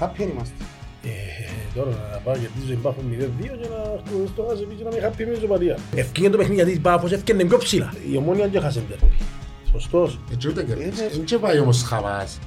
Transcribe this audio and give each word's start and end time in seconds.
Κάποιοι 0.00 0.28
είμαστε. 0.32 0.54
Ε, 1.04 1.08
τώρα 1.74 1.90
να 1.90 2.18
πάω 2.24 2.34
γιατί 2.36 2.52
ζωή 2.66 2.74
Πάφο 2.76 3.00
0-2 3.10 3.42
και 3.42 3.68
να 3.72 4.26
στο 4.26 4.46
χάσει 4.48 4.62
επίσης 4.62 4.84
να 4.84 4.90
μην 4.92 5.00
χαπεί 5.00 5.26
με 5.26 5.32
ισοπαλία. 5.32 5.78
Ευκήγε 5.94 6.30
το 6.30 6.36
παιχνίδι 6.36 6.60
γιατί 6.62 6.76
η 6.76 6.78
Πάφος 6.78 7.12
ευκήγε 7.12 7.44
πιο 7.44 7.58
ψηλά. 7.58 7.94
Η 8.12 8.16
ομόνια 8.16 8.48
και 8.48 8.60
χάσε 8.60 8.80
τερπή. 8.88 9.16
Σωστός. 9.70 10.18
Έτσι 10.32 10.48
ούτε 10.48 10.60
Ε, 10.60 10.64
κερδίσεις. 10.64 11.00
ναι. 11.00 11.08
Δεν 11.08 11.24
και 11.24 11.38
πάει 11.38 11.58
όμως 11.58 11.82
χαβάς. 11.82 12.38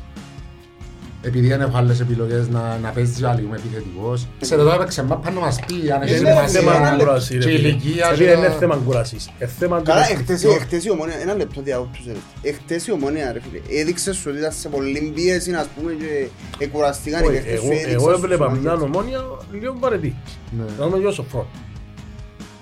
Επειδή 1.26 1.48
δεν 1.48 1.62
έχω 1.62 1.78
άλλες 1.78 2.00
επιλογές 2.00 2.48
να, 2.50 2.78
να 2.82 2.90
παίζεις 2.90 3.24
άλλο 3.24 3.40
είμαι 3.40 3.56
επιθετικός. 3.58 4.28
Σε 4.42 4.56
ρωτώ 4.56 4.72
έπαιξε 4.72 5.04
μάπα 5.04 5.32
να 5.32 5.40
μας 5.40 5.60
πει 5.68 5.92
αν 5.92 6.02
έχεις 6.02 6.14
Δεν 6.14 6.22
είναι 6.22 6.30
σημασία 6.48 6.60
θέμα 6.62 6.96
κουράση 6.98 7.34
ρε 7.34 7.40
και 7.40 7.50
φίλε. 7.50 7.68
ηλικία. 7.68 8.06
Φίλε, 8.06 8.18
και 8.18 8.30
Δεν 8.30 8.38
είναι 8.38 8.48
να- 8.48 8.54
θέμα 8.54 8.76
κουράσης. 8.86 9.30
Είναι 9.40 9.50
θέμα 9.60 9.78
του 9.78 9.84
Καλά, 9.84 10.00
παιχτιού. 10.08 10.20
εχθές, 10.20 10.44
εχθές 10.56 10.86
η 10.86 10.90
ομόνια, 10.92 11.16
ένα 11.22 11.34
λεπτό 11.34 11.62
διακόπτους 11.62 12.06
ρε. 12.06 12.14
Εχθές 12.42 12.88
η 12.88 12.92
ομόνια 12.92 13.32
ρε 13.32 13.40
φίλε, 13.42 13.80
έδειξε 13.82 14.14
σου 14.14 14.24
ότι 14.30 14.38
ήταν 14.38 14.52
σε 14.52 14.70
πολλή 14.70 15.12
πίεση 15.16 15.54
ας 15.54 15.68
πούμε 15.76 15.92
και 15.94 16.28
εκουραστήκαν 16.58 17.24
οι 17.24 17.26
Όχι, 17.28 17.34
παίχτες 17.36 17.60
σου, 17.60 17.66
εγώ- 17.66 17.74
έδειξε 17.74 17.94
Εγώ 17.94 18.04
σου 18.10 18.16
έβλεπα 18.16 18.46
σημάδια. 18.46 18.62
μια 18.76 18.82
ομόνια 18.82 19.20
λίγο 19.62 19.76
βαρετή. 19.80 20.16
Ναι. 20.58 20.64
Να 20.80 20.86
δούμε 20.86 20.98
πιο 20.98 21.12
σοφρό. 21.12 21.48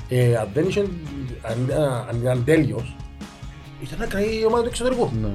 Ε, 0.10 0.36
Αν 0.36 0.48
δεν 0.54 0.66
είχε, 0.68 0.80
αν- 1.42 1.72
αν 2.10 2.20
ήταν 2.22 2.44
τέλειος, 2.46 2.96
ήταν 3.84 4.00
να 4.00 4.06
καεί 4.06 4.40
η 4.42 4.46
ομάδα 4.46 4.62
του 4.64 4.70
εξωτερικού. 4.70 5.12
Ναι. 5.22 5.28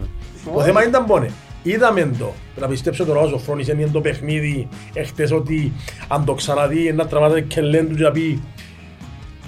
Το 0.54 0.60
θέμα 0.62 0.86
ήταν 0.86 1.04
πόνε. 1.06 1.30
Είδαμε 1.66 2.10
το. 2.18 2.32
Να 2.60 2.66
πιστέψω 2.68 3.04
τώρα 3.04 3.20
όσο 3.20 3.38
φρόνησε 3.38 3.72
είναι 3.72 3.86
το 3.92 4.00
παιχνίδι 4.00 4.68
εχθές 4.92 5.30
ότι 5.32 5.72
αν 6.08 6.24
το 6.24 6.34
ξαναδεί 6.34 6.92
να 6.92 7.06
τραβάτε 7.06 7.40
και 7.40 7.60
λένε 7.60 7.88
του 7.88 7.94
και 7.94 8.02
να 8.02 8.10
πει 8.10 8.42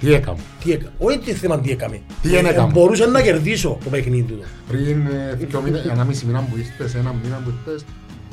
Τι 0.01 0.13
έκαμε; 0.13 0.39
τι 0.65 0.73
έκαμε; 0.73 0.93
Όχι 0.99 1.19
τι 1.19 1.33
θέμα 1.33 1.61
τι 1.61 1.71
έκαμε. 1.71 2.01
Τι 2.23 2.29
δεν 2.29 2.47
Ε, 2.47 2.49
έκαμε; 2.49 2.73
Μπορούσα 2.73 3.07
να 3.07 3.23
κερδίσω 3.23 3.79
το 3.85 3.91
παιχνίδι 3.91 4.23
του. 4.23 4.39
Πριν 4.69 5.07
ε, 5.07 5.35
δύο 5.35 5.61
μήνα, 5.61 5.83
ένα 5.91 6.05
μισή 6.05 6.27
μήνα 6.27 6.41
που 6.51 6.57
ήρθες, 6.57 6.95
ένα 6.95 7.15
μήνα 7.23 7.43
που 7.45 7.53
ήρθες, 7.67 7.85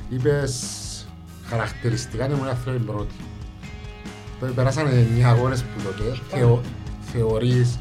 είπες 0.10 0.54
χαρακτηριστικά 1.50 2.28
και 2.28 2.34
μου 2.34 2.46
έφερε 2.52 2.76
την 2.76 2.86
πρώτη. 2.86 3.16
Τώρα 4.40 4.52
περάσανε 4.52 4.90
εννιά 4.90 5.30
αγώνες 5.30 5.62
που 5.62 5.82
τότε, 5.84 6.20
θεω, 6.30 6.62
θεωρείς 7.12 7.80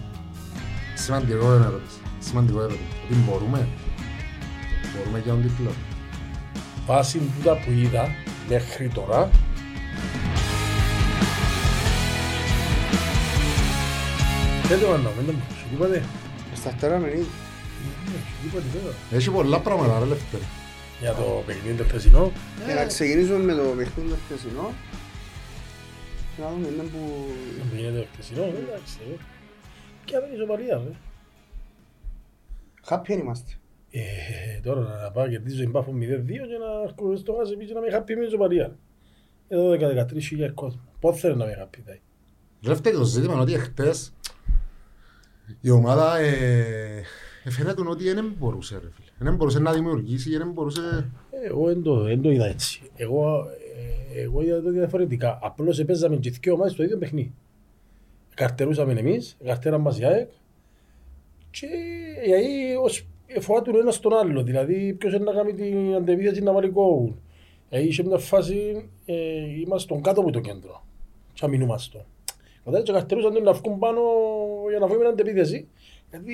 σημαντικό 0.94 1.52
ερώτηση. 1.52 1.98
Σημαντικό 2.18 2.58
ερώτηση. 2.58 2.80
Ότι 3.10 3.18
μπορούμε. 3.28 3.68
Μπορούμε 4.96 5.18
για 5.24 5.32
τον 5.32 5.42
τίτλο. 5.42 5.70
Βάσει 6.86 7.18
τούτα 7.18 7.56
που 7.56 7.70
είδα 7.70 8.08
μέχρι 8.48 8.88
τώρα 8.88 9.30
Δεν 14.68 14.80
το 14.80 14.92
ανώ, 14.92 15.10
δεν 15.16 15.26
το 15.26 15.32
μπορούσα. 15.32 15.54
Σου 15.58 15.66
είπατε. 15.74 16.04
Στα 16.54 16.70
φτερά 16.70 16.98
με 16.98 17.08
είναι. 17.08 17.16
Ναι, 17.16 18.18
σου 18.40 18.46
είπατε 18.46 18.78
τώρα. 18.78 18.94
Έχει 19.10 19.30
πολλά 19.30 19.60
πράγματα, 19.60 19.98
ρε 19.98 20.04
Λευτέρη. 20.04 20.42
Για 21.00 21.12
το 21.14 21.42
παιχνίδι 21.46 21.76
το 21.76 21.84
χθεσινό. 21.84 22.32
Και 22.66 22.72
να 22.72 22.86
ξεκινήσουμε 22.86 23.38
με 23.38 23.52
το 23.52 23.62
παιχνίδι 23.76 24.08
το 24.08 24.16
χθεσινό. 24.26 24.72
Να 26.38 26.48
δούμε 26.48 26.66
είναι 26.66 26.82
που... 26.82 27.26
Το 27.70 27.76
γίνεται 27.76 27.98
το 27.98 28.06
χθεσινό, 28.12 28.42
εντάξει. 28.42 28.96
ε. 29.12 29.16
Και 30.04 30.16
αν 30.16 30.22
είναι 30.24 30.34
ισοπαλία, 30.34 30.76
ρε. 30.76 30.92
Κάποιοι 32.86 33.16
είμαστε. 33.20 33.52
Ε, 33.96 34.60
τώρα 34.62 34.80
να 34.80 35.10
πάω 35.10 35.28
και 35.28 35.38
τη 35.38 35.50
ζωή 35.50 35.66
μπάφω 35.66 35.92
0-2 35.92 35.96
και 36.26 36.34
να 36.34 36.82
έρχομαι 36.84 37.16
στο 37.16 37.32
γάζι 37.32 37.56
και 37.56 37.72
να 37.72 37.80
με 37.80 37.86
είχα 37.86 38.02
πει 38.02 38.16
με 38.16 38.24
ισοπαλία. 38.24 38.76
Εδώ 39.48 39.70
13 39.70 40.20
χιλιάδες 40.20 40.54
κόσμο. 40.54 40.80
Πότε 41.00 41.18
θέλει 41.18 41.36
να 41.36 41.44
με 41.44 41.50
είχα 41.50 41.66
πει. 41.66 41.80
δηλαδή. 41.80 42.00
Λευτέρη, 42.60 42.96
το 42.96 43.04
ζήτημα 43.04 43.32
είναι 43.32 43.42
ότι 43.42 43.54
εχθές 43.54 44.12
η 45.60 45.70
ομάδα 45.70 46.18
ε, 46.18 47.02
ε, 47.44 47.50
φαίνεται 47.50 47.82
ότι 47.88 48.12
δεν 48.12 48.34
μπορούσε, 48.38 48.74
ρε 48.74 48.90
φίλε. 48.90 49.08
Δεν 49.18 49.36
μπορούσε 49.36 49.58
να 49.58 49.72
δημιουργήσει 49.72 50.30
και 50.30 50.38
δεν 50.38 50.50
μπορούσε... 50.50 51.10
Ε, 51.30 51.46
Εγώ 51.46 51.66
δεν 51.66 51.82
το, 51.82 52.02
δεν 52.02 52.22
το 52.22 52.30
είδα 52.30 52.46
έτσι. 52.46 52.82
Εγώ, 52.96 53.46
ε, 54.14 54.20
εγώ 54.20 54.42
είδα 54.42 54.62
το 54.62 54.70
διαφορετικά. 54.70 55.38
Απλώς 55.42 55.84
παίζαμε 55.84 56.16
και 56.16 56.30
δύο 56.30 56.52
ομάδες 56.52 56.72
στο 56.72 56.82
ίδιο 56.82 56.98
παιχνίδι. 56.98 57.34
Καρτερούσαμε 58.34 58.92
εμείς, 58.92 59.36
καρτέραν 59.44 59.80
μας 59.80 59.98
η 59.98 60.04
ΑΕΚ 60.04 60.28
και 61.50 61.66
γιατί 62.24 62.74
ως 62.82 63.06
φοβάτουν 63.40 63.74
ο 63.74 63.78
ένας 63.78 64.00
τον 64.00 64.14
άλλο. 64.14 64.42
Δηλαδή 64.42 64.92
ποιος 64.92 65.12
είναι 65.12 65.24
να 65.24 65.32
κάνει 65.32 65.54
την 65.54 65.94
αντεπίθεση 65.94 66.42
να 66.42 66.52
βάλει 66.52 66.70
γκολ. 66.70 67.12
Δηλαδή 67.68 67.88
είχε 67.88 68.02
μια 68.02 68.18
φάση, 68.18 68.88
ε, 69.04 69.14
είμαστε 69.60 69.78
στον 69.78 70.02
κάτω 70.02 70.20
από 70.20 70.30
το 70.30 70.40
κέντρο. 70.40 70.84
Και 71.32 71.44
αμυνούμαστε. 71.44 72.04
Μετά 72.64 72.82
και 72.82 72.92
καρτερούσαν 72.92 73.32
τον 73.32 73.42
να 73.42 73.52
βγουν 73.52 73.78
πάνω 73.78 74.00
για 74.70 74.78
να 74.78 74.86
βγούμε 74.86 75.06
αντεπίθεση. 75.06 75.68
Γιατί 76.10 76.32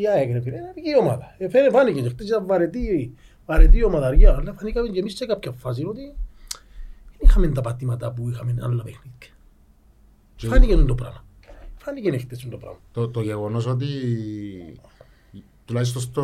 η 0.00 0.08
ΑΕΚ 0.08 0.32
ρε 0.32 0.40
φίλε, 0.40 0.56
είναι 0.56 0.90
η 0.90 0.96
ομάδα. 1.00 1.34
Ε, 1.38 1.48
φαίνε, 1.48 1.70
φάνηκε 1.70 2.00
και 2.00 2.08
χτες 2.08 2.26
ήταν 2.26 2.46
βαρετή, 2.46 3.14
βαρετή 3.46 3.84
ομαδαριά. 3.84 4.36
Αλλά 4.38 4.52
φανήκαμε 4.52 4.88
και 4.88 4.98
εμείς 4.98 5.16
σε 5.16 5.26
κάποια 5.26 5.52
φάση 5.52 5.84
ότι 5.84 6.14
δεν 7.08 7.18
είχαμε 7.18 7.48
τα 7.48 7.60
πατήματα 7.60 8.12
που 8.12 8.30
είχαμε 8.30 8.54
άλλα 8.62 8.82
παιχνίδια. 8.82 9.32
Και 10.36 10.46
Φάνηκε 10.46 10.76
το 10.76 10.94
πράγμα. 10.94 11.24
Φάνηκε 11.76 12.18
χτες 12.18 12.48
το 12.50 12.56
πράγμα. 12.56 12.78
το, 12.92 13.08
το 13.08 13.20
γεγονός 13.20 13.66
ότι 13.66 13.86
τουλάχιστον 15.64 16.02
στο, 16.02 16.22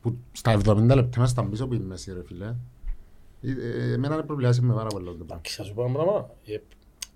που 0.00 0.16
στα 0.32 0.60
70 0.64 0.76
λεπτά 0.76 1.08
ήμασταν 1.16 1.50
πίσω 1.50 1.64
από 1.64 1.74
τη 1.76 1.80
μέση 1.82 2.12
ρε 2.12 2.22
φίλε 2.26 2.54
ε, 3.42 3.50
ε, 3.50 3.92
εμένα 3.92 4.16
με 4.16 4.22
προβλιάζει 4.22 4.60
με 4.60 4.74
πάρα 4.74 4.86
πολύ 4.88 5.04
το 5.04 5.10
πράγμα. 5.12 5.24
Εντάξει, 5.30 5.54
θα 5.56 5.62
σου 5.64 5.74
πω 5.74 5.82
ένα 5.84 5.92
πράγμα. 5.92 6.30
Ε, 6.46 6.56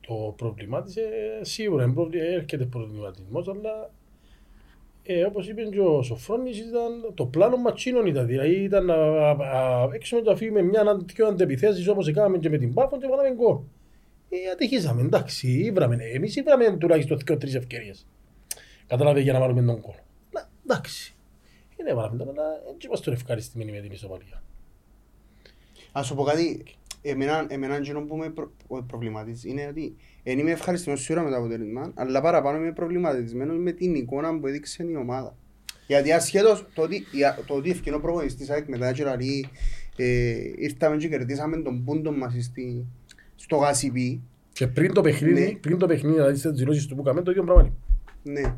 Το 0.06 0.34
προβλημάτισε 0.36 1.00
σίγουρα. 1.40 1.84
είναι 1.84 1.92
προβλη- 1.92 2.20
Έρχεται 2.22 2.64
προβληματισμός, 2.64 3.48
αλλά 3.48 3.90
ε, 5.02 5.24
όπως 5.24 5.48
είπε 5.48 5.62
και 5.62 5.80
ο 5.80 6.02
Σοφρόνης, 6.02 6.58
ήταν, 6.58 7.14
το 7.14 7.26
πλάνο 7.26 7.56
ματσίνων 7.56 8.06
ήταν. 8.06 8.26
Δηλαδή 8.26 8.54
ήταν 8.62 8.84
να 8.84 8.94
α, 8.94 9.30
α, 9.82 9.88
παίξουμε 9.88 10.20
και 10.20 10.30
αφήνουμε 10.30 10.62
μια 10.62 10.80
αναν- 10.80 11.12
δυο 11.14 11.26
αντεπιθέσεις 11.26 11.88
όπως 11.88 12.06
έκαναμε 12.08 12.38
και 12.38 12.50
με 12.50 12.58
την 12.58 12.74
Πάφο 12.74 12.98
και 12.98 13.06
βάλαμε 13.08 13.34
γκολ. 13.34 13.56
Ε, 14.28 14.50
ατυχήσαμε, 14.52 15.02
εντάξει, 15.02 15.48
ήβραμε. 15.48 15.96
Εμείς 16.14 16.36
ήβραμε 16.36 16.76
τουλάχιστον 16.76 17.18
δύο-τρεις 17.24 17.54
ευκαιρίες. 17.54 18.06
Κατάλαβες 18.86 19.22
για 19.22 19.32
να 19.32 19.40
βάλουμε 19.40 19.62
τον 19.62 19.76
γκολ. 19.80 19.94
Να, 20.32 20.48
εντάξει. 20.64 21.14
Είναι 21.80 21.94
βάλαμε 21.94 22.16
τον, 22.16 22.28
αλλά 22.28 22.42
έτσι 22.74 22.86
είμαστε 22.86 23.12
ευχαριστημένοι 23.12 23.70
με 23.72 23.80
την 23.80 23.92
ισοπαλία. 23.92 24.42
Ας 25.92 26.06
σου 26.06 26.14
πω 26.14 26.22
κάτι, 26.22 26.62
εμένα, 27.02 27.46
εμένα 27.48 27.76
εκείνο 27.76 28.00
που 28.00 28.16
με 28.16 28.28
προ, 28.30 28.52
που 28.66 28.74
με 28.74 28.82
προβληματίζει 28.86 29.50
είναι 29.50 29.66
ότι 29.70 29.96
δεν 30.22 30.38
είμαι 30.38 30.50
ευχαριστημένος 30.50 31.02
σίγουρα 31.04 31.24
με 31.24 31.30
το 31.30 31.36
αποτέλεσμα, 31.36 31.92
αλλά 31.94 32.20
παραπάνω 32.20 32.58
είμαι 32.58 32.72
προβληματισμένος 32.72 33.58
με 33.58 33.72
την 33.72 33.94
εικόνα 33.94 34.38
που 34.38 34.46
έδειξε 34.46 34.84
η 34.90 34.94
ομάδα. 34.96 35.36
Γιατί 35.86 36.12
ασχέτως 36.12 36.66
το 36.74 36.82
ότι, 36.82 36.96
η- 36.96 37.44
το 37.46 37.54
ότι 37.54 37.70
ευκαινό 37.70 37.98
προπονητής 37.98 38.36
της 38.36 38.50
ΑΕΚ 38.50 38.68
μετά 38.68 38.92
και 38.92 39.04
λέει 39.04 39.48
ε, 39.96 40.34
ήρθαμε 40.56 40.96
και 40.96 41.08
κερδίσαμε 41.08 41.56
τον 41.56 41.84
πούντο 41.84 42.12
μας 42.12 42.34
στη, 42.44 42.86
στο 43.34 43.56
Γασιπί, 43.56 44.20
Και 44.52 44.66
πριν 44.66 44.92
το 44.92 45.00
παιχνίδι, 45.00 45.40
Ναι. 45.44 45.52
πριν 45.54 45.78
το 45.78 45.86
παιχνίδι, 45.86 46.14
δηλαδή 46.16 46.38
στις 46.38 46.50
δηλώσεις 46.52 46.86
του 46.86 46.94
που 46.96 47.02
κάνουμε, 47.02 47.22
το 47.24 47.30
ίδιο 47.30 47.44
πράγμα 47.44 47.62
είναι. 48.24 48.40
ναι. 48.40 48.54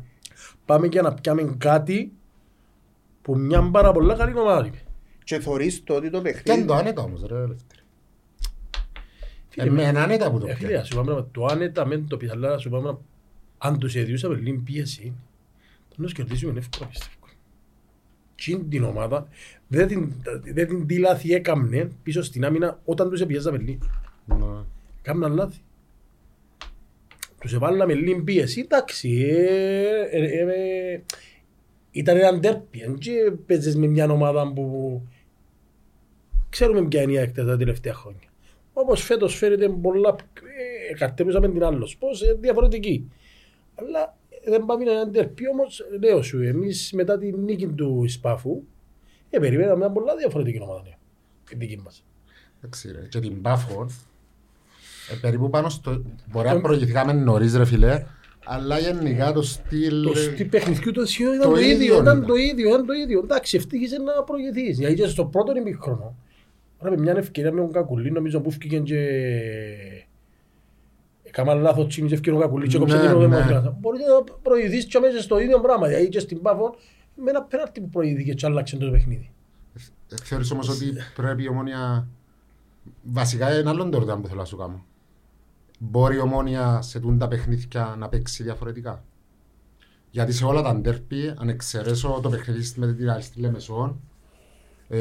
Πάμε 0.65 0.87
για 0.87 1.01
να 1.01 1.13
πιάμε 1.13 1.55
κάτι 1.57 2.11
που 3.23 3.37
μια 3.37 3.69
πάρα 3.71 3.91
πολλά 3.91 4.15
καλή 4.15 4.37
ομάδα 4.37 4.65
είναι. 4.67 4.81
Και 5.23 5.39
θωρείς 5.39 5.83
το 5.83 5.93
ότι 5.95 6.09
το 6.09 6.21
Και 6.21 6.29
είναι 6.29 6.41
παιχνίδι, 6.41 6.67
το 6.67 6.73
άνετα 6.73 7.01
όμως 7.01 7.21
ρε 7.21 7.39
Λευτέρη. 7.39 7.81
Φίλε, 9.49 9.67
Εμένα 9.67 10.03
άνετα 10.03 10.31
που 10.31 10.39
το 10.39 10.47
Ε, 10.47 10.53
φίλε, 10.53 10.67
πιάνει. 10.67 10.81
ας 10.81 10.87
σου 10.87 10.95
πάμε, 10.95 11.27
το 11.31 11.45
άνετα 11.45 11.85
μεν 11.85 12.07
το 12.07 12.17
πεις, 12.17 12.31
αλλά 12.31 12.53
ας 12.53 12.61
σου 12.61 12.69
πάμε, 12.69 12.97
αν 13.57 13.79
τους 13.79 13.95
εδιούσαμε 13.95 14.35
λίγη 14.35 14.57
πίεση, 14.57 15.13
θα 15.89 16.03
nos 16.03 16.11
κερδίσουμε 16.11 16.59
εύκολα 16.59 16.89
πιστεύω. 16.89 17.11
Τι 18.35 18.51
είναι 18.51 18.63
την 18.69 18.83
ομάδα, 18.83 19.27
δεν 19.67 19.87
την, 19.87 20.13
δεν 20.43 20.67
την 20.67 20.87
τι 20.87 20.97
λάθη 20.97 21.33
έκαμνε 21.33 21.91
πίσω 22.03 22.21
στην 22.23 22.45
άμυνα 22.45 22.79
όταν 22.85 23.09
τους 23.09 23.21
επιέζαμε 23.21 23.57
λίγο. 23.57 23.77
Ναι. 24.25 24.63
Κάμναν 25.01 25.33
λάθη. 25.33 25.59
Τους 27.39 27.53
εβάλαμε 27.53 27.93
λίγη 27.93 28.21
πίεση, 28.21 28.59
εντάξει, 28.59 29.09
ε, 29.09 30.01
ε, 30.11 30.23
ε, 30.23 30.93
ε, 30.93 31.01
ήταν 31.95 32.17
ένα 32.17 32.39
ντέρπι, 32.39 32.79
εν 32.79 32.97
και 32.97 33.11
παίζεις 33.45 33.75
με 33.75 33.87
μια 33.87 34.09
ομάδα 34.11 34.53
που 34.53 35.01
ξέρουμε 36.49 36.87
ποια 36.87 37.01
είναι 37.01 37.11
η 37.11 37.17
έκτα 37.17 37.45
τα 37.45 37.57
τελευταία 37.57 37.93
χρόνια. 37.93 38.27
Όπως 38.73 39.03
φέτος 39.03 39.35
φέρεται 39.35 39.69
πολλά, 39.69 40.15
ε, 40.89 40.93
καρτέψαμε 40.93 41.49
την 41.49 41.63
άλλος, 41.63 41.97
πώς 41.97 42.21
ε, 42.21 42.33
διαφορετική. 42.39 43.11
Αλλά 43.75 44.17
ε, 44.29 44.49
δεν 44.49 44.65
πάμε 44.65 44.83
να 44.83 44.91
είναι 44.91 44.99
ένα 44.99 45.09
ντέρπι, 45.09 45.47
όμως 45.47 45.81
λέω 46.01 46.21
σου, 46.21 46.41
εμείς 46.41 46.91
μετά 46.93 47.17
την 47.17 47.39
νίκη 47.39 47.67
του 47.67 48.03
Ισπάφου, 48.03 48.63
ε, 49.29 49.39
περιμέναμε 49.39 49.77
μια 49.77 49.89
πολλά 49.91 50.15
διαφορετική 50.15 50.61
ομάδα, 50.61 50.81
ναι, 50.83 50.95
η 51.49 51.55
δική 51.55 51.79
μας. 51.83 52.05
Εντάξει 52.61 52.91
ρε. 52.91 53.07
Και 53.09 53.19
την 53.19 53.41
Πάφο 53.41 53.87
ε, 55.11 55.15
περίπου 55.21 55.49
πάνω 55.49 55.69
στο... 55.69 56.01
Μπορεί 56.31 56.47
να 56.47 56.53
Το- 56.53 56.61
προηγηθήκαμε 56.61 57.13
νωρίς 57.13 57.55
ρε 57.55 57.65
φίλε 57.65 58.05
αλλά 58.45 58.79
γενικά 58.79 59.31
το 59.31 59.41
στυλ... 59.41 60.03
Το 60.03 60.11
ε, 60.11 60.15
στη 60.15 60.45
παιχνιδιού 60.45 60.91
του 60.91 61.01
Ασιού 61.01 61.33
ήταν 61.33 61.49
το 61.49 61.49
το 61.49 61.59
ίδιο, 61.59 61.71
ίδιο 61.71 61.93
ήταν 61.93 62.17
ήταν. 62.17 62.25
το 62.25 62.35
ίδιο, 62.35 62.67
ήταν 62.67 62.85
το 62.85 62.93
ίδιο. 62.93 63.19
Εντάξει, 63.19 63.57
ευτύχησε 63.57 63.97
να 63.97 64.23
προηγηθείς. 64.23 64.79
Γιατί 64.79 64.95
και 64.95 65.07
στο 65.07 65.25
πρώτο 65.25 65.57
ημίχρονο, 65.57 66.15
τώρα 66.79 66.95
με 66.95 67.01
μια 67.01 67.17
ευκαιρία 67.17 67.51
με 67.51 67.61
τον 67.61 67.71
Κακουλή, 67.71 68.11
νομίζω 68.11 68.39
που 68.41 68.49
έφυγε 68.49 68.79
και... 68.79 68.99
Έκανα 71.23 71.53
λάθος 71.53 71.87
τσίνης 71.87 72.11
ευκαιρία 72.11 72.39
ο 72.39 72.41
Κακουλή 72.41 72.67
και 72.67 72.77
κόψε 72.77 72.95
Ναι, 72.95 73.01
την 73.01 73.17
ναι. 73.17 73.35
οδηγία. 73.35 73.77
Μπορείς 73.79 73.99
να 73.99 74.35
προηγηθείς 74.41 74.85
και 74.85 74.99
μέσα 74.99 75.21
στο 75.21 75.39
ίδιο 75.39 75.59
πράγμα. 75.59 75.89
Γιατί 75.89 76.07
και 76.07 76.19
στην 76.19 76.41
Πάφο, 76.41 76.75
με 77.15 77.29
ένα 77.29 77.43
πέναρτι 77.43 77.81
που 77.81 77.89
προηγήθηκε 77.89 78.33
και 78.33 78.45
άλλαξε 78.45 78.77
το 78.77 78.91
παιχνίδι. 78.91 79.31
Ε, 80.11 80.15
Θεωρείς 80.23 80.51
όμως 80.51 80.69
ότι 80.69 80.93
πρέπει 81.15 81.43
η 81.43 81.47
ομόνια 81.47 82.07
Βασικά 83.03 83.49
ένα 83.49 83.69
άλλο 83.69 83.89
ερώτημα 83.93 84.17
που 84.17 84.27
θέλω 84.27 84.39
να 84.39 84.45
σου 84.45 84.57
κάνω. 84.57 84.85
Μπορεί 85.79 86.15
η 86.15 86.19
ομόνια 86.19 86.81
σε 86.81 86.99
τούν 86.99 87.17
τα 87.17 87.27
παιχνίδια 87.27 87.95
να 87.97 88.09
παίξει 88.09 88.43
διαφορετικά; 88.43 89.03
Γιατί 90.11 90.31
σε 90.33 90.45
όλα 90.45 90.61
τα 90.61 90.75
ντέρπι, 90.75 91.33
αν 91.37 91.49
εξαιρέσω 91.49 92.19
το 92.21 92.29
παιχνίδι 92.29 92.73
με 92.75 92.93
την 92.93 93.09
Αριστή 93.09 93.39
Λεμεσόν, 93.39 93.99
ε, 94.87 94.99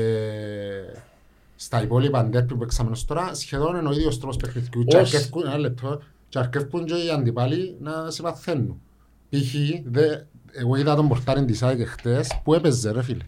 στα 1.56 1.82
υπόλοιπα 1.82 2.24
ντέρπι 2.24 2.52
που 2.52 2.58
παίξαμε 2.58 2.90
ως 2.90 3.04
τώρα, 3.04 3.34
σχεδόν 3.34 3.76
είναι 3.76 3.88
ο 3.88 3.92
ίδιος 3.92 4.18
τρόπος 4.18 4.36
παιχνιδιού. 4.36 4.84
Και 4.84 4.96
Ως- 4.96 5.14
αρκεύκουν, 5.14 5.42
ένα 5.46 5.58
λεπτό, 5.58 6.00
και 6.28 6.38
αρκεύκουν 6.38 6.84
και 6.84 6.94
οι 6.94 7.10
αντιπάλοι 7.10 7.76
να 7.80 8.10
σε 8.10 8.22
μαθαίνουν. 8.22 8.80
Π.χ. 9.28 9.54
δε- 9.84 10.20
εγώ 10.52 10.76
είδα 10.76 10.94
τον 10.96 11.08
πορτάριν 11.08 11.46
της 11.46 11.62
ΑΕΚ 11.62 11.86
χτες 11.88 12.40
που 12.44 12.54
έπαιζε 12.54 12.90
ρε 12.90 13.02
φίλε. 13.02 13.24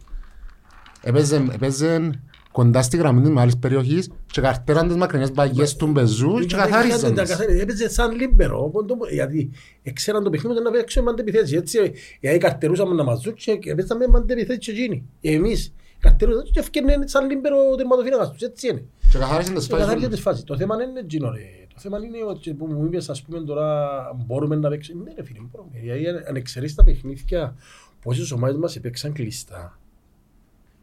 Έπαιζε, 1.03 1.37
έπαιζε 1.53 2.11
κοντά 2.55 2.83
στη 2.83 2.97
γραμμή 2.97 3.21
της 3.21 3.31
μεγάλης 3.31 3.57
περιοχής 3.59 4.11
και 4.27 4.41
καρτέραν 4.41 4.87
τις 4.87 4.97
μακρινές 4.97 5.33
μπαγιές 5.33 5.77
του 5.77 5.87
μπεζού 5.87 6.39
και 6.47 6.55
καθάριζαν 6.57 7.15
τις. 7.15 7.31
Έπαιζε 7.39 7.89
σαν 7.89 8.11
λίμπερο, 8.17 8.65
οπότε 8.65 8.87
το- 8.95 9.09
γιατί 9.11 9.51
ξέραν 9.93 10.25
το 10.25 10.31
παιχνίδι 10.31 10.61
να 10.61 10.71
παίξουμε 10.71 11.05
μαντεπιθέσεις. 11.05 11.57
Έτσι, 11.57 11.93
γιατί 12.21 12.39
καρτερούσαμε 12.39 12.95
να 12.95 13.05
μας 13.05 13.21
δουν 13.21 13.35
και 13.35 13.75
παίζαμε 13.75 14.07
μαντεπιθέσεις 14.09 14.65
και 14.65 14.71
εκείνοι. 14.71 15.05
Εμείς 15.21 15.75
καρτερούσαμε 15.99 16.43
και 16.53 16.59
έφτιανε 16.61 17.07
σαν 17.07 17.31
λίμπερο 17.31 17.57
ο 17.73 17.75
τερματοφύλακας 17.75 18.31
τους, 18.31 18.41
έτσι 18.43 18.69
είναι. 18.69 18.85
Και 19.13 19.19
καθάρισαν 19.19 19.55
τις 19.55 19.67
Και 19.67 19.73
καθάριζε 19.73 19.95
φάσεις. 19.97 20.09
τις 20.15 20.21
φάσεις. 20.21 20.45
Το 20.45 20.57
θέμα 20.57 20.77
δεν 20.77 20.89
είναι 20.91 21.01
εκείνο 21.01 21.31
ρε. 21.31 21.41
Το 21.75 21.81
θέμα 21.81 21.99
είναι 21.99 22.19
ότι 22.29 22.55
που 22.55 22.67
μου 22.67 22.85
είπες 22.85 23.09
ας 23.09 23.23
πούμε 23.23 23.41
τώρα 23.41 23.89
μπορούμε 24.27 24.57
να 24.57 24.69
παίξουμε. 24.69 25.03
Ναι 25.05 25.13
ρε 25.17 25.25
φίλε, 25.25 25.39
μπορούμε. 25.51 25.71
Γιατί 25.83 26.07
αν 26.29 26.37
εξαιρείς 26.37 26.75
τα 26.75 26.85
παιχνίδια 26.85 27.55
πόσες 28.03 28.31
ομάδες 28.31 28.57
μας 28.57 28.77
έπαιξαν 28.77 29.13
κλειστά 29.13 29.79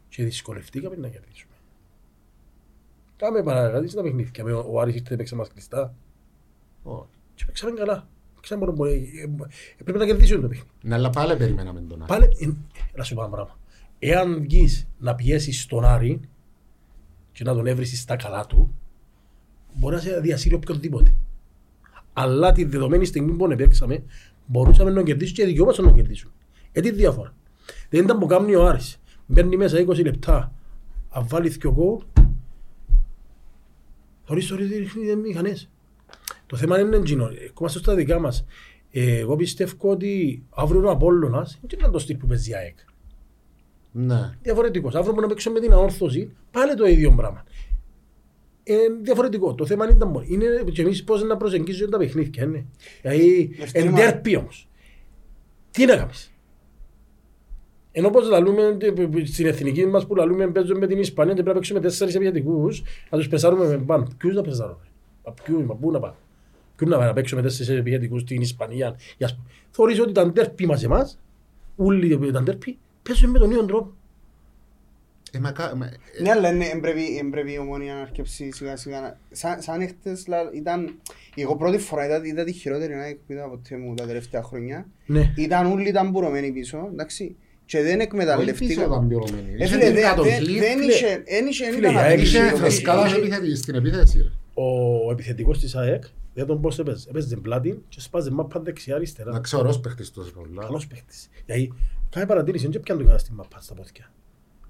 και 0.08 0.24
δυσκολευτήκαμε 0.24 0.96
να 0.96 1.08
κερδίσουμε. 1.08 1.51
Κάμε 3.22 3.42
παρακαλείς 3.42 3.94
τα 3.94 4.02
παιχνίδια. 4.02 4.44
Με 4.44 4.52
ο 4.52 4.64
ο 4.72 4.80
Άρης 4.80 4.94
ήρθε 4.94 5.16
παίξαμε 5.16 5.40
μας 5.40 5.50
κλειστά 5.52 5.94
Ω. 6.82 7.06
και 7.34 7.44
παίξαμε 7.44 7.72
καλά. 7.72 8.08
Παίξαμε 8.34 8.64
μπορεί- 8.64 8.76
μπορεί- 8.76 9.14
ε, 9.18 9.44
ε, 9.78 9.82
Πρέπει 9.84 9.98
να 9.98 10.06
κερδίσουμε 10.06 10.40
το 10.40 10.48
παιχνίδι. 10.48 10.70
Ναι, 10.82 10.94
αλλά 10.94 11.10
πάλι 11.10 11.36
περιμέναμε 11.36 11.80
τον 11.80 12.02
Άρη. 12.02 12.08
Πάλι, 12.08 12.24
ε, 12.40 12.52
να 12.96 13.02
σου 13.02 13.14
πω 13.14 13.20
ένα 13.20 13.30
πράγμα. 13.30 13.58
Εάν 13.98 14.40
βγεις 14.40 14.88
να 14.98 15.14
πιέσεις 15.14 15.66
τον 15.66 15.84
Άρη 15.84 16.20
και 17.32 17.44
να 17.44 17.54
τον 17.54 17.66
έβρισεις 17.66 18.00
στα 18.00 18.16
καλά 18.16 18.46
του, 18.46 18.74
μπορεί 19.74 19.94
να 19.94 20.00
σε 20.00 20.20
διασύρει 20.20 20.54
οποιοδήποτε. 20.54 21.14
Αλλά 22.12 22.52
τη 22.52 22.64
δεδομένη 22.64 23.04
στιγμή 23.04 23.32
που 23.32 23.46
παίξαμε, 23.56 24.02
μπορούσαμε 24.46 24.90
να 24.90 24.96
τον 24.96 25.04
κερδίσουμε 25.04 25.36
και 25.38 25.46
δικαιούμαστε 25.46 25.82
να 25.82 25.88
τον 25.88 25.96
κερδίσουμε. 25.96 26.32
Ε, 26.72 26.80
τι 26.80 26.90
διαφορά. 26.90 27.34
Δεν 27.88 28.04
ήταν 28.04 28.18
που 28.18 28.26
κάνει 28.26 28.54
ο 28.54 28.66
Άρης. 28.66 29.00
Μπαίνει 29.26 29.56
μέσα 29.56 29.78
20 29.78 30.02
λεπτά, 30.04 30.52
αν 31.10 31.26
βάλει 31.28 31.48
δυο 31.48 31.72
γκολ, 31.72 32.02
χωρίς 34.32 34.46
το 34.46 34.56
ρίχνει 34.56 35.16
μηχανές. 35.16 35.70
Το 36.46 36.56
θέμα 36.56 36.80
είναι 36.80 36.96
εκείνο. 36.96 37.30
Ακόμα 37.48 37.68
στα 37.68 37.94
δικά 37.94 38.18
μας. 38.20 38.44
Ε, 38.90 39.18
εγώ 39.18 39.36
πιστεύω 39.36 39.74
ότι 39.90 40.42
αύριο 40.50 40.86
ο 40.86 40.90
Απόλλωνας 40.90 41.58
δεν 41.68 41.78
είναι 41.78 41.88
το 41.88 41.98
στυλ 41.98 42.16
που 42.16 42.26
παίζει 42.26 42.50
η 42.50 42.54
ΑΕΚ. 42.54 42.76
Ναι. 43.92 44.36
Διαφορετικός. 44.42 44.94
Αύριο 44.94 45.14
που 45.14 45.20
να 45.20 45.26
παίξουμε 45.26 45.58
με 45.58 45.64
την 45.66 45.72
αόρθωση, 45.72 46.32
πάλι 46.50 46.74
το 46.74 46.86
ίδιο 46.86 47.12
πράγμα. 47.16 47.44
Ε, 48.62 48.74
διαφορετικό. 49.02 49.54
Το 49.54 49.66
θέμα 49.66 49.84
είναι, 49.84 49.94
τα- 49.94 50.24
είναι 50.26 50.46
και 50.72 50.82
εμείς 50.82 51.04
πώς 51.04 51.22
να 51.22 51.36
προσεγγίζουμε 51.36 51.90
τα 51.90 51.98
παιχνίδια. 51.98 52.44
Είναι. 52.44 52.66
Δηλαδή, 53.02 53.50
Ευθύνη 53.60 53.86
εν 53.86 53.92
μα- 53.92 53.98
τέρπι 53.98 54.36
όμως. 54.36 54.68
Τι 55.70 55.84
να 55.84 55.96
κάνεις; 55.96 56.31
Ενώ 57.92 58.10
πως 58.10 58.28
λαλούμε 58.28 58.62
ε, 58.80 59.24
στην 59.24 59.46
εθνική 59.46 59.86
μας 59.86 60.06
που 60.06 60.14
λαλούμε 60.14 60.46
παίζουμε 60.48 60.78
με 60.78 60.86
την 60.86 60.98
Ισπανία 60.98 61.34
και 61.34 61.42
πρέπει 61.42 61.48
να 61.48 61.54
παίξουμε 61.54 61.80
τέσσερις 61.80 62.14
επιθετικούς, 62.14 62.82
να 63.10 63.18
τους 63.18 63.28
πεσάρουμε 63.28 63.66
με 63.66 63.76
πάνω. 63.78 64.06
Ποιους 64.18 64.34
να 64.34 64.42
πεσάρουμε; 64.42 64.84
Μα 65.26 65.32
ποιους, 65.32 65.64
μα 65.64 65.74
πού 65.74 65.90
να 65.90 66.00
πάμε. 66.00 66.14
Ποιους 66.76 66.90
να 66.90 66.96
πάμε 66.96 67.08
να 67.08 67.12
παίξουμε 67.14 67.42
τέσσερις 67.42 67.78
επιθετικούς 67.78 68.20
στην 68.20 68.40
Ισπανία; 68.40 68.96
Για 69.16 69.26
ας 69.26 69.34
πούμε. 69.34 69.46
Θεωρείς 69.70 70.00
ότι 70.00 70.12
τα 70.12 70.26
ντέρπι 70.26 70.66
μας 70.66 70.84
εμάς, 70.84 71.18
όλοι 71.76 72.32
τα 72.32 72.42
ντέρπι, 72.42 72.78
παίζουν 73.02 73.30
με 73.30 73.38
τον 73.38 73.50
ίδιο 73.50 73.64
τρόπο. 73.64 73.92
Ε, 75.34 75.38
μα 75.38 75.52
κα- 75.52 75.76
μα- 75.76 75.86
ε, 75.86 76.22
Ναι, 76.22 76.30
αλλά 76.30 76.52
είναι- 76.52 76.64
εν 76.64 76.80
πρέπει- 76.80 77.16
εν 77.18 77.30
πρέπει 77.30 77.52
η 77.52 77.58
ομόνια 77.58 77.94
να 77.94 78.00
αρκεψεί 78.00 78.50
σιγά 78.52 78.76
σιγά. 78.76 79.00
να- 79.00 79.18
Σαν 79.30 79.62
σαν 79.62 79.80
εχθές 79.80 80.26
λα- 80.26 80.50
ήταν... 80.54 80.94
Εγώ 81.34 81.56
πρώτη 81.56 81.78
φορά 81.78 82.04
είδα, 82.04 82.20
είδα 82.26 82.44
τη 82.44 82.52
χειρότερη 82.52 82.92
ΑΕΚ 82.94 83.16
που 83.16 83.32
είδα 83.32 83.48
ποτέ 83.48 83.76
μου 83.76 83.94
τα 83.94 84.06
τελευταία 84.06 84.42
χρόνια. 84.42 84.86
Ναι. 85.06 85.32
Ήταν 85.36 85.66
όλοι 85.72 85.88
ήταν 85.88 86.10
μπουρωμένοι 86.10 86.52
πίσω, 86.52 86.88
εντάξει. 86.92 87.36
Και 87.72 87.82
δεν 87.82 87.94
όχι 87.94 88.02
εκμεταλλευτήκα. 88.02 88.66
πίσω 88.66 88.80
ήταν 88.82 89.06
πληρωμένοι. 89.08 89.50
Ε, 89.58 89.64
Είχε 89.64 89.66
φίλε, 89.66 89.84
την 89.84 89.94
δεν- 89.94 90.02
κατοχή, 90.04 90.28
δεν- 90.30 90.44
δεν 90.58 90.78
φίλε. 90.78 90.92
είχε- 90.92 91.22
δεν 91.26 91.46
είχε- 91.46 91.64
δεν 91.64 91.74
Φίλε, 91.74 91.88
ήταν 91.88 91.94
η 92.02 92.06
ΑΕΚ 92.06 92.10
απειλή. 92.12 92.26
Είχε 92.28 92.38
είχε- 92.46 92.54
φρεσκάδα 92.56 93.06
είχε- 93.06 93.16
επιθέτη- 93.16 93.56
στην 93.56 93.74
επίθεση. 93.74 94.18
ρε. 94.22 94.30
Ο 94.62 95.10
επιθετικός 95.10 95.58
της 95.58 95.74
ΑΕΚ, 95.76 96.04
δεν 96.34 96.46
τον 96.46 96.60
πώς 96.60 96.78
έπαιζε. 96.78 97.08
Έπαιζε 97.08 97.36
πλάτη 97.36 97.82
και 97.88 98.00
σπάζε 98.00 98.30
μάπα 98.30 98.60
δεξιά 98.60 98.94
αριστερά. 98.94 99.30
Να 99.32 99.40
ξέρω 99.40 99.68
ως 99.68 99.80
παίχτης 99.80 100.10
τόσος 100.10 100.32
πολλά. 100.32 100.62
Καλός 100.62 100.86
παίχτης. 100.86 101.28
Γιατί 101.46 101.72
κάνει 102.10 102.26
παρατήρηση, 102.26 102.68
δεν 102.68 102.80
πιάνει 102.80 103.00
το 103.00 103.06
κανένα 103.06 103.18
στη 103.24 103.32
μάπα 103.32 103.58
στα 103.60 103.74
πόδια. 103.74 104.12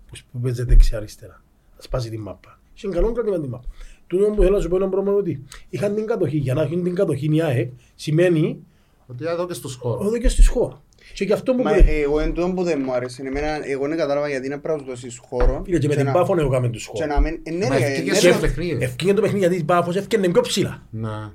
Που 0.06 0.16
σ- 0.16 0.24
Που 0.32 0.38
παίζει 0.40 0.62
δεξιά 0.64 0.96
αριστερά. 0.98 1.42
Να 1.76 1.82
σπάζει 1.82 2.10
την 2.10 2.20
μάπα. 2.20 2.60
Είχε 2.76 2.88
καλό 2.88 3.12
κρατήμα 3.12 3.40
την 3.40 3.48
μάπα. 3.48 3.64
Τούτο 4.06 4.24
που 4.30 4.42
θέλω 4.42 4.56
να 4.56 4.60
σου 4.62 4.68
πω 4.68 4.76
είναι 4.76 4.86
πράγμα 4.86 5.12
ότι 5.12 5.42
είχαν 5.68 5.94
την 5.94 6.06
κατοχή. 6.06 6.36
Για 6.36 6.54
να 6.54 6.62
έχουν 6.62 6.82
την 6.82 6.94
κατοχή 6.94 7.28
η 7.36 7.42
ΑΕΚ 7.42 7.70
σημαίνει 7.94 8.58
Ότι 9.06 9.24
εδώ 9.26 9.46
και 9.46 9.54
στους 9.54 9.74
χώρους. 9.74 10.06
όδο 10.06 10.18
και 10.18 10.28
στη 10.28 10.46
χώρα. 10.46 10.82
Και 11.14 11.24
γι' 11.24 11.32
αυτό 11.32 11.54
που 11.54 11.62
Μα 11.62 11.70
λέει. 11.70 12.00
εγώ 12.02 12.20
εν 12.20 12.32
τούτο 12.32 12.52
που 12.54 12.62
δεν 12.62 12.82
μου 12.84 12.92
άρεσε, 12.92 13.22
εμένα, 13.26 13.68
εγώ 13.68 13.88
δεν 13.88 13.96
κατάλαβα 13.96 14.28
γιατί 14.28 14.48
να 14.48 14.58
πρέπει 14.60 14.78
να 14.78 14.84
του 14.84 14.90
δώσεις 14.90 15.18
χώρο 15.22 15.62
Φίλε, 15.64 15.78
και 15.78 15.88
με 15.88 15.94
την 15.96 16.04
να- 16.04 16.12
Πάφο 16.12 16.34
εγώ 16.38 16.48
κάμε 16.50 16.68
τους 16.68 16.82
και 16.84 16.90
χώρους. 16.94 17.14
να 17.14 17.20
μην... 17.20 17.40
ε, 17.42 17.50
ναι, 17.50 17.66
Μα 17.68 17.78
ρε, 17.78 17.84
ευκήγε 17.84 18.10
ναι, 18.10 18.16
σε 18.16 18.28
ρε, 18.30 18.34
παιχνίδι. 18.40 18.84
Ευκήγε 18.84 19.12
το 19.14 19.20
παιχνίδι 19.20 19.44
γιατί 19.46 19.60
η 19.60 19.64
Πάφος 19.64 19.96
έφτιανε 19.96 20.28
πιο 20.28 20.40
ψηλά. 20.40 20.86
Να. 20.90 21.34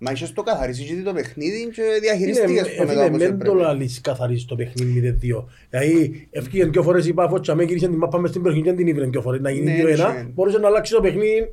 Μα 0.00 0.10
είχες 0.10 0.32
το 0.32 0.42
καθαρίσει 0.42 0.84
και 0.84 1.02
το 1.04 1.12
παιχνίδι 1.12 1.68
και 1.74 1.82
Είναι, 1.82 1.98
διαχειριστήκες 1.98 2.62
το 2.76 2.82
ε, 2.82 2.86
μετά 2.86 2.90
φίλε, 2.92 3.04
όπως 3.04 3.18
μεν 3.18 3.28
το 3.28 3.34
έπρεπε. 3.34 3.58
λαλείς 3.58 4.00
καθαρίζει 4.00 4.44
το 4.44 4.56
παιχνίδι 4.56 5.18
0-2. 5.22 5.44
Δηλαδή, 5.70 6.28
ευκήγεν 6.30 6.72
δυο 6.72 6.82
φορές 6.82 7.06
η 7.06 7.12
Πάφος 7.12 7.40
και 7.40 7.50
αμέ 7.50 7.64
γύρισε 7.64 7.86
την 7.88 7.96
μάπα 7.96 8.18
μες 8.18 8.30
στην 8.30 8.42
περιοχή 8.42 8.64
και 8.64 8.72
την 8.72 8.86
ήβρε 8.86 9.04
δυο 9.06 9.20
φορές. 9.20 9.40
Να 9.40 9.50
γίνει 9.50 9.64
Ναι, 9.70 9.82
2-1, 9.82 9.96
ναι. 10.14 10.22
μπορούσε 10.34 10.58
να 10.58 10.66
αλλάξει 10.66 10.92
το 10.94 11.00
παιχνίδι 11.00 11.52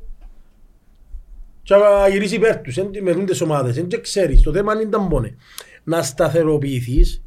και 1.63 1.75
να 1.75 2.07
γυρίσει 2.07 2.35
υπέρ 2.35 2.57
τους, 2.61 2.77
εν- 2.77 2.89
με 3.01 3.13
τούντες 3.13 3.41
ομάδες. 3.41 3.75
Δεν 3.75 4.01
ξέρεις, 4.01 4.41
το 4.41 4.51
θέμα 4.53 4.73
είναι 4.73 4.81
ήταν 4.81 5.07
πόνε. 5.07 5.35
Να 5.83 6.01
σταθεροποιηθείς, 6.03 7.23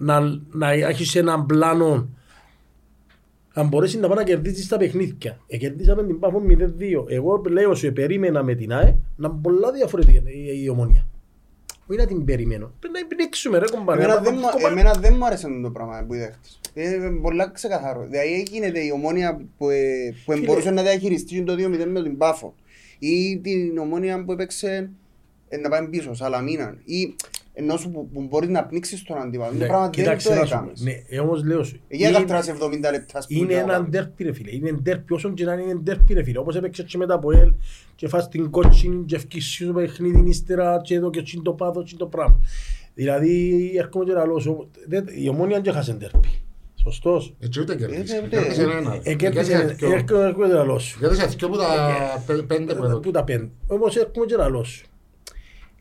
να, 0.00 0.20
να 0.52 0.70
έχεις 0.70 1.14
έναν 1.14 1.46
πλάνο 1.46 2.08
αν 3.52 3.68
μπορέσεις 3.68 4.00
να 4.00 4.06
πάει 4.08 4.16
να 4.16 4.24
κερδίσεις 4.24 4.68
τα 4.68 4.76
παιχνίδια. 4.76 5.40
Ε, 5.46 5.56
κερδίσαμε 5.56 6.04
την 6.06 6.18
Πάφο 6.18 6.42
0-2. 6.48 7.04
Εγώ 7.08 7.42
λέω 7.48 7.74
σου, 7.74 7.92
περίμενα 7.92 8.42
με 8.42 8.54
την 8.54 8.72
ΑΕ 8.72 8.96
να 9.16 9.28
είναι 9.28 9.38
πολλά 9.42 9.72
διαφορετική 9.72 10.22
η, 10.26 10.62
η 10.62 10.68
ομονία. 10.68 11.06
Όχι 11.86 11.98
να 11.98 12.06
την 12.06 12.24
περιμένω. 12.24 12.72
Πρέπει 12.80 12.98
να 13.00 13.06
πνίξουμε 13.06 13.58
ρε 13.58 13.64
κομπάρε. 13.70 14.02
Εμένα 14.02 14.14
Να- 14.14 14.20
δεν 14.22 14.34
να- 14.34 14.40
μου- 14.40 14.46
κομπάρε. 14.50 14.72
Εμένα 14.72 14.92
δεν 14.92 15.14
μου 15.18 15.26
άρεσε 15.26 15.48
το 15.62 15.70
πράγμα 15.70 16.04
που 16.06 16.14
είδα 16.14 16.30
χτες. 16.32 16.60
Είναι 16.74 17.10
πολλά 17.20 17.50
ξεκαθαρό. 17.50 18.06
Δηλαδή 18.10 18.46
γίνεται 18.50 18.80
η 18.80 18.90
ομόνια 18.90 19.40
που, 19.58 19.68
ε, 19.70 20.14
που 20.24 20.32
Φίλε. 20.32 20.44
μπορούσε 20.46 20.70
να 20.70 20.82
διαχειριστεί 20.82 21.42
το 21.42 21.54
2-0 21.54 21.86
με 21.90 22.02
την 22.02 22.16
Πάφο. 22.16 22.54
Ή 22.98 23.38
την 23.38 23.78
ομόνια 23.78 24.24
που 24.24 24.32
έπαιξε 24.32 24.90
ε, 25.48 25.56
να 25.56 25.68
πάει 25.68 25.88
πίσω, 25.88 26.14
Σαλαμίνα. 26.14 26.76
Ή 26.84 27.14
ενώ 27.60 27.76
σου 27.76 27.90
που, 27.90 28.08
που 28.12 28.26
μπορείς 28.28 28.48
να 28.48 28.64
πνίξεις 28.64 29.02
τον 29.02 29.18
αντίπαλο. 29.18 29.52
Ναι, 29.52 29.58
Το 29.58 29.64
πράγμα 29.66 29.82
δεν 29.82 29.90
κοίταξε 29.90 30.28
το 30.28 30.34
να 30.34 30.44
σου 30.44 30.50
πω. 30.50 30.56
έκαμες. 30.56 30.80
Ναι, 30.80 30.92
ε, 31.08 31.18
όμως 31.20 31.44
λέω 31.44 31.62
σου. 31.64 31.80
Για 31.88 32.08
είναι- 32.08 32.18
καρτράς 32.18 32.48
70 32.48 32.90
λεπτά 32.90 33.20
σπουδιά. 33.20 33.42
Είναι 33.42 33.54
ένα 33.54 33.82
ντέρπι 33.82 34.24
ρε 34.24 34.32
φίλε. 34.32 34.54
Είναι 34.54 34.72
ντέρπι 34.72 35.12
όσον 35.12 35.34
και 35.34 35.44
να 35.44 35.52
είναι 35.54 35.74
ντέρπι 35.74 36.14
ρε 36.14 36.22
φίλε. 36.22 36.38
Όπως 36.38 36.56
έπαιξε 36.56 36.82
και 36.82 36.96
μετά 36.98 37.14
από 37.14 37.32
ελ 37.32 37.52
και 37.96 38.08
φας 38.08 38.28
την 38.28 38.50
κότσινη 38.50 39.04
και 39.04 39.16
ευκείς 39.16 39.62
το 39.66 39.72
παιχνίδι 39.72 40.28
ύστερα 40.28 40.80
και 40.84 40.94
εδώ 40.94 41.10
και 41.10 41.22
τσιν 41.22 41.42
το 41.42 41.52
πάθος 41.52 41.84
τσιν 41.84 41.98
το 41.98 42.06
πράγμα. 42.06 42.40
Δηλαδή 42.94 43.70
έρχομαι 43.78 44.04
και 44.04 44.12
λαλώ 44.12 44.38
σου. 44.38 44.70
δεν- 44.88 45.06
Η 45.14 45.28
ομόνια 45.28 45.60
δεν 45.60 45.72
έχασε 45.72 45.92
ντέρπι. 45.92 46.28
Σωστός. 46.82 47.34
Έτσι 47.40 47.60
ούτε 47.60 47.76
κερδίσει. 47.76 48.14
Ε, 48.14 48.18
ούτε. 48.24 48.36
Κέρδισε 48.36 48.62
ένα. 48.62 49.00
Ε, 49.02 49.14
Κέρδισε 49.14 49.52
κέρδισε- 49.52 49.76
δυο. 49.78 49.92
Έρχομαι 49.92 50.24
έρχομαι 50.24 50.46
και 50.46 50.52
λαλώ 50.52 50.78
σου. 50.78 50.98
Κέρδισε 50.98 51.26
δυο 51.26 51.46
από 51.46 51.56
τα 51.56 51.66
πε- 52.26 52.42
πέντε 52.42 52.74
που 52.74 52.84
εδώ. 52.84 52.98
Πού 53.00 53.10
τα 53.10 53.24
πέντε. 53.24 53.48
Όμως 53.66 53.96
έρχομαι 53.96 54.26
και 54.26 54.36
λαλώ 54.36 54.64
σου. 54.64 54.84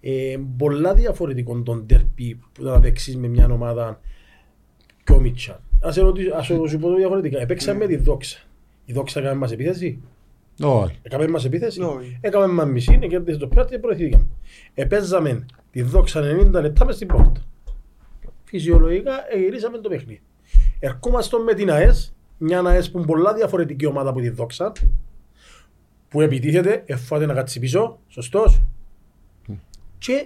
Ε, 0.01 0.37
πολλά 0.57 0.93
διαφορετικό 0.93 1.61
τον 1.61 1.85
ντέρπι 1.85 2.39
που 2.51 2.63
θα 2.63 2.79
παίξεις 2.79 3.17
με 3.17 3.27
μια 3.27 3.49
ομάδα 3.51 3.99
πιο 5.03 5.19
μίτσα. 5.19 5.61
Ας 5.81 5.93
σε 5.93 6.01
ρωτήσω, 6.01 6.35
ας 6.35 6.45
σου 6.45 6.77
πω 6.79 6.89
το 6.89 6.95
διαφορετικά. 6.95 7.39
Επέξαμε 7.39 7.79
με 7.79 7.85
τη 7.85 7.95
δόξα. 7.95 8.39
Η 8.85 8.93
δόξα 8.93 9.19
έκανε 9.19 9.35
μας 9.35 9.51
επίθεση; 9.51 10.01
Όχι. 10.61 10.99
Έκαμε 11.01 11.27
μας 11.27 11.45
επίθεση; 11.45 11.81
Όχι. 11.81 12.17
Έκαμε 12.21 12.47
μας 12.47 12.67
μισή, 12.67 12.99
κέρδισε 13.07 13.37
το 13.37 13.47
πιάτι 13.47 13.71
και 13.71 13.79
προεθήκαμε. 13.79 14.27
Επέζαμε 14.73 15.45
τη 15.71 15.81
δόξα 15.81 16.21
90 16.21 16.61
λεπτά 16.61 16.85
μες 16.85 16.95
στην 16.95 17.07
πόρτα. 17.07 17.41
Φυσιολογικά 18.43 19.11
γυρίσαμε 19.37 19.77
το 19.77 19.89
παιχνίδι. 19.89 20.21
Ερχόμαστε 20.79 21.37
με 21.37 21.53
την 21.53 21.71
ΑΕΣ, 21.71 22.15
μια 22.37 22.61
ΑΕΣ 22.61 22.91
που 22.91 22.97
είναι 22.97 23.07
πολλά 23.07 23.33
διαφορετική 23.33 23.85
ομάδα 23.85 24.09
από 24.09 24.19
τη 24.19 24.29
δόξα, 24.29 24.71
που 26.09 26.21
επιτίθεται, 26.21 26.83
εφάτε 26.85 27.25
να 27.25 27.33
κάτσει 27.33 27.59
πίσω, 27.59 27.99
σωστός. 28.07 28.61
Και 29.99 30.25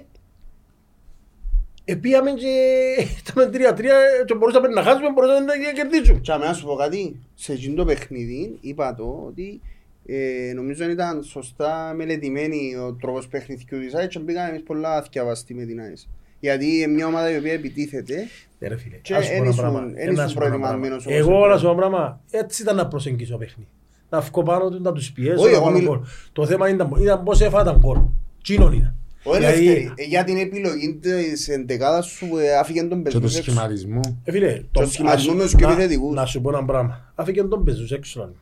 επίαμε 1.86 2.32
και 2.32 2.48
ήταν 3.30 3.52
3-3 3.54 3.80
και 4.26 4.36
μπορούσαμε 4.36 4.68
να 4.68 4.84
χάσουμε, 4.84 5.12
μπορούσαμε 5.14 5.40
να 5.46 5.54
κερδίσουμε. 5.74 6.20
Και 6.20 6.32
αμένα 6.32 6.54
σου 6.54 6.66
πω 6.66 6.76
κάτι, 6.76 7.20
σε 7.36 7.54
εκείνο 7.54 7.76
το 7.76 7.86
παιχνίδι 7.86 8.58
είπα 8.62 8.96
το 8.96 9.24
ότι 9.28 9.62
Ε, 10.06 10.54
νομίζω 10.56 10.90
ήταν 10.90 11.24
σωστά 11.24 11.94
μελετημένη 11.96 12.76
ο 12.76 12.94
τρόπος 13.02 13.28
παιχνιδιού 13.28 13.80
της 13.80 13.94
ΑΕΚ 13.94 14.10
και 14.10 14.20
πήγαμε 14.20 14.50
εμείς 14.50 14.64
πολλά 14.64 14.96
αθιαβαστοί 14.98 15.54
με 15.54 15.66
την 15.66 15.80
ΑΕΚ. 15.80 15.98
Γιατί 16.40 16.78
είναι 16.78 16.88
μια 16.88 17.08
ομάδα 17.08 17.32
η 17.32 17.38
οποία 17.38 17.54
επιτίθεται 17.54 18.16
Ε, 18.60 18.68
ρε 18.68 18.78
φίλε, 18.78 18.96
Και 18.98 19.16
ας 19.16 19.26
σου 19.26 19.30
πω 19.32 19.36
εν 19.36 19.42
ένα 19.42 19.50
ήσουν- 19.50 19.62
πράγμα. 19.62 19.80
εν 19.96 19.96
Ε, 19.96 20.06
να 20.06 20.12
ήσουν 20.12 20.30
σου 20.30 20.36
πω 20.38 20.46
ένα 20.46 20.56
προετοιμασμένος 20.58 21.04
πράγμα. 21.04 21.22
όπως 21.24 21.34
Εγώ 21.34 21.38
έπρεπε. 21.38 21.54
να 21.54 21.58
σου 21.60 21.66
πω 21.66 21.72
ένα 21.72 21.80
πράγμα, 21.80 22.22
έτσι 22.32 22.62
ήταν 22.62 22.76
να 22.76 22.88
προσεγγίσω 22.88 23.32
το 23.32 23.38
παιχνίδι. 23.38 23.70
Να 24.10 24.20
βγω 24.20 24.44
πάνω 24.44 24.70
του, 24.70 24.82
να 24.82 24.92
τους 24.92 25.12
πιέσω, 25.12 25.42
Όχι, 25.42 25.52
να 25.52 25.56
εγώ 25.58 25.64
κάνω 25.66 25.76
μιλ- 25.78 25.88
γκολ. 25.88 26.00
Το 26.34 26.46
θέμα 26.46 26.70
ήταν, 26.70 26.92
ήταν 27.02 27.24
πώς 27.24 27.42
έφαταν 27.42 27.78
γκολ. 27.80 28.00
Τσίνον 28.44 28.74
ήταν. 28.74 28.96
Ο 29.26 29.34
Δηλαδή, 29.34 29.68
Ελεύθερη, 29.68 29.94
ε, 29.96 30.04
για 30.04 30.24
την 30.24 30.38
επιλογή 30.38 30.96
της 30.96 31.48
εντεκάδας 31.48 32.06
σου 32.06 32.28
που 32.28 32.38
ε, 32.38 32.58
άφηγε 32.58 32.84
τον 32.84 33.04
Και 33.04 33.10
του 33.10 33.20
Πεζούς 33.22 33.38
έξω. 33.38 33.52
σχηματισμού. 33.52 34.00
Ε, 34.24 34.32
φίλε, 34.32 34.64
Το 34.72 34.80
το- 34.82 34.86
σχηματισμό 34.90 35.32
ας- 35.32 35.38
με 35.38 35.44
τους 35.44 35.56
πιο 35.56 35.68
να- 35.68 35.74
επιθετικούς. 35.74 36.16
Να 36.16 36.26
σου 36.26 36.42
πω 36.42 36.50
ένα 36.50 36.66
πράγμα. 36.66 37.12
Άφηκε 37.16 37.44
τον 37.44 37.64
Πεζούς 37.64 37.92
έξω 37.92 38.20
να 38.20 38.26
λέμε. 38.26 38.38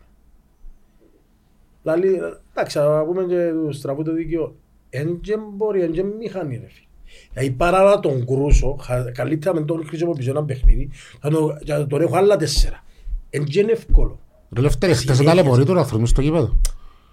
Δηλαδή, 1.84 2.20
εντάξει, 2.54 2.78
να 2.78 3.04
πούμε 3.06 3.24
και 3.24 3.52
τους 3.66 3.78
στραβούς 3.78 4.06
το 4.06 4.14
δίκαιο. 4.14 4.56
Εν 4.90 5.20
και 5.22 5.34
μπορεί, 5.54 5.82
εν 5.82 5.92
και 5.92 6.04
μηχανή 6.04 6.56
ρε 6.56 6.68
φίλε. 6.68 6.86
Δηλαδή 7.34 7.52
παρά 7.52 7.84
να 7.84 8.00
τον 8.00 8.26
κρούσω, 8.26 8.78
χα- 8.82 9.12
καλύτερα 9.12 9.54
με 9.56 9.62
τον 9.66 9.86
χρησιμοποιήσω 9.88 10.30
ένα 10.30 10.44
παιχνίδι, 10.44 10.90
θα 11.22 11.30
τον- 11.30 11.58
θα 11.66 11.88
τον 11.88 12.02
έχω 12.02 12.16
άλλα 12.18 12.38
τέσσερα. 12.38 12.84
Εν 13.30 13.44
και 13.44 13.60
είναι 13.60 13.72
εύκολο. 13.72 14.20
Ρε 14.56 14.62
Λευτέρη, 14.62 14.94
χτες 14.94 15.16
Συνέχεια. 15.16 15.36
ταλαιπωρεί 15.36 15.66
του 15.66 15.80
άνθρωπο 15.80 16.06
στο 16.06 16.22
γήπεδο. 16.22 16.58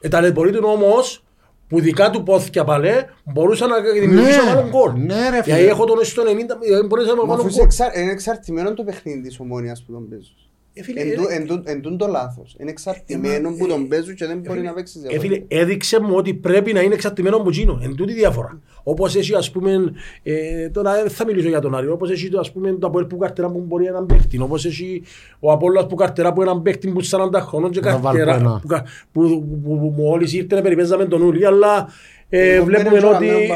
Ε, 0.00 0.08
ταλαιπωρεί 0.08 0.52
του 0.52 0.60
όμως, 0.64 1.24
που 1.68 1.80
δικά 1.80 2.10
του 2.10 2.22
πόθηκια 2.22 2.64
παλέ, 2.64 3.04
μπορούσα 3.24 3.66
να 3.66 3.80
δημιουργήσω 3.80 4.42
Ναι, 4.42 4.48
να 4.50 4.54
βάλω 4.54 4.68
γκολ. 4.68 4.92
ναι, 4.96 5.14
ρε 5.30 5.42
φίλε. 5.42 5.54
Δηλαδή 5.54 5.66
έχω 5.66 5.84
τον 5.84 6.04
στο 6.04 6.22
90, 6.22 6.26
δηλαδή 6.62 6.86
μπορούσα 6.86 7.08
να 7.08 7.14
Μα 7.14 7.20
βάλω 7.20 7.32
αφού 7.32 7.40
γκολ. 7.42 7.50
είσαι 7.50 7.62
εξα- 7.62 8.00
είναι 8.00 8.10
εξαρτημένο 8.10 8.74
το 8.74 8.84
παιχνίδι 8.84 9.20
της 9.28 9.40
ομόνιας 9.40 9.82
που 9.82 9.92
τον 9.92 10.08
παίζουν. 10.08 10.34
Ε, 10.78 10.82
φίλε, 10.82 11.00
Εν 11.00 11.08
ε, 11.10 11.14
τού- 11.14 11.26
εν 11.30 11.46
τού- 11.46 11.62
Εν 11.68 11.80
τούν 11.80 11.96
το 11.98 12.06
λάθος. 12.06 12.56
Είναι 12.60 12.70
εξαρτημένο 12.70 13.50
που 13.58 13.66
τον 13.66 13.88
παίζουν 13.88 14.14
και 14.14 14.26
δεν 14.26 14.38
μπορεί 14.38 14.60
να 14.60 14.72
παίξει 14.72 15.00
Ε, 15.08 15.18
φίλε, 15.18 15.42
έδειξε 15.48 16.00
μου 16.00 16.14
ότι 16.14 16.34
πρέπει 16.34 16.72
να 16.72 16.80
είναι 16.80 16.94
εξαρτημένο 16.94 17.36
από 17.36 17.48
εκείνο. 17.48 17.80
Εν 17.82 17.94
τούτη 17.94 18.12
διαφορά. 18.12 18.60
Όπως 18.82 19.16
έχει 19.16 19.34
ας 19.34 19.50
πούμε, 19.50 19.92
ε, 20.22 20.68
τώρα 20.68 20.92
δεν 20.94 21.10
θα 21.10 21.24
μιλήσω 21.24 21.48
για 21.48 21.60
τον 21.60 21.74
Άριο, 21.74 21.92
όπως 21.92 22.10
έχει 22.10 22.28
το, 22.28 22.38
ας 22.38 22.52
πούμε, 22.52 22.72
το 22.72 22.86
Αποέλ 22.86 23.04
που 23.04 23.16
καρτερά 23.16 23.50
που 23.50 23.64
μπορεί 23.66 23.84
έναν 23.86 24.06
παίχτη, 24.06 24.40
όπως 24.40 24.64
έχει 24.64 25.02
ο 25.40 25.52
Απόλλωνας 25.52 25.86
που 25.86 25.94
καρτερά 25.94 26.32
που 26.32 26.42
έναν 26.42 26.62
παίχτη 26.62 26.88
που 26.88 27.00
40 27.04 27.40
χρόνων 27.40 27.70
και 27.70 27.80
Να 27.80 27.98
βάλω 27.98 28.16
καρτερά 28.18 28.36
ένα. 28.38 28.58
που, 28.62 28.66
κα- 28.66 28.84
που, 29.12 29.20
που, 29.22 29.60
που, 29.64 29.78
που 29.78 30.02
μόλις 30.02 30.32
ήρθε 30.32 30.54
να 30.54 30.62
περιπέζαμε 30.62 31.04
τον 31.04 31.22
Ούλη, 31.22 31.46
αλλά 31.46 31.88
ε, 32.28 32.54
Εγώ 32.54 32.64
βλέπουμε 32.64 32.90
μπαίνω 32.90 33.08
ότι 33.14 33.24
και 33.26 33.30
ε, 33.30 33.34
ανάμπα. 33.34 33.54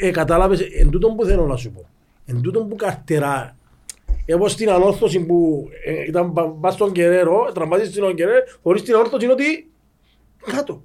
ε, 0.00 0.06
ε, 0.06 0.10
κατάλαβες, 0.10 0.60
εν 0.60 0.90
τούτον 0.90 1.16
που 1.16 1.24
θέλω 1.24 1.46
να 1.46 1.56
σου 1.56 1.70
πω, 1.70 1.84
εν 2.26 2.40
τούτον 2.40 2.68
που 2.68 2.76
καρτερά, 2.76 3.56
εγώ 4.26 4.48
στην 4.48 4.70
ανόρθωση 4.70 5.20
που 5.26 5.68
ε, 5.84 6.04
ήταν 6.04 6.32
πα- 6.32 6.50
πας 6.50 6.74
στον 6.74 6.92
Κεραίρο, 6.92 7.50
τραμπάζεις 7.54 7.94
στον 7.94 8.14
Κεραίρο, 8.14 8.44
χωρίς 8.62 8.82
την 8.82 8.94
ανόρθωση 8.94 9.24
είναι 9.24 9.32
ότι 9.32 9.70
κάτω. 10.52 10.82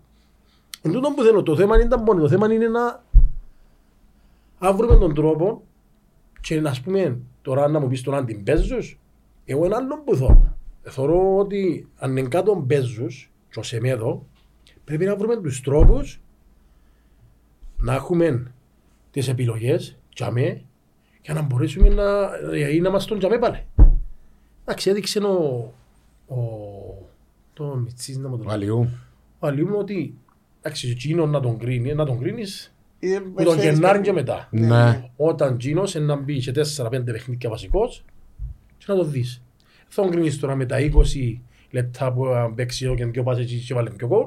Εν 0.81 0.91
τούτον 0.91 1.13
που 1.13 1.23
θέλω, 1.23 1.43
το 1.43 1.55
θέμα 1.55 1.75
είναι 1.79 1.87
τα 1.89 1.99
μόνοι, 1.99 2.21
το 2.21 2.27
θέμα 2.27 2.53
είναι 2.53 2.67
να 2.67 3.03
αν 4.59 4.75
βρούμε 4.75 4.95
τον 4.97 5.13
τρόπο 5.13 5.63
και 6.41 6.61
να 6.61 6.75
πούμε 6.83 7.19
τώρα 7.41 7.67
να 7.67 7.79
μου 7.79 7.87
πεις 7.87 8.01
τον 8.01 8.13
αν 8.13 8.25
την 8.25 8.43
παίζεις, 8.43 8.97
εγώ 9.45 9.65
ένα 9.65 9.75
άλλο 9.75 10.01
που 10.05 10.15
θέλω. 10.15 10.55
Θεωρώ 10.81 11.37
ότι 11.37 11.87
αν 11.97 12.17
είναι 12.17 12.27
κάτω 12.27 12.65
παίζεις 12.67 13.29
και 13.49 13.59
ο 13.59 13.63
Σεμέδο, 13.63 14.25
πρέπει 14.83 15.05
να 15.05 15.15
βρούμε 15.15 15.37
τους 15.41 15.61
τρόπους 15.61 16.21
να 17.77 17.93
έχουμε 17.93 18.53
τις 19.11 19.27
επιλογές 19.27 19.97
τζαμέ 20.15 20.63
για 21.21 21.33
να 21.33 21.41
μπορέσουμε 21.41 21.89
να, 21.89 22.29
ή 22.73 22.79
να 22.79 22.89
μας 22.89 23.05
τον 23.05 23.17
τζαμέ 23.19 23.37
πάλι. 23.37 23.65
Εντάξει, 24.61 24.89
έδειξε 24.89 25.19
ο, 25.19 25.73
ο, 26.27 26.37
το 27.53 27.75
Μιτσής 27.75 28.17
να 28.17 28.29
μου 28.29 28.37
το 28.37 28.43
Ο 28.47 28.51
Αλιού. 28.51 28.89
ο 29.39 29.47
Αλλιού 29.47 29.67
μου 29.67 29.77
ότι 29.77 30.17
εντάξει, 30.61 30.89
εκείνο 30.89 31.25
να 31.25 31.39
τον 31.39 31.57
κρίνει, 31.57 31.93
να 31.93 32.05
τον 32.05 32.19
κρίνεις 32.19 32.73
που 33.35 33.43
τον 33.43 33.59
Γενάρη 33.59 34.01
και 34.01 34.11
μετά. 34.11 34.47
Ναι. 34.51 35.09
Όταν 35.15 35.57
Τζίνος 35.57 35.95
είναι 35.95 36.05
να 36.05 36.15
μπει 36.15 36.41
σε 36.41 36.51
4-5 36.77 37.01
παιχνίδια 37.05 37.49
βασικός 37.49 38.03
και 38.77 38.85
να 38.87 38.95
το 38.95 39.03
δεις. 39.03 39.41
Θα 39.87 40.01
τον 40.01 40.11
κρίνεις 40.11 40.39
τώρα 40.39 40.55
με 40.55 40.65
τα 40.65 40.77
20 40.79 41.39
λεπτά 41.71 42.13
που 42.13 42.25
αν 42.25 42.55
παίξει 42.55 42.85
εδώ 42.85 42.95
και 42.95 43.05
δυο 43.05 43.23
πάσες 43.23 43.63
και 43.67 43.73
βάλει 43.73 43.89
δυο 43.89 44.07
γκολ 44.07 44.25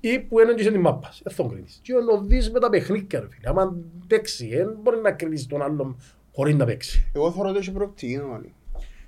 ή 0.00 0.18
που 0.18 0.40
είναι 0.40 0.54
και 0.54 0.62
σε 0.62 0.70
την 0.70 0.80
μάπα. 0.80 1.12
Δεν 1.22 1.32
θα 1.34 1.42
τον 1.42 1.52
κρίνεις. 1.52 1.78
Και 1.82 1.92
να 1.92 2.04
το 2.04 2.20
δεις 2.20 2.50
με 2.50 2.60
τα 2.60 2.70
παιχνίδια 2.70 3.20
ρε 3.20 3.26
φίλε. 3.30 3.48
Άμα 3.48 3.76
παίξει, 4.06 4.48
δεν 4.48 4.76
μπορεί 4.82 5.00
να 5.02 5.12
κρίνεις 5.12 5.46
τον 5.46 5.62
άλλον 5.62 5.96
χωρίς 6.34 6.54
να 6.54 6.64
παίξει. 6.64 7.10
Εγώ 7.12 7.32
θεωρώ 7.32 7.48
ότι 7.48 7.58
έχει 7.58 7.70
προοπτική 7.70 8.16
ο 8.16 8.26
Μάλι. 8.26 8.54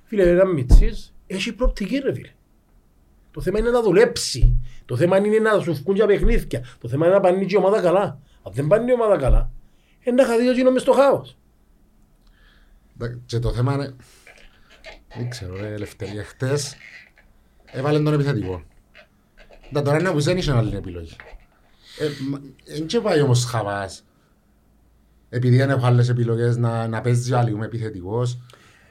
Φίλε, 0.04 0.22
ένα 0.22 0.44
μητσής 0.44 1.14
έχει 1.26 1.52
προοπτική 1.52 1.98
ρε 1.98 2.14
φίλε. 2.14 2.30
Το 3.30 3.40
θέμα 3.40 3.58
είναι 3.58 3.70
να 3.70 3.82
δουλέψει. 3.82 4.58
Το 4.84 4.96
θέμα 4.96 5.16
είναι 5.16 5.38
να 5.38 5.60
σου 5.60 5.74
βγουν 5.74 5.94
για 5.94 6.06
παιχνίδια. 6.06 6.64
Το 6.80 6.88
θέμα 6.88 7.06
είναι 7.06 7.14
να 7.14 7.20
πάνε 7.20 7.44
και 7.44 7.54
η 7.54 7.56
ομάδα 7.56 7.80
καλά. 7.80 8.20
Αν 8.42 8.52
δεν 8.52 8.66
πάνε 8.66 8.90
η 8.90 8.94
ομάδα 8.94 9.16
καλά, 9.16 9.50
είναι 10.02 10.22
να 10.22 10.28
χαθεί 10.28 10.48
ο 10.48 10.52
Τζίνος 10.52 10.72
μες 10.72 10.82
στο 10.82 10.92
χάος. 10.92 11.36
Εντάξει, 12.94 13.20
Και 13.26 13.38
το 13.38 13.52
θέμα 13.52 13.74
είναι... 13.74 13.94
Δεν 15.16 15.28
ξέρω, 15.30 15.56
ρε 15.56 15.72
Ελευθερία. 15.72 16.24
Χτες 16.24 16.76
έβαλε 17.66 18.00
τον 18.02 18.12
επιθετικό. 18.12 18.62
Τα 19.72 19.82
τώρα 19.82 19.98
είναι 19.98 20.10
που 20.10 20.20
δεν 20.20 20.36
είχε 20.36 20.52
άλλη 20.52 20.76
επιλογή. 20.76 21.16
Δεν 22.66 22.86
και 22.86 23.00
πάει 23.00 23.20
όμως 23.20 23.44
χαβάς. 23.44 24.05
Επειδή 25.28 25.56
δεν 25.56 25.70
έχω 25.70 25.86
άλλες 25.86 26.08
επιλογές 26.08 26.56
να, 26.56 26.88
να 26.88 27.00
παίζει 27.00 27.32
ο 27.32 27.38
Αλιού 27.38 27.56
με 27.56 27.64
επιθετικός. 27.64 28.38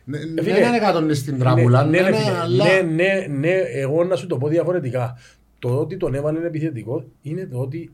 Ναι, 0.03 0.17
Ε, 0.17 0.25
Δεν 0.35 0.43
φίλε, 0.43 0.57
είναι 0.67 0.75
εκατόν 0.75 1.15
στην 1.15 1.39
τραγουλά, 1.39 1.83
ναι, 1.83 2.01
ναι, 2.01 2.09
ναι, 2.09 2.15
φίλε, 2.17 2.37
αλλά... 2.37 2.65
ναι, 2.65 2.81
ναι, 2.81 3.25
ναι, 3.29 3.51
εγώ 3.57 4.03
να 4.03 4.15
σου 4.15 4.27
το 4.27 4.37
πω 4.37 4.47
διαφορετικά. 4.47 5.17
Το 5.59 5.69
ότι 5.79 5.97
τον 5.97 6.15
έβαλε 6.15 6.45
επιθετικό 6.45 7.03
είναι 7.21 7.45
το 7.45 7.57
ότι 7.59 7.91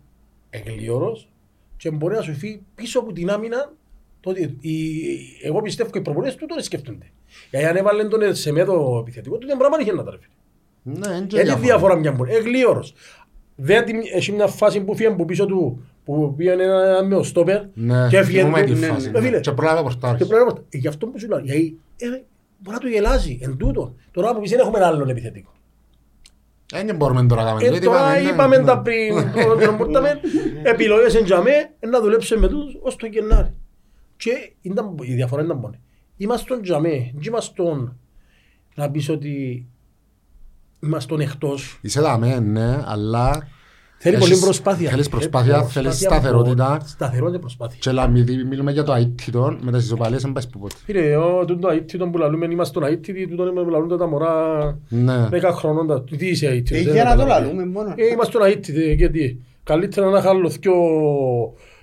εγκλιόρος 0.49 1.29
και 1.77 1.91
μπορεί 1.91 2.15
να 2.15 2.21
σου 2.21 2.33
φύγει 2.33 2.61
πίσω 2.75 2.99
από 2.99 3.13
την 3.13 3.29
άμυνα 3.29 3.71
το 4.19 4.29
ότι 4.29 4.57
η- 4.59 5.01
εγώ 5.43 5.61
πιστεύω 5.61 5.89
και 5.89 5.97
οι 5.97 6.01
προπονητές 6.01 6.35
του 6.35 6.45
τώρα 6.45 6.61
σκέφτονται. 6.61 7.05
Γιατί 7.49 7.65
αν 7.65 7.75
έβαλε 7.75 8.03
τον 8.07 8.35
σε 8.35 8.51
μέτω 8.51 8.97
επιθετικό, 9.01 9.37
τότε 9.37 9.55
πράγμα 9.57 9.77
είχε 9.81 9.91
να 9.93 10.03
τα 10.03 10.11
ρεφεί. 10.11 10.27
Ναι, 10.83 11.15
είναι 11.15 11.25
και 11.25 11.35
Έτσι 11.39 11.43
διαφορά. 11.43 11.59
διαφορά 11.59 11.95
μια 11.95 12.11
μπορεί. 12.11 12.33
Εγλίωρος. 12.33 12.93
Δεν 13.55 13.85
την- 13.85 14.01
έχει 14.13 14.31
μια 14.31 14.47
φάση 14.47 14.81
που 14.81 14.95
φύγει 14.95 15.09
από 15.09 15.25
πίσω 15.25 15.45
του 15.45 15.85
που 16.05 16.33
πήγαινε 16.37 16.63
ένα 16.63 17.03
με 17.03 17.15
ο 17.15 17.23
στόπερ 17.23 17.61
Ναι, 17.73 18.07
και 18.09 18.17
έφυγε 18.17 18.39
θυμούμαι 18.39 18.63
του- 18.63 18.73
τη 18.73 18.79
ναι, 18.79 18.85
φάση. 18.87 19.11
ναι. 19.11 19.17
Ε, 19.17 19.21
φίλε, 19.21 19.39
Και 19.39 19.51
πρόλαβε 19.51 19.81
πορτάρις. 19.81 20.17
και 20.21 20.25
πρέπει 20.25 20.45
να- 20.45 20.61
ε, 20.69 20.77
Γι' 20.77 20.87
αυτό 20.87 21.07
που 21.07 21.19
σου 21.19 21.27
λέω. 21.27 21.39
Γιατί 21.39 21.79
ε, 21.97 22.05
μπορεί 22.57 22.75
να 22.75 22.77
του 22.81 22.87
γελάζει 22.87 23.39
εν 23.41 23.57
τούτο. 23.57 23.95
Τώρα 24.11 24.33
που 24.33 24.41
πεις 24.41 24.49
δεν 24.49 24.59
έχουμε 24.59 24.83
άλλον 24.85 25.09
επιθετικό. 25.09 25.49
Ε, 26.73 26.83
Δεν 26.83 26.95
μπορούμε 26.95 27.25
τώρα 27.25 27.41
να 27.43 27.47
κάνουμε. 27.47 27.65
Ε, 27.67 27.69
διότι 27.69 27.85
τώρα 27.85 27.99
είπαμε, 27.99 28.21
ναι, 28.23 28.29
είπαμε 28.29 28.57
ναι. 28.57 28.63
τα 28.63 28.79
πριν, 28.81 29.15
το 29.47 29.55
τρομπορτάμε, 29.55 30.19
επιλογές 30.63 31.15
εν 31.15 31.23
τζαμέ, 31.23 31.51
ε, 31.79 31.87
να 31.87 32.01
δουλέψουμε 32.01 32.39
με 32.39 32.47
τους 32.47 32.77
ως 32.81 32.95
το 32.95 33.05
Γενάρη. 33.05 33.53
Και 34.17 34.51
ήταν- 34.61 34.95
η 35.01 35.13
διαφορά 35.13 35.43
ήταν 35.43 35.57
μόνη. 35.57 35.79
Είμαστε 36.17 36.45
στον 36.45 36.61
τζαμέ, 36.61 36.89
δεν 37.13 37.21
είμαστε 37.23 37.63
να 38.75 38.91
πεις 38.91 39.09
ότι 39.09 39.65
είμαστε 40.83 41.15
εκτός. 41.19 41.79
Είσαι 41.81 42.01
δαμέ, 42.01 42.39
ναι, 42.39 42.79
αλλά 42.85 43.47
Θέλει 44.03 44.15
Έχεις- 44.15 44.29
πολύ 44.29 44.41
προσπάθεια. 44.41 44.89
θέλεις 44.89 45.09
προσπάθεια, 45.09 45.55
Ε, 45.55 45.57
θέλεις 45.57 45.71
προσπάθεια 45.73 46.09
σταθερότητα. 46.19 46.67
μόνο. 46.69 46.81
Σταθερότητα 46.85 47.31
και 47.31 47.39
προσπάθεια. 47.39 47.77
και 47.79 47.91
λα- 47.91 48.03
επειδή 48.03 48.43
μιλούμε 48.43 48.71
για 48.71 48.83
το 48.83 48.93
αίτητο, 48.93 49.57
με 49.61 49.71
τις 49.71 49.83
ισοπαλίες 49.83 50.21
δεν 50.21 50.31
πάει 50.31 50.43
που 50.51 50.59
πότε. 50.59 50.75
Φίλε, 50.85 51.11
εγώ 51.11 51.45
τούτο 51.45 51.69
αίτητο 51.69 52.07
που 52.07 52.17
λαλούμε, 52.17 52.45
είμαστε 52.45 52.79
στον 52.79 52.91
αίτητη, 52.91 53.27
τούτο 53.27 53.43
που 53.43 53.69
λαλούν 53.69 53.97
τα 53.97 54.07
μωρά 54.07 54.33
Ναι. 54.89 55.27
10 55.29 55.51
χρονών. 55.51 55.87
τα- 55.87 56.03
Τι 56.03 56.27
είσαι 56.27 56.47
αίτητος, 56.47 56.79
Ε, 56.79 56.83
δεν 56.83 56.93
για 56.93 57.03
να 57.03 57.11
το 57.11 57.17
καταλαβαίνω. 57.17 57.53
λαλούμε 57.53 57.65
μόνο. 57.79 57.93
Ε, 57.97 58.05
είμαστε 58.07 58.37
στον 58.37 58.47
αίτητη, 58.49 58.93
γιατί 58.93 59.41
καλύτερα 59.63 60.09
να 60.09 60.17
είχα 60.19 60.29
άλλο 60.29 60.49
δυο... 60.49 60.73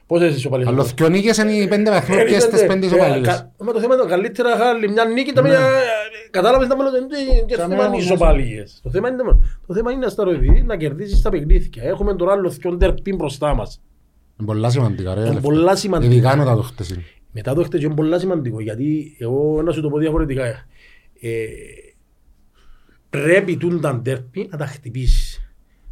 Πόσες 0.06 0.36
ισοπαλίες; 0.36 0.68
Αλλά 0.68 0.82
δυο 0.96 1.08
νίκες 1.08 1.36
είναι 1.36 1.52
οι 1.52 1.68
πέντε 1.68 1.90
βαθμοί 1.94 2.16
Ε, 2.16 2.24
και 2.24 2.40
στις 2.40 2.60
ε, 2.62 2.66
πέντε 2.66 2.86
ε, 2.86 2.88
ισοπαλίες. 2.88 3.26
κα- 3.26 3.52
Μα 3.64 3.72
το 3.72 3.80
θέμα 3.80 3.94
είναι 3.94 4.04
καλύτερα 4.08 4.48
να 4.48 4.54
είχα 4.54 4.68
άλλη 4.68 4.90
μια 4.90 5.04
νίκη, 5.04 5.32
τα 6.30 6.40
μία... 6.40 6.42
Κατάλαβες 6.42 6.68
τα 6.68 6.76
μέλλον, 6.76 6.92
δεν 6.92 7.02
είναι 7.02 7.44
Τα 7.48 7.56
θέμα 7.56 7.66
μία 7.66 7.76
είναι 7.76 7.86
όμως. 7.86 8.04
ισοπαλίες. 8.04 8.80
Το 8.82 8.90
θέμα 8.90 9.08
είναι 9.08 9.22
μόνο- 9.22 9.40
Το 9.66 9.74
θέμα 9.74 9.92
είναι 9.92 10.08
στα 10.08 10.24
ροηδί 10.24 10.62
να 10.62 10.76
κερδίσεις 10.76 11.22
τα 11.22 11.30
παιχνίδια. 11.30 11.82
Έχουμε 11.82 12.14
τώρα 12.14 12.32
άλλο 12.32 12.50
δυο 12.50 12.70
ντερπίν 12.72 13.16
μπροστά 13.16 13.54
μας. 13.54 13.80
Είναι 14.40 14.46
πολλά 14.46 14.70
σημαντικά 14.70 15.14
ρε. 15.14 15.20
Είναι 15.20 15.28
Λευτέ. 15.28 15.42
πολλά 15.48 15.76
σημαντικά. 15.76 16.12
Ειδικά 16.12 16.36
μετά 16.36 16.54
το 16.54 16.62
χτεσί. 16.62 17.04
Μετά 17.32 17.54
το 17.54 17.62
χτες 17.64 17.82
είναι 17.82 17.94
πολύ 17.94 18.18
σημαντικό 18.18 18.60
γιατί 18.60 19.16
εγώ 19.18 19.62
να 19.62 19.72
σου 19.72 19.80
το 19.80 19.88
πω 19.88 19.98
διαφορετικά. 19.98 20.44
Ε, 21.20 21.46
πρέπει 23.10 23.56
τούν 23.56 23.80
τα 23.80 23.94
ντέρπι 23.96 24.48
να 24.50 24.58
τα 24.58 24.66
χτυπήσεις. 24.66 25.40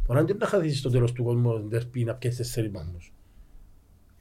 Τώρα 0.07 0.23
δεν 0.23 0.37
να 0.39 0.45
χαθήσεις 0.47 0.79
στο 0.79 0.89
τέλος 0.89 1.11
του 1.11 1.23
κόσμου 1.23 1.59
ντέρπι 1.67 2.03
να 2.03 2.13
πιέσεις 2.13 2.37
τέσσερις 2.37 2.71
βαθμούς. 2.71 3.13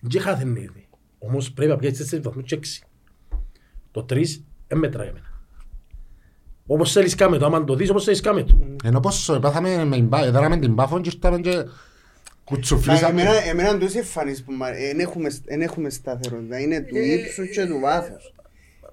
Δεν 0.01 0.21
χάθαινε 0.21 0.61
ήδη. 0.61 0.89
Όμως 1.19 1.53
πρέπει 1.53 1.71
να 1.71 1.77
πιέσεις 1.77 1.99
τέσσερις 1.99 2.25
βαθμούς 2.25 2.45
και 2.45 2.55
έξι. 2.55 2.85
Το 3.91 4.03
τρεις 4.03 4.45
δεν 4.69 4.79
μετράει 4.79 5.05
για 5.07 5.15
μένα. 5.15 5.36
Όπως 6.67 6.93
θέλεις 6.93 7.15
κάμε 7.15 7.39
το, 7.39 7.47
άμα 7.47 7.65
το 7.65 7.75
δεις 7.75 7.91
όπως 7.91 8.05
θέλεις 8.05 8.21
κάμε 8.21 8.43
το. 8.43 8.59
Ενώ 8.85 9.01
πως 9.01 9.39
πάθαμε 9.41 9.85
με 9.85 9.97
την 9.97 10.09
Πα- 10.09 10.25
έδραμε 10.25 10.57
την 10.59 10.75
Πάφον 10.75 11.03
και 11.03 11.11
ήρθαμε 11.15 11.41
και 11.41 11.65
κουτσουφλήσαμε. 12.45 13.21
Εμένα, 13.23 13.45
εμένα 13.45 13.79
τους 13.79 13.95
εμφανίσεις 13.95 14.45
που 14.45 14.53
μα- 14.53 14.69
εν 14.77 15.01
έχουμε, 15.01 15.29
εν 15.45 15.61
έχουμε 15.63 15.91
σταθερότητα. 15.91 16.61
Είναι 16.61 16.81
του 16.81 16.97
ύψους 16.97 17.49
και 17.51 17.67
του 17.67 17.79
βάθους. 17.81 18.33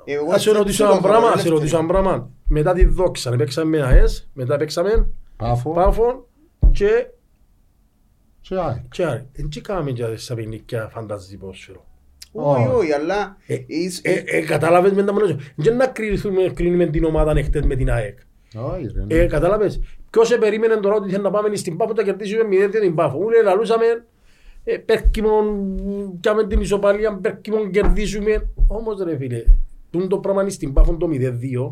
Εγώ 0.05 0.31
Θα 0.31 0.37
σε 0.37 0.49
έτσι 0.49 0.59
ρωτήσω 0.61 0.83
το 0.85 0.91
ένα 0.91 0.99
θεωρώ, 1.01 1.07
πράγμα, 1.17 1.31
θα 1.31 1.37
σε 1.37 1.47
ελεύθερη. 1.47 1.55
ρωτήσω 1.55 1.77
ένα 1.77 1.87
πράγμα. 1.87 2.29
Μετά 2.47 2.73
τη 2.73 2.85
δόξα, 2.85 3.31
παίξαμε 3.35 3.77
με 3.77 3.83
ΑΕΣ, 3.85 4.29
μετά 4.33 4.57
παίξαμε 4.57 5.07
Πάφο. 5.37 5.71
Πάφο 5.71 6.27
και 6.71 7.07
Και 8.41 8.55
ΑΕΚ. 8.55 8.81
Και 8.91 9.03
άρα, 9.03 9.25
δεν 9.33 9.49
και 9.49 9.61
κάναμε 9.61 9.91
και 9.91 10.15
στα 10.15 10.35
παιχνίδια 10.35 10.89
φανταζή 10.93 11.37
ποδόσφαιρο; 11.37 11.85
Όχι, 12.35 12.67
Όχι. 12.67 12.75
όχι, 12.75 12.91
αλλά... 12.91 13.37
Ε, 13.47 13.57
εις- 13.65 14.01
Ε, 14.03 14.23
ε, 14.25 14.41
κατάλαβες 14.41 14.91
με 14.91 15.03
τα 15.03 15.13
μόνο. 15.13 15.37
Δεν 15.55 15.75
να 15.75 15.87
κρίνουμε, 15.87 16.51
κρίνουμε 16.53 16.85
την 16.85 17.03
ομάδα 17.03 17.33
εχθές 17.37 17.65
με 17.65 17.75
την 17.75 17.91
ΑΕΚ. 17.91 18.17
Όχι 18.55 18.91
ρε. 18.95 19.05
ναι. 19.05 19.15
Ε, 19.15 19.25
κατάλαβες. 19.25 19.79
Ποιος 20.09 20.31
επερίμενε 20.31 20.75
τώρα 20.75 20.95
ότι 20.95 21.09
θέλει 21.09 21.23
να 21.23 21.31
πάμε 21.31 21.55
στην 21.55 21.77
Πάφο 21.77 21.93
να 21.93 22.03
κερδίσουμε 22.03 22.43
μηδέν 22.43 22.71
την 22.71 22.95
Πάφο. 22.95 23.17
Ούλε 23.17 23.41
λαλούσαμε 23.41 23.85
ε, 24.63 24.77
Πέρκιμον, 24.77 25.75
πιάμε 26.19 26.47
την 26.47 26.61
ισοπαλία, 26.61 27.17
Πέρκιμον 27.21 27.71
κερδίσουμε. 27.71 28.49
Όμως 28.67 29.03
ρε 29.03 29.17
φίλε, 29.17 29.43
τούν 29.89 30.07
το 30.09 30.17
πράγμα 30.17 30.41
είναι 30.41 30.51
στην 30.51 30.73
Πάφο 30.73 30.95
το 30.97 31.09
0-2, 31.11 31.71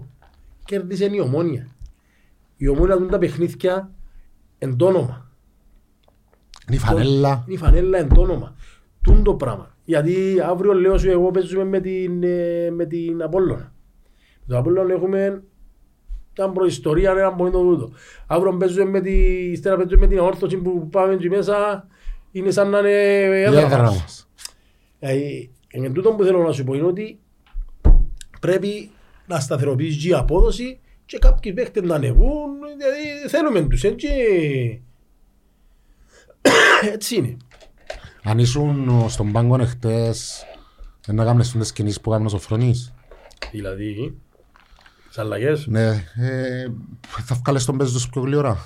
κέρδισε 0.65 1.09
η 1.13 1.19
Ομόνια. 1.19 1.67
Η 2.57 2.67
Ομόνια 2.67 2.97
τούν 2.97 3.09
τα 3.09 3.17
παιχνίδια 3.17 3.91
εν 4.57 4.75
το 4.77 4.85
όνομα. 4.85 5.29
Είναι 6.67 6.75
η 6.75 6.79
φανέλα. 6.79 7.43
Είναι 7.47 7.55
η 7.55 7.57
φανέλα 7.57 7.97
εν 7.97 8.13
το 8.13 8.21
όνομα. 8.21 8.55
Τούν 9.01 9.23
το 9.23 9.33
πράγμα. 9.33 9.75
Γιατί 9.91 10.41
αύριο 10.43 10.73
λέω 10.73 10.97
σου 10.97 11.09
εγώ 11.09 11.31
παίζουμε 11.31 11.63
με 11.63 11.79
την, 11.79 12.23
ε, 12.23 12.69
με 12.71 12.85
την 12.85 13.21
Απόλλωνα. 13.21 13.73
Με 14.39 14.45
τον 14.47 14.57
Απόλλωνα 14.57 14.93
έχουμε 14.93 15.43
μια 16.37 16.49
προϊστορία, 16.49 17.11
ένα 17.11 17.33
πολύ 17.33 17.51
το 17.51 17.59
τούτο. 17.59 17.91
Αύριο 18.27 18.57
παίζουμε 18.57 18.89
με, 18.89 19.01
τη, 19.01 19.11
ύστερα 19.51 19.75
παίζουμε 19.75 19.99
με 19.99 20.07
την 20.07 20.19
όρθωση 20.19 20.57
που 20.57 20.89
πάμε 20.89 21.13
εκεί 21.13 21.29
μέσα. 21.29 21.87
Είναι 22.31 22.51
σαν 22.51 22.69
να 22.69 22.79
είναι 22.79 22.89
Η 22.89 23.41
έδρα 23.41 23.59
έδρα 23.59 23.81
μας. 23.81 23.99
μας. 24.01 24.29
Ε, 24.99 25.15
εν 25.67 25.93
τούτο 25.93 26.11
που 26.11 26.23
θέλω 26.23 26.43
να 26.43 26.51
σου 26.51 26.63
πω 26.63 26.73
είναι 26.73 26.85
ότι 26.85 27.19
πρέπει 28.39 28.89
να 29.27 29.39
σταθεροποιήσει 29.39 30.09
η 30.09 30.13
απόδοση 30.13 30.79
και 31.05 31.17
κάποιοι 31.17 31.53
παίχτες 31.53 31.83
να 31.83 31.95
ανεβούν, 31.95 32.51
δηλαδή 32.77 33.27
θέλουμε 33.29 33.61
τους, 33.61 33.83
έτσι. 33.83 34.07
έτσι 36.93 37.15
είναι. 37.15 37.37
Αν 38.23 38.39
ήσουν 38.39 39.09
στον 39.09 39.31
πάγκο 39.31 39.61
εχθές, 39.61 40.45
δεν 41.05 41.15
να 41.15 41.25
κάνεις 41.25 41.51
τις 41.51 41.71
κινήσεις 41.71 42.01
που 42.01 42.09
κάνουν 42.09 42.25
ο 42.25 42.29
Σοφρονής. 42.29 42.93
Δηλαδή, 43.51 44.17
τις 45.07 45.17
αλλαγές. 45.17 45.67
Ναι, 45.67 45.87
ε, 46.15 46.67
θα 47.07 47.35
βγάλεις 47.35 47.65
τον 47.65 47.77
παίζο 47.77 47.99
σου 47.99 48.09
πιο 48.09 48.21
γλυόρα. 48.21 48.57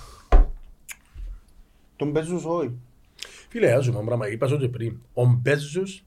Τον 1.96 2.12
παίζουν 2.12 2.42
όχι. 2.46 2.72
Φίλε, 3.50 3.72
ας 3.74 3.86
σου 3.86 3.92
πω 3.92 3.98
ένα 3.98 4.06
πράγμα, 4.06 4.30
είπα 4.30 4.48
σου 4.48 4.58
και 4.58 4.68
πριν. 4.68 4.98
Ο 5.14 5.26
Μπέζος 5.26 6.04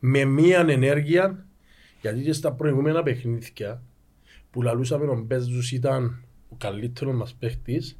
με 0.00 0.24
μία 0.24 0.64
ενέργεια, 0.68 1.46
γιατί 2.00 2.22
και 2.22 2.32
στα 2.32 2.52
προηγούμενα 2.52 3.02
παιχνίδια 3.02 3.82
που 4.50 4.62
λαλούσαμε 4.62 5.06
ο 5.06 5.22
Μπέζος 5.26 5.72
ήταν 5.72 6.24
ο 6.50 6.54
καλύτερος 6.58 7.14
μας 7.14 7.34
παίχτης, 7.34 7.98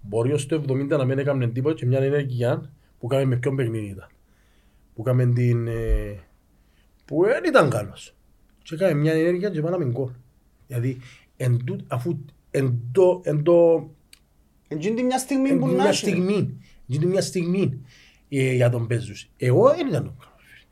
μπορεί 0.00 0.32
ως 0.32 0.46
το 0.46 0.64
70 0.68 0.86
να 0.88 1.04
μην 1.04 1.18
έκαμε 1.18 1.46
τίποτα 1.48 1.74
και 1.74 1.86
μια 1.86 1.98
ενέργεια 1.98 2.70
που 2.98 3.06
κάμε 3.06 3.24
με 3.24 3.36
ποιον 3.36 3.56
παιχνίδι 3.56 3.86
ήταν. 3.86 4.08
Που 5.00 5.06
κάμε 5.06 5.26
την... 5.26 5.66
Ε, 5.68 6.18
που 7.04 7.22
δεν 7.24 7.44
ήταν 7.44 7.70
καλός. 7.70 8.14
Και 8.62 8.76
κάμε 8.76 8.94
μια 8.94 9.12
ενέργεια 9.12 9.50
και 9.50 9.60
πάναμε 9.60 9.84
γκολ. 9.84 10.10
Δηλαδή, 10.66 10.98
εν 11.36 11.64
τούτ- 11.64 11.92
αφού 11.92 12.18
εν 12.50 12.80
το, 12.92 13.20
εν 13.24 13.42
το 13.42 13.88
Εντζήντη 14.68 15.02
μια 15.02 15.18
στιγμή 15.18 15.48
που 15.48 15.66
είναι 15.66 15.76
να 15.76 15.82
μια 15.82 15.88
έχει. 15.88 15.98
στιγμή. 15.98 16.58
Είναι 16.86 17.06
μια 17.06 17.20
στιγμή 17.22 17.80
ε, 18.28 18.52
για 18.54 18.70
τον 18.70 18.86
Πέζους. 18.86 19.30
Εγώ 19.36 19.68
δεν 19.74 19.86
ήταν 19.86 20.04
τον 20.04 20.16
καλός. 20.18 20.42
φίλε. 20.44 20.66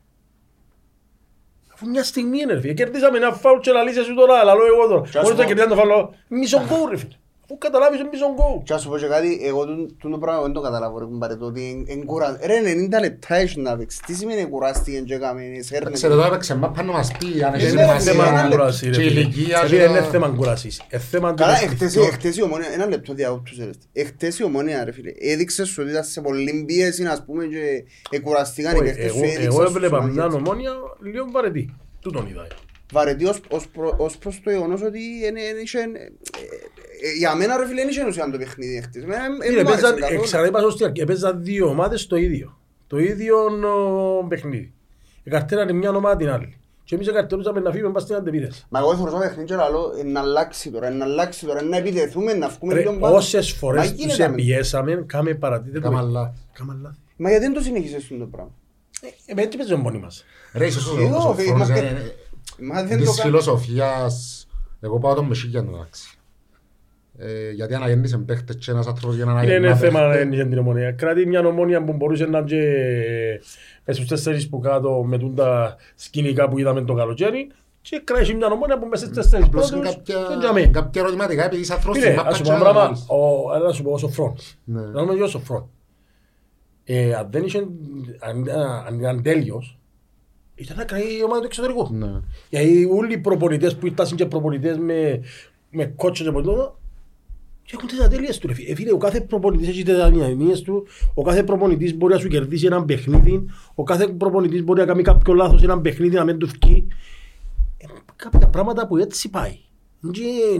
Αφού 1.73 1.89
μια 1.89 2.03
στιγμή 2.03 2.39
είναι 2.39 2.53
ρε 2.53 2.59
φίλε. 2.59 2.73
Κερδίσαμε 2.73 3.17
ένα 3.17 3.31
φάουλ 3.33 3.59
και 3.59 3.71
λαλίσαι 3.71 4.03
σου 4.03 4.13
τώρα. 4.15 4.43
Λαλώ 4.43 4.65
εγώ 4.65 4.87
τώρα. 4.87 5.01
Κι 5.09 5.17
ας 5.17 5.23
Μόλις 5.23 5.29
το 5.29 5.35
πω- 5.43 5.53
κερδίσαμε 5.53 5.75
το 5.75 5.81
φάουλ. 5.81 6.13
Μισό 6.27 6.57
γκολ 6.67 6.89
ρε 6.89 6.97
φίλε. 6.97 7.15
Αφού 7.51 7.57
καταλάβεις 7.57 7.99
είναι 7.99 8.09
μισό 8.11 8.25
γκολ. 8.33 8.63
Και 8.63 8.73
ας 8.73 8.81
σου 8.81 8.89
πω 8.89 8.97
και 8.97 9.05
κάτι, 9.05 9.39
εγώ 9.43 9.65
τούν- 9.65 9.95
τούν 9.99 10.11
το 10.11 10.17
πράγμα 10.17 10.41
δεν 10.41 10.51
το 10.51 10.61
καταλάβω 10.61 10.99
ρε 10.99 11.05
κουμπάρε, 11.05 11.35
το 11.35 11.45
ότι 11.45 11.85
εν- 11.87 11.97
εν 11.99 12.05
κουρα- 12.05 12.39
Ρε 12.45 12.59
90 12.61 12.99
λεπτά 12.99 13.35
έχεις 13.35 13.55
να 13.55 13.77
παίξει. 13.77 13.99
Τι 14.05 14.13
σημαίνει 14.13 14.45
κουράστηκε 14.45 14.99
και 14.99 15.13
έκαμες, 15.13 15.65
σέρνε. 15.65 15.91
Ξέρω 15.91 16.15
τώρα 16.15 16.27
έπαιξε 16.27 16.55
μάπα 16.55 16.83
να 16.83 16.91
μας 16.91 17.11
πει 17.17 17.43
αν 17.43 17.53
έχεις 17.53 17.71
Είναι 17.71 17.81
Είναι 17.81 17.89
σημασία. 17.89 18.11
θέμα 18.11 18.27
ένα 18.27 18.49
κουράση 18.49 18.85
ρε 18.85 18.91
και 18.95 19.01
η 19.01 19.07
φίλε. 19.07 19.19
ηλικία 19.19 19.57
Φίλε, 19.57 19.77
και 19.77 19.89
Είναι 19.89 19.99
το- 19.99 20.05
θέμα 20.05 20.27
κουράσης. 20.27 20.81
Ε, 20.89 20.97
θέμα 20.97 21.29
του 21.33 21.43
Καλά, 21.43 21.53
παιχνιδιού. 21.59 22.01
εχθές, 22.01 22.13
εχθές 22.13 22.37
η 22.37 22.41
ομόνια, 22.43 22.67
ένα 22.73 22.85
λεπτό 22.87 23.13
διακόπτους 23.13 23.57
ρε. 23.57 23.69
Εχθές 23.93 24.39
η 24.39 24.43
ομόνια 24.43 24.83
ρε 24.83 24.91
φίλε, 24.91 25.11
έδειξες 25.19 25.67
σου 25.67 25.81
ότι 25.81 25.91
ήταν 25.91 26.03
σε 26.03 26.21
πολλή 26.21 26.63
πίεση 26.67 27.05
ας 27.05 27.23
πούμε 27.25 27.45
και 27.45 27.83
εκουραστήκαν 28.09 28.75
οι 28.75 28.79
Όχι, 28.79 28.83
παίχτες 28.85 29.11
σου, 29.11 29.17
εγώ- 29.17 29.25
έδειξες 29.25 29.45
Εγώ 29.45 29.55
σου 29.61 29.67
έβλεπα 29.75 30.01
σημασία. 30.01 30.25
μια 30.27 30.35
ομόνια 30.37 30.71
λίγο 31.03 31.25
βαρετή. 31.31 31.73
Τού 32.01 32.11
τον 32.11 32.27
είδα. 32.27 32.47
Ε. 32.89 32.93
Βαρετή 32.93 33.25
ως, 33.25 33.39
ως, 33.49 33.67
προ, 33.67 33.93
ως 33.97 34.17
προς 34.17 34.41
το 34.43 34.49
γεγονός 34.49 34.81
ότι 34.81 35.25
εν- 35.25 35.35
εν 35.37 35.57
είχε- 35.63 35.79
ε, 35.79 36.03
ε, 37.07 37.11
για 37.17 37.35
μένα 37.35 37.57
ρε 37.57 37.65
φίλε 37.67 37.81
δεν 37.81 37.89
είχε 37.89 38.05
ουσία 38.07 38.29
το 38.31 38.37
παιχνίδι 38.37 38.75
εχθές. 38.77 39.03
Εμένα, 39.03 39.23
ε, 39.41 39.47
Φίλε, 39.47 39.63
μ' 39.63 39.67
άρεσε 39.67 39.81
παίζαν- 39.81 39.99
καθόλου. 39.99 40.19
ε, 40.19 40.23
ξαναείπα 40.23 40.59
στο 40.59 40.69
στην 40.69 40.85
αρχή, 40.85 41.03
παίζαν 41.05 41.43
δύο 41.43 41.67
ομάδες 41.67 42.07
το 42.07 42.15
ίδιο. 42.15 42.57
Το 42.87 42.97
ίδιο 42.97 43.35
ο, 43.45 44.23
παιχνίδι. 44.27 44.73
Εκαρτέρανε 45.23 45.71
μια 45.73 45.89
ομάδα 45.89 46.15
την 46.15 46.29
άλλη. 46.29 46.53
Και 46.83 46.95
εμείς 46.95 47.07
εκαρτερούσαμε 47.07 47.59
να 47.59 47.71
φύγουμε 47.71 47.91
πας 47.93 48.03
στην 48.03 48.15
αντεπίθεση. 48.15 48.65
Μα 48.69 48.79
εγώ 48.79 48.95
θεωρούσα 48.95 49.13
το 49.17 49.19
παιχνίδι 49.21 49.47
και 49.47 49.55
λαλώ, 49.55 49.93
ε, 49.99 50.03
να 50.03 50.19
αλλάξει 50.19 50.71
τώρα, 50.71 50.87
ε, 50.87 50.89
να 50.89 51.05
αλλάξει 51.05 51.45
τώρα, 51.45 51.59
ε, 51.59 51.63
να 51.63 51.77
επιτεθούμε, 51.77 52.33
να 52.33 52.47
βγούμε 52.47 52.73
Ρε, 52.73 52.79
λίγο 52.79 52.93
πάνω. 52.93 53.15
Όσες 53.15 53.51
Μα 53.51 53.57
φορές 53.57 53.89
τους 53.91 53.99
γίνεται, 53.99 54.23
αμέ. 54.23 54.35
πιέσαμε, 54.35 55.03
κάμε 55.07 55.33
παρατήτε 55.33 55.79
Κάμα 55.79 56.01
λάθη. 56.01 56.39
Κάμα 56.53 56.77
λάθη. 56.81 56.95
Μα 57.17 57.29
γιατί 57.29 57.43
δεν 57.45 57.53
το 57.53 57.61
συνεχίσεις 57.61 57.95
αυτό 57.95 58.17
το 58.17 58.25
πράγμα; 58.25 58.51
Ε, 59.25 59.33
με 59.33 59.41
έτσι 59.41 59.57
παίζουμε 59.57 59.81
μόνοι 59.81 59.97
μας. 59.99 60.25
Ρε, 60.53 60.65
ίσως 60.65 60.83
ο- 62.61 62.65
Εγώ, 62.65 62.73
ο 62.73 62.73
Σοφρόνης 62.73 62.73
είμαστε- 62.73 62.73
είναι- 62.73 62.73
Μα 62.73 62.83
δεν 62.83 62.97
της 62.97 63.07
το 63.07 63.13
κάνω. 63.13 63.29
φιλοσοφίας, 63.29 64.47
εγώ 64.79 64.99
πάω 64.99 65.13
τον 65.15 65.25
Μεσίγια 65.25 65.61
να 65.61 65.69
εντάξει. 65.77 66.13
Ε, 67.21 67.51
γιατί 67.51 67.73
αναγέννησε 67.73 68.17
παίχτες 68.17 68.55
και 68.55 68.71
ένας 68.71 68.87
άνθρωπος 68.87 69.15
για 69.15 69.25
να 69.25 69.31
Είναι 69.31 69.39
αναγεννά 69.39 69.67
ένα 69.67 69.75
θέμα 69.75 69.99
παίχτες. 69.99 70.17
δεν 70.17 70.31
είχε 70.33 70.45
την 70.45 70.57
ομονία. 70.57 70.91
Κράτη 70.91 71.25
μια 71.25 71.45
ομονία 71.45 71.83
που 71.83 71.93
μπορούσε 71.93 72.25
να 72.25 72.37
είναι 72.37 72.47
και 72.47 72.61
μες 73.85 73.95
στους 73.95 74.07
τέσσερις 74.07 74.49
που 74.49 74.59
κάτω 74.59 75.03
με 75.03 75.17
τούν 75.17 75.35
τα 75.35 75.75
σκηνικά 75.95 76.47
που 76.49 76.59
είδαμε 76.59 76.81
το 76.81 76.93
καλοκαίρι 76.93 77.51
και 77.81 78.01
κράτησε 78.03 78.33
μια 78.33 78.47
ομονία 78.47 78.79
που 78.79 78.85
μέσα 78.85 79.03
στους 79.05 79.17
τέσσερις 79.17 79.45
Απλώς 79.45 79.69
πρώτους 79.69 79.87
είναι 79.87 79.95
κάποια- 79.95 80.27
δεν 80.27 80.39
τζαμί. 80.39 80.67
κάποια 80.67 81.01
ερωτηματικά 81.01 81.45
επειδή 81.45 81.61
είσαι 81.61 81.73
άνθρωπος 81.73 81.99
Φίλε, 81.99 82.11
στην 82.11 82.27
ας 82.27 82.37
σου 82.37 82.43
πω 82.43 82.49
μάπα 82.51 82.59
ένα 82.69 82.69
και 82.69 82.73
πράγμα, 82.73 82.97
να 83.09 83.15
ο- 83.15 83.55
έλα 83.55 83.65
να 83.65 83.71
σου 83.73 83.83
πω 83.83 83.91
ο 83.91 83.97
Σοφρόνης. 83.97 84.57
Ναι. 84.63 84.81
Να 84.81 85.01
δούμε 85.01 85.15
και 85.15 85.21
ο 85.21 85.27
Σοφρόν. 85.27 85.69
Ε, 86.83 87.13
Αν 87.13 87.27
δεν 87.31 87.43
είχε, 87.43 87.59
αν- 88.19 88.49
αν 88.87 88.99
ήταν 88.99 89.21
τέλειος, 89.23 89.78
ήταν 90.59 90.77
να 90.77 90.83
κρατήσει 90.83 91.17
η 91.17 91.23
ομάδα 91.23 91.39
του 91.39 91.45
εξωτερικού. 91.45 91.87
Ναι. 91.91 92.21
Γιατί 92.49 92.89
όλοι 92.91 93.13
οι 93.13 93.17
προπονητές 93.17 93.75
που 93.75 93.87
ήταν 93.87 94.07
και 94.15 94.25
προπονητές 94.25 94.77
με, 94.77 95.21
με 95.71 95.85
κότσο 95.85 96.23
και 96.23 96.31
ποτέ, 96.31 96.71
και 97.63 97.75
έχουν 97.77 97.87
τις 97.87 97.99
ατέλειες 97.99 98.37
του 98.37 98.47
ρε 98.47 98.53
φίλε. 98.53 98.71
Ε, 98.71 98.75
φίλε, 98.75 98.91
ο 98.91 98.97
κάθε 98.97 99.21
προπονητής 99.21 99.67
έχει 99.67 99.83
τις 99.83 99.97
αδυναμίες 99.99 100.61
του, 100.61 100.87
ο 101.13 101.21
κάθε 101.21 101.43
προπονητής 101.43 101.95
μπορεί 101.95 102.13
να 102.13 102.19
σου 102.19 102.27
κερδίσει 102.27 102.65
έναν 102.65 102.85
παιχνίδι, 102.85 103.45
ο 103.75 103.83
κάθε 103.83 104.07
προπονητής 104.07 104.63
μπορεί 104.63 104.79
να 104.79 104.85
κάνει 104.85 105.01
κάποιο 105.01 105.33
λάθος 105.33 105.63
έναν 105.63 105.81
παιχνίδι 105.81 106.15
να 106.15 106.23
μην 106.23 106.37
του 106.37 106.47
βγει. 106.47 106.87
Ε, 107.77 107.85
κάποια 108.15 108.47
πράγματα 108.47 108.87
που 108.87 108.97
έτσι 108.97 109.29
πάει. 109.29 109.57
Δεν 109.99 110.13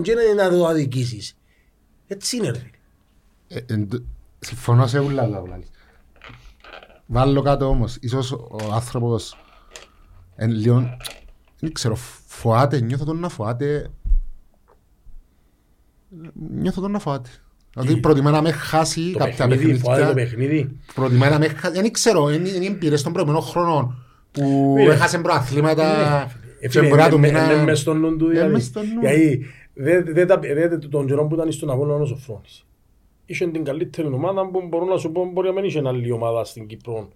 είναι 0.03 0.43
να 0.43 0.49
το 0.49 0.65
αδικήσεις. 0.65 1.37
Έτσι 2.07 2.37
είναι 2.37 2.49
ρε 2.49 2.57
φίλε. 2.57 2.71
Ε, 3.47 3.73
εν 3.73 3.89
τ- 3.89 4.01
Συμφωνώ 4.39 4.87
σε 4.87 4.99
ούλα 4.99 5.23
όλα 5.23 5.39
που 5.39 5.45
λαλείς. 5.45 5.71
Βάλω 7.05 7.41
κάτω 7.41 7.65
όμως, 7.65 7.97
ίσως 8.01 8.31
ο 8.31 8.57
άνθρωπος 8.73 9.37
εν 10.41 10.51
λίγο, 10.51 10.97
δεν 11.59 11.71
ξέρω, 11.73 11.95
φοάται, 12.27 12.79
νιώθω 12.81 13.05
τον 13.05 13.19
να 13.19 13.29
φοάται, 13.29 13.87
νιώθω 16.33 16.81
τον 16.81 16.91
να 16.91 16.99
φοάται. 16.99 17.29
Δηλαδή 17.73 17.97
προτιμά 17.99 18.31
να 18.31 18.41
με 18.41 18.51
χάσει 18.51 19.11
Το 19.11 19.17
κάποια 19.19 19.47
παιχνίδι, 19.47 19.79
φοβάται 19.79 20.05
το 20.05 20.13
παιχνίδια, 20.13 20.47
παιχνίδι. 20.47 20.79
προτιμά 20.93 21.29
να 21.29 21.39
με 21.39 21.47
χάσει, 21.47 21.81
δεν 21.81 21.91
ξέρω, 21.91 22.29
είναι 22.29 22.49
είναι 22.49 22.63
οι 22.65 22.67
εμπειρίες 22.67 23.03
των 23.03 23.13
προηγούμενων 23.13 23.45
χρόνων 23.47 24.03
που 24.31 24.73
Φίλε, 24.77 24.93
έχασε 24.93 25.17
προαθλήματα 25.19 26.21
Ε, 26.59 26.67
και 26.67 26.79
μπορεί 26.81 27.01
να 27.01 27.09
του 27.09 27.19
μείνα... 27.19 27.53
Είναι 27.53 27.63
μες 27.63 27.79
στο 27.79 27.93
νου 27.93 28.17
του 28.17 28.23
Είναι 28.25 28.33
δηλαδή. 28.33 28.53
μες 28.53 28.63
στο 28.65 28.79
νου. 28.79 28.99
Γιατί 29.01 29.45
δεν 29.73 30.05
δεν 30.13 30.27
τα- 30.27 30.39
δεν- 30.39 30.89
τον 30.89 31.07
καιρό 31.07 31.27
που 31.27 31.35
ήταν 31.35 31.51
στον 31.51 31.69
αγώνα 31.71 31.93
ο 31.93 32.05
Σοφρόνης. 32.05 32.65
Είχε 33.25 33.47
την 33.47 33.63
καλύτερη 33.63 34.07
ομάδα 34.07 34.47
που 34.49 34.67
μπορώ 34.67 34.85
να 34.85 34.97
σου 34.97 35.11
πω 35.11 35.29
μπορεί 35.33 35.47
να 35.47 35.53
μην 35.53 35.63
είχε 35.63 35.81
άλλη 35.85 36.11
ομάδα 36.11 36.43
στην 36.43 36.67
Κύπρο. 36.67 37.09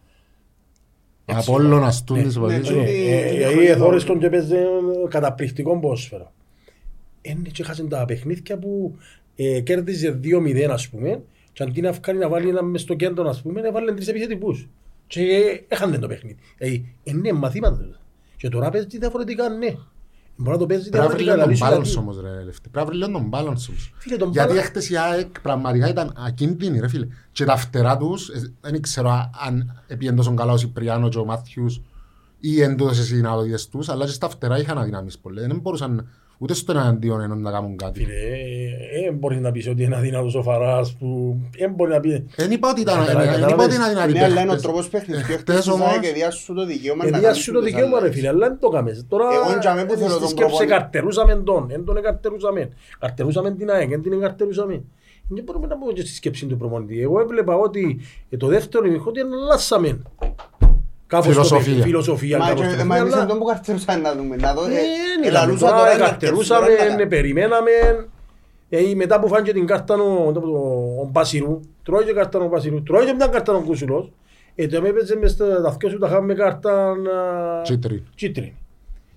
Απόλλωνας 1.26 2.04
του 2.04 2.14
της 2.14 2.36
ναι, 2.36 2.42
βοηθής. 2.42 2.70
ναι. 2.70 2.76
Ε, 2.76 2.86
Τούτη- 2.86 2.90
ε, 3.08 3.22
τούτη 3.24 3.36
Γιατί 3.38 3.54
χρονιά. 3.54 3.72
εθώρες 3.72 4.04
τον 4.04 4.20
και 4.20 4.30
παίζε 4.30 4.66
καταπληκτικό 5.10 5.80
ποδόσφαιρο. 5.80 6.32
Είναι 7.22 7.50
και 7.52 7.64
χάσαν 7.64 7.90
τα 7.90 8.06
παιχνίδια 8.06 8.58
που 8.58 8.96
ε, 9.36 9.60
κέρδιζε 9.60 10.20
2-0 10.24 10.70
ας 10.72 10.90
πούμε 10.90 11.22
και 11.54 11.64
αντί 11.64 11.82
να 11.82 11.92
βγάλει 11.92 12.20
να 12.20 12.30
βάλει 12.30 12.50
ένα 12.50 12.62
μες 12.64 12.82
στο 12.82 12.94
κέντρο 12.94 13.30
ας 13.30 13.42
πούμε 13.42 13.62
έβαλε 13.62 13.94
τρεις 13.94 14.08
επιθετικούς 14.08 14.68
και 15.08 15.24
έχανε 15.68 15.98
το 15.98 16.08
παιχνίδι. 16.08 16.38
Δηλαδή 16.58 16.94
είναι 17.04 17.32
μαθήματα 17.34 17.78
τούτα. 17.78 18.00
Και 18.38 18.50
τώρα 18.50 18.70
παίζει 18.70 18.88
διαφορετικά 18.98 19.50
ναι. 19.50 19.76
Μπορεί 20.36 20.52
να 20.52 20.58
το 20.58 20.66
παίζεις 20.66 20.90
Πρέπει 20.90 21.08
να 21.08 21.14
βρει 21.14 21.24
διαφορετικά. 21.24 21.46
λίγο 21.46 21.46
τον 21.46 21.70
δηλαδή, 21.70 21.82
balance 21.82 21.94
γιατί- 21.94 22.00
όμως 22.00 22.22
ρε 22.38 22.44
λεφτή. 22.44 22.70
Πρέπει 22.70 22.78
να 22.78 22.86
βρει 22.86 22.96
λίγο 22.98 23.12
τον 23.12 23.30
balance 23.34 23.68
όμως. 23.70 23.94
Φίλε, 23.98 24.18
τον 24.18 24.32
Γιατί 24.32 24.54
balance- 24.54 24.58
έχτες 24.58 24.90
η 24.90 24.98
ΑΕΚ 24.98 25.40
πραγματικά 25.42 25.90
ήταν 25.90 26.14
ακίνδυνη 26.26 26.80
ρε 26.80 26.88
φίλε. 26.88 27.08
Και 27.32 27.46
τα 27.46 27.56
φτερά 27.58 27.98
τους, 27.98 28.30
ε, 28.30 28.54
δεν 28.62 28.82
ξέρω 28.82 29.30
αν 29.48 29.82
επίεν 29.88 30.16
τόσο 30.16 30.34
καλά 30.34 30.52
ο 30.52 30.58
Σιπριάνο 30.58 31.10
και 31.10 31.18
ο 31.18 31.26
Μάθιους 31.26 31.82
ή 32.40 32.62
εν 32.62 32.78
τούτες 32.78 32.98
οι 32.98 33.04
συνάδελφες 33.04 33.68
τους, 33.70 33.90
αλλά 33.90 34.06
και 34.06 34.12
στα 34.12 34.30
φτερά 34.30 34.60
είχαν 34.60 34.78
αδυναμίες 34.78 35.18
πολλές. 35.18 35.48
Δεν 35.48 35.60
μπορούσαν 35.60 36.08
ούτε 36.38 36.54
στον 36.54 36.78
εναντίον 36.78 37.22
ενός 37.22 37.40
να 37.40 37.52
κάνουν 37.52 37.78
κάτι. 37.78 38.00
Φίλε, 38.00 38.16
Δεν 39.06 39.14
μπορείς 39.16 39.40
να 39.40 39.52
πεις 39.52 39.68
ότι 39.68 39.84
είναι 39.84 39.96
αδύνατος 39.96 40.36
ο 40.36 40.42
Φαράς 40.44 40.94
που... 41.00 41.38
Δεν 41.58 41.72
μπορεί 41.72 41.92
να 41.92 42.00
πει... 42.00 42.26
Δεν 42.36 42.52
είπα 42.52 42.70
ότι 42.70 42.82
ήταν, 42.82 43.06
Κατάλαβες. 43.06 43.40
δεν 43.40 43.50
είπα 43.50 43.64
ότι 43.64 43.76
είναι 43.76 43.84
αδυνατοί 43.84 44.12
Ναι, 44.14 44.24
αλλά 44.24 44.32
είναι 44.34 44.40
ο 44.42 44.44
παίχτες. 44.46 44.62
τρόπος 44.62 44.90
παίχνεις. 44.90 45.18
Και 45.18 45.24
Χτες 45.24 45.38
χτες 45.40 45.68
όμως- 45.68 45.88
όμως... 45.88 46.00
Και 46.00 46.12
διάσου 46.14 46.54
το 46.54 46.66
δικαίωμα 46.66 47.04
να 47.04 47.08
Εδιά 47.10 47.22
κάνεις 47.22 47.38
σου 47.44 47.52
το 47.52 47.60
τις 47.62 47.68
δικαίωμα 47.72 47.90
ρε 47.92 47.98
αλλαγές. 47.98 48.16
φίλε, 48.16 48.28
αλλά 48.28 48.48
δεν 48.48 48.58
το 48.60 48.70
κάμες. 48.70 49.06
Τώρα 49.10 49.26
Εγώ 49.34 49.50
είναι 49.52 49.60
τζαμέ 49.60 49.86
που 49.86 49.94
θέλω 49.94 50.10
στη 50.10 50.20
τον 50.20 50.28
σκέψη 50.28 50.46
προπονητή. 50.50 50.72
καρτερούσαμε 50.74 51.36
τον, 51.36 51.68
δεν 51.68 51.86
τον 51.86 52.02
καρτερούσαμε. 52.02 52.70
Καρτερούσαμε 53.00 53.52
την 53.56 53.70
ΑΕΚ, 53.70 53.90
δεν 53.90 54.02
την 54.02 54.20
καρτερούσαμε. 54.20 54.84
Δεν 55.28 55.44
μπορούμε 55.44 55.68
να 55.68 55.78
πούμε 55.78 55.94
και 55.94 56.02
στη 56.02 56.10
σκέψη 56.14 56.46
του 56.46 56.58
προπονητή. 56.58 57.02
Εγώ 57.02 57.20
έβλεπα 57.20 57.56
ότι 57.56 58.00
ε, 58.30 58.38
το 58.38 58.48
δεύτερο 58.48 58.86
ημίχρονο 58.86 59.10
ότι 59.10 59.20
αλλάσαμε. 59.20 60.02
Κάπως 61.08 61.26
το 61.26 61.32
Φιλοσοφία. 61.32 61.58
παιχνίδι, 61.66 61.82
φιλοσοφία. 61.82 62.38
Μα 62.38 62.48
κάπως 62.48 62.62
και- 62.68 62.76
το 62.78 62.86
μα 62.86 62.96
εμείς 62.98 62.98
παιχνίδι, 62.98 63.18
δεν 63.20 63.28
τον 63.28 63.38
που 63.38 63.46
καρτερούσαν 63.46 64.02
να 64.02 64.16
δούμε. 64.16 64.36
Να 64.36 64.54
δω, 64.54 64.66
ε, 64.66 64.68
Ε, 64.68 64.74
ε, 64.74 65.28
είδαμε 65.28 65.32
λαλούσα 65.46 65.66
τώρα, 65.66 65.78
τώρα, 65.78 65.90
ε, 65.92 65.94
είναι 65.96 66.04
καρτερούσαμε, 66.04 66.62
αρκετές 66.66 66.82
φορές 66.84 66.96
να 66.96 67.02
ε, 67.02 67.06
περιμέναμε. 67.06 67.72
Ε, 68.70 68.80
μετά 68.96 69.20
που 69.20 69.28
φάνηκε 69.28 69.54
την 69.54 69.66
κάρτα 69.66 69.94
ο, 69.96 70.32
το- 70.32 70.40
το- 70.40 70.48
ο 71.02 71.08
Μπασιρού, 71.12 71.60
τρώει 71.84 72.04
και 72.04 72.14
κάρτα 72.14 72.40
ο 72.40 72.48
Μπασιρού, 72.48 72.84
τρώει 72.84 73.06
και 73.06 73.14
μια 73.14 73.28
κάρτα 73.28 73.54
ο 73.54 73.60
Κούσουλος, 73.62 74.12
ε, 74.56 74.68
το 74.68 74.82
με 74.82 74.88
έπαιζε 74.88 75.16
μες 75.16 75.32
στα 75.32 75.62
τα 75.62 75.76
δυο 75.80 75.90
σου 75.90 75.98
τα 75.98 76.08
είχαμε 76.08 76.34
κάρτα 76.34 76.90
α, 76.90 77.62
Κίτρινη. 77.62 78.04
κίτρινη. 78.16 78.56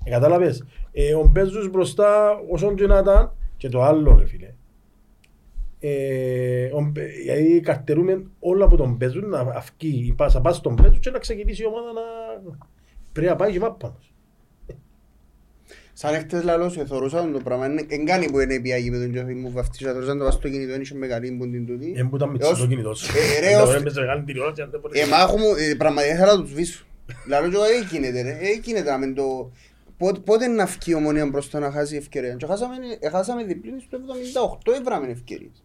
Ε, 0.04 0.10
κατάλαβες. 0.10 0.64
Ε, 0.92 1.14
ο 1.14 1.28
Μπέζος 1.32 1.70
μπροστά 1.70 2.40
όσον 2.50 2.74
και 2.74 2.86
να 2.86 2.98
ήταν 2.98 3.32
και 3.56 3.68
το 3.68 3.82
άλλο 3.82 4.16
ρε 4.18 4.26
φίλε. 4.26 4.48
Ε, 5.88 6.70
ο 6.72 6.80
Μπε- 6.80 7.22
γιατί 7.22 7.60
καρτερούμε 7.60 8.22
όλα 8.38 8.64
από 8.64 8.76
τον 8.76 8.94
Μπέζο 8.94 9.20
να 9.20 9.38
αυκεί 9.38 10.04
η 10.08 10.12
πάσα 10.12 10.40
πας 10.40 10.56
στον 10.56 10.72
Μπέζο 10.74 10.98
και 11.00 11.10
να 11.10 11.18
ξεκινήσει 11.18 11.62
η 11.62 11.66
ομάδα 11.66 11.92
να 11.92 12.00
πρέπει 13.12 13.28
να 13.28 13.36
πάει 13.36 13.52
και 13.52 13.58
μάπα 13.60 13.88
μας. 13.94 14.10
Σαν 15.92 16.14
έχτες 16.14 16.42
λαλός 16.42 16.72
σου, 16.72 16.80
εθωρούσα 16.80 17.30
το 17.32 17.38
πράγμα. 17.44 17.66
Είναι- 17.66 17.84
Εν 17.88 18.04
κάνει 18.04 18.30
που 18.30 18.40
είναι 18.40 18.54
η 18.54 18.60
πια 18.60 18.76
γήπεδο 18.76 19.06
και 19.06 19.22
μου 19.34 19.50
βαφτίσα. 19.50 19.92
Τώρα 19.92 20.04
σαν 20.06 20.18
το 20.18 20.24
βάζω 20.24 20.38
στο 20.38 20.48
κινητό, 20.48 20.74
είναι 20.74 20.82
και 20.82 20.94
μεγάλη 20.94 21.30
που 21.32 21.50
την 21.50 21.66
τούτη. 21.66 21.92
Δεν 21.92 22.08
που 22.08 22.16
ήταν 22.16 22.30
με 22.30 22.36
Έως- 22.40 22.58
το 22.60 22.66
κινητός 22.66 22.98
σου. 22.98 23.12
Ε, 23.16 23.40
ρε, 23.40 23.46
Δεν 23.50 23.60
ως- 23.60 23.66
μπορεί 23.68 23.82
να 23.94 24.00
μεγάλη 24.00 24.22
τηλεόραση, 24.24 24.62
αν 24.62 24.70
δεν 24.70 24.80
μπορεί. 24.80 25.00
Ε, 25.00 25.06
μα 25.06 25.16
έχω 25.20 25.36
μου, 25.38 25.44
ε, 25.70 25.74
πραγματικά 25.74 26.14
ήθελα 26.14 26.32
να 26.34 26.40
τους 26.40 26.50
σβήσω. 26.50 26.84
Λαλό 27.28 27.48
και 27.48 27.54
εγώ, 27.54 27.64
ε, 27.64 27.68
γίνεται 27.90 28.22
ρε, 28.22 28.30
ε, 28.30 28.52
γίνεται 28.62 28.90
να 28.90 28.98
μεν 28.98 29.14
το... 29.14 29.50
Πότε- 29.98 30.20
Πότε 30.20 30.46
να 30.46 30.66
φκεί 30.66 30.90
η 30.90 30.94
ομονία 30.94 31.26
μπροστά 31.26 31.58
να 31.58 31.70
χάσει 31.70 31.96
ευκαιρία. 31.96 32.34
Και 32.34 32.46
χάσαμε, 32.46 32.74
ε, 33.00 33.08
χάσαμε 33.10 33.44
διπλήνη 33.44 33.80
στο 33.80 33.96
78, 33.96 34.72
έβραμε 34.78 35.06
ευκαιρίες. 35.10 35.64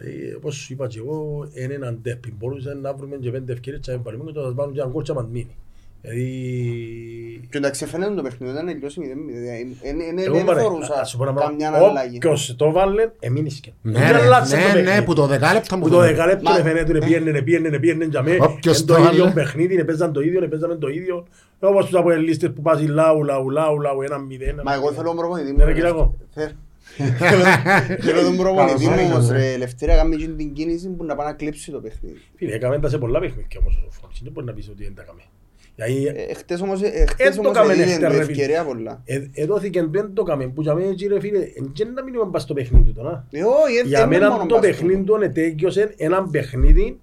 Ε, 0.00 0.34
Όπως 0.36 0.54
σου 0.54 0.72
είπα 0.72 0.86
και 0.86 0.98
εγώ, 0.98 1.48
είναι 1.54 1.74
έναν 1.74 1.98
τέπι. 2.02 2.34
Μπορούσε 2.38 2.78
να 2.82 2.94
βρούμε 2.94 3.16
και 3.16 3.30
πέντε 3.30 3.52
ευκαιρίες 3.52 3.82
και 3.84 3.92
να 3.92 3.98
πάρουμε 3.98 4.32
και 4.32 4.38
να 4.40 4.54
πάρουμε 4.54 4.74
και 4.74 4.80
έναν 4.80 4.92
κόλ 4.92 5.02
και 5.02 5.12
να 5.12 5.20
μας 5.20 5.28
μείνει. 5.32 5.56
Δηλαδή... 6.04 7.48
Και 7.50 7.58
εντάξει, 7.58 7.86
φαίνεται 7.86 8.14
το 8.14 8.22
παιχνίδι, 8.22 8.52
ήταν 8.52 8.66
τελειώσει 8.66 9.00
μηδέν 9.00 9.18
μηδέν. 9.18 9.42
Ε, 9.82 9.88
ε, 9.88 10.20
ε, 10.20 10.24
Εγώ 10.24 10.34
Δεν 10.36 10.44
πάρε, 10.44 10.60
θεωρούσα 10.60 11.00
ας 11.00 11.10
σου 11.10 11.16
πω 11.16 11.22
ένα 11.28 11.40
καμιά 11.40 11.70
πράγμα. 11.70 11.88
αλλαγή. 11.88 12.16
Όποιος 12.16 12.54
το 12.56 12.70
βάλε, 12.72 13.10
εμείνησε. 13.18 13.60
Ναι, 13.82 13.98
Δεν 13.98 14.10
ρε, 14.12 14.16
αλλάξε 14.22 14.56
το 14.56 14.60
ναι, 14.62 14.66
ναι, 14.66 14.72
παιχνίδι. 14.82 15.04
που 15.04 15.14
το 15.14 15.26
δεκάλεπτο 15.26 15.76
Που 15.76 15.80
μου 15.82 15.88
το 15.90 15.96
φαίνεται. 15.98 16.12
δεκαλέπτο 16.14 16.50
Μα- 16.50 16.56
δεν 16.56 16.64
φαίνεται, 16.64 16.98
πιένε, 17.06 17.42
πιένε, 17.42 17.78
πιένε 17.78 18.04
για 18.04 18.22
μέ. 18.22 18.36
Όποιος 18.40 18.80
Εν 18.80 18.86
το 18.86 18.94
το 18.94 19.02
ίδιο 19.02 19.22
βάλε. 19.24 19.34
παιχνίδι, 19.34 19.76
έπαιζαν 19.76 20.12
το 20.12 20.20
ίδιο, 20.20 20.44
έπαιζαν 20.44 20.78
το 20.78 20.88
ίδιο. 20.88 21.26
Όπως 21.60 21.84
τους 21.86 21.94
αποελίστες 21.98 22.50
που 22.52 22.62
πάζει 22.62 22.86
λάου, 22.86 23.24
λάου, 23.24 23.50
λάου, 23.50 23.80
λάου, 23.80 24.02
ένα 24.02 24.18
μηδέν. 24.18 24.60
Μα 24.64 24.74
εγώ 24.74 24.92
θέλω 24.92 25.06
τον 25.06 25.16
προπονητή 25.16 25.50
μου. 25.50 25.56
Ναι, 25.56 25.64
ρε, 25.64 25.68
ρε, 25.70 25.74
Κυριακό. 25.76 26.14
Θέλω- 27.18 27.44
Θέλω 28.00 28.22
τον 28.22 28.36
προπονητή 28.36 28.84
Καλώς 28.84 29.00
μου 29.00 29.06
όμως 29.10 29.22
ήρθατε. 29.24 29.50
ρε 29.50 29.56
Λευτέρα 29.56 29.96
κάνει 29.96 30.14
εκείνη 30.14 30.34
την 30.34 30.52
κίνηση 30.52 30.88
που 30.88 31.04
να 31.04 31.14
πάει 31.14 31.26
να 31.26 31.32
κλέψει 31.32 31.70
το 31.70 31.80
παιχνίδι. 31.80 32.20
Φίλε, 32.36 32.54
έκαμε 32.54 32.78
τα 32.78 32.88
σε 32.88 32.98
πολλά 32.98 33.20
παιχνίδια 33.20 33.58
όμως 33.60 33.84
ο 33.86 33.90
Φρόνης. 33.90 34.20
Δεν 34.22 34.32
μπορεί 34.32 34.46
να 34.46 34.52
πεις 34.52 34.68
ότι 34.68 34.84
δεν 34.84 34.94
τα 34.94 35.02
έκαμε. 35.02 35.22
Δηλαδή, 35.76 36.06
Ε, 36.30 36.34
Χτες 36.34 36.60
όμως, 36.60 36.82
ε, 36.82 37.04
χτες 37.08 37.26
Εν 37.26 37.34
το 37.34 37.40
όμως 37.40 37.52
κάμεν 37.52 37.70
έδινε 37.80 37.92
εχθές, 37.92 38.08
του 38.10 38.16
ρε, 38.18 38.24
φίλε. 38.24 38.32
ευκαιρία 38.32 38.64
πολλά. 38.64 39.02
Ε, 39.04 39.20
εδώθηκε 39.34 39.84
δεν 39.90 40.14
το 40.14 40.22
κάμε, 40.22 40.46
που 40.48 40.62
για 40.62 40.74
μένα 40.74 40.88
έτσι 40.90 41.06
ρε 41.06 41.20
φίλε, 41.20 41.38
δεν 41.74 41.92
να 41.92 42.02
μείνουμε 42.02 42.30
πας 42.30 42.42
στο 42.42 42.54
παιχνίδι 42.54 42.92
του, 42.92 43.02
να. 43.02 43.26
Ε, 43.30 43.42
όχι, 43.42 43.76
ε, 43.76 43.82
Για 43.86 43.98
δεν 43.98 44.06
είναι 44.06 44.18
μένα 44.18 44.30
μόνο 44.30 44.46
το 44.46 44.54
μπάσκετ. 44.54 44.74
παιχνίδι 44.74 45.02
του 45.02 45.18
ετέγιωσε 45.22 45.94
ένα 45.96 46.28
παιχνίδι 46.28 46.98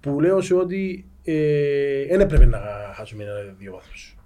που 0.00 0.20
λέω 0.20 0.40
σε 0.40 0.54
ότι 0.54 1.04
δεν 2.08 2.20
έπρεπε 2.20 2.44
να 2.46 2.58
χάσουμε 2.94 3.22
ένα 3.24 3.32
δύο 3.58 3.72
βαθμούς. 3.72 4.16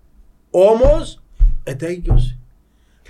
Όμως, 0.51 1.23
ετέγιωσε. 1.65 2.37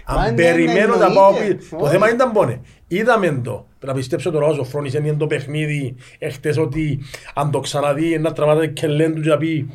Μα 0.09 0.15
Αν 0.15 0.35
ναι, 0.35 0.43
περιμένω 0.43 0.97
ναι, 0.97 1.07
να 1.07 1.13
πάω 1.13 1.29
εννοείται. 1.35 1.55
πίσω. 1.55 1.77
Το 1.77 1.83
Όχι. 1.85 1.93
θέμα 1.93 2.11
ήταν 2.11 2.33
πόνε. 2.33 2.61
Είδαμε 2.89 3.41
το. 3.45 3.67
Πρέπει 3.79 3.87
να 3.87 3.95
πιστέψω 3.95 4.31
τώρα 4.31 4.47
όσο 4.47 4.65
φρόνησε 4.65 4.99
είναι 4.99 5.13
το 5.13 5.27
παιχνίδι 5.27 5.95
εχθές 6.19 6.57
ότι 6.57 7.01
αν 7.35 7.51
το 7.51 7.61
ξαναδεί 7.61 8.19
να 8.19 8.33
τραβάται 8.33 8.67
και 8.67 8.87
λένε 8.87 9.15
του 9.15 9.21
και 9.21 9.29
να 9.29 9.37
πει 9.37 9.69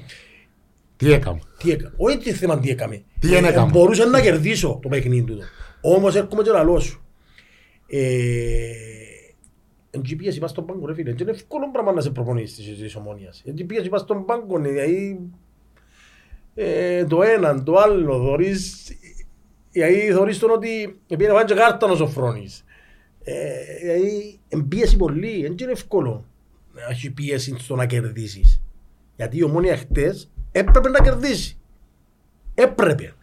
Τι 0.98 1.12
έκαμε; 1.14 1.40
τι 1.58 1.72
έκαμε; 1.72 1.94
Όχι 1.98 2.18
τι 2.18 2.32
θέμα 2.34 2.60
τι 2.60 2.70
έκαμε. 2.70 3.04
Τι 3.20 3.28
δεν 3.28 3.46
Ε, 3.46 3.48
έκαμε; 3.48 3.72
Μπορούσα 3.72 4.06
να 4.06 4.22
κερδίσω 4.22 4.80
το 4.82 4.90
παιχνίδι 4.90 5.24
του. 5.24 5.38
Όμως 5.82 6.16
έρχομαι 6.16 6.42
και 6.44 6.50
λαλό 6.52 6.80
σου. 6.80 7.02
Ε, 7.88 8.08
Εν 9.90 10.02
και 10.02 10.16
πίεση 10.16 10.40
πας 10.40 10.50
στον 10.50 10.66
πάγκο 10.66 10.86
ρε 10.86 10.94
φίλε. 10.94 11.12
Και 11.12 11.24
είναι 11.24 11.32
εύκολο 11.32 11.72
πράγμα 11.72 11.92
να 11.92 12.02
σε 12.02 12.10
προπονήσεις 12.10 12.66
της, 12.66 12.78
της 12.80 12.96
ομόνιας. 12.96 13.44
Εν 13.46 13.54
και 13.54 13.64
πίεση 13.64 13.90
πας 13.90 14.02
στον 14.02 14.26
πάγκο, 14.26 14.60
δηλαδή 14.60 15.20
ε, 16.56 17.06
το 17.06 17.22
έναν, 17.24 17.64
το 17.64 17.76
άλλο, 17.76 18.14
θωρείς, 18.24 18.88
δηλαδή 19.80 20.12
θωρείς 20.12 20.40
τον 20.40 20.52
ότι 20.52 21.00
πήγαινε 21.08 21.34
πάνε 21.34 21.46
και 21.46 21.54
κάρτα 21.54 21.88
ο 21.88 21.96
Σοφρόνης. 21.96 22.64
Ε, 23.24 23.78
δηλαδή 23.82 24.40
εν 24.48 24.68
πίεση 24.68 24.98
πολύ, 24.98 25.46
εν 25.46 25.56
και 25.56 25.64
είναι 25.64 25.74
εύκολο 25.74 26.26
να 26.74 26.82
έχει 26.90 27.12
πίεση 27.12 27.56
στο 27.60 27.76
να 27.76 27.86
κερδίσεις. 27.86 28.62
Γιατί 29.16 29.38
η 29.38 29.44
ομόνια 29.44 29.78
χτες 29.78 30.30
έπρεπε 30.52 30.90
να 30.90 31.00
κερδίσει. 31.00 31.58
Έπρεπε. 32.54 33.14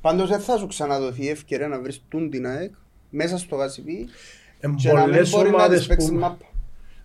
Πάντως 0.00 0.28
δεν 0.28 0.40
θα 0.40 0.56
σου 0.56 0.66
ξαναδοθεί 0.66 1.24
η 1.24 1.28
ευκαιρία 1.28 1.68
να 1.68 1.80
βρεις 1.80 2.02
τούν 2.08 2.30
την 2.30 2.46
ΑΕΚ 2.46 2.72
μέσα 3.10 3.38
στο 3.38 3.56
γασιπί 3.56 4.08
Εν 4.60 4.74
και 4.74 4.92
να 4.92 5.00
μην 5.00 5.10
πολλές 5.10 5.30
μπορεί 5.30 5.50
να 5.50 5.54
ομάδες 5.54 5.78
τις 5.78 5.86
παίξει 5.86 6.08
που... 6.08 6.14
μάπα. 6.14 6.44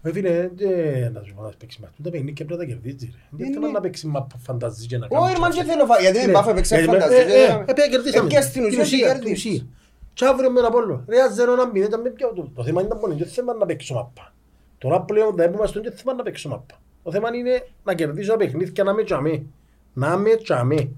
Ε, 0.03 0.11
φίλε, 0.11 0.49
δεν 0.55 1.11
να 1.11 1.23
σου 1.23 1.33
πω 1.35 1.41
να 1.41 1.49
παίξει 1.59 1.79
μάπα. 1.81 1.93
Τα 2.03 2.09
παιχνίδια 2.09 2.33
πρέπει 2.45 2.51
να 2.51 2.57
τα 2.57 2.65
κερδίσεις. 2.65 3.09
ρε. 3.13 3.19
Δεν 3.29 3.47
Ναι, 3.47 3.53
θέλω 3.53 3.65
ναι. 3.65 3.71
να 3.71 3.79
παίξει 3.79 4.07
μάπα 4.07 4.37
φανταζή 4.37 4.87
και 4.87 4.97
να 4.97 5.07
Όχι, 5.09 5.33
ρε, 5.33 5.39
μα 5.39 5.49
τσάφια. 5.49 5.63
και 5.63 5.69
θέλω 5.71 5.85
φα- 5.85 5.99
γιατί 6.01 6.17
με 6.19 6.25
Ναι. 6.25 6.31
πάφε 6.31 6.53
παίξε 6.53 6.75
Ε, 6.75 6.83
φαντασία. 6.83 7.17
ε, 7.17 7.23
και 7.23 7.31
ε, 7.31 7.47
δεν- 7.47 7.63
ε, 7.67 7.73
πια 7.73 7.87
κερδίσαμε. 7.87 8.25
Έπια 8.25 8.41
στην 8.41 8.63
ουσία 8.65 8.83
Την 8.83 8.89
και 8.89 8.97
την 8.97 9.05
κέρδισε. 9.05 9.31
ουσία. 9.49 9.65
Και 10.13 10.25
αύριο 10.25 10.51
με 10.51 10.59
ένα 10.59 10.69
πόλο. 10.69 11.03
Ρε, 11.07 11.21
ας 11.21 11.33
ζερώ 11.33 11.55
να 11.55 11.67
μην, 11.67 11.83
ήταν 11.83 12.01
με 12.01 12.09
ποιο- 12.09 12.33
το- 12.35 12.51
Το 12.55 12.63
θέμα 12.63 12.81
ήταν 12.81 12.97
μόνο, 13.01 13.13
δεν 13.15 13.27
θέμα 13.27 13.53
να 13.53 13.65
παίξω 13.65 13.93
μάπα. 13.93 14.33
Τώρα 14.77 15.01
πλέον 15.01 15.35
τα 15.35 15.43
έπαιμα 15.43 15.65
στον 15.65 15.81
και 15.81 15.91
θέμα 15.91 16.13
να 16.13 16.23
παίξω 16.23 16.49
μάπα. 16.49 16.79
Το 17.03 17.11
θέμα 17.11 17.35
είναι 17.35 17.67
να 17.83 17.93
κερδίσω 17.93 18.31
τα 18.31 18.37
παιχνίδια 18.37 18.71
και 18.71 18.83
να 18.83 18.91
είμαι 18.91 19.03
τζαμί. 19.03 19.47
Να 19.93 20.13
είμαι 20.17 20.35
τζαμί. 20.35 20.95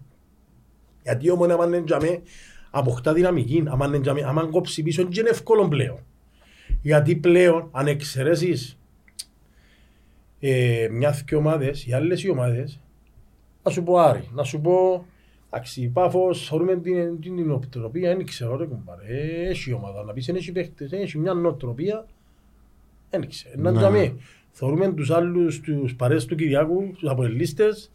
Γιατί 1.03 1.29
όμως 1.29 1.49
άμα 1.49 1.65
είναι 1.65 1.81
τζαμί, 1.81 2.21
αποκτά 2.71 3.13
δυναμική. 3.13 3.63
Άμα 3.67 3.85
είναι 3.85 3.99
τζαμί, 3.99 4.23
άμα 4.23 4.45
κόψει 4.45 4.83
πίσω, 4.83 5.01
είναι 5.01 5.29
εύκολο 5.29 5.67
πλέον. 5.67 5.99
Γιατί 6.81 7.15
πλέον, 7.15 7.67
αν 7.71 7.87
εξαιρέσεις 7.87 8.77
ε, 10.45 10.87
μια-δυο 10.91 11.37
ομάδες, 11.37 11.85
οι 11.85 11.93
άλλες 11.93 12.23
οι 12.23 12.29
ομάδες, 12.29 12.79
να 13.63 13.71
σου 13.71 13.83
πω 13.83 13.97
Άρη, 13.97 14.29
να 14.33 14.43
σου 14.43 14.61
πω 14.61 15.05
Εντάξει, 15.49 15.87
πάφος, 15.93 16.47
θεωρούμε 16.47 16.75
την, 16.75 17.19
την, 17.21 17.35
την 17.35 17.47
νοοτροπία, 17.47 18.15
δεν 18.15 18.25
ξέρω 18.25 18.55
ρε 18.57 18.65
κουμπάρε, 18.65 19.01
Ε, 19.07 19.49
έχει 19.49 19.73
ομάδα, 19.73 20.03
να 20.03 20.13
πεις 20.13 20.25
δεν 20.25 20.35
έχει 20.35 20.51
παίχτες, 20.51 20.91
έχει 20.91 21.17
μια 21.17 21.33
νοοτροπία, 21.33 22.05
δεν 23.09 23.27
ξέρω, 23.29 23.53
να 23.57 23.71
Ναι. 23.71 23.77
τζαμε. 23.77 24.15
Θεωρούμε 24.51 24.93
τους 24.93 25.11
άλλους, 25.11 25.59
τους 25.61 25.95
παρέες 25.95 26.25
του 26.25 26.35
Κυριάκου, 26.35 26.91
τους 26.93 27.09
αποελίστες, 27.09 27.91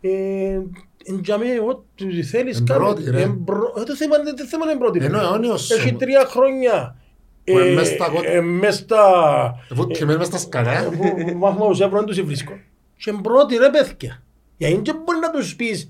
ε, 0.00 0.60
εν 1.06 1.22
τζαμε, 1.22 1.44
ό,τι 1.68 2.22
θέλεις 2.22 2.58
Εν 2.58 2.64
κάνε. 2.66 2.84
πρώτη, 2.84 3.10
ρε. 3.10 3.22
Εν 3.22 3.42
προ- 3.44 3.74
ε, 3.78 3.82
Το 3.82 3.96
θέμα 3.96 4.16
είναι- 4.18 4.32
το 4.34 4.44
θέμα 4.44 4.64
είναι 4.70 4.78
πρώτη. 4.78 5.04
Ενώ 5.04 5.18
ρε. 5.18 5.24
αιώνιος 5.24 5.70
Έχει 5.70 5.88
σου. 5.88 5.96
τρία 5.96 6.24
χρόνια. 6.24 6.96
Που 7.44 7.58
ε, 7.58 7.64
είναι 7.64 7.74
μες 7.74 7.88
στα 7.88 8.08
κότα. 8.08 8.28
ε, 8.28 8.40
μες 8.40 8.74
στα... 8.74 9.64
Αφού 9.72 9.86
τιμένοι 9.86 10.18
μες 10.18 10.26
στα 10.26 10.38
σκαλιά. 10.38 10.90
Μάθημα 11.36 11.66
ουσία 11.66 11.88
πρώτα 11.88 12.04
τους 12.04 12.20
βρίσκω. 12.22 12.52
Και 12.96 13.12
πρώτη 13.22 13.56
ρε 13.56 13.70
παιδιά. 13.70 14.22
Γιατί 14.56 14.90
δεν 14.90 15.02
μπορεί 15.04 15.18
να 15.18 15.30
τους 15.30 15.56
πεις 15.56 15.88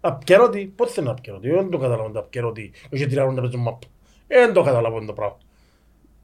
απκαιρώτη. 0.00 0.72
Πότε 0.76 0.90
θέλει 0.90 1.06
να 1.06 1.12
απκαιρώτη. 1.12 1.50
Δεν 1.50 1.70
το 1.70 1.78
καταλαβαίνω 1.78 2.12
το 2.12 2.18
απκαιρώτη. 2.18 2.72
Όχι 2.92 3.06
τρία 3.06 3.22
χρόνια 3.22 3.42
παίζουν 3.42 3.60
μάπα. 3.60 3.86
Δεν 4.26 4.52
το 4.52 4.62
καταλαβαίνω 4.62 5.06
το 5.06 5.12
πράγμα. 5.12 5.38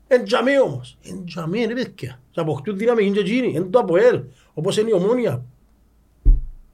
Εν 0.08 0.24
τζαμί 0.24 0.60
όμως. 0.60 0.98
Εν 1.02 1.24
τζαμί 1.24 1.64
ρε 1.64 1.74
παιδιά. 1.74 2.20
Θα 2.32 2.42
αποκτούν 2.42 2.76
δύναμη 2.76 3.04
είναι 3.04 3.14
και 3.14 3.20
εκείνοι. 3.20 3.56
Εν 3.56 3.70
το 3.70 3.78
ΑΠΟΕΛ. 3.78 4.22
Όπως 4.54 4.76
είναι 4.76 4.90
η 4.90 4.92
ομόνια. 4.92 5.42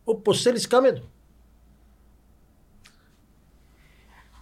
Όπως 0.04 0.42
θέλεις 0.42 0.66
κάμε 0.66 0.92
το. 0.92 1.02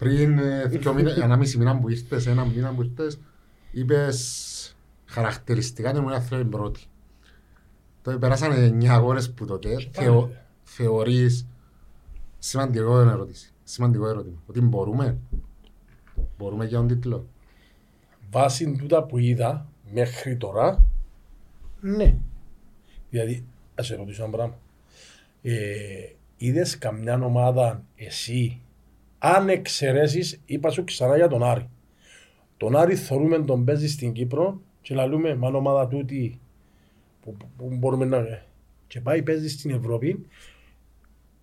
Πριν 0.00 0.38
ε, 0.38 0.64
δύο 0.64 0.94
μήνες, 0.94 1.18
ανάμιση 1.18 1.58
μήνα 1.58 1.78
που 1.78 1.88
ήρθες, 1.88 2.26
ένα 2.26 2.44
μήνα 2.44 2.74
που 2.74 2.82
ήρθες, 2.82 3.20
είπες 3.70 4.76
χαρακτηριστικά 5.06 5.92
την 5.92 6.02
μονιά 6.02 6.20
θέλει 6.20 6.44
πρώτη. 6.44 6.80
Τώρα 8.02 8.18
περάσανε 8.18 8.54
εννιά 8.54 8.92
αγώνες 8.92 9.30
που 9.30 9.44
τότε 9.44 9.88
θεω, 9.90 10.30
θεωρείς 10.62 11.46
σημαντικό 12.38 12.98
ερώτηση. 12.98 13.52
Σημαντικό 13.64 14.08
ερώτημα. 14.08 14.42
Ότι 14.46 14.60
μπορούμε. 14.60 15.18
Μπορούμε 16.38 16.64
για 16.64 16.78
τον 16.78 16.88
τίτλο. 16.88 17.26
Βάσει 18.30 18.76
τούτα 18.78 19.04
που 19.04 19.18
είδα 19.18 19.66
μέχρι 19.92 20.36
τώρα, 20.36 20.84
ναι. 21.80 22.16
Δηλαδή, 23.10 23.44
ας 23.74 23.86
σε 23.86 23.96
ρωτήσω 23.96 24.22
ένα 24.22 24.32
πράγμα. 24.32 24.58
Ε, 25.42 25.54
είδες 26.36 26.78
καμιά 26.78 27.24
ομάδα 27.24 27.84
εσύ, 27.96 28.60
αν 29.22 29.48
εξαιρέσεις, 29.48 30.40
είπα 30.44 30.70
σου 30.70 30.84
ξανά 30.84 31.16
για 31.16 31.28
τον 31.28 31.42
Άρη. 31.42 31.68
τον 32.56 32.76
Άρη 32.76 32.94
θεωρούμε 32.94 33.38
τον 33.38 33.64
παίζεις 33.64 33.92
στην 33.92 34.12
Κύπρο 34.12 34.60
και 34.80 34.94
λαλούμε 34.94 35.34
μαν 35.34 35.54
ομάδα 35.54 35.88
τούτη 35.88 36.40
που, 37.20 37.36
που, 37.36 37.48
που 37.56 37.76
μπορούμε 37.76 38.04
να... 38.04 38.42
Και 38.86 39.00
πάει 39.00 39.22
παίζεις 39.22 39.52
στην 39.52 39.70
Ευρώπη, 39.70 40.26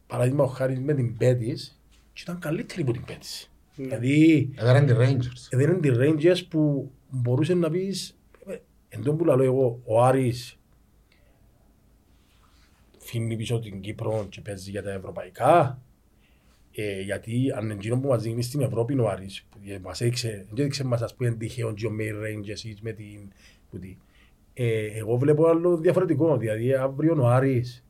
παράδειγμα 0.07 0.43
ο 0.43 0.47
Χάρης 0.47 0.79
με 0.79 0.93
την 0.93 1.17
Πέτης 1.17 1.81
και 2.13 2.21
ήταν 2.21 2.39
καλύτερη 2.39 2.81
από 2.81 2.91
την 2.91 3.05
Πέτης. 3.05 3.51
Ναι. 3.75 3.85
Δηλαδή 3.85 4.49
Έδεραν 4.55 4.85
τη 4.85 4.93
Rangers. 4.97 5.47
δεν 5.51 5.69
είναι 5.69 5.79
τη 5.79 5.89
Rangers 5.93 6.47
που 6.49 6.91
μπορούσε 7.09 7.53
να 7.53 7.69
πεις 7.69 8.17
ε, 8.47 8.57
εν 8.89 9.03
τω 9.03 9.13
που 9.13 9.25
λέω 9.25 9.43
εγώ, 9.43 9.81
ο 9.85 10.03
Άρης 10.03 10.59
φύγει 12.97 13.35
πίσω 13.35 13.59
την 13.59 13.81
Κύπρο 13.81 14.25
και 14.29 14.41
παίζει 14.41 14.69
για 14.69 14.83
τα 14.83 14.91
ευρωπαϊκά. 14.91 15.81
Ε, 16.79 17.01
γιατί 17.01 17.51
αν 17.55 17.63
είναι 17.63 17.73
εκείνο 17.73 17.99
που 17.99 18.07
μας 18.07 18.21
δίνεις 18.23 18.45
στην 18.45 18.61
Ευρώπη 18.61 18.93
είναι 18.93 19.01
ο 19.01 19.09
Άρης. 19.09 19.45
που, 19.49 19.57
ε, 19.67 19.79
Μας 19.79 20.01
έδειξε, 20.01 20.29
δεν 20.49 20.57
έδειξε 20.59 20.83
μας 20.85 21.01
ας 21.01 21.15
πούμε 21.15 21.31
τυχαίο 21.31 21.73
και 21.73 21.85
ο 21.87 21.89
Μέι 21.91 22.11
Rangers 22.13 22.59
ή 22.63 22.77
με 22.81 22.91
την... 22.91 23.31
Που 23.69 23.79
τι. 23.79 23.97
Ε, 24.53 24.85
εγώ 24.97 25.17
βλέπω 25.17 25.47
άλλο 25.47 25.77
διαφορετικό. 25.77 26.37
Δηλαδή 26.37 26.73
αύριο 26.73 27.15
ο 27.21 27.27
Άρης 27.27 27.85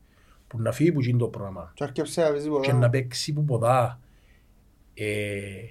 που 0.46 0.60
να 0.60 0.72
φύγει 0.72 0.92
που 0.92 1.00
γίνει 1.00 1.18
το 1.18 1.28
πρόγραμμα 1.28 1.70
Και 1.74 1.84
αρκεψέ 1.84 2.22
να 2.22 2.30
παίζει 2.30 2.48
και 2.62 2.72
να 2.72 2.76
πολλά. 2.76 2.90
παίξει 2.90 3.32
που 3.32 3.44
ποδά. 3.44 4.00
Ε, 4.94 5.04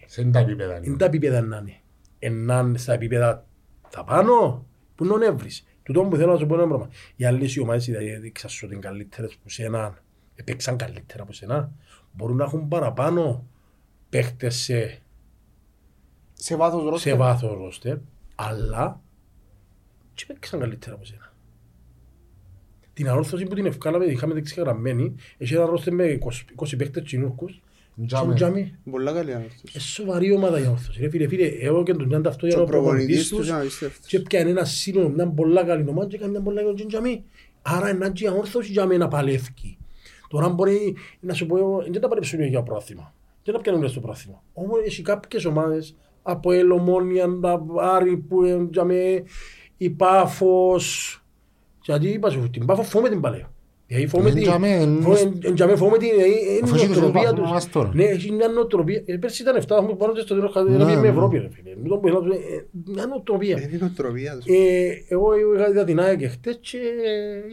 Σε 0.05 0.21
είναι 0.21 0.31
τα 0.31 0.39
επίπεδα. 0.39 0.77
είναι 0.77 0.85
είναι. 0.85 0.97
τα 0.97 1.05
επίπεδα 1.05 1.41
να 1.41 1.57
είναι. 1.57 1.75
Εν 2.19 2.33
είναι 2.33 2.77
στα 2.77 2.93
επίπεδα 2.93 3.45
τα 3.89 4.03
πάνω, 4.03 4.65
που 4.95 5.03
είναι 5.03 5.13
ο 5.13 5.17
Νεύρης. 5.17 5.65
Τούτο 5.83 6.01
που 6.03 6.15
θέλω 6.15 6.31
να 6.31 6.37
σου 6.37 6.45
πω 6.45 6.53
είναι 6.53 6.63
ένα 6.63 6.71
πράγμα. 6.75 6.93
Οι 7.15 7.25
άλλες 7.25 7.55
οι 7.55 7.59
ομάδες 7.59 7.85
δηλαδή 7.85 8.07
έδειξαν 8.09 8.49
σου 8.49 8.61
ότι 8.65 8.73
είναι 8.75 8.83
καλύτερες 8.87 9.35
που 9.43 9.49
σένα, 9.49 9.97
έπαιξαν 10.35 10.77
καλύτερα 10.77 11.23
από 11.23 11.33
σένα, 11.33 11.71
μπορούν 12.17 12.35
να 12.37 12.43
έχουν 12.43 12.67
παραπάνω 12.67 13.47
παίχτες 14.09 14.55
σε, 14.55 15.01
Σε 16.33 16.55
βάθος 16.55 16.81
σε 16.81 16.89
ρόστερ. 16.89 17.15
βάθος 17.17 17.57
ρόστερ, 17.57 17.97
αλλά 18.35 19.01
και 20.13 20.23
παίξαν 20.27 20.59
καλύτερα 20.59 20.95
από 20.95 21.05
σένα. 21.05 21.33
Την 22.93 23.09
ανόρθωση 23.09 23.45
που 23.45 23.55
την 23.55 23.65
ευκάλαμε, 23.65 24.05
είχαμε 24.05 24.33
δεξιγραμμένη, 24.33 25.15
έχει 25.37 25.53
ένα 25.53 25.65
ρόστερ 25.65 25.93
με 25.93 26.17
20, 26.21 26.65
20 26.65 26.77
παίχτες 26.77 27.03
τσινούρκους, 27.03 27.61
Τζάμε. 28.07 28.33
τζάμι, 28.33 28.75
Πολλά 28.91 29.13
καλή 29.13 29.33
ανόρθωση. 29.33 29.63
ε, 29.73 29.79
σοβαρή 29.79 30.31
ομάδα 30.31 30.59
η 30.59 30.63
ανόρθωση. 30.63 31.01
Ρε 31.01 31.09
φίλε, 31.09 31.27
φίλε, 31.27 31.45
εγώ 31.45 31.83
και 31.83 31.93
τον 31.93 32.07
Γιάνντα 32.07 32.29
αυτό 32.29 32.41
Και 32.47 32.51
για 32.53 32.61
ο 32.61 32.65
να 32.65 32.67
προπονητής 32.71 33.05
προπονητής 33.05 33.27
τους 33.29 33.37
τους 33.37 33.47
είναι 33.47 33.57
απίστευτος. 33.57 34.07
και 34.07 34.19
πιάνε 34.19 34.49
ένα 34.49 34.65
σύνολο, 34.65 35.09
μια 35.09 35.27
πολλά 35.27 35.63
καλή 35.65 35.89
ομάδα 35.89 36.07
και 36.09 36.15
έκανε 36.15 36.31
μια 36.31 36.41
πολλά 36.41 36.61
καλή 36.63 36.85
τζαμί. 36.85 37.23
Άρα 37.61 37.89
είναι 37.89 38.09
και 38.09 38.23
η 38.23 38.27
ανόρθωση 38.27 38.71
για 38.71 38.85
μένα 38.85 39.07
παλεύκει. 39.07 39.76
Τώρα 40.27 40.49
μπορεί 40.49 40.95
να 41.19 41.33
σου 41.33 41.45
πω, 41.45 41.57
εγώ, 41.57 41.83
δεν 41.91 42.01
τα 42.01 42.07
παρέψουν 42.07 42.41
για 42.43 42.63
πρόθυμα. 42.63 43.13
Δεν 43.43 43.53
τα 43.53 43.61
πιάνουν 43.61 43.89
στο 43.89 43.99
πρόθυμα. 43.99 44.43
Όμως 44.53 44.79
έχει 44.85 45.01
κάποιες 45.01 45.45
ομάδες 45.45 45.95
από 46.23 46.51
Ελομόνια, 46.51 47.39
τα 47.41 47.65
Άρη 47.79 48.17
που 48.17 48.43
είναι 48.43 48.67
για 48.71 48.83
με, 48.83 49.23
η 49.77 49.89
Πάφος. 49.89 51.21
Γιατί 51.83 52.07
είπα 52.07 52.29
σου, 52.29 52.49
την 52.49 52.65
Πάφο 52.65 52.83
φόμε 52.83 53.09
την 53.09 53.21
παλαιό. 53.21 53.51
Δηλαδή 53.87 54.07
φόμε 54.07 54.29
Είναι 54.29 54.39
την, 54.39 54.41
για 54.49 54.59
μέ, 54.59 54.67
φόμε- 55.01 55.45
εν 55.45 55.53
για 55.55 55.67
μέ 55.67 55.75
φόμε 55.75 55.97
την, 55.97 56.09
δηλαδή, 56.09 56.29
είναι 56.29 56.59
Αφού 56.63 56.75
η 56.75 56.77
έχει 56.77 56.87
τους 56.87 56.95
νοοτροπία 56.97 57.21
βαθμούς 57.29 57.41
τους. 57.43 57.51
μας 57.51 57.69
τώρα. 57.69 57.91
Ναι, 57.93 58.03
έχει 58.03 58.31
μια 58.31 58.47
νοοτροπία. 58.47 59.01
Ε, 59.05 59.17
Πέρσι 59.17 59.41
ήταν 59.41 59.55
7 59.55 59.65
βαθμούς 59.67 59.97
πάνω 59.97 60.13
και 60.13 60.19
στο 60.19 60.35
τέλος 60.35 60.53
Ναι, 60.55 60.61
είχαμε 60.75 60.95
με 60.95 61.01
ναι. 61.01 61.07
Ευρώπη 61.07 61.37
ρε 61.37 61.49
φίλε. 61.51 61.75
Μην 61.81 61.89
το 61.89 61.97
πω, 61.97 62.07
ε, 62.07 62.13
μια 62.85 63.05
νοοτροπία. 63.05 63.61
Είναι 63.61 63.69
η 63.75 63.77
νοοτροπία 63.79 64.35
τους. 64.37 64.45
Ε, 64.45 64.87
εγώ 65.07 65.27
είχα 65.55 65.71
δει 65.71 65.83
την 65.83 65.99
ΑΕΚ 65.99 66.19
χτες 66.31 66.57
και 66.61 66.77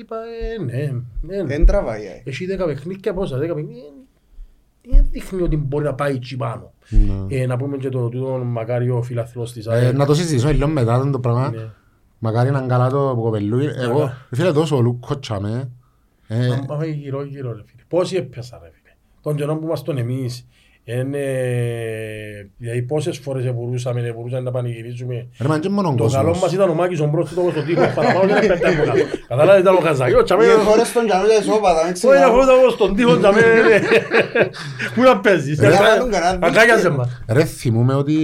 είπα, 0.01 0.17
ε, 0.61 0.63
ναι, 0.65 0.93
ναι, 1.21 1.37
ναι. 1.37 1.45
Δεν 1.45 1.67
τραβάει. 1.67 2.03
ε. 2.05 2.23
Έχει 2.25 2.47
10 2.47 2.65
παιχνίδια 2.67 3.15
πόσα, 3.15 3.37
10 3.37 3.41
παιχνίδια. 3.41 3.83
Δεν 4.91 5.07
δείχνει 5.11 5.43
ότι 5.43 5.57
μπορεί 5.57 5.85
να 5.85 5.95
πάει 5.95 6.15
εκεί 6.15 6.37
πάνω. 6.37 6.73
Ναι. 6.89 7.37
Ε, 7.37 7.47
να 7.47 7.57
πούμε 7.57 7.77
και 7.77 7.89
το 7.89 8.09
τούτο 8.09 8.43
μακάρι 8.45 8.91
ο 8.91 9.03
φιλαθλός 9.03 9.53
της 9.53 9.67
Ε, 9.67 9.71
ΑΕΚ. 9.71 9.95
Να 9.97 10.07
το 10.07 10.15
συζητήσουμε 10.15 10.53
λίγο 10.53 10.67
μετά 10.69 11.11
το 11.13 11.19
πράγμα. 11.21 11.51
Ναι. 11.51 11.63
Μακάρι 12.19 12.51
να 12.51 12.59
είναι 12.59 12.67
καλά 12.67 12.89
το 12.91 13.15
κοπελούι. 13.21 13.65
Εγώ, 13.65 13.99
Καλά. 13.99 14.27
φίλε, 14.31 14.53
τόσο 14.53 14.77
ο 14.77 14.81
Λούκο 14.81 15.19
τσάμε. 15.19 15.71
Ε, 16.35 16.49
Μα- 16.69 16.77
Μα 16.77 16.85
γύρω 16.87 17.25
γύρω 17.25 17.49
ρε 17.53 17.63
φίλε. 17.67 17.83
Πόσοι 17.89 18.17
έπιασαν 18.17 18.59
ρε 18.63 18.71
φίλε. 18.75 18.95
Τον 19.23 19.37
καιρό 19.37 19.57
που 19.57 19.65
ήμασταν 19.67 19.99
εμείς, 19.99 20.47
είναι, 20.85 21.19
δηλαδή 22.59 22.83
πόσες 22.83 23.19
φορές 23.19 23.55
μπορούσαμε, 23.55 24.13
μπορούσαμε 24.17 24.43
να 24.43 24.51
πανηγυρίζουμε. 24.51 25.15
Ρε 25.41 25.49
μα 25.49 25.55
είναι 25.55 25.63
και 25.63 25.69
μόνο 25.71 25.89
ο 25.89 25.95
Το 25.95 26.07
καλό 26.07 26.29
μας 26.29 26.33
κόσμος. 26.39 26.53
ήταν 26.53 26.69
ο 26.71 26.75
Μάκης 26.75 27.01
ο 27.01 27.07
Μπρος 27.07 27.29
του 27.29 27.49
στο 27.51 27.63
τείχος, 27.63 27.93
παραπάνω 27.95 28.27
δεν 28.35 28.51
έπαιρνε 28.51 28.69
από 28.69 28.85
κάτω. 28.85 29.05
Κατάλαβες 29.29 29.61
ήταν 29.61 29.75
ο 29.75 29.79
Καζάκης, 29.79 30.15
ο 30.17 30.23
Τσαμέ, 30.23 30.45
Είναι 30.45 30.53
χώρες 30.53 30.89
στον 30.89 31.07
Τζανούλια 31.07 31.39
ισόπαδα, 31.39 31.83
μην 31.85 31.93
Όχι, 31.93 31.93
ξεχνάμε. 31.93 32.25
αφού 32.25 32.37
ήταν 32.43 32.71
στον 32.71 32.95
τείχο, 32.97 33.19
Τσαμέ, 33.19 33.41
πού 34.95 35.03
να 35.03 35.21
παίζεις. 35.21 35.59
Ρε, 35.61 35.71
θα 35.71 35.99
τον 35.99 36.11
κανένα 36.11 36.47
Αγκάγιαζε 36.47 36.81
δίκαιο. 36.83 36.97
μας. 36.97 37.23
Ρε 37.29 37.45
θυμούμε 37.45 37.95
ότι 37.95 38.15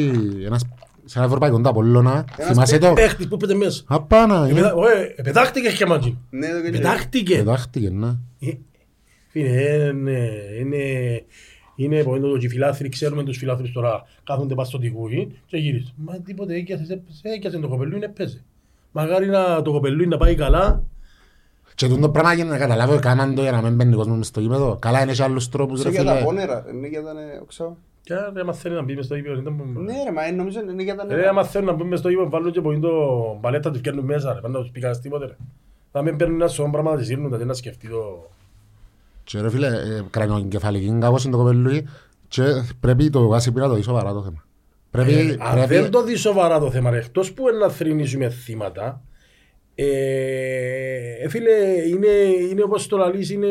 ένας, 0.47 0.65
σε 1.11 1.19
ένα 1.19 1.27
ευρωπαϊκό 1.27 1.61
τα 1.61 1.69
Απολλώνα, 1.71 2.25
Ένας 2.39 2.53
θυμάσαι 2.53 2.79
το; 2.79 2.93
Παίχτης 2.93 3.29
που 3.29 3.37
πέτε 3.37 3.55
μέσα. 3.55 3.83
Απάνα, 3.87 4.37
είναι. 4.37 4.51
Επεδα- 4.51 4.75
ωε, 4.75 5.15
Επετάχτηκε 5.17 5.69
και 5.69 5.87
μαζί. 5.87 6.19
Ναι, 6.31 6.49
το 6.49 6.63
και 6.63 6.71
Πετάχτηκε. 6.71 7.37
Εδάχτηκε, 7.37 7.91
ναι. 7.91 8.07
Ε, 8.41 8.53
Φίλε, 9.29 9.49
είναι, 9.93 10.29
είναι, 10.61 10.79
είναι 11.77 12.03
που 12.03 12.17
είναι 12.17 12.29
το 12.29 12.37
και 12.39 12.47
οι 12.47 12.49
φιλάθλοι, 12.49 12.89
ξέρουμε 12.89 13.23
τους 13.25 13.37
φιλάθλους 13.39 13.73
τώρα 13.73 14.03
κάθονται 14.25 14.55
πας 14.55 14.69
στο 14.69 14.79
τυχούι 14.79 15.33
και 15.47 15.57
γυρίζουν. 15.57 15.93
Μα 15.97 16.19
τίποτε, 16.21 16.55
έκιασες, 16.55 16.99
έκιασες 17.23 17.61
το 17.61 17.69
κοπελούι, 17.69 18.01
έπαιζε. 18.03 18.43
Μαγάρι 18.93 19.27
να, 19.27 19.63
το 19.63 19.73
κοπελούι 19.73 20.07
να 20.07 20.17
πάει 20.17 20.35
καλά. 20.35 20.83
Και 21.75 21.89
τούτο 21.89 22.09
πράγμα 22.11 22.33
για 22.33 22.45
να 22.45 22.59
καταλάβω, 22.59 22.95
έκαναν 22.95 23.35
το 23.35 23.43
για 23.43 23.51
να 23.51 23.63
μην 23.63 23.75
μπαίνει 23.75 23.95
κόσμος 23.95 24.17
μες 24.17 24.27
στο 24.27 24.41
γήπεδο. 24.41 24.77
Καλά 24.81 25.03
είναι 25.03 25.13
και 25.13 25.23
άλλους 25.23 25.49
τρόπους, 25.49 25.83
ρε 25.83 25.89
Είναι 25.89 25.97
για 26.01 26.07
τα 26.07 26.13
φίλε. 26.15 26.25
πόνερα, 26.25 26.65
είναι 26.75 26.89
για 26.89 27.03
τα 27.03 27.13
νε- 27.13 27.41
οξά. 27.43 27.77
Και 28.11 28.17
άρα 28.17 28.33
άμα 28.41 28.53
θέλει 28.53 28.75
να 28.75 28.83
μπει 28.83 28.95
μες 28.95 29.05
στο 29.05 29.15
γήπεδο, 29.15 29.43
δεν 29.43 29.53
μπορούμε. 29.53 29.81
Ναι 29.81 30.03
ρε, 30.05 30.13
μα 30.13 30.25
ε, 30.25 30.31
νομίζω 30.31 30.61
είναι 30.61 30.83
για 30.83 30.95
τα 30.97 31.05
Ρε, 31.09 31.15
νερά. 31.15 31.29
άμα 31.29 31.45
θέλουν 31.45 31.67
να 31.67 31.73
μπουν 31.73 31.87
μες 31.87 31.99
στο 31.99 32.09
γήπεδο, 32.09 32.29
βάλουν 32.29 32.53
και 32.53 32.61
πολύ 32.61 32.79
το 32.81 32.91
παλέτα 33.41 33.71
τους 33.71 33.81
πιάνουν 33.81 34.05
μέσα, 34.05 34.33
ρε, 34.35 34.41
πάντα 34.41 34.61
τους 34.61 34.71
πηγάς 34.71 35.01
τίποτε, 35.01 35.27
ρε. 35.27 35.37
Θα 35.93 36.03
μην 36.03 36.17
παίρνουν 36.17 36.41
ένα 36.41 36.49
σώμα 36.49 36.71
πράγμα 36.71 36.91
να 36.91 36.97
τις 36.97 37.07
σύρνουν, 37.07 37.31
δεν 37.31 37.47
να 37.47 37.53
σκεφτεί 37.55 37.89
το... 37.89 38.29
Και 39.25 39.41
ρε 39.41 39.51
φίλε, 39.51 39.67
ε, 39.67 40.05
κρανιοκεφαλική 40.11 40.97
κάπως 41.01 41.25
είναι 41.25 41.33
το 41.33 41.39
κοπελούι 41.39 41.89
και 42.29 42.43
πρέπει 42.81 43.11
το 43.11 43.27
βάση 43.27 43.53
πήρα 43.53 43.69
το 43.69 43.75
δει 43.75 43.83
σοβαρά 43.83 44.13
το 44.13 44.23
θέμα. 44.23 44.45
Πρέπει, 44.91 45.13
Ε, 45.13 45.37
αν 45.39 45.55
πρέπει, 45.55 45.75
δεν 45.75 45.91
το 45.91 46.03
δει 46.03 46.17
σοβαρά 46.17 46.59
το 46.59 46.71
θέμα, 46.71 46.91
ρε, 46.91 46.99
εκτός 46.99 47.33
που 47.33 47.49
είναι 47.49 47.59
να 47.59 47.69
θρυνήσουμε 47.69 48.29
θύματα, 48.31 49.03
ε, 49.75 49.87
ε, 51.23 51.29
φίλε, 51.29 51.51
είναι, 51.89 52.09
είναι 52.51 52.63
όπως 52.63 52.87
το 52.87 52.97
λαλείς, 52.97 53.31
είναι 53.31 53.49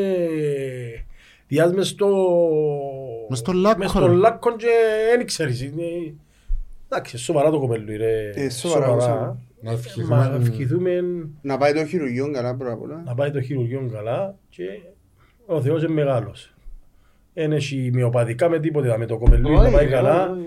διάς 1.48 1.74
μες 1.74 1.88
στο... 1.88 2.08
Μες 3.30 3.40
στο 3.40 3.52
λάκκο, 3.52 3.78
μες 3.80 3.90
στο 3.90 4.08
ρε. 4.08 4.14
λάκκο 4.14 4.56
και 4.56 4.68
δεν 5.16 5.26
ξέρεις, 5.26 5.62
είναι... 5.62 6.14
Εντάξει, 6.92 7.18
σοβαρά 7.18 7.50
το 7.50 7.60
κοπέλου, 7.60 7.98
ρε. 7.98 8.30
Ε, 8.36 8.50
σοβαρά, 8.50 8.86
σοβαρά. 8.86 9.10
να 9.62 9.70
Μα 9.70 9.72
ευχηθούμε 9.72 10.40
ευχηθούμε 10.42 11.02
Να 11.42 11.58
πάει 11.58 11.74
το 11.74 11.86
χειρουργείο 11.86 12.32
καλά 12.32 12.56
πρώτα 12.56 12.74
απ' 12.74 12.82
όλα. 12.82 13.02
να 13.06 13.16
πάει 13.16 13.32
το 13.32 13.42
χειρουργείο 13.42 13.90
καλά 13.94 14.36
και 14.50 14.64
ο 15.46 15.62
Θεός 15.62 15.84
είναι 15.84 15.94
μεγάλος. 15.94 16.54
Δεν 17.34 17.52
έχει 17.52 17.90
μειοπαθικά 17.94 18.50
με 18.50 18.60
τίποτε, 18.60 18.98
με 18.98 19.06
το 19.06 19.18
κοπελού 19.18 19.52
να 19.52 19.62
Όχι, 19.62 19.72
πάει 19.74 19.86
όχι, 19.86 19.94
καλά. 19.94 20.30
όχι. 20.32 20.40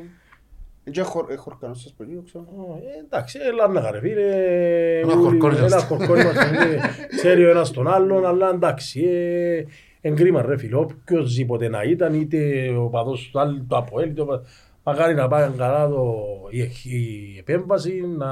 Είναι 0.84 0.94
και 0.94 1.00
χορ- 1.02 1.30
ε, 1.30 1.36
χορκανός 1.36 1.80
σας 1.80 1.92
παιδί, 1.96 2.22
ξέρω. 2.24 2.44
Ω, 2.56 2.76
ε, 2.76 3.04
Εντάξει, 3.04 3.38
έλα 3.42 3.68
να 3.68 3.80
χαρε 3.82 4.00
φίλε. 4.00 4.26
Ένα 5.00 5.12
ούλοι- 5.12 5.24
χορκόνι 5.24 5.56
Ένα 5.56 5.66
είμαστε. 5.66 5.86
χορκόνι 5.86 6.24
μας. 6.24 6.34
είναι, 6.34 6.80
Ξέρει 7.16 7.44
ο 7.44 7.50
ένας 7.50 7.70
τον 7.70 7.88
άλλον, 7.88 8.26
αλλά 8.26 8.48
εντάξει. 8.48 9.06
Ε, 10.02 10.08
Εν 10.08 10.14
κρίμα 10.16 10.42
ρε 10.42 10.56
φίλε, 10.56 10.76
οποιοςδήποτε 10.76 11.68
να 11.68 11.82
ήταν, 11.82 12.14
είτε 12.14 12.68
ο 12.76 12.88
παδός 12.88 13.28
του 13.32 13.40
άλλου, 13.40 13.66
το 13.68 13.76
Αποέλ, 13.76 14.08
είτε 14.10 14.20
ο 14.20 14.24
πα- 14.24 14.42
Μακάρι 14.84 15.14
να 15.14 15.28
πάει 15.28 15.50
καλά 15.56 15.88
το, 15.88 16.14
η, 16.50 16.58
η 16.96 17.36
επέμβαση, 17.38 18.00
να 18.06 18.28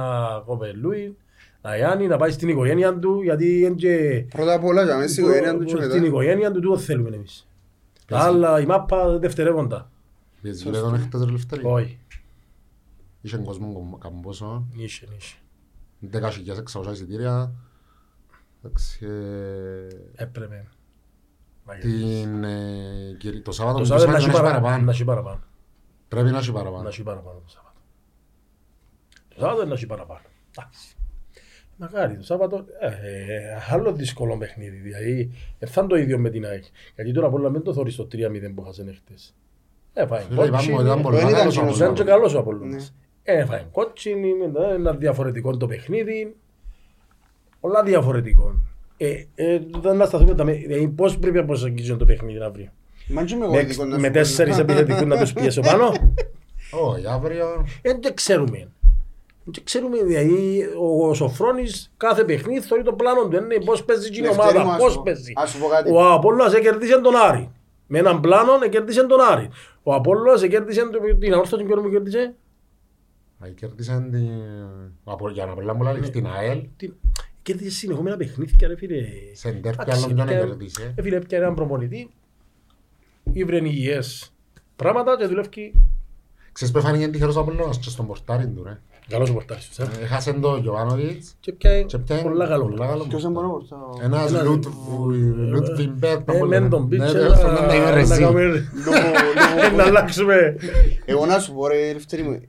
κοπελούει, 0.46 1.16
να 1.62 1.76
Γιάννη, 1.76 2.06
να 2.06 2.16
πάει 2.16 2.30
στην 2.30 2.48
οικογένεια 2.48 2.98
του, 2.98 3.22
γιατί 3.22 3.60
είναι 3.60 3.74
και... 3.74 4.24
Πρώτα 4.30 4.54
απ' 4.54 4.64
όλα, 4.64 4.84
για 4.84 4.96
μέσα 4.96 5.08
στην 5.12 5.24
οικογένεια 5.24 5.52
του 5.58 5.64
και 5.64 5.68
Στην 5.70 5.86
μετά. 5.88 6.06
οικογένεια 6.06 6.50
του, 6.52 6.60
τούτο 6.60 6.78
θέλουμε 6.78 7.16
εμείς. 7.16 7.48
Τα 8.06 8.18
άλλα, 8.18 8.60
η 8.60 8.66
μάπα 8.66 9.18
δευτερεύοντα. 9.18 9.90
Πιες 10.42 10.62
γύρω 10.62 10.76
χτες 10.88 11.24
ρε 11.24 11.30
Λευτέρη. 11.30 11.62
Όχι, 11.64 11.98
Είχε 13.20 13.36
κόσμο 13.36 13.72
κομ- 13.72 13.98
καμπόσο, 13.98 14.66
νύχε, 14.74 15.06
νύχε. 15.12 15.36
10.600 16.86 16.92
εισιτήρια. 16.92 17.52
Εντάξει, 18.64 19.06
ε, 19.06 20.22
Έπρεπε. 20.22 20.66
Να 21.82 21.88
γίνει. 21.88 22.22
την, 22.22 22.44
ε, 22.44 23.16
Κυρι- 23.18 23.42
το 23.44 23.52
Σάββατο 23.52 23.76
Το 23.78 23.82
που 23.82 23.88
Σάββατο 23.88 24.06
να 24.06 24.12
να 24.12 24.18
έχει 24.18 24.26
έχει 24.28 24.36
παραπάνω. 24.36 24.62
παραπάνω. 24.64 24.84
Να 24.84 24.90
έχει 24.92 25.04
παραπάνω. 25.04 25.40
Πρέπει 26.08 26.30
να 26.30 26.38
έχει 26.38 26.46
Να 26.46 26.54
παραπάνω. 26.54 26.88
έχει 26.88 27.02
παραπάνω 27.02 27.38
το 27.44 27.48
Σάββατο. 27.48 27.76
Το 29.28 29.40
Σάββατο 29.40 29.66
να 29.66 29.74
έχει 29.74 29.86
παραπάνω. 29.86 30.20
Εντάξει. 30.56 30.94
Μακάρι 31.76 32.16
το 32.16 32.22
Σάββατο, 32.24 32.64
ε, 32.80 32.86
ε, 32.86 33.40
άλλο 33.70 33.92
δύσκολο 33.92 34.36
παιχνίδι. 34.38 34.76
Δηλαδή, 34.76 35.30
ε, 35.58 35.66
θα 35.66 35.80
είναι 35.80 35.90
το 35.90 35.96
ίδιο 35.96 36.18
με 36.18 36.30
την 36.30 36.44
ΑΕΚ. 36.46 36.64
Γιατί 36.94 37.12
τώρα 37.12 37.28
πολλά 37.30 37.48
μην 37.50 37.62
το 37.62 37.72
θωρείς 37.72 37.96
το 37.96 38.04
3-0 38.12 38.52
που 38.54 38.62
χάσανε 38.62 38.92
χτες. 38.92 39.34
Ε, 39.92 40.06
φάει 40.06 40.22
Φίλε, 40.22 40.44
είπαμε 40.46 40.56
ότι 40.56 40.64
ήταν 40.64 40.82
κότσινη. 40.84 41.02
πολλά 41.02 41.18
Δεν 41.18 41.28
ήταν 41.28 41.38
καλός 41.38 41.54
κοινός 41.54 41.72
ο 41.80 41.84
Ήταν 41.84 41.94
και 41.94 42.00
Απόλλωνας. 42.02 42.16
καλός 42.16 42.34
ο 42.34 42.38
Απολλώνας. 42.38 42.94
Ε, 43.22 43.44
φάει 43.44 43.64
κότσινη, 43.72 44.28
είναι 44.28 44.50
ένα 44.74 44.92
διαφορετικό 44.94 45.56
το 45.56 45.66
παιχνίδι. 45.66 46.36
Πολλά 47.60 47.82
διαφορετικό. 47.82 48.54
Ε, 49.02 49.24
ε, 49.34 49.60
δεν 49.80 49.96
να 49.96 50.04
σταθούμε 50.06 50.34
τα 50.34 50.44
με- 50.44 50.52
δηλαδή, 50.52 50.88
πώς 50.88 51.18
πρέπει 51.18 51.36
να 51.36 51.44
προσεγγίζουν 51.44 51.98
το 51.98 52.04
παιχνίδι 52.04 52.42
αύριο. 52.42 52.68
Μα 53.08 53.24
και 53.24 53.36
με 53.36 53.46
Με, 53.48 53.60
γοητικό 53.60 53.84
να 53.84 53.98
με 53.98 54.06
σου 54.06 54.12
τέσσερις 54.12 54.54
πω. 54.56 54.60
επιθετικούς 54.62 55.04
να 55.06 55.16
τους 55.18 55.32
πιέσω 55.32 55.60
πάνω. 55.60 55.92
Όχι, 56.88 57.06
αύριο 57.06 57.64
Δεν 57.82 58.00
το 58.00 58.14
ξέρουμε. 58.14 58.68
Και 59.50 59.60
ξέρουμε, 59.64 60.02
δηλαδή, 60.02 60.62
ο 61.08 61.14
Σοφρόνης 61.14 61.92
κάθε 61.96 62.24
παιχνίδι 62.24 62.60
θεωρεί 62.60 62.84
το 62.84 62.92
πλάνο 62.92 63.28
του, 63.28 63.36
είναι 63.36 63.64
πώς 63.64 63.84
παίζει 63.84 64.08
η 64.08 64.20
Λευτέρη 64.20 64.58
μου, 64.58 64.64
ομάδα, 64.64 64.72
ας 64.76 64.82
πώς 64.82 64.92
σου- 64.92 65.02
παίζει. 65.02 65.32
ας 65.36 65.50
σου 65.50 65.58
πω 65.58 65.66
κάτι. 65.66 65.90
Ο 65.92 66.12
Απόλλωνας 66.12 66.54
έκερδισε 66.54 67.00
τον 67.00 67.16
Άρη. 67.16 67.50
Με 67.86 67.98
έναν 67.98 68.20
πλάνο 68.20 68.52
έκερδισε 68.64 69.06
τον 69.06 69.20
Άρη. 69.20 69.48
Ο 69.82 69.94
Απόλλωνας 69.94 70.42
έκερδισε 70.42 70.80
τον- 70.80 71.18
την 71.18 71.34
αόρθωση 71.34 71.64
ποιον 71.64 71.80
μου 71.82 71.90
κέρδισε. 71.90 72.34
Α, 73.44 73.48
Κέρδισαν 73.48 74.10
την... 74.10 74.28
από- 75.04 75.30
Για 75.30 75.46
να 75.46 75.54
μιλάμε 75.54 75.78
πολλά 75.78 75.92
λεφτά, 75.92 76.10
την 76.10 76.26
ΑΕΛ. 76.26 76.60
Τι- 77.42 77.52
Κέρδισε 77.52 77.76
συνεχόμενα 77.76 78.16
παιχνίδια 78.16 78.68
ρε 78.68 78.76
φίλε. 78.76 79.02
Σε 79.32 79.50
ντέρπι 79.50 79.68
Εντάξει, 79.82 80.04
άλλον 80.04 80.14
ποιον 80.14 80.28
έπιανε- 80.28 80.46
κέρδισε. 80.48 80.92
Ε, 80.96 81.02
φίλε, 81.02 81.16
έπιανε 81.16 81.44
έναν 81.44 81.56
προπονητή. 81.56 82.10
Ήβρεν 83.32 83.64
υγιές 83.64 84.32
πράγματα 84.76 85.16
και 85.18 85.26
δουλεύει 85.26 85.72
Ξέρεις 86.52 86.74
που 86.74 86.80
φάνηκε 86.80 87.08
τυχερός 87.08 87.36
ο 87.36 87.40
Απολλώνας 87.40 87.78
και 87.78 87.88
στον 87.90 88.06
πορτάρι 88.06 88.46
του 88.48 88.62
ρε. 88.64 88.78
καλός 89.08 89.30
ο 89.30 89.32
πορτάρις. 89.32 89.78
ε. 89.78 89.88
Έχασε 90.02 90.32
τον 90.32 90.60
Γιωβάνοβιτς 90.60 91.34
Και 91.40 91.52
πιάει 91.52 91.84
και 91.84 91.98
πιάει 91.98 92.22
πολλά 92.22 92.46
καλό. 92.46 92.64
πολλά 92.64 92.86
καλό. 92.86 93.04
Ποιος 93.08 93.22
δεν 93.22 93.32
μπορεί 93.32 93.46
να 93.46 93.52
μπορούσα- 93.52 93.76
Ένας 94.02 94.30
Ένας- 94.32 94.44
Λουτβιμπέρ. 95.50 96.16
Ε, 96.26 96.44
μεν 96.46 96.68
τον 96.70 96.88
πίτσε 96.88 97.12
Ναι, 97.18 97.28
να 97.28 97.34
στον 97.34 97.52
να 97.52 97.74
είμαι 97.74 97.84
να 97.84 97.90
ρεζί. 97.90 98.18
κάνουμε- 98.20 98.42
Λόγω- 98.44 98.98
λόγω- 99.60 99.76
να 99.76 99.82
αλλάξουμε. 99.84 100.56
Εγώ 101.04 101.26
να 101.26 101.38
σου 101.38 101.52
πω 101.54 101.66
ρε 101.66 101.88
Ελευθερή 101.88 102.22
μου, 102.22 102.30
ε, 102.32 102.48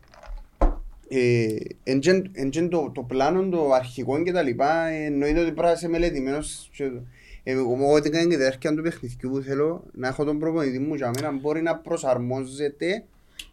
εν 1.84 2.00
τζεν- 2.00 2.30
εν 2.34 2.50
τζεν 2.50 2.69
το, 2.69 2.91
το 2.93 3.02
πλάνο 3.02 3.50
το 3.50 3.71
αρχικό 3.74 4.24
και 4.24 4.32
τα 4.32 4.41
λοιπά 4.41 4.86
εννοείται 4.88 5.39
ότι 5.39 5.52
πρέπει 5.52 5.67
να 5.67 5.71
είσαι 5.71 5.88
μελετημένος 5.89 6.69
και, 6.76 6.84
ε, 7.43 7.52
εγώ 7.52 7.78
εγώ 7.82 8.02
την 8.02 8.12
κάνει 8.12 8.28
και 8.28 8.36
τη 8.36 8.41
διάρκεια 8.41 8.76
του 8.76 8.82
παιχνιδιού 8.82 9.30
που 9.30 9.39
θέλω 9.41 9.84
να 9.93 10.08
έχω 10.08 10.24
τον 10.24 10.39
προπονητή 10.39 10.80
μου 10.80 10.93
για 10.95 11.12
μένα 11.15 11.32
μπορεί 11.41 11.62
να 11.62 11.76
προσαρμόζεται 11.76 13.04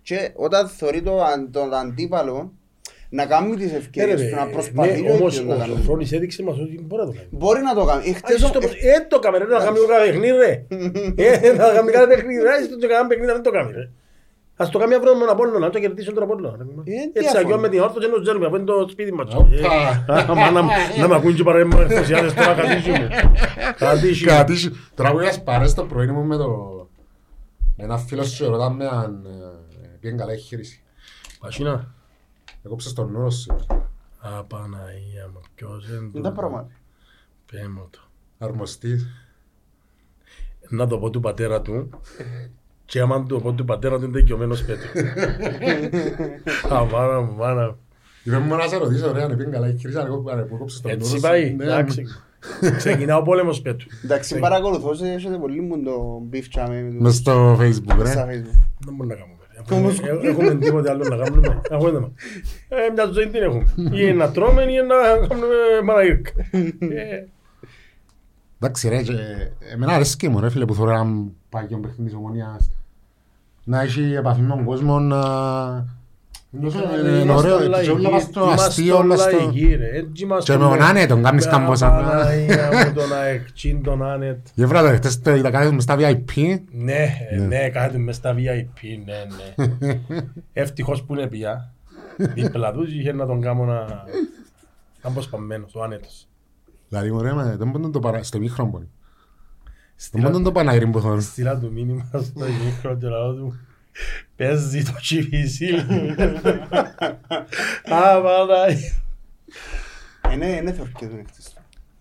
και 0.03 0.31
όταν 0.35 0.69
θεωρεί 0.69 1.03
το, 1.03 1.23
αν- 1.23 1.51
τον 1.51 1.75
αντίπαλο 1.75 2.53
να 3.11 3.27
κάνει 3.27 3.57
τις 3.57 3.73
ευκαιρίες 3.73 4.21
του, 4.31 4.37
να 4.37 4.47
προσπαθεί 4.47 5.01
Ναι, 5.03 5.11
ο 5.11 5.15
όμως 5.15 5.33
ίδιος 5.39 5.49
να 5.49 5.55
ο 5.55 5.59
κάνει. 5.59 5.73
Σοφρόνης 5.77 6.13
έδειξε 6.13 6.43
μας 6.43 6.59
ότι 6.59 6.81
μπορεί 6.87 7.03
να 7.03 7.07
το 7.07 7.13
κάνει. 7.13 7.29
Μπορεί 7.31 7.61
να 7.63 7.75
το 7.75 7.85
κάνει. 7.85 8.09
Εχθές 8.09 8.43
Άχεις 8.43 8.45
ο- 8.45 8.51
το- 8.61 8.67
Ε, 8.67 9.07
το 9.09 9.19
κάμε 9.19 9.39
ρε, 9.39 9.45
να 9.45 9.59
κάνουμε 9.59 9.87
κάθε 9.89 10.11
παιχνίδι 10.11 10.37
ρε. 10.37 10.65
Ε, 11.25 11.53
να 11.53 11.69
κάνουμε 11.73 11.91
κάθε 11.91 12.07
παιχνίδι 12.15 12.43
ρε, 12.43 12.49
άχεις 12.53 12.69
το 12.69 12.77
και 12.77 12.87
κάνουμε 12.87 13.09
παιχνίδι, 13.09 13.33
δεν 13.33 13.43
το 13.43 13.51
κάνει 13.51 13.73
ρε. 13.73 13.89
Ας 14.61 14.71
το 14.71 14.79
κάνει 14.79 14.95
αύριο 14.95 15.15
με 15.15 15.21
τον 15.21 15.29
Απόλλωνα, 15.29 15.59
να 15.59 15.71
το 15.71 15.79
κερδίσουν 15.79 16.15
τον 16.15 16.23
Απόλλωνα. 16.23 16.57
ρε. 16.57 16.63
Ε, 16.63 17.03
Έτσι 17.03 17.11
διαφωνώ. 17.19 17.39
αγιώνουμε 17.39 17.69
την 17.69 17.81
όρθωση 17.81 18.07
ενώ 18.07 18.21
ξέρουμε, 18.21 18.47
αφού 18.47 18.57
είναι 18.57 18.65
το 18.65 18.89
σπίτι 18.89 19.13
μας. 19.13 19.35
Οπα. 19.35 19.49
Ε, 19.55 20.25
άμα 20.31 20.51
να- 20.51 20.63
Να 20.99 21.09
μ' 21.09 21.13
ακούν 21.13 21.35
και 21.35 21.43
παρέμβα 21.43 21.81
ενθουσιάδες 21.81 22.35
τώρα 22.35 22.55
κατήσουμε. 22.55 23.09
Κατήσουμε. 23.79 24.33
Κάτι 24.33 24.57
σου- 24.57 24.73
Τώρα 24.95 25.13
που 25.13 25.21
είχες 25.21 25.43
πάρει 25.43 25.69
στο 25.69 25.85
πρωί 25.85 26.07
μου 26.07 26.25
με 26.25 26.37
το... 26.37 26.47
με 27.77 27.85
ένα 27.85 27.99
φίλο 27.99 28.23
σου 28.25 28.51
ρωτάμε 28.51 28.87
αν 28.89 29.25
ε, 29.27 29.89
πήγαινε 30.01 30.19
καλά 30.21 30.33
η 30.33 30.39
χείριση. 30.39 30.83
Μασίνα. 31.43 31.95
Έκοψες 32.65 32.93
τον 32.93 33.11
νου 33.13 33.31
σου. 33.33 33.57
Α, 34.21 34.45
Παναγία 34.45 35.29
μου, 35.33 35.41
ποιος 35.55 35.89
είναι 35.89 35.97
Είναι 35.97 36.11
το- 36.15 36.21
τα 36.21 36.33
πράγματα; 36.33 36.69
Πες 37.53 37.67
μου 37.69 37.89
το. 37.91 37.99
Αρμοστής. 38.39 39.07
Να 40.69 40.87
το 40.87 40.99
πω 40.99 41.11
του 41.11 41.21
πατέρα 41.21 41.63
του 41.63 41.91
και 42.91 43.01
άμα 43.01 43.25
το 43.29 43.41
πω 43.41 43.53
του 43.53 43.65
πατέρα 43.65 43.99
του 43.99 44.05
είναι 44.05 44.19
δικαιωμένος 44.19 44.65
πέτω. 44.65 44.87
Α, 46.75 46.85
μάνα 46.85 47.21
μου, 47.21 47.35
μάνα 47.37 47.67
μου. 47.67 47.77
Είπε 48.25 48.39
μου 48.39 48.57
να 48.57 48.67
σε 48.67 48.77
ρωτήσω 48.77 49.13
ρε 49.13 49.23
αν 49.23 49.29
πήγαινε 49.37 49.51
καλά 49.55 49.69
η 49.69 49.77
χείριση, 49.79 49.99
αν 49.99 50.07
εγώ- 50.07 50.25
αν 50.31 50.39
έκοψες 50.39 50.81
τον 50.81 50.91
νου 50.91 50.97
Έτσι 50.99 51.11
σου. 51.15 51.21
πάει, 51.21 51.55
Ναι, 51.55 51.65
εντάξει. 51.65 52.03
Ξεκινά 52.77 53.17
ο 53.17 53.23
πόλεμος 53.23 53.61
πέτου. 53.61 53.87
Εντάξει, 54.05 54.39
παρακολουθώ, 54.39 54.95
σε- 54.95 55.13
έχετε 55.13 55.37
πολύ 55.37 55.61
μου 55.61 55.83
το 55.83 56.23
beef 56.33 56.45
τσάμε 56.51 56.83
με 56.83 56.97
Μες 57.01 57.15
στο 57.15 57.57
facebook 57.61 58.07
στα 58.07 58.25
ρε. 58.25 58.43
Facebook. 58.43 58.59
Δεν 58.85 58.95
μπορούμε 58.95 59.15
να 59.15 59.21
κάνουμε. 59.21 59.37
Έχουμε- 59.93 60.23
ε, 60.25 60.29
Έχουμε 60.29 60.55
τίποτε 60.55 60.91
άλλο 60.91 61.05
να 61.09 61.17
κάνουμε. 61.17 61.61
Έχουμε 61.71 61.91
θέμα. 61.91 62.13
Ε, 62.69 62.77
Μια 62.95 63.07
ζωή 63.13 63.27
την 63.29 63.43
έχουμε. 63.43 63.65
Ή 63.93 64.13
να 64.13 64.31
τρώμε 64.31 64.63
ή 64.63 64.67
να 64.87 65.27
κάνουμε 65.27 65.47
μαναγύρκα. 65.85 66.31
Ε, 66.79 67.25
Εντάξει 68.61 68.89
ρε, 68.89 69.03
και 69.03 69.13
εμένα 69.73 69.93
αρέσκει 69.93 70.29
μου 70.29 70.41
ρε 70.41 70.51
φίλε 70.51 70.65
που 70.65 70.75
θέλω 70.75 70.91
έναν 70.91 71.33
παγιό 71.49 71.79
παιχνίδι 71.79 72.11
της 72.11 72.15
ομονίας 72.19 72.71
να 73.69 73.81
έχει 73.81 74.15
επαφή 74.15 74.41
με 74.41 74.49
τον 74.49 74.65
κόσμο 74.65 74.99
να... 74.99 75.17
Είναι 76.51 76.69
Είμαστε 76.69 77.33
ωραίο, 77.53 77.57
όλα 77.67 77.83
και 77.83 77.91
όλα 77.91 78.01
εκεί, 78.01 78.11
μας 78.11 78.23
στο 78.23 78.43
είμαστε 78.43 78.67
αστείο, 78.67 78.97
όλα 78.97 79.05
όλα 79.05 79.17
στο... 79.17 79.49
εκεί, 79.49 79.75
ρε. 79.75 79.89
Έτσι 79.97 80.25
είμαστε 80.25 80.53
Και 80.53 80.59
με 80.59 80.65
όλα- 80.65 80.77
τον 80.77 80.87
Άνετ, 80.87 81.09
τον 81.09 81.23
κάνεις 81.23 81.45
Με 81.45 81.51
καμπόσα. 81.51 81.91
Παναγία 81.91 82.69
μου, 82.87 82.93
τον 82.95 83.13
ΑΕΚ, 83.23 83.53
τσιν 83.53 83.83
τον 83.83 84.03
Άνετ. 84.03 84.47
Γεύρα 84.55 84.95
χτες 84.95 85.21
το 85.21 85.35
είδα 85.35 85.51
κάτι 85.51 85.75
μες 85.75 85.83
στα 85.83 85.97
VIP. 85.99 86.59
Ναι, 86.71 87.07
ε, 87.31 87.37
ναι, 87.37 87.69
κάθεται 87.69 87.99
μες 87.99 88.17
στα 88.17 88.35
VIP, 88.35 88.81
ναι, 89.05 89.15
ναι. 89.87 90.01
Ευτυχώς 90.63 91.03
που 91.03 91.15
είναι 91.15 91.27
πια. 91.27 91.73
Δίπλα 92.17 92.73
τους 92.73 92.93
είχε 92.93 93.13
να 93.13 93.27
τον 93.27 93.41
κάνω 93.41 93.65
να... 93.65 93.75
Να 95.03 95.11
μπω 95.11 95.21
σπαμμένος, 95.21 95.75
ο 95.75 95.83
άνετος. 95.83 96.29
Δηλαδή 96.89 97.11
μωρέ, 97.11 97.33
μα, 97.33 97.43
δεν 97.45 97.67
μπορούν 97.67 97.83
να 97.87 97.91
το 97.91 97.99
παρά... 98.01 98.23
στο 98.23 98.39
μήχρον 98.39 98.69
μπορεί. 98.69 98.89
Δεν 100.01 100.07
Στείλα- 100.07 100.23
μπορούν 100.25 100.39
να 100.39 100.45
το 100.45 100.53
παναγύρι 100.53 100.87
που 100.87 101.01
θέλουν. 101.01 101.21
Στείλα 101.21 101.59
του 101.59 101.73
μήνυμα 101.73 102.05
στο 102.13 102.45
μικρό 102.65 102.97
και 102.97 103.07
λαό 103.07 103.33
του. 103.35 103.59
Παίζει 104.37 104.83
το 104.85 104.93
τσιβισίλ. 105.01 105.79
Α, 107.95 108.21
Παναγία. 108.23 109.03
Είναι, 110.33 110.47
είναι 110.47 110.73
θορκές 110.73 111.11
είναι 111.11 111.25
χτες. 111.29 111.53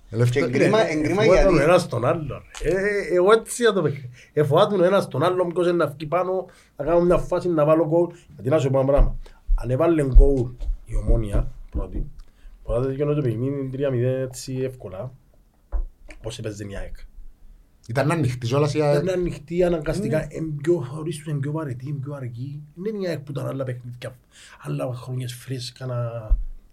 Και 0.09 0.15
Ελεύθερο- 0.15 0.47
εγκρίμα, 0.47 0.89
εγκρίμα 0.89 1.21
Εφοβάται 1.23 1.47
ο 1.47 1.51
γιατί. 1.51 1.63
ένας 1.63 1.87
τον 1.87 2.05
άλλον. 2.05 2.41
Ε, 2.63 2.69
ε, 2.69 3.15
Εγώ 3.15 3.31
έτσι 3.31 3.63
θα 3.63 3.73
το 3.73 3.81
παιχνίδι. 3.81 4.09
Εφοβάται 4.33 4.75
ο 4.75 4.83
ένας 4.83 5.07
τον 5.07 5.23
άλλον 5.23 5.47
ποιος 5.53 5.67
είναι 5.67 5.75
να 5.75 5.87
βγει 5.87 6.05
πάνω, 6.05 6.45
να 6.75 6.85
κάνω 6.85 6.99
μια 7.01 7.17
φάση 7.17 7.49
να 7.49 7.65
βάλω 7.65 7.87
γκολ. 7.87 8.07
Γιατί 8.33 8.49
να 8.49 8.59
σου 8.59 8.69
πω 8.69 8.77
ένα 8.79 8.87
πράγμα. 8.87 9.15
Αν 9.55 9.69
έβαλε 9.69 10.03
γκολ 10.05 10.47
η 10.85 10.95
ομόνια 10.95 11.51
πρώτη, 11.71 12.05
μπορεί 12.65 12.79
να 12.79 12.85
τελειώνει 12.85 13.15
το 13.15 13.21
παιχνίδι 13.21 13.69
3-0 13.73 14.21
έτσι 14.23 14.53
εύκολα. 14.63 15.11
Πώς 16.21 16.39
έπαιζε 16.39 16.63
η 16.69 16.75
ΑΕΚ. 16.77 16.95
Ήταν 17.87 18.11
ανοιχτή 18.11 18.47
κιόλας 18.47 18.73
η 18.73 18.77
Ήταν 18.77 18.89
ΑΕΚ. 18.89 19.09
ανοιχτή 19.09 19.63
αναγκαστικά, 19.63 20.27
είναι 20.31 20.53
πιο 20.61 20.79
χωρίς 20.79 21.17
τους, 21.17 21.25
είναι 21.27 21.39
πιο 21.39 21.51
βαρετή, 21.51 21.87
είναι 21.89 21.99
πιο 22.03 22.13
αργή. 22.13 22.61
Δεν 22.75 22.95
είναι 22.95 23.05
η 23.05 23.09
ΑΕΚ 23.09 23.19
που 23.19 23.31
ήταν 23.31 23.47
άλλα 23.47 23.63
παιχνίδια, 23.63 24.15
άλλα 24.61 24.93
χρονιές 24.93 25.33
φρέσκα 25.33 25.85
να... 25.85 25.97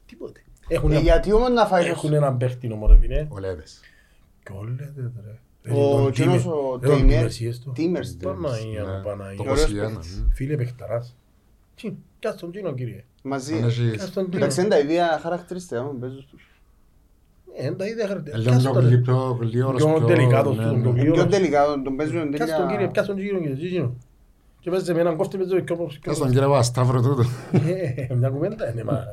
Τίποτε. 0.07 0.41
Έχουν 0.69 0.91
Ε, 0.91 0.95
ένα- 0.95 1.03
Γιατί 1.03 1.33
όμως 1.33 1.51
να 1.51 1.67
φάει 1.67 1.87
Έχουν 1.87 2.13
έναν 2.13 2.37
παίχτη 2.37 2.73
όμως 2.73 2.91
ρε 2.91 2.99
φίλε. 2.99 3.27
Ο 3.31 3.39
Λέδες. 3.39 3.81
Κι 4.45 4.53
όλοι 4.55 4.71
λέτε 4.71 5.13
ρε. 5.25 5.75
Ο 5.75 6.03
Τον 6.03 6.13
κοινός 6.13 6.43
Τίμερ- 6.43 6.57
ο 6.57 6.79
ε, 6.83 6.87
τον 6.87 6.97
Τίμερ- 6.97 7.17
Τίμερσιες 7.17 7.61
το. 7.63 7.71
Τίμερς. 7.71 8.17
Παναγία 8.23 8.85
μου, 8.85 8.91
Ναι, 8.93 9.03
Παναγία. 9.03 9.45
Το 9.45 9.51
Ωραίος 9.51 9.71
21. 9.71 9.75
παίκτης. 9.93 10.19
ναι. 10.29 10.35
Φίλε 10.35 10.57
παιχταράς. 10.57 11.17
Τι, 11.75 11.93
κι 12.19 12.27
ας 12.27 12.37
τον 12.37 12.51
Τίνο 12.53 12.75
κύριε. 12.75 13.05
Μαζί. 13.23 13.55
Αν 13.55 13.65
έχεις- 13.65 13.97
Κι 13.97 14.01
ας 14.03 14.11
τον 14.13 14.25
Τίνο. 14.25 14.37
Εντάξει, 14.37 14.61
είναι 14.61 14.69
τα 14.69 14.79
ίδια 14.79 15.19
χαρακτηριστικά 15.23 15.83
μου 15.83 15.99
παίζουν 15.99 16.27
τους. 16.31 16.49
Ε, 17.57 17.67
είναι 17.67 17.75
τα 17.75 17.87
ίδια 17.87 18.05
Ε, 18.05 18.07
χαρακτηριστικά. 18.07 18.57
Λίγο 18.57 18.61
Κι 18.61 18.67
ας 18.67 18.73
πιο 18.73 18.81
τον- 18.81 18.89
γλυ- 18.91 19.03
πιο 19.05 19.39
γλυόρος, 19.41 19.83
Πιο 19.85 19.93
πιο- 19.95 20.07
τελικάτος 20.07 20.57
ναι, 20.57 20.63
του, 20.69 20.77
ναι. 20.77 20.83
το 20.83 20.89
Είναι 20.89 21.01
γλυόρος. 21.01 21.23
πιο 21.27 21.31
τελικά, 21.39 21.65
τον 21.85 21.97
παίζουν 21.97 22.33
Κι 22.33 22.43
ας 22.43 22.51
τον 22.51 22.61
κύριε, 22.61 22.77
τέλεια. 22.77 22.91
κι 22.91 22.99
ας 22.99 23.07
τον 23.07 23.17
κύριο 23.17 23.39
κύριε, 23.41 23.55
τζίγινο. 23.57 23.95
Και 24.61 24.71
παίζε 24.71 24.95
με 24.95 25.01
έναν 25.01 25.17
κόφτη, 25.17 25.37
παίζε 25.37 25.61
και 25.61 25.73
όπως... 25.73 25.99
Ας 26.07 26.19
τον 26.19 26.27
κύριε 26.31 26.43
Παπασταύρο 26.47 27.01
τούτο. 27.03 27.23
Ε, 28.09 28.15
Μια 28.15 28.29
κουβέντα 28.29 28.71
είναι, 28.73 28.85
μα... 28.85 29.05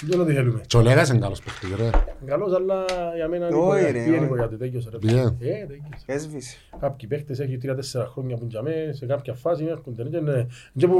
Δεν 0.00 0.12
είναι 0.12 0.22
ότι 0.22 0.32
θέλουμε. 0.32 0.60
Και 0.66 0.76
ο 0.76 0.80
Λέδες 0.80 1.08
είναι 1.08 1.18
καλός 1.18 1.42
παίχτης, 1.42 1.68
ρε. 1.76 1.90
Καλός, 2.26 2.52
αλλά 2.54 2.84
για 3.16 3.28
μένα 3.28 3.46
είναι 3.46 3.56
Όχι, 3.56 3.64
οικογένεια. 3.66 3.92
ρε, 3.92 3.98
Τι 3.98 4.06
είναι 4.08 4.16
όχι. 4.16 4.24
οικογένεια, 4.24 4.58
τέλειωσε, 4.58 4.88
ρε. 4.92 4.98
Ποιε; 4.98 5.20
Ε, 5.20 5.30
τέλειωσε. 5.30 6.04
Έσβησε. 6.06 6.56
Κάποιοι 6.80 7.08
παίχτες 7.08 7.38
έχει 7.40 7.58
τρία-τέσσερα 7.58 8.06
χρόνια 8.06 8.36
που 8.36 8.46
είναι 8.50 8.92
σε 8.92 9.06
κάποια 9.06 9.34
φάση 9.34 9.64
έρχονται. 9.64 10.02
Δεν 10.08 10.20
είναι 10.26 10.46
και 10.76 10.86
που, 10.86 10.96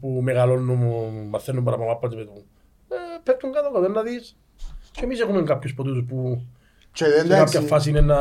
που 0.00 0.08
μεγαλώνουν, 0.22 0.78
μαθαίνουν 1.30 1.64
παραπάνω 1.64 1.92
από 1.92 2.08
και 2.08 2.16
πέτουν. 2.16 2.34
Ε, 2.88 2.96
πέφτουν 3.22 3.52
κάτω 3.52 3.70
κάτω, 3.72 3.88
να 3.88 4.02
δεις. 4.02 4.36
Και 4.90 5.00
εμείς 5.04 5.20
έχουμε 5.20 5.42
κάποιους 5.42 5.74
ποτούς 5.74 6.04
που 6.08 6.42
Και 6.92 7.04
δεν 7.04 7.12
σε 7.12 7.20
κάποια 7.28 7.36
εντάξει, 7.42 7.66
φάση 7.66 7.90
είναι 7.90 8.00
να... 8.00 8.16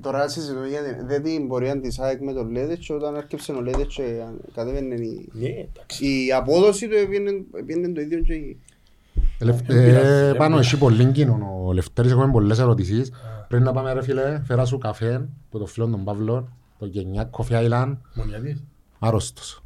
τώρα 0.00 0.28
συζητώ 0.28 0.64
για 0.64 0.82
την- 0.82 1.06
δεν 1.06 1.22
την 1.22 1.48
πορεία 1.48 1.80
της 1.80 1.98
ΑΕΚ 1.98 2.20
με 2.22 2.32
τον 2.32 2.50
Λέδες 2.50 2.78
και 2.78 2.92
όταν 2.92 3.14
έρκεψε 3.14 3.52
ο 3.52 3.60
Λέδες 3.60 3.86
και 3.86 4.22
κατέβαινε 4.54 4.94
η- 4.94 5.28
Ναι, 5.32 5.46
εντάξει. 5.48 6.04
η 6.26 6.32
απόδοση 6.32 6.88
του 6.88 6.94
έπιανε- 6.96 7.44
έπιανε 7.58 7.88
το 7.88 8.00
ίδιο 8.00 8.20
και 8.20 8.32
η- 8.32 8.58
Ελευ- 9.38 9.70
Ε, 9.70 9.74
πειράζει, 9.84 10.06
ε, 10.06 10.24
δεν 10.24 10.36
Πάνω 10.36 10.50
πειράζει. 10.50 10.68
έχει 10.68 10.78
πολύ 10.78 11.04
κοινό 11.04 11.62
ο 11.66 11.72
Λευτέρης, 11.72 12.10
έχουμε 12.10 12.30
πολλές 12.30 12.58
ερωτήσεις. 12.58 13.12
Πριν 13.48 13.62
να 13.62 13.72
πάμε 13.72 13.92
ρε 13.92 14.02
φίλε, 14.02 14.40
φέρα 14.46 14.64
σου 14.64 14.78
καφέ 14.78 15.28
που 15.50 15.58
το 15.58 15.66
φίλο 15.66 15.86
τον 15.86 16.04
Παύλο, 16.04 16.48
το 16.78 16.86
Γενιά 16.86 17.30
Coffee 17.30 17.52
Island, 17.68 17.96
Μονιατής. 18.14 18.64
άρρωστος. 18.98 19.62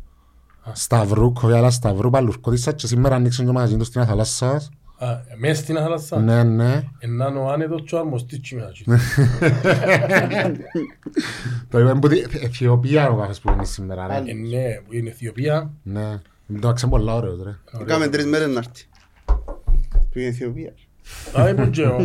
Σταυρού, 0.73 1.33
Coffee 1.41 1.63
Island 1.63 1.69
Σταυρού, 1.71 2.11
παλουρκώτησα 2.11 2.73
και 2.73 2.87
σήμερα 2.87 3.15
ανοίξαν 3.15 3.47
το 3.47 3.53
μαγαζί 3.53 3.77
τους 3.77 3.87
στην 3.87 4.05
θάλασσα. 4.05 4.63
Α, 5.05 5.21
μες 5.39 5.59
στην 5.59 5.75
θάλασσα. 5.77 6.21
Ναι, 6.21 6.43
ναι. 6.43 6.83
Ενά 6.99 7.27
ο 7.27 7.51
άνετος 7.51 7.83
και 7.87 7.95
ο 7.95 7.99
αρμοστής 7.99 8.39
και 8.39 8.55
μετά. 8.55 8.73
Το 11.69 11.79
είπαμε 11.79 11.99
που 12.01 12.09
τη- 12.09 12.21
Αιθιοπία 12.45 13.09
ο 13.11 13.17
καφές 13.17 13.41
που 13.41 13.51
είναι 13.53 13.65
σήμερα, 13.65 14.07
ρε. 14.07 14.15
Ε, 14.15 14.21
Ναι, 14.35 14.81
που 14.87 14.95
είναι 14.95 15.11
Αιθιοπία. 15.11 15.71
Ναι. 15.83 16.21
Το 16.61 16.69
άξαν 16.69 16.91
πολλά 16.91 17.15
ωραίος, 17.15 17.43
ρε. 17.43 17.85
Κάμε 17.85 18.09
τρεις 18.09 18.27
μέρες 18.27 18.49
να 18.49 18.59
έρθει. 18.59 18.85
Πήγε 20.13 20.27
Αιθιοπία. 20.27 20.73
Α, 21.41 21.49
ήμουν 21.49 21.71
και 21.71 21.83
εγώ. 21.83 21.97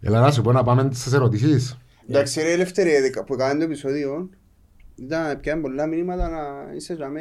Έλα 0.00 0.20
να 0.20 0.30
σου 0.32 0.42
πω 0.42 0.52
να 0.52 0.62
πάμε 0.64 0.88
στις 0.92 1.12
ερωτήσεις. 1.12 1.78
Εντάξει 2.08 2.40
ρε 2.40 2.52
Ελευθερία, 2.52 3.00
δεκα- 3.00 3.24
που 3.24 3.34
έκαμε 3.34 3.58
το 3.58 3.64
επεισόδιο, 3.64 4.28
Ήταν 4.96 5.40
πια 5.40 5.60
πολλά 5.60 5.86
μηνύματα 5.86 6.28
να 6.28 6.72
είσαι 6.74 6.94
για 6.94 7.08
με... 7.08 7.20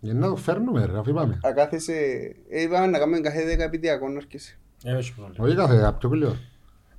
Για 0.00 0.14
να 0.14 0.28
το 0.28 0.36
φέρνουμε 0.36 0.84
ρε, 0.84 0.98
αφού 0.98 1.10
είπαμε. 1.10 1.38
Να 1.42 1.52
κάθεσαι... 1.52 1.92
Ε, 2.48 2.62
είπαμε 2.62 2.86
να 2.86 2.98
κάνουμε 2.98 3.20
κάθε 3.20 3.44
δέκα 3.44 3.64
επιτυακό 3.64 4.08
να 4.08 4.16
έρχεσαι. 4.16 4.58
Δεν 4.82 4.96
έχει 4.96 5.14
πρόβλημα. 5.14 5.46
Όχι 5.46 5.56
κάθε, 5.56 5.84
απ' 5.84 6.00
το 6.00 6.08
πλοίο. 6.08 6.36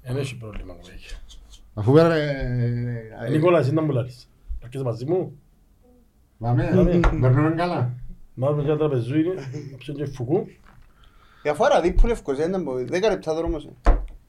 Δεν 0.04 0.18
έχει 0.18 0.38
πρόβλημα. 0.38 0.74
κοπέλια. 0.74 1.18
Αφού 1.74 1.94
πέρα... 1.94 2.14
Ε, 2.16 3.30
Νικόλας, 3.30 3.66
εσύ 3.66 3.74
να 3.74 3.82
μου 3.82 3.92
λάρεις. 3.92 4.30
Αρκείς 4.64 4.84
μαζί 4.84 5.06
μου; 5.06 5.40
Πάμε, 6.40 6.70
περνούμε 7.22 7.54
καλά. 7.56 7.94
Μάλλον 8.34 8.64
για 8.64 8.78
τραπεζού 8.78 9.18
είναι. 9.18 9.34
Να 9.72 9.78
ψω 9.78 9.94
και 9.94 10.06
φουκού. 10.06 10.48
Η 11.44 11.50
αφορά 11.50 11.82
δίπου 11.82 12.08
Λευκοσία 12.08 12.46
ήταν 12.46 12.62
από 12.62 12.74
δέκα 12.86 13.10
λεπτά 13.10 13.34
δρόμος. 13.34 13.70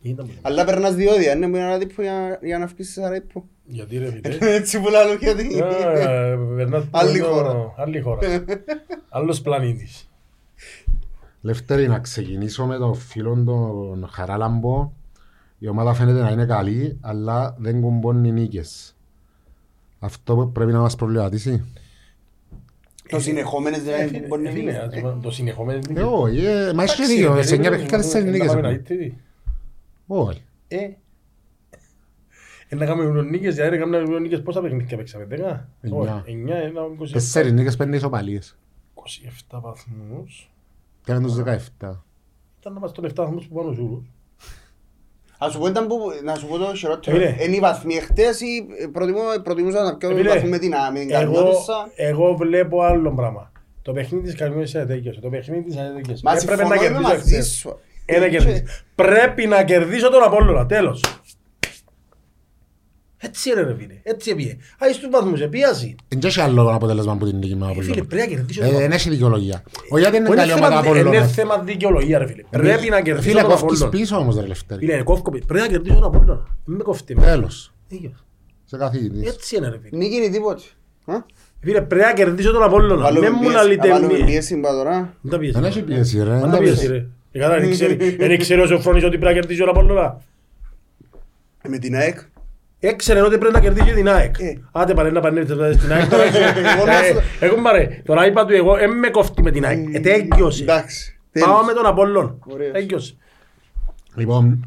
Ε. 0.02 0.08
Ήταν 0.08 0.26
πολύ. 0.26 0.38
Αλλά 0.42 0.64
περνάς 0.64 0.94
διόδια, 0.94 1.32
είναι 1.36 1.48
που 1.48 1.56
είναι 1.56 1.64
ένα 1.66 1.78
δίπου 1.78 2.02
για, 2.02 2.38
για 2.42 2.58
να 2.58 2.66
βγεις 2.66 2.92
σε 2.92 3.08
ρέπου. 3.08 3.44
Γιατί 3.64 3.98
ρε 3.98 4.10
φίλε. 4.10 4.36
Έτσι 4.54 4.80
που 4.80 4.88
λάλλω 4.88 5.14
γιατί... 5.14 5.60
Α, 5.62 5.66
περνάς 6.56 6.84
Άλλη 6.90 7.20
από 7.20 7.28
χώρα. 7.32 7.52
το- 7.52 7.74
Άλλη 7.76 8.00
χώρα. 8.00 8.44
Άλλος 9.08 9.40
πλανήτης. 9.40 10.10
Λευτέρη, 11.40 11.88
να 11.88 11.98
ξεκινήσω 11.98 12.66
με 12.66 12.76
τον 12.76 12.94
φίλο 12.94 13.42
τον 13.46 14.08
Χαράλαμπο. 14.10 14.92
Η 15.58 15.68
ομάδα 15.68 15.94
φαίνεται 15.94 16.20
να 16.20 16.30
είναι 16.30 16.46
καλή, 16.46 16.98
αλλά 17.00 17.56
δεν 17.58 17.80
κουμπώνει 17.80 18.32
νίκες. 18.32 18.96
Αυτό 19.98 20.50
πρέπει 20.54 20.72
να 20.72 20.80
μας 20.80 20.94
προβληματίσει. 20.94 21.64
Το 23.08 23.20
συνεχόμενες 23.20 23.78
Ε, 23.78 23.82
δηλαδή 23.82 24.06
φίλε, 24.06 24.18
που 24.20 24.26
μπορεί 24.26 24.42
να 24.42 24.48
ε, 24.48 24.52
φίλε, 24.52 24.70
γίνει. 24.70 24.76
ας 24.82 24.94
πούμε, 25.00 25.18
Το 25.22 25.30
συνεχόμενο 25.30 25.80
είναι- 25.90 26.00
Ε, 26.00 26.02
όχι, 26.02 26.44
ε, 26.44 26.72
μα 26.72 26.82
έχει 26.82 26.92
Εντάξει, 26.92 27.06
δίκιο, 27.06 27.34
ρε, 27.34 27.42
σε 27.42 27.54
εννιά 27.54 27.70
περίμενε, 27.70 27.90
παιχνίδια 27.90 27.98
τέσσερις 27.98 28.24
να 28.24 28.30
νίκες. 28.30 28.46
πάμε 28.46 28.60
να 28.60 28.68
έχουμε. 28.68 28.82
δείτε 28.88 29.04
τι. 29.04 29.12
Όχι. 30.14 30.42
Ε. 30.68 30.76
Ε, 32.68 32.74
να 32.76 32.86
κάνουμε 32.86 33.22
νίκες, 33.22 33.54
γιατί 33.54 33.70
ρε, 33.70 33.76
κάνουμε 33.76 34.18
νίκες 34.18 34.42
πόσα 34.42 34.60
παιχνίδια 34.60 34.96
παίξαμε, 34.96 35.24
δέκα; 35.24 35.68
Εννιά. 35.80 36.14
Όχι, 36.26 36.30
εννιά, 36.32 36.56
ένα, 36.56 36.80
27. 37.00 37.12
Τέσσερις 37.12 37.52
νίκες, 37.52 37.76
πέντε 37.76 37.96
ισοπαλίες. 37.96 38.58
27 38.94 39.60
βαθμούς. 39.60 40.50
Και 41.04 41.12
τους 41.14 41.34
17. 41.34 42.02
Ήταν 42.60 42.72
να 42.72 42.78
μας 42.80 42.92
τον 42.92 43.04
7 43.04 43.12
βαθμούς 43.14 43.46
που 43.46 43.54
πάνω 43.54 43.72
σούρους. 43.72 44.10
Ας 45.38 45.52
σου 45.52 45.58
πω 45.58 45.66
ήταν 45.66 45.86
που, 45.86 45.98
να 46.24 46.34
σου 46.34 46.46
πω 46.46 46.58
το 46.58 46.74
χειρότερο. 46.74 47.16
Φίλε. 47.16 47.36
Είναι 47.44 47.56
οι 47.56 47.60
βαθμοί 47.60 47.94
εχθές 47.94 48.40
ή 48.40 48.66
προτιμώ- 48.92 49.40
προτιμούσα 49.42 49.82
να 49.82 49.96
πιω 49.96 50.10
Ε, 50.10 50.14
φίλε, 50.14 50.28
βαθμοί 50.28 50.48
με 50.48 50.58
την 50.58 50.74
άμυνα. 50.74 51.04
την 51.06 51.14
Εγώ, 51.14 51.32
Καρδιόπισσα. 51.32 51.90
εγώ 51.96 52.34
βλέπω 52.36 52.82
άλλο 52.82 53.12
πράγμα. 53.14 53.52
Το 53.82 53.92
παιχνίδι 53.92 54.24
της 54.24 54.34
Καρμιώτης 54.34 54.74
ατέκειωσε. 54.74 55.20
Το 55.20 55.28
παιχνίδι 55.28 55.62
της 55.62 55.76
ατέκειωσε. 55.76 56.20
Μα 56.24 56.32
Έπρεπε 56.32 56.52
συμφωνώ, 56.54 56.68
να 56.68 56.74
είμαι 56.74 56.84
κερδίσω 56.86 57.08
μαζί 57.14 57.30
χθες. 57.32 57.46
σου. 57.52 57.78
Ε, 58.04 58.18
να 58.18 58.24
Ε, 58.24 58.28
κερδίσω. 58.28 58.62
Πρέπει 58.94 59.46
να 59.46 59.64
κερδίσω 59.64 60.10
τον 60.10 60.22
Απόλλωνα. 60.22 60.66
Τέλος. 60.66 61.00
Έτσι 63.24 63.50
είναι 63.50 63.60
ρε 63.62 63.74
φίλε. 63.74 63.94
Έτσι 64.02 64.30
έπιε. 64.30 64.56
Άι 64.78 64.92
στους 64.92 65.08
βαθμούς. 65.10 65.40
Επίαση. 65.40 65.94
Δεν 66.08 66.20
έχει 66.24 66.40
άλλο 66.40 66.70
αποτέλεσμα 66.74 67.16
που 67.16 67.26
την 67.26 67.36
νίκη 67.38 67.56
με 67.56 67.66
Ε, 67.66 67.70
Απόλλωνα. 67.70 67.92
Φίλε, 67.94 68.04
πρέπει 68.06 68.30
να 68.30 68.36
κερδίσω 68.36 68.60
Ε, 68.60 68.64
τον 68.64 68.66
Δεν 68.66 68.74
Απόλλωνα. 68.74 68.94
έχει 68.94 69.10
δικαιολογία. 69.10 69.62
Όχι 69.90 70.00
γιατί 70.02 70.16
είναι 70.16 70.26
Είναι 70.26 70.36
καλή 70.36 70.52
ομάδα 70.52 70.68
θέμα- 70.82 70.88
Είναι 70.96 71.00
Απόλλωνας. 71.00 71.32
θέμα 71.32 71.58
δικαιολογία 71.58 72.18
ρε 72.18 72.26
φίλε. 72.26 72.42
Πρέπει 72.50 72.88
να 72.88 73.00
κερδίσω 73.00 73.28
Φίλε, 73.28 73.40
τον 73.40 73.50
κόφκεις 73.50 73.80
Απόλλωνα. 73.80 73.88
πίσω 73.98 74.16
όμως 74.16 74.36
ρε 74.36 74.46
Λευτέρη. 74.46 74.86
Φίλε, 74.86 75.02
κόφκω. 75.02 75.30
Πρέπει 75.30 75.54
να 75.60 75.66
κερδίσω 75.68 75.94
τον 75.94 76.04
Απόλλωνα. 76.04 76.46
Μην 76.64 76.76
με 76.76 76.82
κόφτει. 76.82 77.14
Τέλος. 77.14 77.72
Δίκαιος. 77.88 78.24
Σε 78.64 78.76
καθηγητής. 78.76 79.28
Έτσι 79.28 79.56
είναι 79.56 79.68
ρε 79.68 79.78
φίλε. 79.82 79.96
Νίκη 79.96 80.16
είναι 80.16 80.28
τίποτε. 80.28 80.62
Α; 81.04 81.14
Φίλε, 81.60 81.80
πρέπει 81.82 82.04
να 82.04 82.12
κερδίσω 82.12 82.52
τον 82.52 82.62
Απόλλωνα. 82.62 83.02
Βάλουμε 83.02 83.28
Με 83.28 83.34
μου 83.34 83.40
πίεση- 83.40 83.54
να 83.56 83.62
λύτε 83.62 83.88
να 83.88 83.94
βάλουμε 83.94 84.12
μη- 84.18 84.24
πίεση 84.24 84.56
μπα 84.56 84.70
τώρα. 84.70 85.14
Δεν 85.20 85.30
τα 85.32 85.38
πιέσει. 85.38 85.54
Δεν 85.54 85.64
έχει 85.64 85.82
πίεση 85.82 86.22
ρε. 86.22 87.06
Μα 87.34 87.48
δεν 87.48 87.48
τα 87.48 87.54
τα 87.54 87.60
πιέσει 87.60 87.78
πίεση. 87.78 87.84
ρε. 87.84 87.98
Ε, 87.98 87.98
καλά, 87.98 87.98
δεν 87.98 88.18
ξέρει- 88.18 88.28
Δεν 88.28 88.38
ξέρει 88.38 88.60
ο 88.60 88.66
Σοφρόνης 88.66 89.04
ότι 89.04 89.18
πρέπει 89.18 89.34
να 89.34 89.40
κερδίσει 89.40 89.62
ο 89.62 89.66
Απόλλωνα. 89.70 90.20
Ε, 91.62 91.68
Με 91.68 91.78
την 91.78 91.94
ΑΕΚ; 91.96 92.18
Έξερε 92.84 93.20
ότι 93.22 93.38
πρέπει 93.38 93.54
να 93.54 93.60
κερδίσει 93.60 93.94
την 93.94 94.08
ΑΕΚ. 94.08 94.34
Ε. 94.38 94.58
Άντε 94.72 94.94
παρέ 94.94 95.10
να 95.10 95.20
πανέλθετε 95.20 95.72
στην 95.72 95.92
ΑΕΚ 95.92 96.08
τώρα. 96.08 96.22
Εγώ 96.24 96.84
να 96.86 96.92
σου- 97.02 97.18
Ε, 97.40 97.46
Εγώ 97.46 97.62
πάρε, 97.62 98.02
τώρα 98.04 98.26
είπα 98.26 98.44
του 98.46 98.52
εγώ, 98.52 98.76
δεν 98.76 98.98
με 98.98 99.08
κόφτει 99.08 99.42
με 99.42 99.50
την 99.50 99.64
ΑΕΚ. 99.64 99.94
Ε, 99.94 100.00
Τέλειωσε. 100.00 100.62
Εντάξει. 100.62 101.16
Πάω 101.32 101.44
τέλος. 101.44 101.66
με 101.66 101.72
τον 101.72 101.86
Απόλλων. 101.86 102.38
Ωραίος. 102.46 102.72
Τέλειωσε. 102.72 103.14
Λοιπόν, 104.16 104.66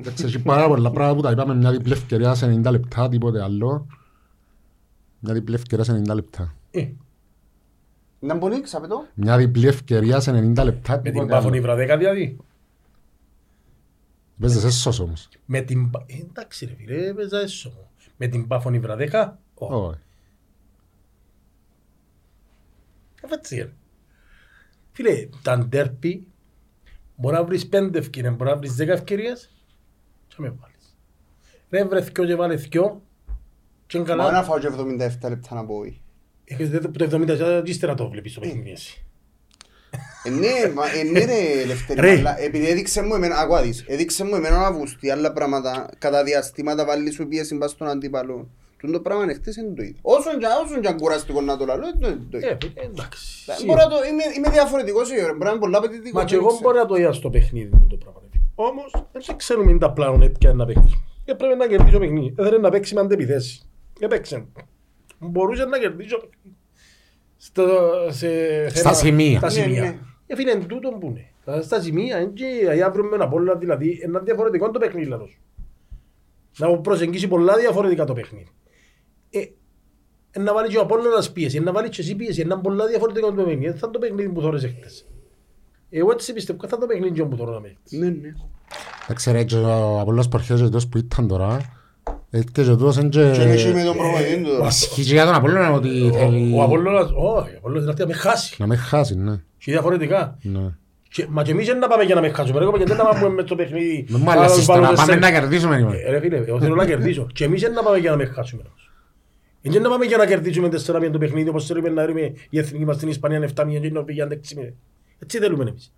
εντάξει, 0.00 0.24
έχει 0.24 0.38
πάρα 0.38 0.66
πολλά 0.68 0.90
πράγματα 0.90 1.16
που 1.16 1.22
τα 1.22 1.30
είπαμε 1.30 1.54
μια 1.54 1.70
διπλή 1.70 1.92
ευκαιρία 1.92 2.34
σε 2.34 2.46
90 2.46 2.70
λεπτά, 2.70 3.08
τίποτε 3.08 3.42
άλλο. 3.42 3.86
Μια 5.18 5.32
διπλή 5.34 5.54
ευκαιρία 5.54 5.84
σε 5.84 5.92
90 5.92 6.14
λεπτά. 6.14 6.54
Ε, 8.20 8.26
Να 8.26 8.34
μπορεί, 8.36 8.60
ξαπετώ. 8.60 9.06
Μια 9.14 9.36
διπλή 9.36 9.66
ευκαιρία 9.66 10.20
σε 10.20 10.30
90 10.30 10.64
λεπτά, 10.64 10.92
Με 10.96 11.02
την 11.02 11.12
τίποτε 11.12 11.32
Πάφωνη 11.32 11.56
άλλο. 11.56 11.62
βραδέκα 11.66 11.96
δηλαδή. 11.96 12.36
Παίζεις 14.40 14.64
έσως 14.64 14.98
όμως. 15.00 15.28
Με 15.46 15.60
την... 15.60 15.90
Πα- 15.90 16.04
ε, 16.06 16.16
Εντάξει 16.28 16.64
ρε 16.66 16.74
φίλε, 16.74 17.06
έπαιζα 17.06 17.38
έσω 17.40 17.68
μου. 17.70 17.88
Με 18.16 18.26
την 18.26 18.46
Πάφωνη 18.46 18.78
βραδέκα. 18.78 19.38
όχι. 19.54 19.72
Όχι. 19.72 19.98
Ε, 23.22 23.34
Έτσι 23.34 23.56
ρε. 23.56 23.72
Φίλε, 24.92 25.28
τα 25.42 25.58
ντέρπι 25.58 26.26
μπορεί 27.16 27.34
να 27.34 27.44
βρεις 27.44 27.68
πέντε 27.68 27.98
ευκαιρίες, 27.98 28.32
μπορεί 28.36 28.50
να 28.50 28.56
βρεις 28.56 28.74
δέκα 28.74 28.92
ευκαιρίες 28.92 29.50
και 30.28 30.34
με 30.38 30.48
βάλεις. 30.50 30.96
Ρε 31.70 31.84
βρε 31.84 32.02
θκιο 32.02 32.24
και 32.24 32.34
βάλε 32.34 32.56
θκιο 32.56 33.02
και 33.86 33.98
είναι 33.98 34.06
Μα 34.08 34.14
να 34.16 34.22
καλά. 34.24 34.42
φάω 34.42 34.58
και 34.58 34.68
77 34.70 35.28
λεπτά 35.28 35.54
να 35.54 35.64
πω. 35.64 35.74
όχι. 35.74 36.00
Έχεις 36.48 36.68
δει 36.70 36.78
που 36.80 36.90
το 36.90 37.04
70 37.04 37.26
και 37.64 37.70
ύστερα 37.70 37.94
το 37.94 38.08
βλέπεις 38.10 38.34
το 38.34 38.40
παιχνίδι 38.40 38.70
εσύ. 38.70 39.02
Ε, 40.22 40.30
ναι, 40.30 40.72
μα, 40.74 40.84
ε, 40.98 41.02
ναι 41.02 41.24
ρε 41.24 41.64
Λευτέρη, 41.66 42.00
Ρε. 42.00 42.10
αλλά 42.18 42.40
επειδή 42.40 42.68
έδειξε 42.68 43.02
μου 43.02 43.14
εμένα, 43.14 43.36
ακούω 43.38 43.60
δεις, 43.62 43.84
έδειξε 43.86 44.24
μου 44.24 44.34
εμένα 44.34 44.58
να 44.58 44.72
βουστεί 44.72 45.10
άλλα 45.10 45.32
πράγματα, 45.32 45.88
κατά 45.98 46.22
διαστήματα 46.24 46.84
βάλει 46.84 47.10
σου 47.10 47.26
πίεση 47.28 47.58
πας 47.58 47.70
στον 47.70 47.88
αντίπαλο. 47.88 48.48
Τούν 48.78 48.92
το 48.92 49.00
πράγμα 49.00 49.24
εχθές 49.30 49.56
είναι 49.56 49.74
το 49.76 49.82
ίδιο. 49.82 49.96
Όσον 50.02 50.38
και 50.38 50.46
όσον 50.64 50.80
και 50.80 50.88
αν 50.88 50.96
κουραστικό 50.96 51.40
να 51.40 51.56
το 51.56 51.64
λαλώ, 51.64 51.86
είναι 51.86 52.06
το- 52.08 52.18
το 52.30 52.36
ίδιο. 52.36 52.48
Ε, 52.50 52.56
φίλε, 52.60 52.72
εντάξει. 52.84 53.26
Ε, 53.60 53.64
μπορώ 53.64 53.82
να 53.82 53.88
το- 53.88 53.96
είμαι- 54.10 54.36
Είμαι 54.36 54.50
διαφορετικός, 54.50 55.10
ε, 55.10 55.14
μπορεί 55.22 55.38
να 55.44 55.50
είναι 55.50 55.58
πολλά 55.58 55.78
απαιτητικός. 55.78 56.22
Μα 56.22 56.24
και 56.28 56.34
εγώ 56.34 56.44
δεν 56.44 56.52
ξέρω. 56.56 56.70
μπορώ 56.70 56.82
να 56.82 56.86
το 56.88 56.94
είδα 56.96 57.12
στο 57.12 57.30
παιχνίδι 57.30 57.70
μου 57.72 57.86
το 57.90 57.96
πράγμα. 57.96 58.20
ρε 58.22 58.28
φίλε. 58.32 58.42
Όμως 58.54 58.90
δεν 59.12 59.36
ξέρουμε 59.36 59.70
είναι 59.70 59.78
τα 59.78 59.92
πλάνο 59.92 60.24
έτια 60.24 60.52
να 60.52 60.64
παίξεις. 60.66 60.92
Και 61.24 61.34
πρέπει 61.34 61.56
να 61.56 61.66
κερδίσει 61.66 61.92
το 61.92 61.98
παιχνίδι. 61.98 62.34
Έθελε 62.38 62.58
να 62.58 62.70
παίξει 62.70 62.94
με 62.94 63.00
αντεπιθέσει. 63.00 63.60
Έπαιξε. 64.00 64.46
Μπορούσε 65.18 65.64
να 65.64 65.78
κερδίσει 65.78 66.08
το 66.10 66.16
παιχνίδι. 66.18 66.56
Στο, 67.36 67.64
σε 68.10 68.68
Στα 68.68 68.80
θέμα- 68.80 68.94
σημεία. 68.94 69.38
Στα 69.38 69.46
Ναι, 69.46 69.52
σημεία. 69.52 69.80
ναι. 69.82 69.98
Ε, 70.26 70.36
φίλε, 70.36 70.50
εν 70.50 70.66
τούτον 70.66 70.98
που 70.98 71.06
είναι. 71.06 71.30
Τα- 71.44 71.62
Στα 71.62 71.80
σημεία, 71.80 72.20
είναι 72.20 72.30
και 72.34 72.70
για 72.74 72.90
βρούμε 72.90 73.14
ένα 73.14 73.28
πολλά, 73.28 73.56
δηλαδή, 73.56 74.00
είναι 74.04 74.18
διαφορετικό 74.18 74.70
το 74.70 74.78
παιχνίδι, 74.78 75.06
λάθος. 75.08 75.40
Να 76.58 76.78
προσεγγίσει 76.78 77.28
πολλά 77.28 77.56
διαφορετικά 77.56 78.04
το 78.04 78.12
παιχνίδι. 78.12 78.48
Ε, 79.30 79.38
ε, 80.30 80.40
να 80.40 80.54
βάλεις 80.54 80.70
και 80.70 80.78
ο 80.78 80.80
Απόλλωνας 80.80 81.32
πίεση, 81.32 81.56
ε, 81.56 81.60
να 81.60 81.72
βάλεις 81.72 81.90
και 81.90 82.00
εσύ 82.00 82.14
πίεση, 82.16 82.40
είναι 82.40 82.56
πολλά 82.56 82.86
διαφορετικό 82.86 83.26
το 83.26 83.34
παιχνίδι. 83.34 83.64
Δεν 83.64 83.72
θα 83.72 83.80
είναι 83.82 83.92
το 83.92 83.98
παιχνίδι 83.98 84.28
που 84.28 84.40
θωρείς 84.40 84.64
χτες. 84.64 85.06
Εγώ 85.90 86.10
έτσι 86.10 86.32
πιστεύω, 86.32 86.58
θα 86.60 86.68
είναι 86.76 86.80
το 86.80 86.86
παιχνίδι 86.92 87.24
που 87.26 87.36
θωρώ 87.36 87.52
να 87.52 87.60
με 87.60 87.68
χτες. 87.68 87.98
Ναι, 87.98 88.08
ναι. 88.08 88.32
Εντάξει 89.08 89.30
ρε, 89.32 89.44
και 89.44 89.56
ο 89.56 90.00
Απόλλωνας 90.00 90.28
Πορχέας 90.28 90.60
και 90.60 90.68
τός 90.68 90.88
που 90.88 90.98
ήταν 90.98 91.28
τώρα. 91.28 91.77
Ε, 92.30 92.38
Και 92.52 92.62
και 92.62 92.74
τός 92.76 92.96
είναι 92.96 93.08
και... 93.08 93.30
Και 93.34 93.42
είναι 93.42 93.56
και 93.56 93.72
με 93.72 93.82
τον 93.84 93.96
προπονητή 93.96 94.42
του 94.42 94.48
τώρα. 94.56 94.66
Ισχύει 94.66 95.04
και 95.04 95.12
για 95.12 95.24
τον 95.24 95.34
Απόλλωνα 95.34 95.72
ότι 95.72 96.10
θέλει 96.14 96.52
Ο 96.56 96.62
Απόλλωνας, 96.62 97.10
όχι, 97.10 97.50
ο 97.54 97.56
Απόλλωνας 97.58 97.82
είναι 97.82 97.90
αυτή 97.90 98.02
να 98.02 98.06
με 98.08 98.14
χάσει. 98.14 98.54
να 98.58 98.66
με 98.66 98.76
χάσει, 98.76 99.16
ναι. 99.16 99.36
Και 99.58 99.70
διαφορετικά. 99.72 100.38
ναι. 100.42 100.60
Και- 101.10 101.26
Μα 101.30 101.42
και 101.42 101.50
εμείς 101.50 101.66
δεν 101.66 101.78
να 101.78 101.88
πάμε 101.88 102.02
για 102.02 102.14
να 102.14 102.20
με 102.20 102.28
χάσουμε, 102.28 102.58
ρε 102.58 102.64
κοπέλια, 102.64 102.86
δεν 102.86 102.96
να 102.96 103.04
πάμε 103.04 103.28
με 103.28 103.42
το 103.42 103.54
παιχνίδι. 103.54 104.06
Με 104.08 104.18
μου 104.18 104.30
αλλάσεις 104.30 104.64
βάλω 104.64 104.80
τώρα, 104.80 104.94
πάμε 104.94 105.12
τέσσερα- 105.12 105.32
να 105.32 105.40
κερδίσουμε. 105.40 105.76
Ε, 105.76 105.78
είμαστε. 105.78 106.10
Ρε 106.10 106.20
φίλε, 106.20 106.36
εγώ 106.36 106.60
θέλω 106.60 106.74
να 106.74 106.86
κερδίσω. 106.86 107.26
Και 107.32 107.44
εμείς 107.44 107.60
δεν 107.60 107.72
να 107.72 107.82
πάμε 107.82 107.98
για 107.98 108.10
να 108.10 108.16
με 108.16 108.24
χάσουμε. 108.24 108.62
όμως. 108.66 108.90
Ε, 109.62 109.70
Δεν 109.70 109.82
να 109.82 109.88
πάμε 109.88 110.04
για 110.04 110.16
να 110.16 110.26
κερδίσουμε 110.26 110.68
4-0 110.68 111.10
το 111.12 111.18
παιχνίδι, 111.18 111.48
όπως 111.48 111.66
θέλουμε 111.66 111.88
να 111.88 112.06
ρούμε 112.06 112.32
η 112.50 112.58
εθνική 112.58 112.84
μας 112.84 112.96
στην 112.96 113.08
Ισπανία 113.08 113.38
7-0 113.40 113.80
και 113.80 113.86
η 113.86 113.90
Νορβηγία 113.90 114.26
6-0. 114.30 114.74
Έτσι 115.18 115.38
θέλουμε 115.38 115.64
εμείς. 115.68 115.92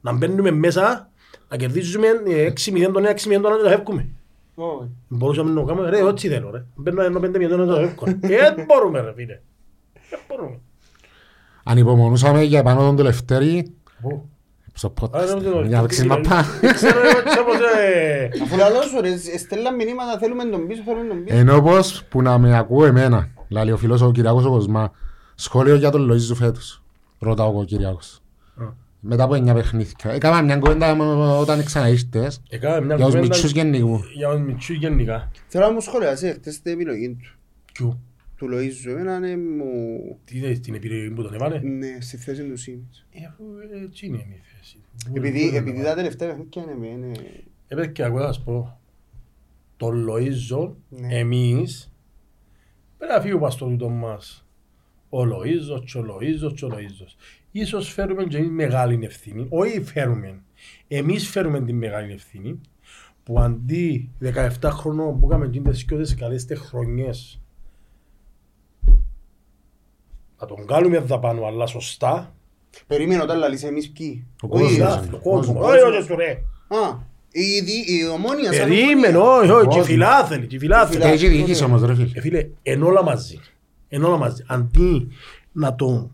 Να 0.00 0.12
μπαίνουμε 0.12 0.50
μέσα, 0.50 1.10
να 1.48 1.56
κερδίσουμε 1.56 2.06
ε, 2.28 2.44
6-0 2.46 2.92
τον 2.92 3.04
6-0 3.04 3.40
τον 3.42 3.46
άλλο 3.46 3.56
και 3.56 3.62
να 3.62 3.68
φεύγουμε. 3.70 4.08
Όχι. 4.60 4.90
Μπορούσαμε 5.08 5.50
να 5.50 5.60
το 5.60 5.66
κάνουμε, 5.66 5.90
ρε, 5.90 6.06
έτσι 6.08 6.28
θέλω 6.28 6.50
ρε. 6.50 6.64
Μπαίνω 6.74 7.02
ενώ 7.02 7.18
5-0 7.20 7.48
να 7.58 7.66
το 7.66 7.74
φεύγω. 7.74 8.04
Ε, 8.06 8.16
Δεν 8.54 8.64
μπορούμε 8.66 9.00
ρε 9.00 9.12
φίλε. 9.16 9.40
Δεν 10.10 10.18
μπορούμε. 10.28 10.58
Ανυπομονούσαμε 11.64 12.42
για 12.42 12.62
πάνω 12.62 12.94
τον 12.94 13.04
Λευτέρη 13.04 13.74
Πού; 14.00 14.28
στο 14.72 14.86
Α, 14.88 15.08
δεν 15.24 15.36
podcast. 15.36 15.38
ξέρω, 15.40 15.60
Για 15.64 15.76
να 15.76 15.80
παίξεις 15.82 16.00
τι- 16.02 16.08
μαπά. 16.08 16.44
Ξέρω 16.74 16.98
εγώ 17.00 17.18
έτσι 17.18 17.38
όπως, 17.38 17.54
ε, 17.84 18.28
Αφού 18.44 18.56
λαλώ 18.56 18.82
σου 18.82 19.00
ρε, 19.00 19.16
στέλναν 19.38 19.74
μηνύματα, 19.74 20.18
θέλουμε 20.18 20.44
τον 20.44 20.66
πίσω, 20.66 20.82
θέλουμε 20.84 21.08
τον 21.08 21.24
πίσω. 21.24 21.36
Ενώ 21.36 21.62
πως 21.62 22.04
που 22.08 22.22
να 22.22 22.38
με 22.38 22.56
ακούω 22.58 22.84
εμένα, 22.84 23.28
λέει 23.48 23.70
ο 23.70 23.76
φίλος 23.76 24.00
ο 24.02 24.10
Κυριάκος 24.10 24.44
ο 24.44 24.50
Κοσμά, 24.50 24.90
σχόλιο 25.34 25.74
για 25.74 25.90
τον 25.90 26.10
Λοΐζου 26.12 26.34
φέτος, 26.34 26.82
ρωτά 27.18 27.44
ο 27.44 27.64
Κυριάκος. 27.64 28.20
Α. 28.98 29.00
Μετά 29.00 29.22
από 29.24 29.34
εννιά 29.34 29.54
παιχνίδια. 29.54 30.10
Έκανα 30.12 30.42
μια 30.42 30.56
κουβέντα 30.58 30.94
με- 30.94 31.04
όταν 31.38 31.64
ξαναήρθες 31.64 32.42
Έκαμε 32.48 32.86
μια 32.86 32.96
για 32.96 33.04
τους 33.04 33.04
κουβέντα 33.14 33.20
μητσούς 33.20 33.50
γενικού. 33.50 34.00
για 34.14 34.30
τους 34.30 34.40
μητσούς 34.40 34.76
γενικά. 34.76 35.30
Θέλω 35.48 35.66
να 35.66 35.72
μου 35.72 35.80
σχολιάσει 35.80 36.32
χτες 36.32 36.60
την 36.62 36.72
επιλογή 36.72 37.08
του. 37.14 37.38
Ποιου; 37.72 38.00
Του 38.36 38.48
Λοΐζου, 38.52 38.88
εμένα 38.90 39.18
ναι 39.18 39.36
μου... 39.36 40.18
Τι 40.24 40.36
είδες 40.36 40.60
την 40.60 40.74
επιλογή 40.74 41.10
που 41.10 41.22
τον 41.22 41.34
έβαλε; 41.34 41.58
Ναι, 41.60 41.96
στη 42.00 42.16
θέση 42.16 42.42
του 42.44 42.56
Σίμιτς. 42.56 43.06
Ε, 43.10 43.18
αφού 43.28 43.44
έτσι 43.84 44.06
είναι 44.06 44.16
η 44.16 44.40
θέση. 44.56 44.76
Επειδή, 45.14 45.56
επειδή 45.56 45.82
τα 45.82 45.94
τελευταία 45.94 46.28
παιχνίδια 46.28 46.62
είναι 46.62 46.74
με, 46.78 46.86
είναι... 46.86 47.12
Έπαιξε 47.68 47.90
και 47.90 48.04
ακούω 48.04 48.18
να 48.18 48.26
σας 48.26 48.42
πω. 48.42 48.78
Το 49.76 49.88
Λοΐζο, 49.88 50.72
Ναι. 50.88 51.18
εμείς, 51.18 51.92
Πρέπει 52.98 53.12
να 53.12 53.20
φύγει 53.20 53.32
ο 53.34 53.38
παστό 53.38 53.66
τούτο 53.66 53.88
μας. 53.88 54.46
Ο 55.08 55.18
Λοΐζος 55.22 55.84
και 55.84 55.98
ο 55.98 56.02
Λοΐζος 56.02 56.52
και 56.54 56.64
ο 56.64 56.68
Λοΐζος. 56.68 57.16
Ίσως 57.52 57.92
φέρουμε 57.92 58.24
και 58.24 58.36
εμείς 58.36 58.50
μεγάλη 58.50 58.98
ευθύνη. 59.02 59.46
Όχι 59.48 59.82
φέρουμε. 59.82 60.42
Εμείς 60.88 61.28
φέρουμε 61.28 61.60
την 61.60 61.76
μεγάλη 61.76 62.12
ευθύνη 62.12 62.60
που 63.24 63.40
αντί 63.40 64.10
17 64.22 64.48
χρονών 64.70 65.20
που 65.20 65.28
είχαμε 65.28 65.46
εκείνες 65.46 65.84
και 65.84 65.96
τις 65.96 66.14
καλές 66.14 66.46
χρονιές 66.56 67.40
να 70.40 70.46
τον 70.46 70.66
κάνουμε 70.66 70.98
δαπάνω 70.98 71.46
αλλά 71.46 71.66
σωστά 71.66 72.32
Περίμενε 72.86 73.22
όταν 73.22 73.38
λαλείς 73.38 73.62
εμείς 73.62 73.90
ποιοι; 73.90 74.26
Ο 74.42 74.46
Όχι, 74.50 74.78
κόσμος. 74.78 74.96
α, 74.96 75.02
ο 75.12 75.18
κόσμος. 75.18 75.46
κόσμος. 75.56 75.66
Όχι, 75.72 75.96
όχι, 75.98 76.14
ρε. 76.14 76.30
Α, 76.68 76.98
η, 77.30 77.60
δι- 77.60 77.88
η 77.88 78.08
ομόνια 78.08 78.52
σαν 78.52 78.68
Περίμενε, 78.68 79.16
ομόνια. 79.16 79.38
όχι, 79.40 79.50
όχι, 79.50 79.60
και 79.60 79.66
κόσμος. 79.68 79.86
φιλάθελοι, 79.86 80.46
και 80.46 80.58
φιλάθελοι. 80.58 81.00
Και 81.00 81.08
έχει 81.08 81.28
διοίκηση 81.28 81.64
όμως 81.64 81.82
ρε 81.82 81.94
φίλε. 81.94 82.10
Ε, 82.14 82.20
φίλε, 82.20 82.48
εν 82.62 82.82
όλα 82.82 83.02
μαζί. 83.02 83.40
Εν 83.88 84.04
όλα 84.04 84.16
μαζί. 84.16 84.44
Αντί 84.46 85.08
να 85.52 85.74
το 85.74 86.10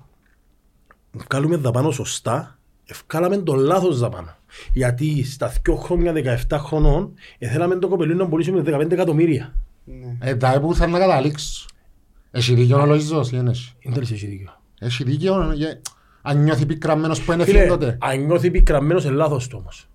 βγάλουμε 1.14 1.56
δαπάνω 1.56 1.90
σωστά, 1.90 2.58
ευκάλαμε 2.84 3.36
το 3.36 3.54
λάθος 3.54 3.98
δαπάνω. 3.98 4.36
Γιατί 4.72 5.24
στα 5.24 5.52
2 5.68 5.76
χρόνια, 5.76 6.12
17 6.48 6.56
χρονών, 6.58 7.12
ε, 7.38 7.48
θέλαμε 7.48 7.74
το 7.76 7.88
κοπελίνο 7.88 8.22
να 8.22 8.28
πουλήσουμε 8.28 8.62
15 8.66 8.90
εκατομμύρια. 8.92 9.54
Ναι. 9.84 10.30
Ε, 10.30 10.36
τα 10.36 10.60
που 10.60 10.74
θέλω 10.74 10.90
να 10.90 10.98
καταλήξω. 10.98 11.66
Έχει 12.30 12.54
δίκιο 12.54 12.80
ο 12.80 12.84
Λοΐζος 12.84 13.26
ή 13.26 13.36
δεν 13.36 13.46
έχει; 13.46 13.72
Είναι 13.78 13.94
τέλος 13.94 14.10
έχει 14.12 14.26
δίκιο. 14.26 14.60
Έχει 14.80 15.04
δίκιο, 15.04 15.34
ε, 15.34 15.80
αν 16.22 16.42
νιώθει 16.42 16.66
πικραμμένος 16.66 17.22
που 17.22 17.32
είναι 17.32 17.44
Φίλε, 17.44 17.58
φίλο 17.60 17.72
τότε. 17.72 17.98
αν 18.00 18.24
νιώθει 18.24 18.50
πικραμένος, 18.50 19.04
είναι 19.04 19.14
λάθος 19.14 19.48
το 19.48 19.56
όμως. 19.56 19.88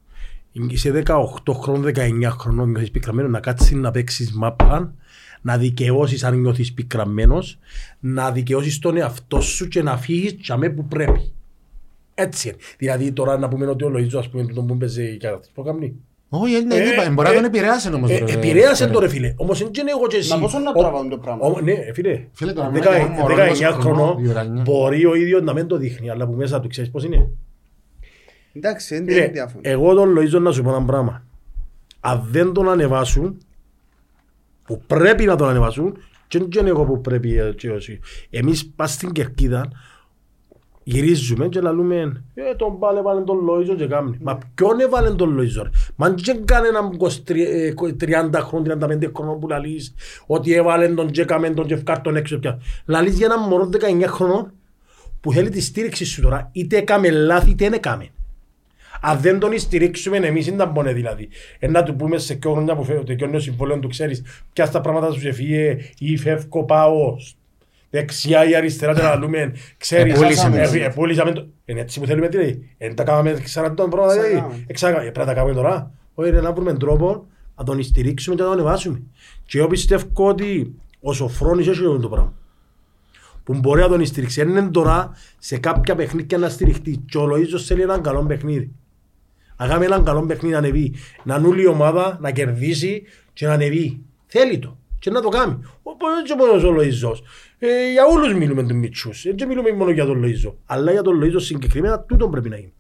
Είσαι 0.52 0.92
18 0.92 1.54
χρόνων, 1.54 1.84
19 1.84 2.30
χρόνων, 2.30 2.70
νιώθεις 2.70 2.92
πικραμένος, 2.92 3.32
να 3.32 3.40
κάτσεις 3.40 3.72
να 3.72 3.92
παίξεις 3.92 4.34
μάπα, 4.34 4.94
να 5.42 5.58
δικαιώσεις 5.58 6.24
αν 6.24 6.40
νιώθεις 6.40 6.74
πικραμένος, 6.74 7.60
να 8.00 8.32
δικαιώσεις 8.32 8.80
τον 8.80 8.98
εαυτό 8.98 9.42
σου 9.42 9.68
και 9.68 9.82
να 9.82 9.98
φύγεις 9.98 10.36
για 10.40 10.74
που 10.76 10.86
πρέπει. 10.86 11.32
Έτσι 12.14 12.48
είναι. 12.48 12.58
Δηλαδή 12.78 13.12
τώρα 13.12 13.38
να 13.38 13.48
πούμε 13.48 13.66
ότι 13.66 13.84
ο 13.84 13.92
Λοΐζος, 13.98 14.16
ας 14.18 14.30
πούμε, 14.30 14.46
τον 14.54 14.68
που 14.68 14.78
παίζει 14.78 15.04
η 15.14 15.18
καρατής, 15.18 15.50
που 15.54 15.64
κάνει; 15.64 15.94
Όχι, 16.30 16.56
είναι 16.60 16.76
Ε, 16.76 16.88
είπα, 16.94 17.10
μπορεί 17.12 17.28
να 17.28 17.34
ε, 17.34 17.36
τον 17.36 17.44
επηρεάσει 17.46 17.94
όμως. 17.94 18.10
Ε, 18.12 18.18
ρε, 18.18 18.34
επηρέασε 18.34 18.86
ρε. 18.86 18.92
το 18.92 19.00
ρε 19.00 19.08
φίλε. 19.08 19.34
Όμως 19.38 19.58
δεν 19.60 19.68
είναι 19.80 19.92
εγώ 19.92 20.08
και 20.08 20.18
εσύ. 20.18 20.30
Μα 20.34 20.40
πόσο 20.40 20.60
να 20.60 20.70
Ο- 20.70 20.80
τραβάουν 20.80 21.10
το 21.10 21.18
πράγμα. 21.18 21.46
ο- 21.48 21.62
Ναι, 21.62 21.72
ε, 21.72 21.94
φίλε. 21.94 22.26
Φίλε, 22.34 22.54
τώρα, 22.54 22.70
Δεκα- 22.70 22.92
μιλάμε 22.92 23.14
για 23.14 23.22
μωρό 23.24 23.36
19 23.36 23.52
20 23.52 23.80
χρονών 23.80 24.08
χρονών, 24.08 24.60
19. 24.60 24.62
μπορεί 24.64 25.06
ο 25.06 25.16
ίδιος 25.16 25.42
να 25.42 25.54
μην 25.54 25.68
το 25.68 25.78
δείχνει, 25.78 26.10
αλλά 26.10 26.28
που 26.28 26.34
μέσα 26.34 26.60
του 26.60 26.68
ξέρεις 26.68 26.90
πώς 26.92 27.04
είναι. 27.04 27.30
Εντάξει, 28.54 28.96
δεν 28.96 29.06
Φίλε, 29.06 29.18
είναι 29.20 29.28
διάφορο. 29.32 29.60
εγώ 29.64 29.94
τον 29.94 30.16
Λοΐζο 30.18 30.42
να 30.42 30.52
σου 30.52 30.64
πω 30.64 30.70
ένα 30.70 30.86
πράγμα. 30.86 31.24
Αν 32.00 32.28
δεν 32.32 32.54
τον 32.54 32.70
ανεβάσουν, 32.70 33.38
που 34.70 34.82
πρέπει 34.88 35.26
να 35.26 35.36
τον 35.36 35.50
ανεβάσουν, 35.50 35.98
και 36.28 36.38
δεν 36.40 36.48
είναι 36.60 36.70
εγώ 36.70 36.84
που 36.84 37.02
πρέπει 37.02 37.38
ε, 37.38 37.54
και 37.58 37.70
όσοι. 37.70 38.00
Εμείς 38.30 38.70
πας 38.76 38.92
στην 38.92 39.12
Κερκίδα, 39.12 39.70
γυρίζουμε 40.84 41.48
και 41.48 41.62
λαλούμε 41.62 42.24
«Ε, 42.34 42.56
τον 42.56 42.80
πάλε 42.80 43.02
βάλε 43.02 43.22
τον 43.22 43.38
Λοΐζο 43.38 43.76
και 43.78 43.88
κάμνει». 43.88 44.18
Μα 44.22 44.38
ποιον 44.56 44.80
έβαλε 44.80 45.12
τον 45.12 45.38
Λοΐζο 45.38 45.62
ρε. 45.64 45.70
Μα 45.96 46.10
δεν 46.10 46.46
κανέναν 46.46 46.98
23, 47.00 47.36
ε, 47.36 47.74
30 48.00 48.42
χρόνων, 48.42 48.80
35 48.82 49.12
χρόνων 49.16 49.40
που 49.40 49.48
λαλείς 49.48 49.94
ότι 50.26 50.54
έβαλε 50.54 50.88
τον 50.88 51.12
και 51.12 51.26
κάμεν 51.26 51.56
τον 51.56 51.66
και 51.66 51.76
φκάρ 51.76 52.02
τον 52.02 52.16
έξω 52.16 52.40
πια. 52.40 52.62
Λαλείς 52.86 53.18
για 53.18 53.26
έναν 53.26 53.50
μωρό 53.50 53.70
19 54.04 54.08
χρόνων 54.08 54.52
που 55.22 55.34
θέλει 55.34 55.50
τη 55.50 55.62
στήριξη 55.62 56.06
σου 56.06 56.22
τώρα, 56.22 56.50
είτε 56.52 56.78
έκαμε 56.78 57.10
λάθη 57.10 57.50
είτε 57.50 57.64
δεν 57.64 57.74
έκαμε. 57.74 58.10
Αν 59.02 59.20
δεν 59.20 59.40
τον 59.40 59.60
στηρίξουμε 59.60 60.18
εμείς 60.18 60.48
είναι 60.48 60.58
τα 60.58 60.66
μπονέ 60.66 60.94
δηλαδή. 60.94 61.30
Ε, 61.60 61.68
να 61.68 61.84
του 61.84 61.96
πούμε 61.96 62.18
σε 62.18 62.36
ποιο 62.36 62.52
χρόνια 62.52 62.76
που 62.76 62.84
φεύγει, 62.84 63.04
τελειώνει 63.04 63.36
ο 63.36 63.40
συμβόλαιο 63.40 63.80
του 63.80 63.88
ξέρεις 63.88 64.24
ποια 64.54 64.66
στα 64.66 64.82
πράγματα 64.82 65.12
σου 65.12 65.34
φύγε 65.34 65.78
ή 66.00 66.18
φεύγω 66.18 66.64
πάω 66.64 67.16
δεξιά 67.90 68.50
ή 68.50 68.56
αριστερά 68.56 68.94
και 68.94 69.02
να 69.02 69.16
λέμε 69.16 69.54
ξέρεις 69.78 70.14
Επούλησαμε. 70.14 70.62
ε, 70.62 70.84
επούλησαμε 70.86 71.32
το- 71.32 71.48
είναι 71.66 71.80
έτσι 71.80 72.00
που 72.00 72.06
θέλουμε 72.06 72.28
τι 72.28 72.38
λέει. 72.38 72.70
Δεν 72.78 72.96
τα 72.96 73.04
κάναμε 73.04 73.34
40 73.46 73.74
πράγματα 73.90 74.12
δηλαδή. 74.12 74.28
Εξάγαμε. 74.34 74.64
Εξάγαμε. 74.68 75.00
Ε, 75.06 75.10
Πρέπει 75.10 75.20
να 75.20 75.26
τα 75.26 75.34
κάνουμε 75.34 75.54
τώρα. 75.54 75.92
Όχι 76.14 76.30
ρε 76.30 76.42
να 76.42 76.52
βρούμε 76.54 76.74
τρόπο 76.74 77.28
να 77.56 77.64
τον 77.64 77.84
στηρίξουμε 77.84 78.36
και 78.36 78.42
να 78.42 78.48
τον 78.48 78.58
ανεβάσουμε. 78.58 79.02
Και 79.46 79.58
εγώ 79.58 79.68
πιστεύω 79.68 80.06
ότι 80.14 80.74
ο 81.00 81.14
Σοφρόνης 81.14 81.68
έχει 81.68 81.78
αυτό 81.80 82.00
το 82.00 82.10
πράγμα 82.10 82.34
που 83.44 83.60
μπορεί 83.60 83.82
να 83.82 83.88
τον 83.88 84.06
στηρίξει. 84.06 84.44
Δεν 84.44 84.50
είναι 84.58 84.70
τώρα 84.70 85.12
σε 85.38 85.58
κάποια 85.58 85.96
παιχνίδια 85.96 86.38
να 86.38 86.50
στηριχτεί. 86.50 86.98
Και 87.10 87.18
ο 87.18 87.28
Λοΐζος 87.32 87.62
θέλει 87.66 87.82
έναν 87.82 88.02
καλό 88.02 88.24
παιχνίδι. 88.26 88.72
Να 89.60 89.68
κάνει 89.68 89.86
έναν 89.86 90.04
καλό 90.04 90.26
παιχνίδι 90.26 90.54
να 90.54 90.60
ανεβεί. 90.60 90.94
Να 91.24 91.40
νουλεί 91.40 91.62
η 91.62 91.68
ομάδα, 91.68 92.18
να 92.22 92.32
κερδίσει 92.32 93.04
και 93.34 93.46
να 93.46 93.54
ανεβεί. 93.54 94.02
Θέλει 94.26 94.60
το. 94.60 94.78
Και 95.00 95.10
να 95.10 95.22
το 95.22 95.30
κάνει. 95.30 95.60
Οπότε 95.82 96.20
έτσι 96.20 96.36
μόνος 96.36 96.64
ο 96.64 96.76
Λοΐζος. 96.76 97.18
Ε, 97.60 97.92
για 97.92 98.06
όλους 98.06 98.34
μιλούμε 98.34 98.62
τους 98.62 98.72
μητσούς. 98.72 99.26
Δεν 99.36 99.48
μιλούμε 99.48 99.72
μόνο 99.72 99.92
για 99.92 100.06
τον 100.06 100.24
Λοΐζο. 100.26 100.54
Αλλά 100.66 100.92
για 100.92 101.02
τον 101.02 101.22
Λοΐζο 101.24 101.42
συγκεκριμένα 101.42 102.00
τούτον 102.00 102.32
πρέπει 102.32 102.50
να 102.50 102.56
γίνει. 102.56 102.74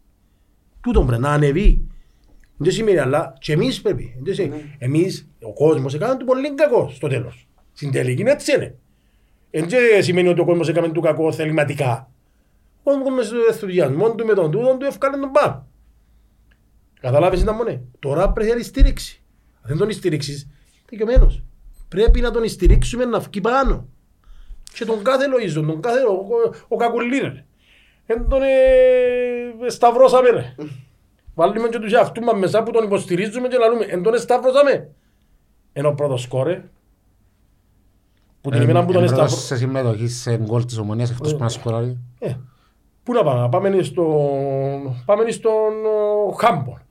Τούτον 0.82 1.06
πρέπει 1.06 1.22
να 1.22 1.30
ανεβεί. 1.30 1.88
Δεν 2.58 2.72
σημαίνει 2.72 2.98
αλλά 2.98 3.34
και 3.40 3.54
εμείς 3.54 3.82
πρέπει. 3.82 4.16
Δεν 4.24 4.34
σημαίνει. 4.34 4.76
Εμείς, 4.78 5.30
ο 5.42 5.54
κόσμος 5.54 5.94
έκανε 5.94 6.16
του 6.18 6.26
πολύ 6.26 6.56
κακό 6.56 6.90
στο 6.94 7.08
τέλος. 7.08 7.48
Στην 7.74 7.92
τελική 7.92 8.22
είναι 8.22 8.32
έτσι 8.32 8.56
είναι. 8.56 8.76
Εν 9.52 9.68
και 9.68 9.78
σημαίνει 10.02 10.28
ότι 10.28 10.40
ο 10.40 10.46
κόσμος 10.46 10.70
έκαμε 10.70 10.90
του 10.90 11.02
κακό 11.02 11.32
θεληματικά. 11.32 12.12
Ο 12.84 13.02
κόσμος 13.02 13.26
στο 13.26 13.38
ενθουσιασμό 13.50 14.16
του 14.16 14.26
με 14.26 14.34
τον 14.34 14.52
τούτον 14.52 14.80
του 14.80 14.86
ευκάλε 14.86 15.18
τον 15.18 15.32
πάνω. 15.32 15.68
Καταλάβεις 17.00 17.42
ήταν 17.42 17.56
μόνε. 17.56 17.82
Τώρα 18.00 18.32
πρέπει 18.32 18.54
να 18.58 18.64
στήριξη. 18.64 19.22
Αν 19.62 19.68
δεν 19.70 19.78
τον 19.78 19.92
στηρίξεις, 19.92 20.48
δικαιωμένος. 20.90 21.44
Πρέπει 21.88 22.22
να 22.22 22.32
τον 22.32 22.48
στηρίξουμε 22.48 23.06
να 23.06 23.20
βγει 23.20 23.42
πάνω. 23.42 23.88
Και 24.74 24.86
τον 24.86 25.04
κάθε 25.04 25.26
Λοΐζο, 25.26 25.64
τον 25.66 25.82
κάθε 25.82 26.00
ο, 26.00 26.12
ο, 26.12 26.56
ο 26.68 26.76
Κακουλή 26.76 27.20
ρε. 27.20 27.46
Εν 28.06 28.28
τον 28.30 28.42
ε, 28.42 29.70
σταυρώσαμε 29.70 30.30
ρε. 30.30 30.56
Βάλουμε 31.36 31.68
και 31.70 31.80
τους 31.80 31.94
εαυτούς 31.94 32.26
μας 32.26 32.40
μέσα 32.40 32.64
που 32.64 32.72
τον 32.72 32.84
υποστηρίζουμε 32.84 33.48
και 33.48 33.58
λαλούμε. 33.58 33.86
Εν 33.86 34.04
τον 34.04 34.18
σταυρώσαμε. 34.18 34.90
Εν 35.74 35.86
ο 35.86 35.92
πρώτος 35.94 36.22
σκόρε. 36.22 36.64
Που 38.42 38.50
την 38.50 38.62
ημέρα 38.62 38.86
που 38.86 38.92
τον 38.92 39.04
Ε, 39.04 39.06
πρώτος 39.06 39.30
σταυρώσαμε. 39.30 39.42
σε 39.42 39.56
συμμετοχή 39.56 40.08
σε 40.08 40.38
γκολ 40.38 40.66
της 40.66 40.78
ομονίας 40.78 41.10
εκτός 41.12 41.32
που 41.36 41.44
να 41.44 41.50
σκοράρει. 41.50 41.98
Ε, 42.20 42.34
πού 43.04 43.14
να 43.14 43.24
πάμε, 43.24 43.50
πάμε 43.50 43.82
στον, 43.84 45.04
πάμε 45.06 45.32
στον 45.32 45.86
ο, 46.28 46.32
Χάμπον. 46.32 46.82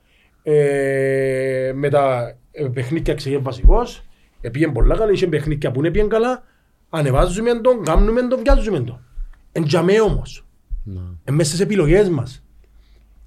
Ε, 0.50 1.72
με 1.74 1.88
τα 1.88 2.34
ε, 2.50 2.64
παιχνίδια 2.64 3.14
ξεκίνησε 3.14 3.42
βασικός, 3.44 4.02
επήγαινε 4.40 4.72
πολλά 4.72 4.96
καλά, 4.96 5.12
είχε 5.12 5.26
παιχνίδια 5.26 5.70
που 5.70 5.78
είναι 5.78 5.90
πήγαινε 5.90 6.08
καλά, 6.08 6.44
ανεβάζουμε 6.90 7.60
τον, 7.60 7.84
κάνουμε 7.84 8.22
τον, 8.22 8.40
βιάζουμε 8.42 8.80
τον. 8.80 9.04
Εν 9.52 9.64
τζαμέ 9.64 10.00
όμως, 10.00 10.44
Ναι. 10.84 11.00
εν 11.24 11.34
μέσα 11.34 11.48
στις 11.48 11.60
επιλογές 11.60 12.08
μας. 12.08 12.44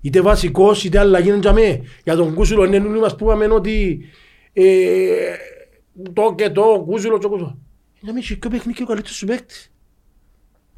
Είτε 0.02 0.22
βασικός, 0.22 0.84
είτε 0.84 1.00
αλλαγή 1.00 1.30
είναι 1.30 1.40
τζαμέ. 1.40 1.82
Για 2.04 2.16
τον 2.16 2.34
Κούσουλο 2.34 2.64
είναι 2.64 2.78
όλοι 2.78 3.00
μας 3.00 3.16
που 3.16 3.26
είπαμε 3.26 3.46
ότι 3.46 4.06
ε, 4.54 5.36
το 6.14 6.34
και 6.38 6.50
το, 6.50 6.62
ο 6.62 6.84
Κούσουλο 6.84 7.18
και 7.18 7.26
ο 7.26 7.30
Κούσουλο. 7.30 7.58
Να 8.02 8.12
μην 8.12 8.22
έχει 8.22 8.38
και 8.38 8.48
ο 8.48 8.50
παιχνίδι 8.50 8.84
ο 8.84 8.86
καλύτερος 8.86 9.16
σου 9.16 9.26
παίκτης. 9.26 9.72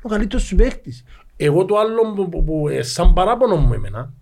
Ο 0.01 0.09
καλύτερος 0.09 0.45
σου 0.45 0.55
παίκτης. 0.55 1.03
Εγώ 1.37 1.65
το 1.65 1.77
άλλο 1.77 2.13
που, 2.15 2.29
που, 2.29 2.43
που, 2.43 2.67
ε, 2.69 2.81
σαν 2.81 3.13
παράπονο 3.13 3.55
μου 3.55 3.73
εμένα 3.73 4.13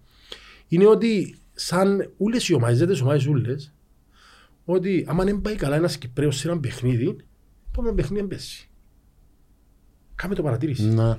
είναι 0.68 0.88
ότι 0.88 1.36
σαν 1.54 2.12
όλες 2.18 2.48
οι 2.50 2.54
ομάδες, 2.54 2.78
δεν 2.80 2.88
τις 2.88 3.02
ομάδες 3.02 3.28
όλες, 3.28 3.74
ότι 4.66 5.06
άμα 5.08 5.24
δεν 5.24 5.42
πάει 5.42 5.56
καλά 5.56 5.76
ένας 5.76 5.98
Κυπρέος 5.98 6.38
σε 6.38 6.48
ένα 6.50 6.60
παιχνίδι, 6.60 7.16
πάμε 7.72 7.94
παιχνίδι 7.94 8.24
εμπέσει. 8.24 8.70
Κάμε 10.16 10.36
το 10.36 10.44
παρατήρηση. 10.44 10.84
Ναι. 10.84 11.18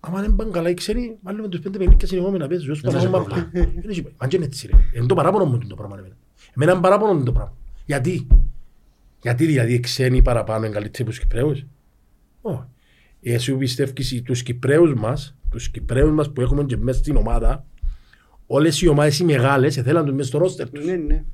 Άμα 0.00 0.20
δεν 0.20 0.34
πάνε 0.36 0.50
καλά 0.50 0.68
οι 0.70 0.74
ξένοι, 0.74 1.16
βάλουμε 1.22 1.48
τους 1.48 1.60
πέντε 1.60 1.78
παιχνίδια 1.78 2.06
συνεχόμενα 2.06 2.46
παίζουν. 2.46 2.70
Όσο 2.70 2.80
Δεν 2.82 2.92
πάμε 2.92 3.04
έχει 3.04 3.12
μάπα. 3.12 3.24
πρόβλημα. 3.24 3.50
Δεν 3.52 3.62
έχει 3.64 3.80
πρόβλημα. 3.80 4.10
Μα 4.20 4.26
και 4.28 4.36
είναι 4.36 4.44
έτσι 4.44 4.66
ρε. 4.66 4.72
Είναι 4.98 5.06
το 5.06 5.14
παράπονο 5.14 5.44
μου 5.44 5.58
το 5.58 5.74
πράγμα. 5.74 5.98
εμένα. 5.98 6.16
Εμένα 6.56 6.72
είναι 6.72 6.80
παράπονο 6.80 7.14
μου 7.14 7.24
το 7.24 7.32
πράγμα. 7.32 7.56
Γιατί; 7.86 8.26
Γιατί 9.22 9.46
δηλαδή 9.46 9.72
οι 9.74 9.80
ξένοι 9.80 10.22
παραπάνω 10.22 10.64
είναι 10.64 10.74
καλύτεροι 10.74 11.02
από 11.02 11.10
τους 11.10 11.20
Κυπρέους; 11.20 11.64
Όχι. 12.40 12.62
Εσύ 13.20 13.56
πιστεύεις 13.56 14.22
τους 14.22 14.42
Κυπρέους 14.42 14.94
μας, 14.94 15.36
τους 15.50 15.68
Κυπρέους 15.68 16.10
μας 16.12 16.32
που 16.32 16.40
έχουμε 16.40 16.64
και 16.64 16.76
μέσα 16.76 16.98
στην 16.98 17.16
ομάδα, 17.16 17.66
όλες 18.46 18.82
οι 18.82 18.88
ομάδες 18.88 19.18
οι 19.18 19.24
μεγάλες 19.24 19.74
θέλαν 19.74 20.04
τους 20.04 20.14
μέσα 20.14 20.28
στο 20.28 20.38
ρόστερ 20.38 20.70
τους. 20.70 20.84
Ναι, 20.84 20.94
ναι. 20.94 21.24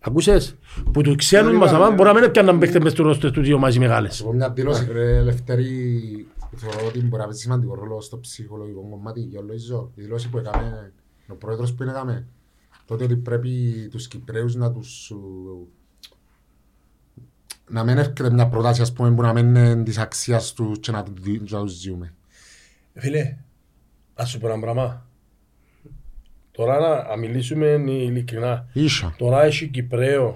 Ακούσες; 0.00 0.56
Που 0.92 1.02
τους 1.02 1.16
ξένους 1.16 1.52
Ναι, 1.52 1.58
μας 1.58 1.70
ναι, 1.70 1.76
αμάν 1.76 1.88
ναι. 1.88 1.94
μπορεί 1.94 2.08
να 2.08 2.14
μην 2.14 2.22
έπιαναν 2.24 2.58
παίχτες 2.58 2.78
μέσα 2.82 2.94
στο 2.94 3.02
ρόστερ 3.02 3.30
τους 3.30 3.48
οι 3.48 3.52
ομάδες 3.52 3.74
οι 3.74 3.78
μεγάλες. 3.78 4.14
Σε 4.16 4.22
πω 4.22 4.32
μια 4.32 4.50
δήλωση, 4.50 4.88
ρε 4.92 5.16
Ελευθερή, 5.16 6.26
που 6.50 6.58
θεωρώ 6.58 6.86
ότι 6.86 6.98
μπορεί 7.02 7.20
να 7.22 7.26
παίξει 7.28 7.40
σημαντικό 7.42 7.74
ρόλο 7.74 8.00
στο 8.00 8.18
ψυχολογικό 8.18 8.88
κομμάτι 8.90 9.20
για 9.20 9.40
όλο 9.40 9.58
ζω. 9.58 9.90
Η 9.94 10.00
δήλωση 10.02 10.28
που 10.28 10.38
έκαμε, 10.38 10.92
ο 11.28 11.34
πρόεδρος 11.34 11.74
που 11.74 11.82
έκαμε, 11.82 12.26
τότε 12.84 13.04
ότι 13.04 13.16
πρέπει 13.16 13.88
τους 13.90 14.08
Κυπρέους 14.08 14.54
να 14.54 14.72
τους... 14.72 15.10
ου, 15.10 15.68
να 17.70 17.84
μην 17.84 17.98
έρχεται 17.98 18.30
μια 18.30 18.48
πρόταση, 18.48 18.82
ας 18.82 18.92
πούμε, 18.92 19.10
που 19.14 19.22
να 19.22 19.32
μην 19.32 19.46
είναι 19.46 19.82
της 19.82 19.98
αξίας 19.98 20.52
τους 20.52 20.78
και 20.78 20.90
να, 20.92 21.02
τους 21.02 21.14
δι- 21.20 21.50
να 21.50 21.60
τους 21.60 21.80
ζούμε. 21.80 22.14
Φίλε, 22.94 23.36
ας 24.14 24.30
σου 24.30 24.38
πω 24.38 24.48
ένα 24.48 24.60
πράγμα. 24.60 25.06
Τώρα 26.58 26.78
να, 26.80 27.08
να 27.08 27.16
μιλήσουμε 27.16 27.66
ειλικρινά. 27.86 28.68
Ίσα. 28.72 29.14
Τώρα 29.18 29.42
έχει 29.44 29.68
Κυπρέο 29.68 30.30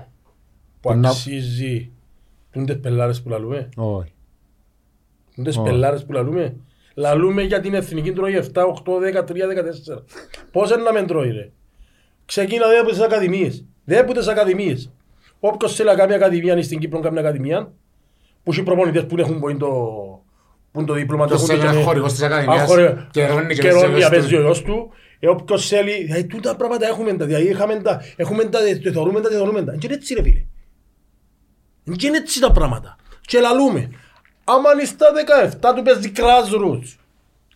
που 0.80 0.90
Που 0.90 0.94
να- 0.94 1.08
αξίζει 1.08 1.90
τούντες 2.50 2.78
πελάρες 2.80 3.22
που 3.22 3.28
λαλούμε; 3.28 3.68
Όχι. 3.76 4.12
Τις 5.44 5.56
Ω. 5.56 5.62
πελάρες 5.62 6.04
που 6.04 6.12
λαλούμε; 6.12 6.56
Λαλούμε 6.94 7.42
για 7.42 7.60
την 7.60 7.74
εθνική 7.74 8.12
τρώει 8.12 8.34
7, 8.34 8.64
8, 8.66 8.98
10, 8.98 9.24
3, 9.24 9.46
14. 9.46 10.04
Πώς 10.52 10.70
είναι 10.70 10.82
να 10.82 10.92
με 10.92 11.02
τρώει 11.02 11.30
ρε; 11.30 11.50
Ξεκίνα 12.24 12.68
δε 12.68 12.78
από 12.78 12.90
τις 12.90 13.00
ακαδημίες. 13.00 13.64
Δε 13.84 13.98
από 13.98 14.12
τις 14.12 14.26
ακαδημίες. 14.28 14.90
Όποιος 15.40 15.74
θέλει 15.74 15.88
να 15.88 15.94
κάνει 15.94 16.14
ακαδημία 16.14 16.62
στην 16.62 16.78
Κύπρο 16.78 17.00
κάνει 17.00 17.18
ακαδημία. 17.18 17.72
Που 18.42 18.50
έχει 18.50 18.62
προπονητές 18.62 19.06
που 19.06 19.16
έχουν 19.18 19.40
που 19.40 19.48
είναι 19.48 19.58
το, 19.58 20.21
που 20.72 20.78
είναι 20.78 20.88
το 20.88 20.94
δίπλωμα. 20.94 21.26
Ποιος 21.26 21.40
το 21.40 21.46
θέλει 21.46 21.58
έχουν 21.58 21.66
να 21.68 21.72
και- 21.72 21.78
είναι 21.78 21.86
χορηγός 21.88 22.12
της 22.12 22.22
Ακαδημίας, 22.22 22.62
Α, 22.62 22.66
χορε- 22.66 22.96
καιρώνει 23.10 23.54
και 23.54 23.60
καιρώνει 23.60 23.80
παίζει 23.80 23.86
ο 23.86 23.90
να 23.92 23.96
γιος 23.98 24.10
παίζει 24.10 24.28
του. 24.28 24.36
ο 24.38 24.40
γιος 24.42 24.62
του. 24.62 24.90
Ε, 25.20 25.28
όποιος 25.28 25.68
θέλει, 25.68 26.04
δηλαδή 26.04 26.24
τούτα 26.26 26.56
πράγματα 26.56 26.86
έχουμε 26.86 27.12
τα, 27.16 27.24
δηλαδή 27.26 27.48
είχαμε 27.48 27.74
τα, 27.76 28.02
έχουμε 28.16 28.44
τα, 28.44 28.58
τε 28.82 28.90
θεωρούμε 28.92 29.20
τα, 29.20 29.28
τε 29.28 29.34
θεωρούμε 29.34 29.62
τα. 29.64 29.72
Είναι 29.82 29.94
έτσι 29.94 30.14
ρε 30.14 30.22
φίλε. 30.22 30.44
Είναι 32.02 32.16
έτσι 32.16 32.40
τα 32.40 32.52
πράγματα. 32.52 32.96
Και 33.20 33.38
λαλούμε. 33.40 33.90
Άμα 34.44 34.72
είναι 34.72 34.84
στα 34.84 35.06
17 35.70 35.72
του 35.76 35.82
παίζει 35.82 36.12
grassroots. 36.16 36.96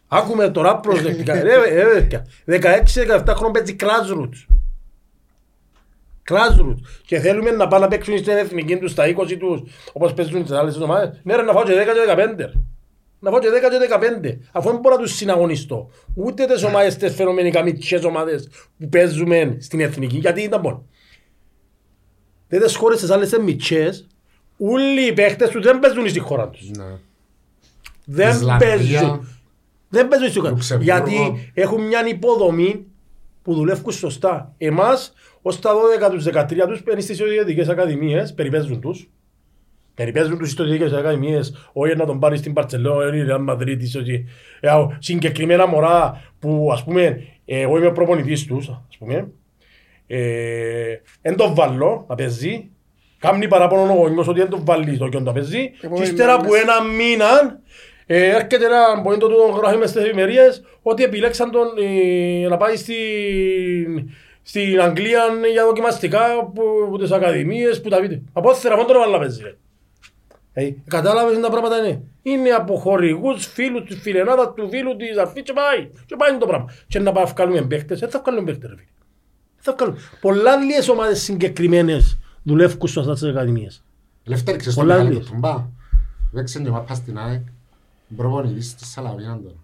Άκουμε 0.08 0.48
τώρα 0.48 0.76
προσεκτικά. 0.76 1.42
Ρε, 1.42 1.56
ρε, 1.56 2.08
ρε, 2.44 2.58
16-17 3.24 3.34
χρόνων 3.34 3.52
παίζει 3.52 3.76
grassroots. 3.80 4.54
Grassroots. 6.30 6.80
Και 7.06 7.18
θέλουμε 7.20 7.50
να 7.50 7.68
πάνε 7.68 7.84
να 7.84 7.90
παίξουν 7.90 8.18
στην 8.18 8.32
εθνική 8.36 8.76
τους, 8.76 8.90
στα 8.90 9.04
20 9.06 9.36
τους, 9.38 9.60
όπως 9.92 10.12
παίζουν 10.14 10.42
τις 10.42 10.52
άλλες 10.52 10.76
ομάδες. 10.76 11.20
Ναι 11.22 11.36
ρε, 11.36 11.42
να 11.42 11.52
φάω 11.52 11.62
και 11.64 11.72
10 11.72 11.84
και 11.92 12.00
15. 12.06 12.52
Να 13.18 13.30
φάω 13.30 13.40
και 13.40 13.48
10 13.48 13.50
και 13.70 13.78
15. 14.30 14.38
Αφού 14.52 14.70
δεν 14.70 14.80
μπορώ 14.80 14.94
να 14.96 15.02
τους 15.02 15.14
συναγωνιστώ. 15.14 15.90
Ούτε 16.14 16.44
τις 16.46 16.62
ομάδες, 16.62 16.96
τις 16.96 17.14
φαινομενικά 17.14 17.62
μητσές 17.62 18.04
ομάδες 18.04 18.48
που 18.78 18.88
παίζουμε 18.88 19.56
στην 19.60 19.80
εθνική. 19.80 20.16
Γιατί 20.16 20.42
ήταν 20.42 20.60
μόνο. 20.60 20.86
Δεν 22.48 22.60
τις 22.60 22.76
χώρες 22.76 23.00
τις 23.00 23.10
άλλες 23.10 23.32
είναι 23.32 23.42
μητσές. 23.42 24.06
Όλοι 24.58 25.06
οι 25.06 25.12
παίχτες 25.12 25.48
τους 25.48 25.62
δεν 25.64 25.78
παίζουν 25.78 26.08
στη 26.08 26.18
χώρα 26.18 26.48
τους. 26.48 26.70
Ναι. 26.70 26.84
Δεν 28.04 28.30
Ισλανδία. 28.30 28.68
παίζουν. 28.68 29.28
Δεν 29.88 30.08
παίζουν 30.08 30.28
στη 30.28 30.38
χώρα. 30.38 30.50
Λουξεμβούργο. 30.50 30.92
Γιατί 30.92 31.50
έχουν 31.54 31.86
μια 31.86 32.06
υποδομή 32.06 32.86
που 33.42 33.54
δουλεύουν 33.54 33.92
σωστά. 33.92 34.54
Εμάς, 34.58 35.12
ως 35.42 35.60
τα 35.60 35.72
12 35.74 36.10
τους 36.10 36.24
13 36.24 36.66
τους 36.68 36.82
παίρνει 36.82 37.00
στις 37.02 37.18
ιδιωτικές 37.18 37.68
ακαδημίες, 37.68 38.34
περιπέζουν 38.34 38.80
τους. 38.80 39.08
Περιπέζουν 39.96 40.38
τους 40.38 40.50
στις 40.50 40.64
ιδιωτικές 40.64 40.98
ακαδημίες, 40.98 41.70
όχι 41.72 41.96
να 41.96 42.06
τον 42.06 42.18
πάρεις 42.18 42.38
στην 42.38 42.52
Παρτσελό, 42.52 43.14
ή 43.14 43.18
η 43.18 43.22
Ρεάλ 43.22 43.42
Μαδρίτης, 43.42 43.94
όχι. 43.94 44.24
Ε, 44.60 44.68
α, 44.68 44.96
συγκεκριμένα 44.98 45.66
μωρά 45.66 46.22
που 46.38 46.70
ας 46.72 46.84
πούμε, 46.84 47.22
ε, 47.44 47.60
εγώ 47.60 47.78
είμαι 47.78 47.92
προπονητής 47.92 48.44
τους, 48.46 48.68
ας 48.68 48.96
πούμε, 48.98 49.28
ε, 50.06 51.00
εν 51.22 51.36
τον 51.36 51.54
βάλω 51.54 52.04
να 52.08 52.14
παίζει, 52.14 52.70
Κάμνει 53.18 53.48
παραπάνω 53.48 53.92
ο 53.92 53.94
γονιός 53.94 54.28
ότι 54.28 54.40
δεν 54.40 54.48
τον 54.48 54.64
βάλει 54.64 54.94
στο 54.94 55.08
κιόν 55.08 55.22
να 55.22 55.32
παίζει 55.32 55.70
και 55.70 55.86
Επόμενη 55.86 56.06
ύστερα 56.06 56.36
μέρα 56.36 56.48
που 56.48 56.54
ένα 56.54 56.82
μήνα 56.82 57.60
ε, 58.06 58.24
έρχεται 58.24 58.64
ένα 58.64 59.02
πόντο 59.02 59.28
του 59.28 59.34
τον 59.36 59.60
γράφει 59.60 59.76
μες 59.76 59.90
στις 59.90 60.04
εφημερίες 60.04 60.62
ότι 60.82 61.02
επιλέξαν 61.02 61.50
τον 61.50 61.66
ε, 61.78 62.48
να 62.48 62.56
πάει 62.56 62.76
στην, 62.76 64.10
στην 64.42 64.80
Αγγλία 64.80 65.22
για 65.52 65.64
δοκιμαστικά 65.64 66.50
που, 66.54 66.62
που 66.90 66.98
τις 66.98 67.10
ακαδημίες 67.10 67.80
που 67.80 67.88
τα 67.88 68.00
βίντεο. 68.00 68.22
Από 68.32 68.50
όθερα 68.50 68.74
μόνο 68.76 68.86
τον 68.86 68.96
έβαλα 68.96 69.12
να 69.12 69.18
παίζει. 69.18 69.56
Ρε. 70.56 70.64
Ε, 70.64 70.74
κατάλαβες 70.88 71.36
τι 71.36 71.42
τα 71.42 71.50
πράγματα 71.50 71.76
είναι. 71.78 72.02
Είναι 72.22 72.50
από 72.50 72.76
χορηγούς, 72.76 73.46
φίλους 73.46 73.84
της 73.88 74.00
φιλενάδας, 74.00 74.52
του 74.56 74.68
φίλου 74.68 74.96
της 74.96 75.16
αρφής 75.18 75.42
και 75.42 75.52
πάει. 75.52 75.90
Και 76.06 76.16
πάει 76.16 76.38
το 76.38 76.46
πράγμα. 76.46 76.72
Και 76.86 76.98
να 76.98 77.12
πάει 77.12 77.24
να 77.24 77.30
βγάλουμε 77.30 77.62
παίχτες, 77.62 77.98
δεν 78.00 78.10
θα 78.10 78.20
βγάλουμε 78.24 78.44
παίχτες 78.44 78.70
ρε 78.70 78.76
φίλε. 78.76 78.88
Θα 79.56 79.74
βγάλουμε. 79.78 79.98
Πολλά 80.20 80.56
λίγες 80.56 80.88
ομάδες 80.88 81.22
συγκεκριμένες 81.22 82.18
δουλεύουν 82.42 82.88
σωστά 82.88 83.16
στις 83.16 83.28
ακαδημίες. 83.30 83.84
Λευτέρη, 84.24 84.58
ξέρεις 84.58 84.74
τον 84.74 84.84
Πολλά 84.86 84.96
Μιχάλη 84.96 85.14
λίγες. 85.14 85.28
του 85.28 85.34
Τουμπά. 85.34 85.66
Παίξε 86.32 86.60
και 86.62 86.70
μάπα 86.70 86.94
στην 86.94 87.18
ΑΕΚ. 87.18 87.40
Προπονητής 88.16 88.74
της 88.74 88.90
Σαλαβίνα 88.90 89.40
τώρα. 89.42 89.54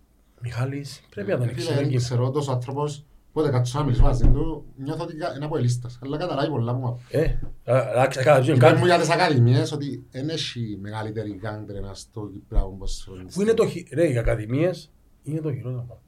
Μιχάλης, 0.41 1.03
πρέπει 1.15 1.31
να 1.31 1.37
τον 1.39 1.49
Φίλε, 1.49 1.59
ξέρει. 1.61 1.89
δεν 1.89 1.97
ξέρω 1.97 2.31
τόσο 2.31 2.53
άνθρωπος. 2.53 3.05
Πότε 3.33 3.51
κάτσω 3.51 3.79
να 3.79 3.85
μιλήσω 3.85 4.03
μαζί 4.03 4.29
του, 4.29 4.65
νιώθω 4.77 5.03
ότι 5.05 5.15
είναι 5.37 5.45
από 5.45 5.57
ελίστας. 5.57 5.99
Αλλά 6.03 6.17
καταλάβει 6.17 6.49
πολλά 6.51 6.73
μου. 6.73 7.01
Ε, 7.11 7.27
εντάξει, 7.65 8.23
καλά, 8.23 8.45
Είπε 8.45 8.57
κάτι. 8.57 8.79
μου 8.79 8.85
για 8.87 8.99
τις 8.99 9.11
ακαδημίες 9.11 9.73
ότι 9.73 10.05
δεν 10.11 10.29
έχει 10.29 10.79
μεγαλύτερη 10.81 11.31
γκάγκρενα 11.41 11.95
στο 11.95 12.29
Κυπριακό 12.33 12.69
ποδόσφαιρο. 12.69 13.17
Πού 13.35 13.41
είναι 13.43 13.53
το 13.55 13.67
χει... 13.67 13.87
Ρε, 13.93 14.13
οι 14.13 14.19
ακαδημίες 14.19 14.91
είναι 15.23 15.41
το 15.41 15.53
χειρότερο. 15.53 16.01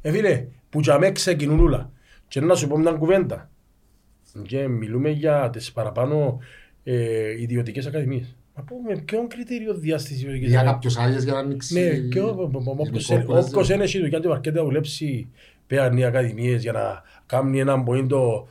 Ε, 0.00 0.10
φίλε, 0.10 0.46
που 0.70 0.80
για 0.80 0.98
με 0.98 1.10
ξεκινούν 1.12 1.60
όλα. 1.60 1.90
Και 2.28 2.40
να 2.40 2.54
σου 2.54 2.68
πω 2.68 2.78
μια 2.78 2.92
κουβέντα. 2.92 3.50
Και 4.46 4.68
μιλούμε 4.68 5.10
για 5.10 5.50
τις 5.52 5.72
παραπάνω 5.72 6.38
ε, 6.84 7.40
ιδιωτικές 7.40 7.86
ακαδημίες. 7.86 8.36
Μα 8.56 8.62
πω, 8.62 8.74
με 8.88 8.96
ποιον 9.04 9.28
κριτήριο 9.28 9.74
διάστηση 9.74 10.14
ιδιωτικές 10.20 10.48
Για 10.50 10.60
ακαδημίες; 10.60 10.72
κάποιος 10.72 10.96
άδειες 10.98 11.24
για 11.24 11.32
να 11.32 11.38
ανοίξει... 11.38 11.74
Ναι, 11.74 11.96
και 12.08 12.20
ο- 12.20 12.26
ο- 12.28 12.40
ο- 12.42 12.74
όποιος 12.76 13.08
ειδικό 13.08 13.14
είναι- 13.14 13.24
που 13.24 13.32
δεν 13.32 13.44
όποιος 13.44 13.66
ζει. 13.66 13.74
είναι 13.74 13.86
στη 13.86 13.98
δουλειά 14.00 14.20
του 14.20 14.28
παρκέτα 14.28 14.58
να 14.58 14.64
δουλέψει 14.64 15.28
παίρνει 15.70 16.04
ακαδημίες 16.04 16.62
για 16.62 16.72
να 16.72 17.02
κάνει 17.26 17.60
έναν 17.60 17.84
ποίντο 17.84 18.48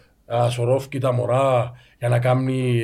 σωρόφκι 0.49 0.99
τα 0.99 1.11
μωρά 1.11 1.71
για 1.99 2.09
να 2.09 2.19
κάνει, 2.19 2.81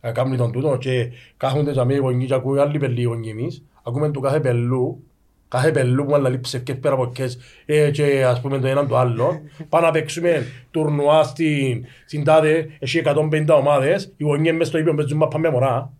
να 0.00 0.12
κάνει 0.12 0.36
τον 0.36 0.52
τούτο 0.52 0.76
και 0.76 1.10
κάθονται 1.36 1.70
για 1.70 1.84
μí 1.84 1.94
οι 1.94 1.98
γονείς 1.98 2.26
και 2.26 2.34
ακούει 2.34 2.58
άλλοι 2.58 2.78
πελοί 2.78 3.00
οι 3.00 3.04
γονείς 3.04 3.30
εμείς. 3.30 3.64
Ακούμε 3.82 4.10
του 4.10 4.20
κάθε 4.20 4.40
πελού, 4.40 5.04
κάθε 5.48 5.70
πελού 5.70 6.04
που 6.04 6.14
άλλα 6.14 6.40
ψευκές 6.40 6.78
πέρα 6.78 6.94
από 6.94 7.10
κες 7.10 7.38
ε, 7.66 7.90
και 7.90 8.24
ας 8.24 8.40
πούμε 8.40 8.58
το 8.58 8.66
έναν 8.66 8.88
το 8.88 8.96
άλλο. 8.96 9.40
Πάμε 9.68 9.86
να 9.86 9.92
παίξουμε 9.92 10.46
τουρνουά 10.70 11.22
στην, 11.22 11.84
στην 12.06 12.24
τάδε, 12.24 12.68
έχει 12.78 13.02
150 13.04 13.46
ομάδες, 13.48 14.12
οι 14.16 14.24
γονείς 14.24 14.52
μες 14.52 14.66
στο 14.66 14.78
ίδιο 14.78 14.94
παίζουν 14.94 15.18
μάπα 15.18 15.38
με 15.38 15.50
μωρά. 15.50 15.92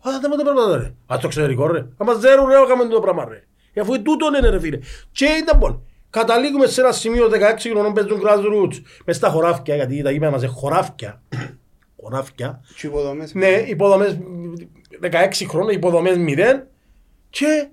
Α, 0.00 0.10
δεν 0.20 0.30
μου 0.30 0.36
το 0.36 0.42
πράγμα 0.42 0.76
ρε. 0.76 0.92
Ας 1.06 1.20
το 1.20 1.26
εξωτερικό 1.26 1.66
ρε. 1.66 1.86
Άμα 1.96 2.12
ζέρουν 2.14 2.48
ρε, 2.48 2.54
έκαμε 2.62 2.84
το 2.84 3.00
πράγμα 3.00 3.24
ρε. 3.28 3.42
Ε, 3.72 3.80
Αφού 3.80 4.02
τούτο 4.02 4.26
είναι 4.38 4.48
ρε 4.48 4.60
φίλε. 4.60 4.78
Και 5.12 5.24
ήταν 5.24 5.60
bon. 5.62 5.76
Καταλήγουμε 6.16 6.66
σε 6.66 6.80
ένα 6.80 6.92
σημείο 6.92 7.30
16 7.32 7.32
χρονών 7.70 7.92
παίζουν 7.92 8.20
grassroots. 8.24 8.82
Μες 9.04 9.16
στα 9.16 9.28
χωράφια, 9.28 9.74
γιατί 9.74 10.02
τα 10.02 10.10
είπαμε 10.10 10.30
μας 10.30 10.42
είναι 10.42 10.52
χωράφια. 10.52 11.22
χωράφια. 12.02 12.60
Και 12.76 12.86
υποδομές. 12.86 13.34
Ναι, 13.34 13.46
υποδομές 13.46 14.18
16 15.02 15.10
χρόνια, 15.48 15.72
υποδομές 15.72 16.16
0. 16.18 16.66
Και 17.30 17.68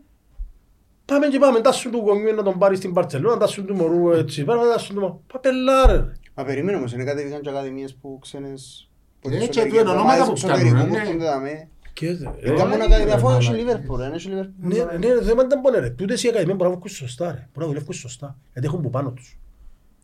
πάμε 1.05 1.27
και 1.27 1.39
πάμε. 1.39 1.61
Τάσουν 1.61 1.91
του 1.91 1.97
γονιού 1.97 2.35
να 2.35 2.43
τον 2.43 2.57
πάρει 2.57 2.75
στην 2.75 2.93
Παρτσελώνα, 2.93 3.37
τάσουν 3.37 3.65
του 3.65 3.75
μωρού 3.75 4.11
έτσι. 4.11 4.43
Πάμε 4.43 4.67
τάσουν 4.73 4.95
του 4.95 5.01
μωρού. 5.01 5.21
Παπελάρε 5.33 5.93
ρε. 5.93 6.11
Μα 6.33 6.43
περίμενε 6.43 6.77
όμως, 6.77 6.93
είναι 6.93 7.03
κατεβήκαν 7.03 7.41
και 7.41 7.49
ακαδημίες 7.49 7.95
που 8.01 8.19
ξένες... 8.21 8.89
που 9.21 9.29
Ε, 9.29 9.31
τις 9.31 9.39
και 9.39 9.45
εξωτερικές 9.45 9.81
του 9.83 9.89
είναι 9.89 9.99
ονόματα 9.99 10.23
ομάδες 10.23 10.25
που 10.25 10.31
εξωτερικού 10.31 10.75
κάνουν, 10.75 11.61
που 11.93 12.05
ναι. 12.05 12.09
έρχονται 12.09 12.23
δαμέ. 12.23 12.37
Και, 12.41 12.47
Ε, 12.49 12.51
ε, 12.53 12.55
Κάμουν 12.57 12.79
ε, 12.79 12.83
ακαδημία, 12.83 13.13
ε, 13.13 13.15
αφού 13.15 13.29
ε, 13.29 13.35
έχει 13.37 13.51
ε, 13.51 13.55
Λίβερπουλ, 13.55 14.01
ρε, 14.01 14.09
έχει 14.15 14.27
Λίβερπουλ. 14.29 14.67
Ναι, 14.67 14.83
ναι, 15.07 15.13
το 15.15 15.21
θέμα 15.23 15.43
ήταν 15.43 15.61
πόνε 15.61 15.79
ρε. 15.79 15.89
Τούτες 15.89 16.23
οι 16.23 16.27
ακαδημίες 16.27 16.55
μπορούν 16.57 16.73
να 16.73 16.79
βγουν 16.79 16.89
σωστά 16.91 17.25
ρε. 17.25 17.31
Μπορούν 17.31 17.47
να 17.59 17.65
δουλεύουν 17.65 17.93
σωστά. 17.93 18.37
Γιατί 18.53 18.67
έχουν 18.67 18.81
που 18.81 18.89
πάνω 18.89 19.11
τους. 19.11 19.37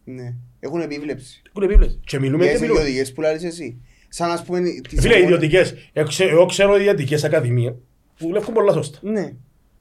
Ναι, 0.04 0.34
έχουν 0.60 0.82
επίβλεψη. 0.82 1.42
Έχουν 1.50 1.64
επίβλεψες. 1.64 2.00
Και 2.06 2.20
μιλούμε 2.20 2.44
Για 2.44 2.52
και 2.54 2.58
τις 2.60 2.62
μιλούμε. 2.68 2.82
ιδιωτικές 2.82 3.14
που 3.14 3.22
λάρεις 3.22 3.44
εσύ. 3.44 3.82
Σαν 4.10 4.32
ας 4.32 4.44
πούμε... 4.44 4.60
τις 4.60 5.00
Φίλε, 5.02 5.14
ομόνες- 5.14 5.24
ιδιωτικές. 5.24 5.74
Εγώ 5.94 6.08
ξέ- 6.08 6.30
Εγώ 6.32 6.46
ξέρω 6.46 6.76
ιδιωτικές 6.78 7.24
ακαδημίες 7.24 7.74
που 8.18 8.28
δουλεύουν 8.28 8.54
πολλά 8.54 8.74
σωστά. 8.74 9.00
Ναι. 9.02 9.34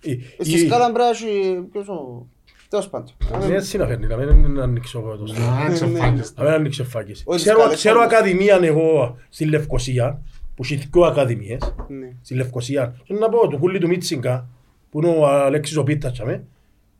Η- 0.02 0.20
Στη 0.38 0.52
η- 0.54 0.66
σκάλα 0.66 0.92
πρέπει 0.92 0.98
να 0.98 1.08
έχει... 1.08 1.62
ποιος 1.72 1.88
ο... 1.88 2.26
Τέλος 2.68 2.88
πάντων. 2.88 3.12
Ναι, 3.48 3.54
έτσι 3.54 3.76
να 3.76 3.86
φέρνει, 3.86 4.06
να 4.06 4.16
μην 4.16 4.60
ανοίξω 4.60 4.98
εγώ 4.98 5.16
το 5.16 5.32
Να 5.32 5.66
εξαφάνιστε. 5.70 6.42
Να 6.42 6.48
μην 6.48 6.58
ανοίξω 6.58 6.84
φάκες. 6.84 7.22
Όχι, 7.26 7.40
Ξέρω, 7.40 7.58
καλές 7.58 7.76
ξέρω 7.76 7.98
πάντως. 7.98 8.12
ακαδημία 8.12 8.58
εγώ 8.62 9.16
στη 9.28 9.44
Λευκοσία, 9.44 10.22
που 10.58 10.64
έχει 10.64 10.74
δυο 10.74 11.02
ακαδημίες, 11.02 11.74
Ναι. 11.88 12.12
στη 12.22 12.34
Λευκοσία. 12.34 12.96
Και 13.04 13.14
να 13.14 13.28
πω, 13.28 13.48
του 13.48 13.58
κούλι 13.58 13.78
του 13.78 13.86
Μίτσιγκα, 13.88 14.48
που 14.90 14.98
είναι 15.02 15.14
ο 15.16 15.26
Αλέξης 15.26 15.76
ο 15.76 15.82
Πίτας, 15.82 16.12
τσάμε. 16.12 16.44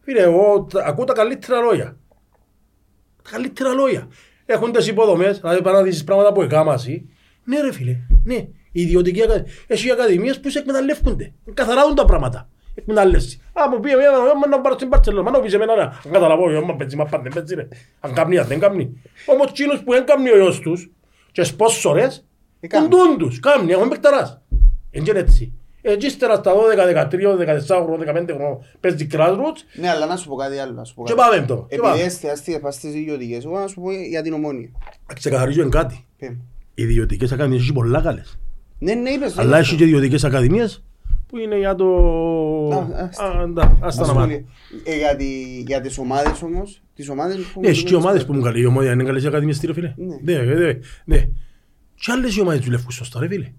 Φίλε, 0.00 0.20
εγώ 0.22 0.66
τα- 0.72 0.84
ακούω 0.86 1.04
τα 1.04 1.12
καλύτερα 1.12 1.60
λόγια. 1.60 1.96
Τα 3.22 3.30
καλύτερα 3.30 3.72
λόγια. 3.72 4.08
Έχουν 4.46 4.72
τις 4.72 4.86
υποδομές, 4.86 5.38
δηλαδή 5.40 5.62
παράδειγμα 5.62 6.02
πράγματα 6.04 6.32
που 6.32 6.42
έκαμα 6.42 6.74
εσύ. 6.74 7.08
Ναι 7.44 7.60
ρε 7.60 7.72
φίλε, 7.72 7.96
ναι. 8.24 8.34
Η 8.72 8.80
ιδιωτική 8.82 9.22
ακαδημία. 9.22 9.52
Έχει 9.66 9.90
ακαδημίες 9.90 10.40
που 10.40 10.50
σε 10.50 10.58
εκμεταλλεύκονται; 10.58 11.32
Καθαρά 11.54 11.86
δουν 11.86 11.94
τα 11.94 12.04
πράγματα. 12.04 12.48
Εκμεταλλεύσει. 12.74 13.40
Α, 13.52 13.68
μου 13.70 13.80
πει 13.80 13.90
εμένα, 13.90 14.08
«Ε, 14.44 14.48
να 14.48 14.60
πάρω 14.60 14.74
στην 14.74 14.88
Παρτσελώνα. 14.88 15.22
Μα 15.22 15.30
να 15.30 15.40
πεις 15.40 15.52
εμένα, 15.54 15.74
να 15.76 15.82
αν 15.82 15.92
καταλαβώ, 16.12 16.50
«Ε, 16.50 16.60
μα 16.60 16.76
παίζει, 16.76 16.96
μα 16.96 17.04
πάντα 17.04 17.22
δεν 17.22 17.32
παίζει 17.32 17.54
ρε. 17.54 17.68
Αν 18.00 18.12
κάνει, 18.14 18.38
αν 18.38 18.46
δεν 18.46 18.58
κάνει. 18.58 19.02
Όμως 19.26 19.50
εκείνος 19.50 19.82
που 19.82 19.92
δεν 19.92 20.06
κάνει 20.06 20.30
ο 20.30 20.36
γιος 20.36 20.60
τους 20.60 20.90
και 21.32 21.42
σπόσορες, 21.44 22.27
Ε, 22.60 22.66
κάνει. 22.66 22.88
κοντούν 22.88 23.18
τους. 23.18 23.40
Κάνει, 23.40 23.72
έχουν 23.72 23.88
παικταράς. 23.88 24.40
Εν 24.90 25.02
και 25.02 25.10
έτσι. 25.10 25.52
Έτσι 25.82 26.06
ύστερα 26.06 26.34
στα 26.34 26.52
12, 26.54 26.86
13, 26.86 27.36
14, 27.36 27.98
15 27.98 28.34
χρόνια 28.34 28.58
παίζει 28.80 29.06
grassroots 29.12 29.60
Ναι, 29.80 29.88
αλλά 29.88 30.06
να 30.06 30.16
σου 30.16 30.28
πω 30.28 30.34
κάτι 30.34 30.58
άλλο. 30.58 30.72
να 30.72 30.84
σου 30.84 30.94
πω 30.94 31.04
και 31.04 31.12
κάτι. 31.14 31.28
πάμε 31.30 31.46
το. 31.46 31.54
Και 31.56 31.74
Επειδή 31.74 31.80
πάμε. 31.88 32.00
εστιαστεί 32.02 32.58
πας 32.58 32.74
στις 32.74 32.94
ιδιωτικές, 32.94 33.44
εγώ 33.44 33.58
να 33.58 33.66
σου 33.66 33.80
πω 33.80 33.92
για 33.92 34.22
την 34.22 34.32
ομόνια. 34.32 34.68
Ξεκαθαρίζω 35.14 35.62
εν 35.62 35.70
κάτι. 35.70 36.04
Πέμ. 36.18 36.32
Οι 36.74 36.82
ιδιωτικές 36.82 37.32
ακαδημίες 37.32 37.62
έχει 37.62 37.72
πολλά 37.72 38.00
καλές. 38.00 38.38
Ναι, 38.78 38.94
ναι, 38.94 39.10
είπες. 39.10 39.38
Αλλά 39.38 39.50
ναι. 39.50 39.58
έχει 39.58 39.76
και 39.76 39.84
ιδιωτικές 39.84 40.24
ακαδημίες 40.24 40.82
που 41.26 41.38
είναι 41.38 41.58
για 41.58 41.74
το... 41.74 41.86
Α, 42.74 42.86
ας- 43.04 43.18
Α, 43.18 43.46
ντα, 43.46 43.62
Ας 43.80 43.96
τα 43.96 44.02
Ας 44.02 44.08
να 44.08 44.12
πούμε, 44.12 44.26
μάθω. 44.26 44.42
ε, 44.84 44.96
για 44.96 45.16
τη- 45.16 45.62
Για 45.66 45.80
τις 45.80 45.98
ομάδες 45.98 46.42
όμως, 46.42 46.82
τις 46.94 47.08
ομάδες 47.08 47.36
που... 47.36 47.60
Ναι, 47.60 47.68
έχει 47.68 47.84
και 47.84 47.94
ομάδες 47.94 48.24
που 48.26 48.32
μου 48.32 48.40
καλεί. 48.42 48.60
Η 48.60 48.66
ομάδια 48.66 48.92
είναι 48.92 49.04
καλές 49.04 49.24
οι 49.24 49.26
ακαδημίες, 49.26 49.60
ρε 49.64 49.72
φίλε; 49.72 49.94
Ναι. 49.96 50.16
Ναι, 50.34 50.42
ναι, 50.42 50.54
ναι. 50.54 50.72
ναι. 51.04 51.28
Και 52.00 52.12
άλλες 52.12 52.36
οι 52.36 52.40
ομάδες 52.40 52.60
δουλεύουν 52.64 52.90
σωστά, 52.90 53.20
ρε 53.20 53.28
φίλε. 53.28 53.52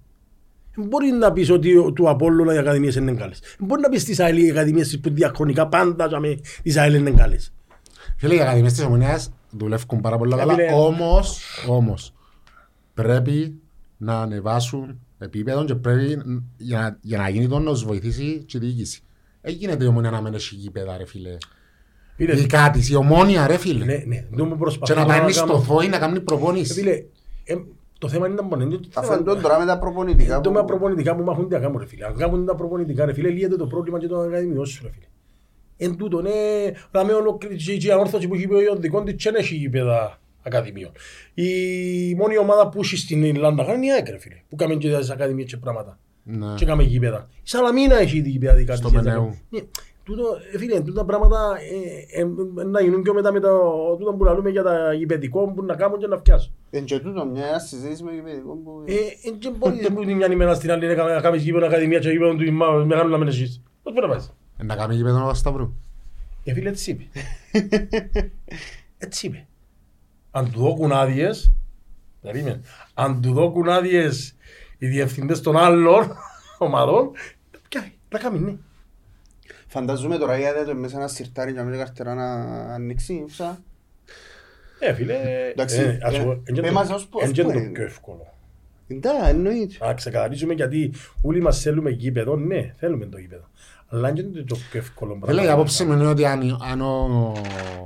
Δεν 0.74 0.86
μπορεί 0.86 1.10
να 1.10 1.32
πεις 1.32 1.50
ότι 1.50 1.76
ο- 1.76 1.92
του 1.92 2.08
Απόλλωνα 2.08 2.54
οι 2.54 2.58
ακαδημίες 2.58 2.94
είναι 2.94 3.12
καλές. 3.12 3.40
Δεν 3.58 3.66
μπορεί 3.66 3.80
να 3.80 3.88
πεις 3.88 4.04
τις 4.04 4.20
ΑΕΛ 4.20 4.36
οι 4.46 4.50
ακαδημίες 4.50 5.00
που 5.02 5.10
διαχρονικά 5.10 5.68
πάντα 5.68 6.06
τζάμε, 6.08 6.38
τις 6.62 6.76
ΑΕΛ 6.76 6.94
είναι 6.94 7.10
καλές. 7.10 7.52
Φίλε, 8.16 8.34
οι 8.34 8.40
ακαδημίες 8.40 8.72
της 8.72 8.84
Ομονίας 8.84 9.32
δουλεύουν 9.50 10.00
πάρα 10.00 10.18
πολύ 10.18 10.32
Ε, 10.34 10.36
καλά, 10.36 10.54
φίλε. 10.54 10.72
όμως, 10.72 11.40
όμως, 11.68 12.12
πρέπει 12.94 13.60
να 13.96 14.20
ανεβάσουν 14.20 15.00
επίπεδο 15.18 15.64
και 15.64 15.74
πρέπει 15.74 16.16
ν- 16.16 16.42
για, 16.56 16.78
να- 16.80 16.98
για 17.00 17.18
να 17.18 17.28
γίνει 17.28 17.48
το 17.48 17.58
να 17.58 17.70
τους 17.70 17.84
βοηθήσει 17.84 18.42
και 18.46 18.56
η 18.56 18.60
διοίκηση. 18.60 19.00
Δεν 19.40 19.54
γίνεται 19.54 19.84
η 19.84 19.86
Ομονία 19.86 20.10
να 20.10 20.20
μένει 20.22 20.36
έχει 20.36 20.54
γήπεδα 20.54 20.96
ρε 20.96 21.06
φίλε. 21.06 21.36
Φίλε, 22.16 22.34
Δικά 22.34 22.70
της, 22.70 22.88
η 22.90 22.94
Ομόνια 22.94 23.46
ρε 23.46 23.56
φίλε. 23.56 23.84
ναι, 23.84 24.02
ναι, 24.06 24.26
δεν 24.30 24.46
μου 24.46 24.48
Και 24.52 24.58
προσπαθώ 24.58 24.94
να 24.94 25.04
πάει 25.06 25.32
στο 25.32 25.46
κάνω. 25.46 25.60
φόη 25.60 25.88
να 25.88 25.98
κάνει 25.98 26.16
Ε, 26.16 26.20
προπόνηση. 26.20 27.06
Φίλε, 28.08 28.08
ε, 28.08 28.08
το 28.08 28.08
θέμα 28.08 28.26
είναι 28.26 28.34
να 28.34 28.42
μπορεί. 28.42 28.62
είναι 28.62 28.76
το 28.76 28.88
Αφού 28.94 29.12
θέμα- 29.12 29.30
είναι 29.32 29.40
τώρα 29.42 29.58
με 29.58 29.64
τα 29.66 29.78
προπονητικά. 29.78 30.36
Ε, 30.36 30.40
Το 30.40 30.50
με 30.50 30.60
που- 30.60 30.66
προπονητικά 30.66 31.16
που 31.16 31.22
μάχουν 31.22 31.48
τι 31.48 31.54
να 31.54 31.60
κάνουν 31.60 31.78
ρε 31.78 31.86
φίλε. 31.86 32.06
Αν 32.06 32.16
κάνουν 32.16 32.46
τα 32.46 32.54
προπονητικά 32.54 33.04
ρε 33.04 33.12
φίλε, 33.12 33.28
λύεται 33.28 33.56
το 33.56 33.66
πρόβλημα 33.66 33.98
και 33.98 34.06
των 34.06 34.22
ακαδημιών 34.24 34.66
σου 34.66 34.80
ρε 34.82 34.90
φίλε. 34.92 35.04
Εν 35.76 35.96
τούτο, 35.96 36.20
ναι, 36.22 36.30
να 36.90 37.04
με 37.04 37.12
ολοκληρώσει 37.12 37.76
και 37.78 37.86
η 37.86 37.90
ανόρθωση 37.90 38.28
που 38.28 38.34
έχει 38.34 38.46
πει 38.48 38.54
ο 38.54 38.60
Ιωδικών 38.62 39.04
της 39.04 39.24
δεν 39.24 39.34
έχει 39.34 39.54
γήπεδα 39.54 40.20
ακαδημιών. 40.42 40.90
Η 41.34 42.14
μόνη 42.14 42.38
ομάδα 42.38 42.68
που 42.68 42.80
έχει 42.80 42.96
στην 42.96 43.24
Ιρλάνδα 43.24 43.74
είναι 43.74 43.86
η 43.86 43.90
ΑΕΚ 43.92 44.08
ρε 44.08 44.18
φίλε, 44.18 44.42
που 44.48 44.56
κάνουν 44.56 44.78
και 44.78 44.96
τις 44.96 45.10
ακαδημίες 45.10 45.50
και 45.50 45.56
πράγματα. 45.56 45.98
Ναι. 46.22 46.54
Και 46.56 46.64
κάνουμε 46.64 46.82
γήπεδα. 46.82 47.28
Η 47.36 47.40
Σαλαμίνα 47.42 47.98
έχει 47.98 48.16
ήδη 48.16 48.30
γήπεδα 48.30 48.54
δικά 48.54 48.76
Στο 48.76 48.88
της. 48.88 48.96
Μενέου. 48.96 49.36
Ναι, 50.08 50.16
Τούτο, 50.16 50.36
ε, 50.52 50.58
φίλε, 50.58 50.80
τούτα 50.80 51.04
πράγματα 51.04 51.56
ε, 52.14 52.20
ε, 52.20 52.26
ε, 52.60 52.64
να 52.64 52.80
γίνουν 52.80 53.02
και 53.02 53.12
μετά 53.12 53.32
με 53.32 53.40
το 53.40 53.48
τούτο 53.98 54.12
που 54.12 54.24
λαλούμε 54.24 54.50
για 54.50 54.62
τα 54.62 54.92
γηπεδικό 54.92 55.52
που 55.52 55.64
να 55.64 55.74
κάνουν 55.76 55.98
και 55.98 56.06
να 56.06 56.16
φτιάσουν. 56.16 56.52
Εν 56.70 56.84
και 56.84 56.98
τούτο 56.98 57.24
μια 57.26 57.58
συζήτηση 57.58 58.02
με 58.02 58.12
γηπαιδικό 58.12 58.52
που... 58.54 58.82
Ε, 58.86 58.92
ε, 59.28 59.30
και 59.38 59.50
μπορείς 59.50 59.88
που 59.88 60.04
την 60.04 60.16
μια 60.16 60.32
ημέρα 60.32 60.54
στην 60.54 60.70
άλλη 60.70 60.86
να 60.86 60.94
κάνεις- 60.94 61.14
να 61.14 61.20
κάνεις 61.20 61.42
γήπεδο 61.42 61.66
ακαδημία 61.66 61.98
και 61.98 62.10
γήπεδο 62.10 62.34
του 62.34 62.52
μα- 62.52 62.70
μεγάλου 62.84 63.10
να 63.10 63.18
μην 63.18 63.28
εσείς. 63.28 63.62
Πώς 63.82 63.92
μπορεί 63.92 64.06
να 64.06 64.12
πάεις. 64.12 64.32
Ε, 64.58 64.64
Να 64.64 64.76
κάνεις 64.76 64.96
γήπεδο 64.96 65.26
ο 65.28 65.34
Σταυρού. 65.34 65.72
Ε, 66.44 66.52
φίλε, 66.52 66.68
έτσι 66.68 66.90
είπε. 66.90 67.04
Έτσι 68.98 69.26
είπε. 69.26 69.46
Αν 70.30 70.50
του 70.52 70.60
δώκουν 70.60 70.92
άδειες, 70.92 71.52
περίμενε, 72.22 72.60
αν 72.94 73.20
του 73.22 73.32
δώκουν 73.32 73.68
άδειες 73.68 74.34
οι 74.78 74.86
διευθυντές 74.86 75.40
των 75.40 75.56
άλλων 75.56 76.04
ομάδων, 76.58 77.10
πιάει, 77.68 77.92
να 78.10 78.18
κάνει, 78.18 78.38
ναι. 78.38 78.54
Φανταζούμε 79.72 80.18
τώρα 80.18 80.38
η 80.38 80.46
άδεια 80.46 80.64
του 80.64 80.76
μέσα 80.80 80.96
ένα 80.98 81.08
σιρτάρι 81.08 81.52
για 81.52 81.64
μια 81.64 81.78
καρτερά 81.78 82.14
να 82.14 82.24
ανοίξει. 82.74 83.24
Φσα. 83.28 83.58
Ε, 84.78 84.92
φίλε, 84.94 85.14
Εντάξει, 85.50 85.80
ε, 85.80 85.98
ας 86.02 86.14
ε, 86.14 86.22
πω, 86.22 86.30
εν 86.44 86.54
και 86.54 86.60
πες 86.60 86.70
το- 86.70 86.76
μας 86.76 86.90
ως 86.90 87.06
πώς 87.06 87.22
εν 87.22 87.32
και 87.32 87.42
που 87.42 87.52
το 87.52 87.58
είναι. 87.58 87.68
πιο 87.68 87.84
εύκολο. 87.84 88.26
Εντάξει, 88.88 89.28
εννοείται. 89.28 89.74
Να 89.86 89.94
ξεκαθαρίσουμε 89.94 90.52
γιατί 90.54 90.92
όλοι 91.22 91.40
μας 91.40 91.60
θέλουμε 91.60 91.90
γήπεδο, 91.90 92.36
ναι, 92.36 92.74
θέλουμε 92.76 93.06
το 93.06 93.18
γήπεδο. 93.18 93.44
Αλλά 93.88 94.08
αν 94.08 94.14
και 94.14 94.20
είναι 94.20 94.42
το 94.42 94.56
πιο 94.70 94.80
εύκολο 94.80 95.18
Φίλε, 95.26 95.42
η 95.44 95.48
απόψη 95.48 95.84
μου 95.84 95.92
είναι 95.92 96.06
ότι 96.06 96.24
αν, 96.24 96.58
αν 96.70 96.80
ο 96.80 97.32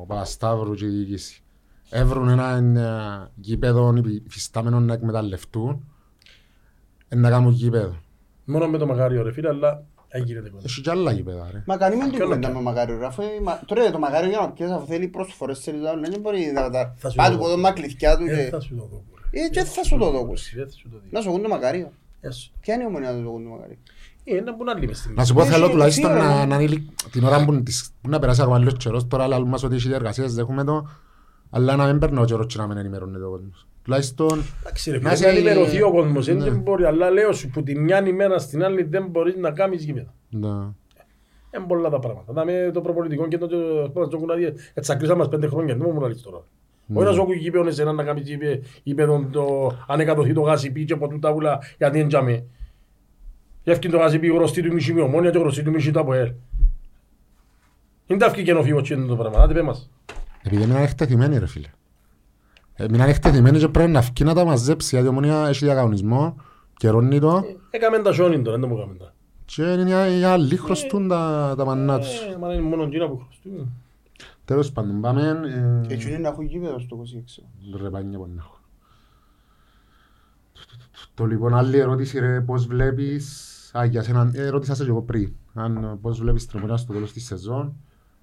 Παπασταύρου 0.07 0.75
και 0.75 0.85
η 0.85 0.89
διοίκηση 0.89 1.43
έβρουν 1.91 2.29
ένα 2.29 2.57
ε, 2.57 3.31
γήπεδο 3.35 3.95
υφιστάμενο 4.27 4.81
να 4.81 4.95
εκμεταλλευτούν, 4.95 5.85
ε, 7.09 7.17
να 7.17 7.31
κάνουν 7.31 7.53
γήπεδο. 7.53 7.97
Μόνο 8.45 8.69
με 8.69 8.79
το 8.79 8.87
μαγάριο 8.87 9.23
ρε 9.23 9.33
φίλε, 9.33 9.49
αλλά 9.49 9.71
δεν 9.71 9.77
γίνεται 9.77 9.85
κοντά. 9.85 9.94
Έχει 10.65 10.81
και 10.81 10.91
άλλα 10.91 11.13
γήπεδα 11.13 11.49
ρε. 11.53 11.63
Μα 11.67 11.77
κάνει 11.77 11.97
με 11.97 12.03
την 12.05 12.13
Ποιο 12.13 12.25
κουβέντα 12.25 12.49
να 12.49 12.55
με 12.55 12.61
Μακάριο. 12.61 12.99
ρε, 12.99 13.07
αφού 13.07 13.23
η 13.23 13.41
Μα- 13.43 13.61
Τώρα 13.67 13.91
το 13.91 13.99
Μακάριο 13.99 14.29
για 14.31 14.39
να 14.41 14.51
πιέσει 14.51 14.73
αφού 14.73 14.87
θέλει 14.87 15.09
προσφορές 15.09 15.59
θέλει 15.61 15.81
το 15.81 15.89
άλλο. 15.89 16.01
Δεν 16.11 16.21
μπορεί 16.21 16.51
να 16.55 16.71
τα 16.71 16.95
Θα 16.99 17.11
σου 17.11 17.17
πάει 17.17 17.27
το 17.27 17.33
του 17.33 17.39
πω. 17.39 17.45
κοδόμα 17.45 17.73
κλειδιά 17.73 18.17
του 18.17 18.25
Ε, 18.25 18.35
και... 18.45 18.49
θα 18.51 18.61
σου 18.61 18.75
το 18.77 18.89
δω. 18.91 19.03
Ε, 19.31 19.49
και 19.49 19.65
θα 19.65 19.85
σου 19.85 19.99
το 19.99 20.11
δώκουσει. 20.11 20.57
Δεν 20.57 20.67
θα 20.67 20.73
σου 20.73 20.89
το 20.91 20.97
δω. 20.97 21.03
Να 21.11 21.21
σου 21.21 21.41
το 21.43 21.49
Μακάριο. 21.49 21.91
Ε, 22.21 22.31
σου. 22.31 22.53
Ποια 22.61 22.75
είναι 22.75 22.83
η 22.83 22.87
ομονία 22.87 23.13
του 23.17 23.23
το 23.25 23.31
κοντό 23.31 23.49
Μακάριο. 23.49 23.77
Ε, 24.25 24.41
να 24.41 24.55
μπουν 24.55 24.69
άλλοι 24.69 24.87
μες 24.87 24.99
στην 24.99 25.15
Να 25.15 25.25
σου 25.25 25.35
πω 25.35 25.41
Έχει 25.41 25.51
θέλω 25.51 25.69
τουλάχιστον 25.71 26.13
δύο, 26.13 26.23
να, 26.23 26.39
ρε. 26.41 26.45
να 26.47 26.55
είναι 26.55 26.67
λι- 26.67 26.89
την 27.11 27.25
ώρα 27.25 27.45
που, 27.45 27.63
της- 27.63 27.91
που 28.01 28.09
να 28.09 28.19
περάσει 28.19 28.43
ακόμα 28.43 28.59
λίγος 28.59 28.75
καιρός, 28.77 29.07
τώρα 29.07 29.29
λέμε 29.29 29.45
μας 29.49 29.63
ότι 29.63 29.75
έχει 29.75 29.89
διεργασίες, 29.89 30.35
δέχουμε 30.35 30.65
το, 30.65 30.89
αλλά 31.51 31.77
να 31.77 31.87
μην 31.87 31.99
παίρνει 31.99 32.21
ο 32.21 32.25
καιρός 32.25 32.47
και 32.47 32.59
να 32.59 32.67
μην 32.67 32.77
ενημερώνεται 32.77 33.25
ο 33.25 33.31
κόσμος. 33.31 33.67
Τουλάχιστον, 33.85 34.43
Εντάξει 34.61 34.91
ρε 34.91 34.99
Να 34.99 35.11
φίλε, 35.11 35.13
είσαι- 35.31 35.43
να 35.43 35.49
ενημερωθεί 35.51 35.83
ο 35.83 35.91
κόσμος, 35.91 36.27
Ναι. 36.27 36.35
δεν 36.35 36.59
μπορεί, 36.61 36.85
αλλά 36.85 37.11
λέω 37.11 37.33
σου 37.33 37.49
που 37.51 37.63
τη 37.63 37.79
μια 37.79 38.07
ημέρα 38.07 38.39
στην 38.39 38.65
άλλη 38.65 38.83
δεν 38.83 39.07
μπορείς 39.07 39.37
να 39.37 39.51
κάνεις 39.51 39.85
γήπεδο. 39.85 40.13
ναι. 40.31 40.49
Είναι 41.57 41.65
πολλά 41.69 41.89
τα 41.91 41.99
πράγματα. 41.99 42.33
Να 42.33 42.45
με 42.45 42.71
το 42.73 42.81
προπολιτικό 42.81 43.29
και 43.29 43.39
το 43.39 43.47
το 43.49 44.09
το 44.09 44.19
κουνάδι, 44.19 44.53
έτσι 44.75 44.93
ακρίσαμε 44.93 45.19
μας 45.19 45.29
πέντε 45.29 45.47
χρόνια, 45.47 45.77
δεν 45.77 45.91
μου 45.95 46.01
να 46.01 46.09
λες 46.09 46.23
τώρα. 46.23 46.43
Όχι 46.95 47.07
να 47.07 47.13
σου 47.13 47.23
ακούει 47.23 47.37
γήπεδος 47.37 47.67
εσένα 47.69 47.93
να 47.93 48.05
κάνεις 48.05 48.29
γήπε- 48.29 48.65
γήπεδο 48.83 49.29
το 49.33 49.73
αν 49.87 50.01
εκατοθεί 50.01 50.33
το 50.33 50.41
γάσι 50.41 50.71
πει 50.73 50.85
και 50.85 50.93
από 50.93 51.09
τούτα 51.09 51.31
ούλα 51.33 51.59
γιατί 51.79 51.99
δεν 51.99 52.09
τζάμε. 52.09 52.45
Γεύκει 53.63 53.89
το 53.89 53.97
γάσι 53.99 54.19
πει 54.19 54.27
γνωστή 54.27 54.63
του 54.63 54.73
μισή 54.73 54.93
με 54.93 55.01
ομόνια 55.01 55.31
και 55.31 55.39
γνωστή 55.39 55.63
του 55.63 55.71
μισή 55.71 55.91
του 55.91 56.01
από 56.01 56.13
ελ. 56.15 56.33
Είναι 58.07 58.19
τα 58.19 58.27
ευκήκε 58.27 58.53
να 58.53 58.63
φύγω 58.63 58.81
και 58.81 58.95
είναι 58.95 59.07
το 59.07 59.17
πράγμα, 59.17 59.39
άντε 59.39 59.55
πέ 59.55 59.63
μας. 59.63 59.91
Επειδή 60.43 60.67
μείναν 60.67 60.83
εκτεθειμένοι 60.83 61.39
ρε 61.39 61.47
φίλε. 61.47 61.69
Ε, 62.77 62.89
μείναν 62.89 63.09
εκτεθειμένοι 63.09 63.59
και 63.59 63.69
πρέπει 63.69 63.91
να 63.91 64.03
φκεί 64.03 64.25
να 64.25 64.35
τα 64.35 64.45
μαζέψει, 64.45 64.89
γιατί 64.95 65.07
η 65.07 65.11
ομονία 65.11 65.47
έχει 65.49 65.65
διακανονισμό, 65.65 66.37
καιρώνει 66.77 67.19
το, 67.21 67.45
Έκαμε 67.71 67.99
τα 67.99 68.13
σιόνι 68.13 68.43
τώρα, 68.43 68.59
δεν 68.59 68.69
το 68.69 68.75
μου 68.75 68.81
έκαμε 68.81 68.95
τα. 68.95 69.15
και 69.45 69.63
είναι 69.63 69.83
για, 69.83 70.07
για 70.09 70.33
άλλοι 70.33 70.57
χρωστούν 70.57 71.09
τα, 71.09 71.55
τα 71.57 71.65
μανά 71.65 71.99
τους. 71.99 72.21
Ε, 72.21 72.37
Μα 72.41 72.53
είναι 72.53 72.63
μόνο 72.63 72.83
εκείνα 72.83 73.09
που 73.09 73.17
χρωστούν. 73.17 73.73
Τέλος 74.45 74.73
πάντων, 74.73 75.01
πάμε, 75.01 75.41
Και 75.87 75.93
ε, 75.93 75.95
έτσι 75.95 76.09
είναι 76.09 76.19
να 76.19 76.29
έχουν 76.29 76.45
γήπεδο 76.45 76.79
στο 76.79 77.03
26. 77.77 77.81
ρε 77.83 77.91
πάνια 77.91 78.19
που 78.19 78.27
να 78.35 78.43
έχω. 78.43 78.59
Το 81.15 81.25
λοιπόν 81.27 81.55
άλλη 81.55 81.79
ερώτηση 81.79 82.19
ρε, 82.19 82.41
πώς 82.41 82.67
βλέπεις, 82.67 83.51
α, 83.79 83.85
για 83.85 84.03
σένα, 84.03 84.31
ε, 84.35 84.49
ρώτησα 84.49 84.75
σε 84.75 84.85
και 84.85 84.91
εγώ 84.91 85.03
πριν, 85.03 85.33
αν 85.55 85.85
ε, 85.85 85.99
πώς 86.01 86.19
βλέπεις 86.21 86.47
την 86.47 86.59
ομονία 86.59 86.77
στο 86.77 86.93
τέλος 86.93 87.13
της 87.13 87.25
σεζόν 87.25 87.75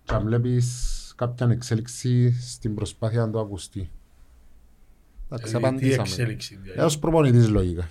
και 0.04 0.14
αν 0.14 0.24
βλέπεις 0.24 1.14
κάποια 1.18 1.48
εξέλιξη 1.52 2.32
στην 2.42 2.76
προσπάθεια 2.76 3.26
να 3.26 3.32
το 3.32 3.40
ακουστεί. 3.40 3.90
Εντάξει, 5.34 5.56
Ε, 5.56 5.60
Τι 5.60 5.66
απαντήσαμε. 5.66 6.02
εξέλιξη. 6.02 6.60
δηλαδή. 6.62 6.80
Έως 6.80 7.00
προπονητής 7.00 7.50
λογικά. 7.50 7.88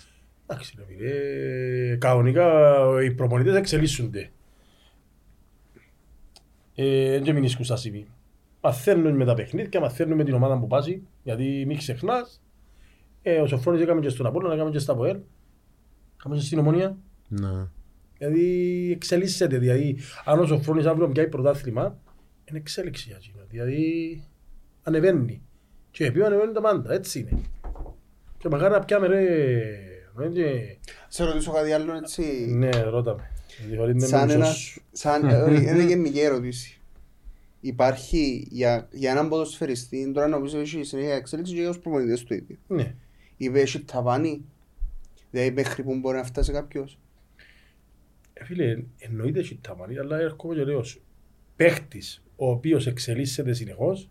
Εντάξει 0.47 0.74
ρε 0.78 0.84
φίλε, 0.84 1.97
κανονικά 1.97 2.49
οι 3.05 3.11
προπονητές 3.11 3.55
εξελίσσονται. 3.57 4.30
Ε, 6.74 7.18
Δεν 7.20 7.34
μην 7.34 7.45
ίσκουν 7.45 7.64
στα 7.64 7.76
σημεία. 7.76 8.07
Μαθαίνουν 8.62 9.16
με 9.16 9.24
τα 9.24 9.34
παιχνίδια, 9.34 9.80
μαθαίνουν 9.80 10.16
με 10.16 10.24
την 10.24 10.34
ομάδα 10.34 10.59
που 10.59 10.66
πάσει, 10.66 11.03
γιατί 11.22 11.64
μην 11.66 11.76
ξεχνάς. 11.76 12.43
Ε, 13.22 13.41
ο 13.41 13.47
Σοφρόνης 13.47 13.80
έκαμε 13.82 14.01
και 14.01 14.09
στον 14.09 14.26
Απόλλωνα, 14.26 14.55
έκαμε 14.55 14.70
και 14.70 14.78
στα 14.78 14.95
ΠΟΕΛ. 14.95 15.18
Έκαμε 16.16 16.36
και 16.36 16.41
στην 16.43 16.59
Ομονία. 16.59 16.97
Ναι. 17.28 17.66
Δηλαδή 18.18 18.91
εξελίσσεται, 18.93 19.59
δηλαδή 19.59 19.99
αν 20.24 20.38
ο 20.41 20.47
Σοφρόνης 20.47 20.86
αύριο 20.86 21.09
πιάει 21.09 21.28
πρωτάθλημα, 21.28 21.99
είναι 22.45 22.59
εξέλιξη 22.59 23.05
για 23.09 23.16
εκείνο. 23.16 23.45
Δηλαδή 23.49 24.22
ανεβαίνει. 24.82 25.43
Και 25.91 26.05
επειδή 26.05 26.24
ανεβαίνει 26.24 26.53
τα 26.53 26.61
πάντα, 26.61 26.93
έτσι 26.93 27.18
είναι. 27.18 27.41
Και 28.38 28.49
μακάρι 28.49 28.72
να 28.72 28.84
πιάμε 28.84 29.07
ρε... 29.07 29.24
έτσι. 30.22 30.78
Σε 31.09 31.24
ρωτήσω 31.24 31.53
κάτι 31.53 31.72
άλλο 31.72 31.95
έτσι. 31.95 32.22
Ναι, 32.49 32.70
ρώτα 32.70 33.14
με. 33.14 33.30
Δηλαδή, 33.68 33.91
είναι 33.91 34.07
Σαν 34.07 34.24
μισός 34.24 34.34
ένα, 34.34 34.45
σου. 34.45 34.82
σαν, 34.93 35.28
ε, 35.28 35.43
όχι, 35.43 35.62
είναι 35.62 35.84
γενική 35.84 36.20
ερώτηση. 36.20 36.80
Υπάρχει 37.61 38.47
για, 38.51 38.88
για 38.91 39.11
έναν 39.11 39.28
ποδοσφαιριστή, 39.28 40.12
τώρα 40.12 40.26
νομίζω 40.28 40.59
έχει 40.59 40.82
συνέχεια 40.82 41.14
εξέλιξη 41.14 41.53
και 41.55 41.61
για 41.61 41.68
τους 41.68 41.78
προπονητές 41.78 42.24
του 42.24 42.34
ίδιου. 42.34 42.59
Ναι. 42.66 42.95
Είπε 43.36 43.61
έχει 43.61 43.80
ταβάνι, 43.80 44.45
δηλαδή 45.30 45.51
μέχρι 45.51 45.82
που 45.82 45.95
μπορεί 45.95 46.16
να 46.16 46.24
φτάσει 46.24 46.53
κάποιος. 46.53 46.99
Ε, 48.32 48.45
Φίλε, 48.45 48.82
εννοείται 48.99 49.38
έχει 49.38 49.59
ταμανί, 49.61 49.99
αλλά 49.99 50.18
έρχομαι 50.18 50.55
και 50.55 50.64
λέω 50.64 50.82
σου. 50.82 51.01
Παίχτης, 51.57 52.22
ο 52.36 52.51
οποίος 52.51 52.86
εξελίσσεται 52.86 53.53
συνεχώς, 53.53 54.11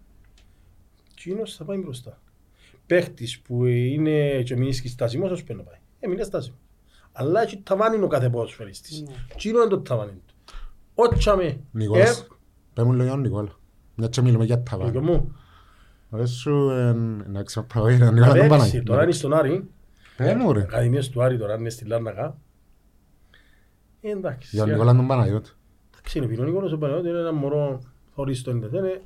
εκείνος 1.19 1.55
θα 1.55 1.63
πάει 1.65 1.77
μπροστά. 1.77 2.21
Παίχτης 2.85 3.39
που 3.39 3.65
είναι 3.65 4.41
και 4.41 4.57
μείνει 4.57 4.73
στάσιμος, 4.73 5.31
ας 5.31 5.43
πρέπει 5.43 5.59
να 5.59 5.65
πάει. 5.65 5.79
Ε, 5.99 6.07
μην 6.07 6.15
είναι 6.15 6.23
στάσιμος. 6.25 6.59
Αλλά 7.11 7.41
έχει 7.41 7.57
ταβάνι 7.57 8.03
ο 8.03 8.07
κάθε 8.07 8.29
ποδοσφαιριστής. 8.29 9.01
Ναι. 9.01 9.13
Εκείνο 9.33 9.59
είναι 9.59 9.69
το 9.69 9.79
ταβάνι 9.79 10.11
του. 10.11 10.33
Ότσαμε, 10.95 11.59
Νικόλας, 11.71 12.27
πες 12.73 12.85
μου 12.85 12.93
λόγια 12.93 13.13
ο 13.13 13.17
Νικόλα. 13.17 13.57
Μια 13.95 14.07
και 14.07 14.21
μιλούμε 14.21 14.45
για 14.45 14.63
τα 14.63 14.75
ε, 14.75 14.77
βάρη. 14.77 14.99
μου, 14.99 15.35
Ωραίες 16.09 16.29
σου, 16.31 16.69
ε, 16.69 16.93
να 17.27 17.43
ξαπάω, 17.43 17.87
ε, 17.87 17.93
Νικόλα 17.93 18.25
τον 18.25 18.33
παίξει, 18.33 18.47
Παναγί. 18.47 18.83
τώρα 18.83 19.03
είναι 19.03 19.11
στον 19.11 19.33
Άρη, 19.33 19.69
Πες 20.17 20.33
μου 20.33 20.53
ρε, 20.53 20.61
ακαδημίες 20.61 21.09
του 21.09 21.23
Άρη 21.23 21.37
τώρα 21.37 21.55
είναι 21.55 21.69
στη 21.69 21.85
Λάρνακα. 21.85 22.37
Ε, 24.01 24.09
εντάξει. 24.09 24.49
για 24.51 24.59
τον 24.59 24.67
σιγά. 24.69 24.77
Νικόλα 24.77 24.95
τον 24.95 25.07
Παναγιώτη. 25.07 25.49
Εντάξει, 25.91 26.17
είναι 26.17 26.27
πει, 26.27 26.39
ο 26.39 26.43
Νικόλας 26.43 26.71
ο 26.71 26.77
Παναγιώτης 26.77 27.09
είναι 27.09 27.19
ένα 27.19 27.33
μωρό 27.33 27.79
χωρίς 28.15 28.41
το 28.41 28.51
ίντερνετ. 28.51 28.79
Είναι 28.79 29.01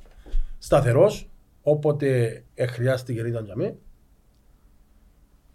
σταθερός, 0.58 1.28
όποτε 1.66 2.42
ε, 2.54 2.66
χρειάστηκε 2.66 3.20
ήταν 3.20 3.44
για 3.44 3.56
μέ. 3.56 3.76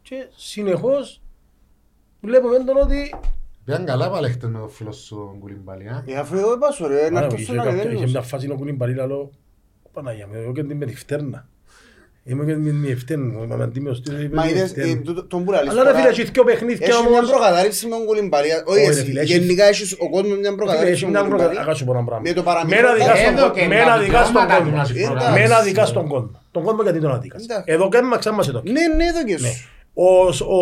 Και 0.02 0.28
συνεχώς 0.36 1.22
βλέπουμε 2.22 2.64
τον 2.64 2.78
ότι 2.78 3.14
Πήγαν 3.66 3.86
καλά 3.86 4.10
πάλι 4.10 4.30
χτες 4.30 4.50
με 4.50 4.60
τον 4.60 4.70
φίλο 4.70 4.92
σου 4.92 5.16
τον 5.16 5.40
Κουλιμπάλη, 5.40 5.88
α. 5.88 6.04
Ε, 6.08 6.16
αφού 6.16 6.36
εγώ 6.38 6.54
είπα 6.54 6.72
σου 6.72 6.88
ρε, 6.88 7.10
να 7.10 7.18
Άρα, 7.18 7.26
έρθω 7.26 7.36
είχε 7.36 7.44
στον 7.44 7.56
κάποια- 7.56 7.72
είχε 7.72 7.82
ανεβαίνους. 7.82 8.12
μια 8.12 8.22
φάση 8.22 8.48
να 8.48 8.56
κουνεί 8.56 8.72
μπαρίλα, 8.72 9.06
λέω, 9.08 9.30
Παναγία 9.92 10.28
μου, 10.28 10.34
εγώ 10.34 10.52
και 10.52 10.64
την 10.64 10.78
με 10.78 10.86
τη 10.86 10.96
φτέρνα. 10.96 11.50
Είμαι 12.24 12.46
και 12.46 12.56
μη- 12.56 12.72
μη 12.74 12.92
ευτέν, 12.92 13.22
είμαι 13.44 13.64
αντίμιος 13.64 14.02
του, 14.02 14.12
είπε 14.22 14.36
Μα 14.36 14.44
μη 14.44 14.50
είδες, 14.50 14.62
ευτέν. 14.62 14.90
ε, 14.90 14.96
τούτο- 14.96 15.24
τον 15.26 15.44
που 15.44 15.52
λαλείς 15.52 15.70
Αλλά 15.72 15.84
ρε 15.84 15.90
τώρα, 15.90 16.00
φίλε, 16.02 16.10
έχει 16.10 16.24
δυο 16.32 16.44
παιχνίδια 16.44 16.88
Έχει 16.88 17.02
μια 17.02 17.10
όμως. 17.18 17.30
προκατάληψη 17.30 17.88
με 17.88 17.96
τον 17.96 18.06
κολυμπαρία. 18.06 18.64
Όχι 18.66 18.78
Όχι, 18.80 18.86
ρε 18.88 18.92
εσύ, 18.94 19.04
φίλε, 19.04 19.20
έχει- 19.22 19.38
γενικά 19.38 19.64
έχεις 19.66 19.94
ο 20.00 20.10
κόσμος 20.10 20.38
μια 20.38 20.50
Φίλε, 20.50 20.56
προκατάληψη 20.56 20.92
έχει 20.94 21.04
με 21.06 21.10
μια 21.10 21.20
τον 21.20 21.30
προκα- 21.30 21.44
κολυμπαρία. 21.44 21.70
Αγά 21.70 21.78
σου 21.80 21.86
πω 21.86 21.92
ένα 21.92 22.04
πράγμα. 22.04 22.24
Με 22.28 22.34
το 22.34 22.44
παραμικρό 22.44 22.80
Μένα 22.82 22.94
δικάς 22.94 23.08
τα- 23.10 23.16
στον 23.24 23.34
Εδώ 23.38 23.48
κόσμο. 23.48 23.56
και 23.62 23.68
Μένα 23.68 23.86
τα 23.86 23.98
δικάς 24.00 24.28
στον 24.28 24.42
δικαιώματα 24.42 24.56
κόσμο. 24.58 24.70
του 24.72 24.78
να 24.78 24.84
σου 24.86 24.94
Εντάξει. 24.96 25.14
Μένα 25.14 25.30
προγραμμίσεις. 25.30 25.66
δικάς 25.70 25.88
στον 25.90 26.06
κόσμο. 26.14 26.32
Τον 26.56 26.62
κόσμο 26.66 26.82
γιατί 26.86 27.00
τον 27.06 27.12
αδίκας. 27.18 27.42
Εντάξει. 27.44 27.64
Εδώ 27.74 27.86
και 27.90 28.02
μα 28.02 28.18
ξάμα 28.24 28.42
σε 28.44 28.52
το. 28.56 28.62
Ναι, 28.76 28.84
ναι, 28.98 29.06
εδώ 29.14 29.22
και 29.30 29.38
Ναι. 29.44 29.48
σου. 29.48 29.54
Ο, 29.94 30.08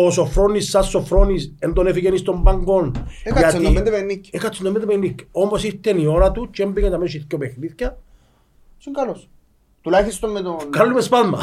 ο 0.06 0.10
Σοφρόνης, 0.10 0.64
σαν 0.70 0.84
Σοφρόνης, 0.84 1.42
εν 1.58 1.72
τον 1.72 1.86
έφυγε 1.86 2.16
στον 2.16 2.36
μπαγκόν. 2.42 2.86
Έκατσε 3.24 3.44
Γιατί- 3.50 3.64
τον 3.64 3.74
πέντε 3.74 3.90
πενίκι. 3.90 4.30
Έκατσε 4.32 4.62
τον 4.62 4.72
πέντε 4.72 4.86
πενίκι. 4.86 5.24
Όμως 5.32 5.64
ήρθε 5.64 5.90
η 6.00 6.06
ώρα 6.06 6.30
του 6.32 6.50
και 6.50 6.62
έμπαιγε 6.62 6.88
να 6.88 6.98
μέσα 6.98 7.18
και 7.28 7.36
παιχνίδια. 7.36 7.98
Είναι 8.86 8.96
καλός. 9.00 9.28
Τουλάχιστον 9.82 10.30
με 10.30 10.40
τον... 10.40 10.56
Κάνουμε 10.70 11.00
σπάσμα. 11.00 11.42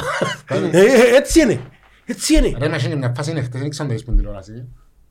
Ε, 0.50 0.80
ε, 0.80 1.16
Έτσι 1.16 1.42
είναι. 1.42 1.60
Έτσι 2.06 2.36
είναι. 2.36 2.58
Ρε, 2.60 2.68
να 2.68 2.78
γίνει 2.78 2.96
μια 2.96 3.14
φάση 3.16 3.32
είναι 3.32 3.42
χτες, 3.42 3.62
δεν 3.62 3.70
ξέρω 3.70 3.84
αν 3.84 3.88
το 3.88 3.94
έχεις 3.94 4.06
που 4.06 4.12
την 4.12 4.20
τηλεόραση. 4.20 4.66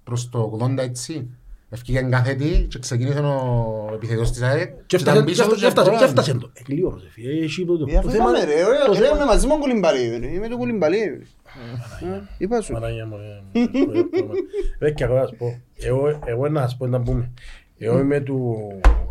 Προς 0.05 0.29
το 0.29 0.59
80 0.63 0.79
έτσι. 0.79 1.31
Ευκήγε 1.71 1.99
εγκάθετη 1.99 2.67
και 2.71 2.79
ξεκίνησε 2.79 3.19
ο 3.19 3.91
επιθετικός 3.95 4.31
της 4.31 4.43
ΑΕΚ. 4.43 4.71
Και 4.87 4.97
ήταν 4.97 5.17
έφτασε- 5.17 5.25
πίσω 5.25 5.43
και 5.43 5.49
του 5.61 5.67
έφτασε- 5.67 5.67
έφτασε- 5.67 5.91
πρόλαβε. 5.91 5.99
και 5.99 6.05
έφτασε 6.21 6.39
το. 6.39 6.51
Ε, 6.55 6.63
λίγο, 6.75 6.99
ρε, 7.03 7.11
φίλε. 7.11 7.45
Έχει 7.45 7.65
το- 7.65 7.79
το- 7.79 7.87
Ε, 7.89 7.97
αφού 7.97 8.07
το 8.07 8.13
θέμα- 8.13 8.31
είπαμε, 8.31 8.45
ρε, 8.45 8.61
το 8.63 8.67
ωραία, 8.69 8.81
θέμα- 8.85 8.99
ρε, 8.99 9.15
είμαι 9.17 9.25
μαζί 9.25 9.47
με 9.47 9.53
τον 9.53 9.61
κολυμπαρί, 9.61 10.19
ρε. 10.21 10.27
Είμαι 10.27 10.49
το 10.49 10.57
κολυμπαρί, 10.57 10.97
ρε. 10.99 11.19
Ε, 12.15 12.21
Είπα 12.39 12.61
σου. 12.61 12.73
Παναγία 12.73 13.07
μου, 13.07 13.17
ε, 13.53 13.61
ρε, 14.79 14.91
και 14.91 15.05
εγώ 15.05 15.15
να 15.15 15.27
σου 15.27 15.37
πω. 15.37 15.61
Εγώ- 15.77 16.19
Εγώ 16.25 16.49
να 16.49 16.61
σας 16.61 16.77
πω 16.77 16.87
να 16.87 17.01
πούμε. 17.01 17.31
Εγώ 17.79 17.99
είμαι 17.99 18.21
του 18.21 18.57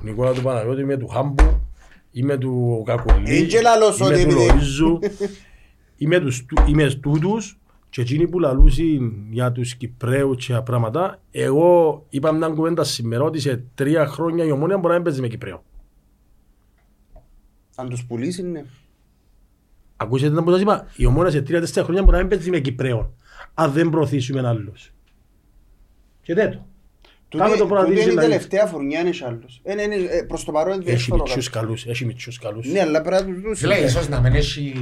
Νικόλα 0.02 0.32
του 0.32 0.42
Παναγιώτη, 0.42 0.82
είμαι 0.82 0.98
του 0.98 1.08
Χάμπου, 1.08 1.68
είμαι 2.16 2.38
του 2.38 2.84
Κακουλή, 2.86 3.36
Εν 3.38 3.48
και 3.48 3.62
λαλώς 3.62 3.98
είμαι 4.00 4.08
ότι 4.08 4.24
του 4.26 4.30
επειδή- 4.30 4.50
Λοΐζου, 4.52 5.12
είμαι 5.98 6.20
τους- 6.20 6.46
του- 6.46 6.64
είμαι 6.68 6.90
στούτους 6.90 7.58
και 7.90 8.02
εκείνοι 8.02 8.28
που 8.28 8.40
λαλούσαν 8.40 9.26
για 9.30 9.52
τους 9.52 9.76
Κυπρέους 9.76 10.46
και 10.46 10.54
τα 10.54 10.64
πράγματα, 10.64 11.22
εγώ 11.32 12.06
είπα 12.10 12.32
μια 12.32 12.48
κουβέντα 12.48 12.84
σήμερα 12.84 13.24
ότι 13.24 13.40
σε 13.40 13.64
τρία 13.76 14.08
χρόνια 14.08 14.44
η 14.46 14.52
ομόνια 14.52 14.76
μπορεί 14.78 14.88
να 14.88 14.94
μην 14.94 15.04
παίζει 15.04 15.22
με 15.22 15.28
Κυπρέο. 15.28 15.64
Αν 17.76 17.90
τους 17.90 18.06
πουλήσεις, 18.06 18.44
ναι. 18.44 18.64
Ακούσατε 19.98 20.34
να 20.34 20.44
πω 20.44 20.52
σας 20.52 20.62
είπα, 20.62 20.88
η 20.96 21.06
ομόνια 21.06 21.32
σε 21.32 21.42
τρία-τέσσερα 21.42 21.86
χρόνια 21.86 22.04
μπορεί 22.04 22.16
να 22.16 22.22
μην 22.24 22.30
παίζει 22.32 22.50
με 22.50 22.60
Κυπρέο, 22.60 23.14
αν 23.54 23.72
δεν 23.72 23.90
προωθήσουμε 23.90 24.48
άλλους. 24.48 24.94
Και 26.22 26.34
τέτοιο. 26.34 26.68
Τούτη 27.34 27.44
Κάμε 27.46 27.56
το 27.58 27.64
τούτη 27.64 27.74
παραδείγμα 27.74 28.02
είναι 28.04 28.12
η 28.12 28.16
να 28.16 28.22
τελευταία 28.22 28.66
φουρνιά, 28.66 29.00
είναι 29.00 29.10
κι 29.10 29.24
άλλος. 29.24 29.62
Ε, 29.64 29.74
ναι, 29.74 29.86
ναι, 29.86 29.96
ε, 29.96 30.22
Προς 30.22 30.44
το 30.44 30.52
παρόν 30.52 30.74
είναι 30.74 30.84
Έχει 30.86 30.96
δύσκολο 30.96 31.22
μητσούς 31.24 31.50
κάτι. 31.50 31.66
καλούς, 31.66 31.86
έχει 31.86 32.06
μητσούς 32.06 32.40
καλούς. 32.40 32.68
Ναι, 32.68 32.80
αλλά 32.80 33.02
πρέπει 33.02 33.24
να 33.28 33.34
τους 33.34 33.42
δούσεις. 33.42 33.60
Φίλε, 33.60 33.78
ίσως 33.78 34.10
να 34.10 34.20
μην 34.20 34.34
έχει... 34.34 34.74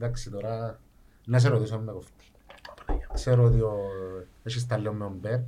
Εντάξει 0.00 0.30
τώρα, 0.30 0.80
να 1.24 1.38
σε 1.38 1.48
ρωτήσω 1.48 1.78
με 1.78 1.92
κοφτεί. 1.92 2.24
Ξέρω 3.14 3.44
ότι 3.44 3.60
ο... 3.60 3.76
έχεις 4.44 4.66
τα 4.66 4.78
λέω 4.78 4.92
με 4.92 5.04
τον 5.04 5.16
Μπέρ. 5.20 5.38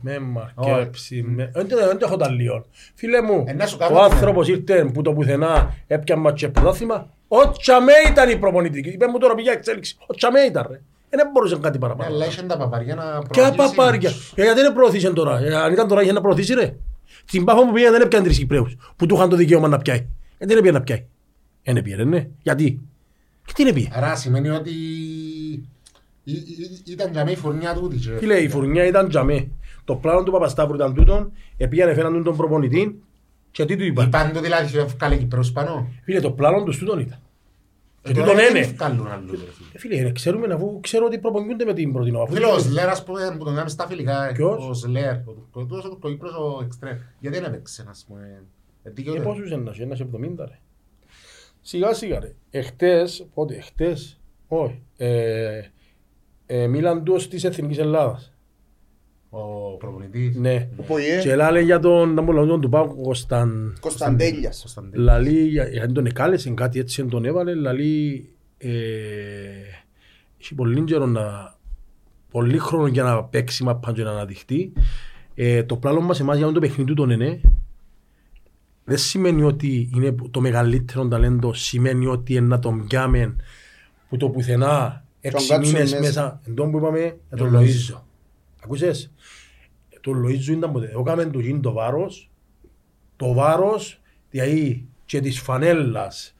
Με 0.00 0.18
μαρκέψει, 0.18 1.22
με... 1.22 1.50
Δεν 1.54 1.66
δεν 1.68 1.98
έχω 2.02 2.16
τα 2.16 2.30
λίγο. 2.30 2.64
Φίλε 2.94 3.22
μου, 3.22 3.44
Ε, 3.46 3.52
να 3.52 3.66
σου 3.66 3.76
κάνω 3.76 3.94
ο 3.98 4.04
ένα. 4.04 4.14
άνθρωπος 4.14 4.48
ήρθε 4.48 4.84
που 4.84 5.02
το 5.02 5.12
πουθενά 5.12 5.74
έπιαν 5.86 6.18
μάτσε 6.20 6.48
πρωτάθλημα. 6.48 7.10
Ο 7.28 7.50
Τσαμέ 7.50 7.92
ήταν 8.10 8.30
η 8.30 8.36
προπονητική. 8.36 8.88
Είπε 8.88 9.06
μου 9.06 9.18
τώρα 9.18 9.34
πήγε 9.34 9.50
εξέλιξη. 9.50 9.96
Ο 10.06 10.14
Τσαμέ 10.14 10.40
ήταν 10.40 10.66
ρε. 10.70 10.80
Ε, 11.10 11.16
Δεν 11.16 11.30
μπορούσε 11.32 11.54
κάτι 11.56 11.70
Ναι, 11.70 11.78
παραπάνω. 11.78 12.14
αλλά 12.14 12.26
είχε 12.26 12.42
τα 12.42 12.56
παπαριά 12.56 12.94
να 12.94 13.02
Ποια 13.30 13.52
προωθήσει. 13.52 13.76
παπάρια. 13.76 14.10
Ε, 14.34 14.42
Γιατί 14.42 14.60
δεν 14.60 14.72
προωθήσε 14.72 15.10
τώρα; 15.12 15.38
Ε, 15.38 15.54
Αν 15.54 15.72
ήταν 15.72 15.88
τώρα 15.88 16.02
είχε 16.02 16.12
να 16.12 16.20
προωθήσει 16.20 16.54
ρε. 16.54 16.74
Στην 17.24 17.44
Πάφο 17.44 17.66
που 17.66 17.72
πήγε 17.72 17.90
δεν 17.90 18.00
έπιαν 18.00 18.22
τρεις 18.22 18.38
Κυπρέους. 18.38 18.76
Που 18.96 19.06
του 19.06 19.14
είχαν 19.14 19.28
το 19.28 19.36
δικαίωμα 19.36 19.68
να 19.68 19.78
πιάει. 19.78 20.06
Ε, 20.38 20.46
δεν 20.46 20.56
έπιαν 20.58 20.74
να 20.74 20.80
πιάει. 20.82 21.04
Δεν 21.62 21.76
έπιαν, 21.76 22.08
ναι. 22.08 22.26
Γιατί; 22.42 22.80
Και 23.46 23.52
τι 23.54 23.62
είναι 23.62 23.72
πιέ. 23.72 23.88
Άρα 23.92 24.16
σημαίνει 24.16 24.48
ότι 24.48 24.70
ή- 26.24 26.32
ή- 26.32 26.82
ήταν 26.86 27.10
για 27.12 27.24
μένα 27.24 27.30
η 27.30 27.36
φουρνιά 27.40 27.74
τούτη. 27.74 27.96
και- 27.96 28.16
Φίλε, 28.18 28.34
η 28.38 28.48
φουρνιά 28.48 28.84
ήταν 28.86 29.08
τζαμέ. 29.08 29.48
Το 29.84 29.94
πλάνο 29.94 30.22
του 30.22 30.32
Παπασταύρου 30.32 30.74
ήταν 30.74 30.94
τούτον, 30.94 31.32
επήγανε 31.56 31.94
φέραν 31.94 32.12
τον 32.12 32.22
τον 32.24 32.36
προπονητή 32.36 33.02
και 33.50 33.64
τι 33.64 33.76
του 33.76 33.84
είπαν. 33.84 34.06
Είπαν 34.06 34.32
το 34.32 34.40
δηλαδή 34.40 34.76
ότι 34.78 34.86
ευκάλε 34.86 35.16
Κυπρός 35.16 35.52
πάνω. 35.52 35.88
Φίλε, 36.04 36.20
το 36.20 36.30
πλάνο 36.30 36.62
τους 36.62 36.78
τούτον 36.78 36.98
ήταν. 37.00 37.18
Και 38.12 38.20
Ε, 38.20 38.22
τώρα 38.22 38.26
τούτον 38.30 38.44
δεν 38.44 38.50
είναι. 38.56 38.58
ευκάλουν 38.64 39.06
άλλους, 39.06 39.30
ρε 39.30 39.36
φίλε. 39.52 39.68
Ε, 39.72 39.78
Φίλε, 39.78 39.96
ε, 40.08 40.12
ξέρουμε 40.12 40.54
αφού 40.54 40.80
ξέρω 40.80 41.04
ότι 41.06 41.18
προπονιούνται 41.18 41.64
με 41.64 41.72
την 41.74 41.92
πρώτη 41.92 42.10
νόβα. 42.10 42.32
Φίλε, 42.32 42.46
ο 42.46 42.58
Σλέρ, 42.58 42.88
ας 42.88 43.04
πούμε, 43.04 43.20
που 43.30 43.44
τον 43.44 43.46
κάνουμε 43.52 43.68
στα 43.68 43.86
φιλικά, 43.86 44.32
Ποιος; 44.34 44.68
ο 44.68 44.72
Σλέρ, 44.74 45.14
ο 45.14 45.32
Τουρκός, 45.52 45.84
ο 45.84 45.88
Τουρκοϊπρός, 45.88 46.32
ο 46.34 46.60
Εξτρέμ. 46.64 46.96
Γιατί 47.20 47.38
δεν 47.38 47.46
έπαιξε, 47.52 47.84
ας 47.88 48.04
πούμε. 48.08 48.20
Ε, 48.82 48.88
Ε, 48.88 48.90
δικαιούται. 48.90 49.20
πόσους 49.20 49.50
ένας, 49.50 49.78
ένας 49.78 50.00
70 50.00 50.44
ρε. 50.48 50.58
Σιγά 51.60 51.92
σιγά 51.94 52.20
ρε. 52.20 52.34
Εχτες, 52.50 53.26
πότε, 53.34 53.54
εχτες, 53.56 54.20
όχι. 54.48 54.82
Ε, 54.96 55.60
ε, 56.46 56.66
μίλαν 56.66 57.04
τους 57.04 57.28
της 57.28 57.44
Εθνικής 57.44 57.78
Ελλάδας. 57.78 58.32
Ο 59.30 59.76
προπονητής. 59.78 60.36
Ναι. 60.36 60.68
Ο 60.76 60.82
Πογιέ, 60.82 61.20
Και 61.20 61.34
λάλε 61.36 61.60
για 61.60 61.78
τον, 61.78 62.14
να 62.14 62.22
μου 62.22 62.32
λέω, 62.32 62.58
του 62.58 62.68
Πάου 62.68 63.00
Κωνσταν... 63.02 63.76
Κωνσταντέλιας. 63.80 64.58
Κωνσταντέλ. 64.60 65.00
Λαλή, 65.02 65.46
για- 65.46 65.68
γιατί 65.68 65.92
τον 65.92 66.06
εκάλεσε 66.06 66.50
κάτι 66.50 66.78
έτσι 66.78 67.04
τον 67.04 67.24
έβαλε, 67.24 67.54
λαλή, 67.54 68.28
ε, 68.58 68.68
έχει 70.40 70.54
πολύ 70.54 70.82
καιρό 70.84 71.06
να, 71.06 71.54
πολύ 72.30 72.58
χρόνο 72.58 72.86
για 72.86 73.02
να 73.02 73.24
παίξει 73.24 73.64
μαπάν 73.64 73.94
και 73.94 74.02
να 74.02 74.10
αναδειχτεί. 74.10 74.72
Ε, 75.34 75.62
το 75.64 75.76
πλάνο 75.76 76.00
μας 76.00 76.20
εμάς 76.20 76.36
για 76.36 76.52
το 76.52 76.60
παιχνίδι 76.60 76.84
του 76.84 76.94
τον 76.94 77.10
είναι, 77.10 77.40
δεν 78.84 78.98
σημαίνει 78.98 79.42
ότι 79.42 79.90
είναι 79.94 80.14
το 80.30 80.40
μεγαλύτερο 80.40 81.08
ταλέντο, 81.08 81.52
σημαίνει 81.54 82.06
ότι 82.06 82.34
είναι 82.34 82.46
να 82.46 82.58
τον 82.58 82.86
πιάμε 82.86 83.36
που 84.08 84.16
το 84.16 84.28
πουθενά 84.28 85.04
έξι 85.20 85.48
κάτσουν 85.48 85.72
μήνες 85.74 85.90
μέσα. 85.90 86.02
μέσα, 86.06 86.40
εν 86.46 86.54
τόν 86.54 86.70
που 86.70 86.78
είπαμε, 86.78 86.98
για 87.00 87.36
τον 87.36 87.52
Τον 87.52 87.62
Λοΐζο. 87.62 88.00
Ακούσες, 88.64 89.12
τον 90.00 90.24
Λοΐζο 90.26 90.48
ήταν 90.48 90.72
ποτέ, 90.72 90.92
έκαμε 91.00 91.24
του 91.24 91.40
γίνει 91.40 91.60
το 91.60 91.72
βάρος, 91.72 92.30
το 93.16 93.32
βάρος 93.32 94.00
δηλαδή 94.30 94.86
και 95.04 95.20
της 95.20 95.40
φανέλας 95.40 96.34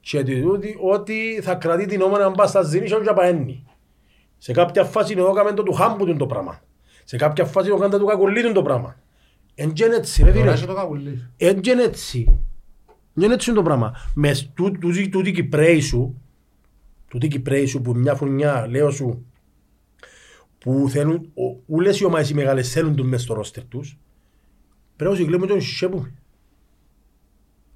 και 0.00 0.22
τη 0.22 0.42
τούτη, 0.42 0.76
ότι 0.80 1.40
θα 1.42 1.54
κρατεί 1.54 1.86
την 1.86 2.00
όμορφη 2.02 2.22
να 2.24 2.30
πας 2.30 2.48
στα 2.50 2.62
ζήνη 2.62 2.86
και 2.86 2.94
να 2.96 3.14
παένει. 3.14 3.64
Σε 4.38 4.52
κάποια 4.52 4.84
φάση 4.84 5.14
εδώ 5.18 5.30
έκαμε 5.30 5.52
το 5.52 5.62
του 5.62 5.72
χάμπου 5.72 6.04
του 6.06 6.16
το 6.16 6.26
πράγμα. 6.26 6.60
Σε 7.04 7.16
κάποια 7.16 7.44
φάση 7.44 7.66
εδώ 7.66 7.76
έκαμε 7.76 7.90
το 7.92 7.98
του 7.98 8.06
κακουλί 8.06 8.42
του 8.42 8.52
το 8.52 8.62
πράγμα. 8.62 8.96
Εν 9.54 9.72
και 9.72 9.84
είναι 9.84 9.94
έτσι 9.94 10.22
ρε 10.22 10.30
Τώρα 10.30 10.40
φίλε. 10.42 10.52
έχει 10.52 10.66
το 10.66 10.74
καβουλί. 10.74 11.26
Εν 11.36 11.60
και 11.60 11.70
είναι 11.70 11.82
έτσι. 11.82 12.38
Δεν 13.12 13.24
είναι 13.24 13.34
έτσι 13.34 13.52
το 13.52 13.62
πράγμα. 13.62 13.92
Μες 14.14 14.50
του- 14.54 14.78
τούτη- 14.80 15.08
τούτη 15.08 15.32
Κυπρέη 15.32 15.80
σου, 15.80 16.20
τούτη 17.08 17.28
Κυπρέη 17.28 17.66
σου 17.66 17.80
που 17.80 17.94
μια 17.94 18.14
φουρνιά 18.14 18.66
λέω 18.68 18.90
σου 18.90 19.26
που 20.60 20.86
θέλουν, 20.88 21.14
ο- 21.14 21.62
ούλες 21.66 22.00
οι 22.00 22.04
ομάδες 22.04 22.30
οι 22.30 22.34
μεγάλες 22.34 22.72
θέλουν 22.72 22.96
τον 22.96 23.06
μες 23.06 23.22
στο 23.22 23.34
ρόστερ 23.34 23.64
τους 23.64 23.98
πρέπει 24.96 25.10
να 25.14 25.18
συγκλέμε 25.20 25.46
τον 25.46 25.60
σισέπουμε. 25.60 26.14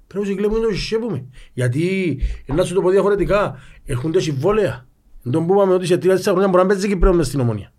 Πρέπει 0.07 0.23
να 0.25 0.31
συγκλέμε 0.31 0.59
τον 0.59 0.75
σισέπουμε. 0.75 1.25
Γιατί, 1.53 2.19
να 2.45 2.63
σου 2.63 2.73
το 2.73 2.81
πω 2.81 2.89
διαφορετικά, 2.89 3.59
έρχονται 3.85 4.19
συμβόλαια. 4.19 4.87
Εν 5.25 5.31
τον 5.31 5.45
που 5.47 5.53
είπαμε 5.53 5.73
ότι 5.73 5.85
σε 5.85 5.97
τρία 5.97 6.17
χρόνια 6.17 6.47
μπορεί 6.47 6.63
να 6.63 6.65
παίζει 6.69 6.87
Κυπρέο 6.87 7.13
μες 7.13 7.27
στην 7.27 7.39
ομονία. 7.39 7.73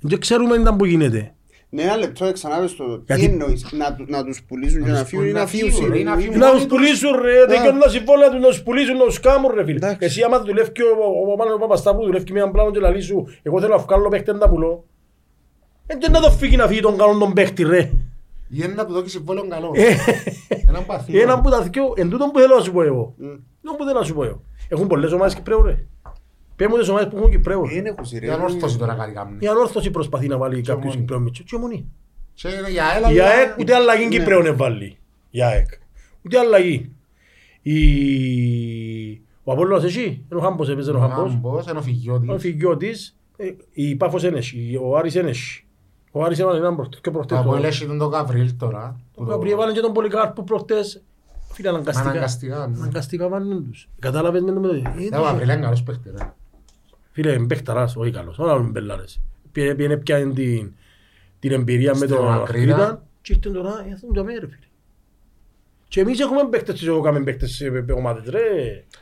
Δεν 0.00 0.18
ξέρουμε 0.20 0.56
ήταν 0.56 0.76
που 0.76 0.84
γίνεται. 0.84 1.34
Ναι, 1.74 1.82
ένα 1.82 1.96
λεπτό 1.96 2.32
ξανά 2.32 2.58
πες 2.58 2.76
το. 2.76 2.98
Τι 2.98 3.02
Γιατί- 3.06 3.24
εννοείς, 3.24 3.66
να, 3.72 3.94
του- 3.94 4.04
να 4.08 4.24
τους 4.24 4.42
πουλήσουν 4.42 4.84
και 4.84 4.90
να 4.90 4.98
τους 5.00 5.08
φύγουν 5.08 5.24
ή 5.24 5.28
πουλ- 5.28 5.36
να 5.36 5.40
να 5.42 5.46
φύγουν, 5.46 5.70
φύγουν. 5.72 5.90
ρε, 5.92 5.98
ή 5.98 6.02
να 6.04 6.16
φύγουν. 6.16 6.38
Να 6.38 6.52
τους 6.52 6.66
πουλήσουν 6.66 7.10
ρε, 7.22 7.46
δεν 7.48 7.62
κάνουν 7.62 7.80
τα 7.80 7.88
συμβόλαια 7.88 8.30
τους, 8.30 8.40
να 8.40 8.46
τους 8.48 8.62
πουλήσουν, 8.62 8.96
να 8.96 9.04
τους 9.04 9.20
κάμουν 9.20 9.50
ρε 9.54 9.64
φίλε. 9.64 9.76
Εντάξει. 9.76 9.98
Εσύ 10.00 10.22
άμα 10.22 10.40
δουλεύει 10.42 10.72
και 10.72 10.82
ο, 10.82 10.86
ο, 11.28 11.32
ο, 11.32 11.36
Μάνος 11.36 11.58
Παπασταύρου 11.60 12.04
δουλεύει 12.04 12.32
με 12.32 12.38
έναν 12.38 12.50
πλάνο 12.52 12.70
και 12.70 12.78
λαλεί 12.78 13.00
σου, 13.00 13.26
εγώ 13.42 13.60
θέλω 13.60 13.76
να 13.76 13.82
βγάλω 13.82 14.08
παίχτη 14.08 14.32
να 14.32 14.38
τα 14.38 14.48
πουλώ. 14.48 14.84
Ε, 15.86 15.94
δεν 16.00 16.10
να 16.12 16.20
το 16.20 16.30
φύγει 16.30 16.56
να 16.56 16.66
φύγει 16.66 16.80
τον 16.80 16.96
καλόν 16.98 17.18
τον 17.18 17.32
παίχτη 17.32 17.62
ρε. 17.62 17.78
Ή 18.48 18.56
είναι 18.64 18.74
να 18.76 18.86
του 18.86 18.92
δώσει 18.92 19.08
συμβόλαιο 19.08 19.48
καλό. 19.48 19.70
Ε, 19.74 19.94
Έναν 20.68 20.86
παθήμα. 20.86 21.20
Έναν 21.22 21.40
που 21.40 21.50
τα 21.50 21.62
δυο, 21.62 21.92
εν 21.96 22.08
τούτον 22.10 22.30
που 22.30 22.38
θέλω 22.38 22.54
να 22.56 22.62
σου 22.62 22.72
πω 22.72 22.82
εγώ. 22.82 23.14
Μμ. 23.16 23.26
Δεν 23.60 23.74
που 23.76 23.84
θέλω 23.84 23.98
να 23.98 24.04
σου 24.04 24.14
πω 24.14 24.24
εγώ. 24.24 24.42
Έχουν 24.68 24.86
πολλές 24.86 25.12
ομάδες 25.12 25.34
Κυπρέου 25.34 25.62
ρε. 25.62 25.86
Πες 26.62 26.70
μου 26.70 26.78
τις 26.78 26.88
ομάδες 26.88 27.08
που 27.08 27.16
έχουν 27.16 27.30
Κυπρέου. 27.30 27.66
Δεν 27.68 27.86
έχω 27.86 28.04
σειρέ. 28.04 28.26
Η 28.26 28.30
ανόρθωση 28.30 28.78
τώρα 28.78 28.94
κάτι 28.94 29.12
κάνει. 29.12 29.36
Η 29.40 29.46
ανόρθωση 29.46 29.90
προσπαθεί 29.90 30.26
να 30.26 30.36
βάλει 30.36 30.60
κάποιους 30.60 30.84
μόνοι. 30.84 30.96
Κυπρέου 30.96 31.20
μητσούς 31.20 31.44
και 31.44 31.54
ομονή. 31.54 31.86
Και 32.34 32.48
για 32.70 32.84
έλα, 32.96 33.10
Η 33.10 33.12
για- 33.12 33.26
ΑΕΚ 33.26 33.58
ούτε 33.58 33.74
αλλαγή 33.74 34.02
Ναι. 34.04 34.08
Κυπρέου 34.08 34.42
δεν 34.42 34.56
βάλει. 34.56 34.96
Η 35.30 35.42
ΑΕΚ. 35.42 35.68
Ούτε 36.24 36.38
αλλαγή. 36.38 36.90
Η... 37.62 37.76
Ο 39.44 39.52
Απόλλωνας 39.52 39.84
εσύ, 39.84 40.02
είναι 40.04 40.40
ο 40.40 40.40
Χάμπος, 40.40 40.68
έπαιζε 40.68 40.90
ο 40.90 40.96
Ο 40.96 41.00
Χάμπος. 41.00 41.30
Χάμπος, 41.32 41.66
ένα 41.66 41.82
φυγιώτης. 41.82 42.28
Ο 42.30 42.38
φυγιώτης, 42.38 43.16
ε, 43.36 43.44
η 43.72 43.94
Πάφος 43.94 44.22
είναι 44.22 44.38
εσύ, 44.38 44.78
ο 44.82 44.96
Άρης 44.96 45.14
είναι 45.14 45.28
εσύ. 45.30 45.66
Ο 46.12 46.24
Άρης 46.24 46.38
έβαλε 46.38 46.58
έναν 46.58 46.74
προχτές 46.76 47.00
και 47.00 47.10
προχτές. 47.10 47.38
Από 47.38 47.50
το- 47.50 47.56
ελέγχει 47.56 47.86
τον 47.86 47.98
το 47.98 48.04
Γαβρίλ 48.06 48.56
τώρα. 48.56 49.00
Το 49.16 49.22
Γαμπρί 49.22 49.50
έβαλε 49.50 49.72
και 49.72 49.80
τον 49.80 49.92
Πολυκάρπο 49.92 50.42
προχτές. 50.42 51.02
Φίλε, 51.52 51.68
αναγκαστικά. 51.68 52.08
Αναγκαστικά, 52.10 52.66
ναι. 52.66 52.76
Αναγκαστικά 52.78 53.28
βάλουν 53.28 53.70
τους. 53.70 53.88
Κατάλαβες 53.98 54.42
με 54.42 54.52
το 54.52 54.60
μεταξύ. 54.60 54.82
Ε, 55.04 55.08
Ναι, 55.10 55.18
Ο 55.18 55.22
Γαβρίλ 55.22 55.48
είναι 55.48 55.60
καλός 55.60 55.82
παίχτης, 55.82 56.12
ρε. 56.18 56.32
Φίλε, 57.12 57.32
είναι 57.32 57.46
παίχταρας, 57.46 57.96
όχι 57.96 58.10
καλός. 58.10 58.38
Όλα 58.38 58.54
είναι 58.54 58.68
μπελάρες. 58.70 59.20
Πήγαινε 59.52 59.74
πήγαινε 59.74 59.96
πιάνε 59.96 60.32
την, 60.32 60.72
την 61.38 61.52
εμπειρία 61.52 61.90
με 61.90 61.96
Στην 61.96 62.08
τον 62.08 62.32
Ακρίτα. 62.32 62.74
Ακρίτα 62.74 63.02
και 63.22 63.32
ήρθε 63.32 63.50
τώρα, 63.50 63.84
ε, 63.88 63.92
αυτόν 63.92 64.10
για 64.12 64.22
μέρα, 64.22 64.40
φίλε. 64.40 64.66
Και 65.88 66.00
εμείς 66.00 66.20
έχουμε 66.20 66.48
παίχτες 66.50 66.80
και 66.80 66.86
εγώ 66.86 67.00
κάνουμε 67.00 67.24
παίχτες 67.24 67.50
σε 67.50 67.84
ομάδες 67.94 68.24
ρε. 68.28 68.40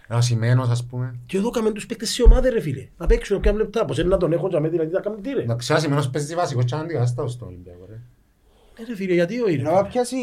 Ένα 0.09 0.21
σημαίνος 0.21 0.69
ας 0.69 0.85
πούμε. 0.87 1.15
Και 1.27 1.37
εδώ 1.37 1.51
κάνουμε 1.51 1.73
τους 1.73 1.87
παίχτες 1.87 2.11
σε 2.11 2.23
ομάδες 2.23 2.53
ρε 2.53 2.61
φίλε. 2.61 2.89
Να 2.99 3.07
παίξουν 3.07 3.41
ποια 3.41 3.53
λεπτά. 3.53 3.85
Πως 3.85 3.99
είναι 3.99 4.09
να 4.09 4.17
τον 4.17 4.33
έχω 4.33 4.49
και 4.49 4.57
αμέσως 4.57 4.77
δηλαδή 4.77 4.95
θα 4.95 5.01
κάνουμε 5.01 5.23
τι 5.23 5.33
ρε. 5.33 5.43
Εντάξει, 5.43 5.73
ένα 5.73 5.81
σημαίνος 5.81 6.11
παίζει 6.11 6.35
βασικός 6.35 6.65
και 6.65 6.75
αντικατάστατος 6.75 7.33
στον 7.33 7.49
Ολυμπιακό 7.49 7.87
ρε. 7.89 7.95
Ε, 8.83 8.85
ρε 8.89 8.95
φίλε 8.97 9.15
γιατί 9.15 9.41
όχι 9.41 9.57
Να 9.59 9.71
ρε. 9.71 9.77
va 9.81 9.85
πιάσει 9.89 10.17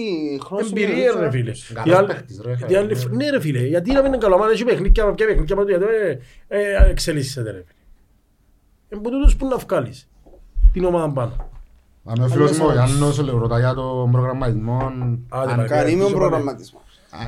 χρόνο 0.44 0.66
Εμπειρία 0.68 1.16
ρε 1.20 1.30
φίλε. 1.30 1.52
Καλός 1.74 1.86
Οι 1.86 1.92
άλλοι- 1.98 2.08
παίχτης, 2.08 2.42
ρε, 2.46 2.52
οι 2.68 2.76
άλλοι- 2.76 2.96
χαίρομαι. 2.96 3.16
Ναι 3.16 3.30
ρε 3.30 3.40
φίλε. 3.42 3.60
Γιατί 3.68 3.92
να 3.92 4.02
μην 4.02 4.08
είναι 4.14 4.18
καλό. 4.18 4.36
Αν 4.36 4.52
έχει 4.52 4.64
παιχνίκια, 4.64 5.12
ποια 5.14 5.26
παιχνίκια 5.28 5.56
πάντου 5.56 5.70
γιατί 5.70 5.86
ε, 6.48 6.60
ε, 6.60 6.90
εξελίσσεται 6.90 7.52
ρε 7.52 7.58
φίλε. 7.58 7.76
Εν 8.90 9.02
που 9.02 9.10
τούτος 9.10 9.36
που 9.36 9.48
να 9.48 9.58
βγάλεις 9.58 10.08
την 10.74 10.86
ομάδα 10.86 11.10
πάνω. 11.12 11.50
Αν 12.06 12.24
ο 12.24 12.28
φίλος 12.28 12.48
Άλλες 12.48 12.60
μου 12.60 12.66
ο 12.66 12.68
ώρες. 12.72 12.90
Γιάννος 12.90 13.18
ρωτά 13.20 13.60
για 13.60 13.74
τον 13.74 14.12
προγραμματισμό. 14.12 14.78
Άντε, 14.78 14.86
αν- 14.86 15.26
παρακαλώ. 15.30 15.68
Κάνει 15.68 15.96
με 15.96 16.04
Πίσω 16.04 16.16
προγραμματισμός. 16.18 16.82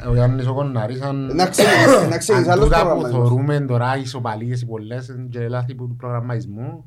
α, 0.06 0.10
Ο 0.10 0.14
Γιάννης 0.14 0.48
ο 0.48 0.54
Κοννάρης 0.54 1.02
αν... 1.02 1.36
Να 1.36 1.48
ξέρεις, 1.48 1.72
να 2.10 2.18
ξέρεις 2.18 2.44
αν 2.46 2.52
άλλος 2.52 2.64
τούτα 2.66 2.78
που 2.80 2.84
προγραμματισμός. 2.86 3.30
θωρούμε 3.30 3.60
τώρα 3.60 3.98
οι 3.98 4.02
ισοπαλίες 4.02 4.62
οι 4.62 4.66
πολλές 4.66 5.16
και 5.30 5.48
λάθη 5.48 5.76
του 5.76 5.96
προγραμματισμού 5.98 6.86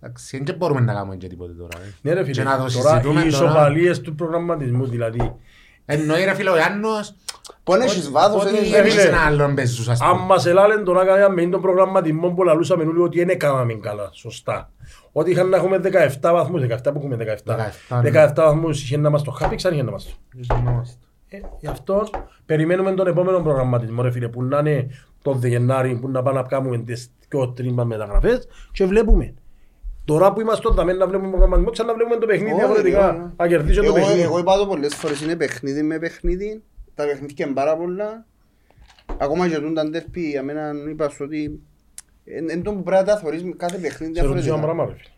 εντάξει, 0.00 0.42
δεν 0.44 0.54
μπορούμε 0.56 0.80
να 0.80 0.92
κάνουμε 0.94 1.16
και 1.16 1.26
τίποτε 1.28 1.52
τώρα. 1.52 1.78
ε. 1.78 1.94
Ναι 2.02 2.12
ρε 2.12 2.22
Και 2.22 2.32
φίλε. 2.32 2.42
να 2.42 2.50
το 2.50 2.56
Τώρα 2.56 2.70
συζητούμε 2.70 3.20
οι 3.20 3.30
τώρα. 3.30 3.44
ισοπαλίες 3.44 4.00
του 4.00 4.14
προγραμματισμού 4.14 4.86
δηλαδή. 4.86 5.34
Εννοεί 5.92 6.24
ρε 6.24 6.34
φίλε 6.34 6.50
ο 6.50 6.56
Γιάννος 6.56 7.14
Που 7.64 7.72
αν 7.72 7.80
έχεις 7.80 8.10
βάθος, 8.10 8.42
ότι 8.42 8.50
δεν 8.50 8.60
έχεις- 8.60 8.72
ρε, 8.72 8.78
εμείς 8.78 8.92
φίλε, 8.94 9.02
ένα 9.08 9.20
άλλον 9.26 9.54
παίζους 9.54 9.88
ας 9.88 10.00
Αν 10.00 10.10
πούμε. 10.12 10.24
μας 10.24 10.46
ελάλεν 10.46 10.84
τώρα 10.84 11.04
κάναμε 11.04 11.46
τον 11.46 11.60
προγραμματισμό 11.60 12.28
που 12.30 12.42
λαλούσαμε 12.44 12.84
όλοι 12.84 13.00
ότι 13.00 13.18
δεν 13.18 13.28
έκαναμε 13.28 13.74
καλά, 13.74 14.10
σωστά. 14.12 14.70
Ότι 15.12 15.30
είχαν 15.30 15.48
να 15.48 15.56
έχουμε 15.56 15.78
17 15.78 16.32
βαθμούς, 16.32 16.60
17 16.60 16.92
που 16.92 16.98
έχουμε 16.98 17.16
17. 17.16 17.56
17, 17.56 18.00
ναι. 18.02 18.10
17 18.10 18.32
βαθμούς 18.44 18.82
είχε 18.82 18.96
να 18.96 19.10
μας 19.10 19.22
το 19.22 19.30
χάπη, 19.30 19.56
ξανά 19.56 19.74
είχε 19.74 19.84
να 19.84 19.90
μας 19.90 20.04
το. 20.04 20.10
Ε, 21.28 21.40
Γι' 21.60 21.66
αυτός 21.66 22.10
περιμένουμε 22.46 22.92
τον 22.92 23.06
επόμενο 23.06 23.40
προγραμματισμό 23.40 24.02
ρε 24.02 24.10
φίλε 24.10 24.28
που 24.28 24.42
να 24.44 24.58
είναι 24.58 24.88
το 25.22 25.38
Γενάρη 25.42 25.94
που 26.00 26.08
να 26.08 26.22
πάμε 26.22 26.40
να 26.40 26.46
κάνουμε 26.46 26.78
τις 26.78 27.10
πιο 27.28 27.48
τρίμα 27.48 27.84
μεταγραφές 27.84 28.48
και 28.72 28.86
βλέπουμε. 28.86 29.34
Τώρα 30.04 30.32
που 30.32 30.40
είμαστε 30.40 30.68
τότε 30.68 30.92
να 30.92 31.06
βλέπουμε 31.06 31.30
προγραμματισμό 31.30 31.70
ξαναβλέπουμε 31.70 32.16
το 32.16 32.26
παιχνίδι 32.26 32.50
Όχι, 32.50 32.58
διαφορετικά. 32.60 33.08
όχι. 33.10 33.32
Να 33.36 33.48
κερδίσω 33.48 33.80
το 33.80 33.86
Εγώ- 33.86 33.94
παιχνίδι. 33.94 34.20
Εγώ 34.20 34.38
είπα 34.38 34.56
το 34.56 34.66
πολλές 34.66 34.94
φορές, 34.94 35.20
είναι 35.20 35.36
παιχνίδι 35.36 35.82
με 35.82 35.98
παιχνίδι. 35.98 36.62
Τα 36.94 37.04
παιχνίδια 37.04 37.44
είναι 37.46 37.54
πάρα 37.54 37.76
πολλά. 37.76 38.26
Ακόμα 39.18 39.48
και 39.48 39.54
τον 39.58 39.74
ταντέρπι, 39.74 40.20
για 40.20 40.42
μένα 40.42 40.72
είπα 40.90 41.08
σου 41.08 41.24
ότι 41.24 41.60
εν 42.24 42.62
τω 42.62 42.72
που 42.74 42.82
πρέπει 42.82 43.04
να 43.06 43.12
τα 43.12 43.18
θωρείς 43.18 43.44
με 43.44 43.52
κάθε 43.56 43.78
παιχνίδι 43.78 44.14
Σε 44.14 44.22
ρωτήσω 44.22 44.32
ένα 44.32 44.40
διαφορετικά. 44.40 44.74
πράγμα 44.74 44.86
ρε 44.86 44.92
φίλε. 44.92 45.14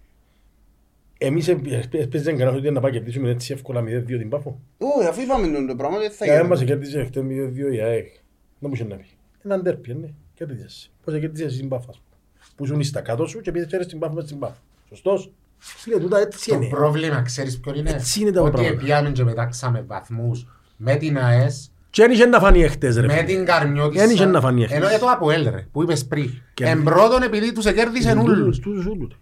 Εμείς 1.18 1.49
έπαιζε 1.93 2.30
κανένα 2.33 2.57
ότι 2.57 2.70
να 2.70 2.80
πάει 2.80 2.93
κερδίσουμε 2.93 3.30
έτσι 3.30 3.53
εύκολα 3.53 3.80
0-2 3.83 4.18
την 4.18 4.28
Πάφο. 4.28 4.61
Όχι, 4.78 5.09
αφού 5.09 5.20
είπαμε 5.20 5.47
τον 5.49 5.66
το 5.66 5.74
πράγμα, 5.76 5.99
δεν 5.99 6.11
θα 6.11 6.26
Κανένας 6.26 6.49
μας 6.49 6.59
γίνει. 6.59 6.70
κέρδισε 6.70 7.05
χτες 7.05 7.22
0-2 7.22 7.72
η 7.72 7.80
ΑΕΚ. 7.80 8.07
Δεν 8.12 8.70
μου 8.70 8.70
είχε 8.74 8.85
να 8.85 8.97
πει. 8.97 9.05
Έναν 9.45 9.62
τέρπι, 9.62 9.95
ναι. 9.95 10.09
Κέρδισες. 10.35 10.91
Πώς 11.05 11.18
κέρδισες 11.18 11.47
εσύ 11.47 11.59
την 11.59 11.68
Πάφο. 11.68 11.87
ας 11.89 11.97
πούμε. 11.97 12.16
Που 12.57 12.64
ήσουν 12.64 12.83
στα 12.83 13.01
κάτω 13.01 13.26
σου 13.26 13.41
και 13.41 13.53
πήγες 13.53 13.68
φέρες 13.70 13.87
την 13.87 13.99
Πάφο 13.99 14.14
μες 14.14 14.24
στην 14.24 14.39
Πάφο. 14.39 14.61
Σωστός. 14.95 15.32
Φίλε, 15.59 15.99
τούτα 15.99 16.18
έτσι 16.18 16.49
Το 16.51 16.55
είναι. 16.55 16.66
πρόβλημα 16.66 17.22
ξέρεις 17.22 17.61
ποιο 17.61 17.72
είναι; 17.74 17.90
Έτσι 17.90 18.20
είναι 18.20 18.30
τα 18.30 18.40
Ότι 18.40 18.51
πράγματα. 18.51 18.76
πιάμε 18.84 19.11
και 19.11 19.24
μετάξαμε 19.24 19.84
βαθμούς 19.86 20.47
με 20.76 20.95
την 20.97 21.18
ΑΕΣ 21.18 21.72
Και 21.90 22.03
δεν 22.03 22.11
είχε 22.11 22.26
να 22.26 22.38
φανεί 22.38 22.62
εχθές 22.62 22.97
ρε 22.97 23.07
με 23.07 23.12
φίλε. 23.12 23.24
την 23.24 23.45
Καρμιώτισσα. 23.45 24.05
Δεν 24.07 24.14
είχε 24.14 24.24
να 24.24 24.40
φανεί 24.40 24.62
εχθές. 24.62 24.76
Ενώ 24.78 24.88
για 24.88 24.99
το 24.99 25.07
Αποέλ 25.07 25.49
ρε, 25.51 25.66
που 25.72 25.82
είπες 25.82 26.07
πριν. 26.07 26.30
Και- 26.55 26.64
Εν 26.64 26.82
πρώτον 26.82 27.22
επειδή 27.22 27.53
τους 27.53 27.64
εκέρδισαν 27.66 28.18
Τούτους, 28.18 28.38
ούλους. 28.38 28.59
τούτους 28.59 28.86
ούλους. 28.86 29.18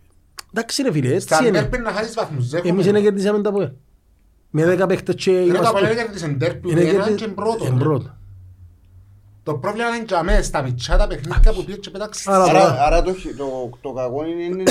Εντάξει 0.54 0.82
ρε 0.82 0.92
φίλε, 0.92 1.18
Στα 1.18 1.34
έτσι 1.36 1.48
είναι. 1.48 1.58
ντέρπι 1.60 1.78
να 1.78 1.90
χάσεις 1.90 2.14
βαθμούς. 2.14 2.48
δέχομαι. 2.48 2.70
Εμείς 2.70 2.84
δεν 2.86 3.02
κερδίσαμε 3.02 3.40
τα 3.42 3.52
πόε. 3.52 3.72
Με 4.50 4.64
δέκα 4.64 4.86
παίχτες 4.86 5.14
και 5.14 5.30
Ενώ 5.30 5.40
το 5.40 5.46
είμαστε... 5.48 5.68
Αποέλ 5.68 5.90
έκερδισαν 5.90 6.36
ντέρπι 6.36 6.70
Είναι 6.70 6.80
έναν 6.80 6.94
κερδί- 6.94 7.14
και 7.14 7.24
εν 7.24 7.34
πρώτον. 7.34 8.19
Εν 9.44 9.44
πρώτον. 9.44 9.54
Το 9.54 9.54
πρόβλημα 9.54 9.88
είναι 9.96 10.04
και 10.04 10.14
αμέσως 10.14 10.46
στα 10.46 10.62
μητσά 10.62 10.96
τα 10.96 11.06
παιχνίδια 11.06 11.52
που 11.52 11.64
πήγες 11.64 11.80
και 11.80 11.90
πετάξεις. 11.90 12.26
Άρα, 12.26 12.44
Άρα, 12.44 12.82
άρα 12.86 13.02
το, 13.02 13.12
το, 13.36 13.70
το 13.80 13.92
κακό 13.92 14.24
είναι, 14.26 14.42
είναι 14.42 14.62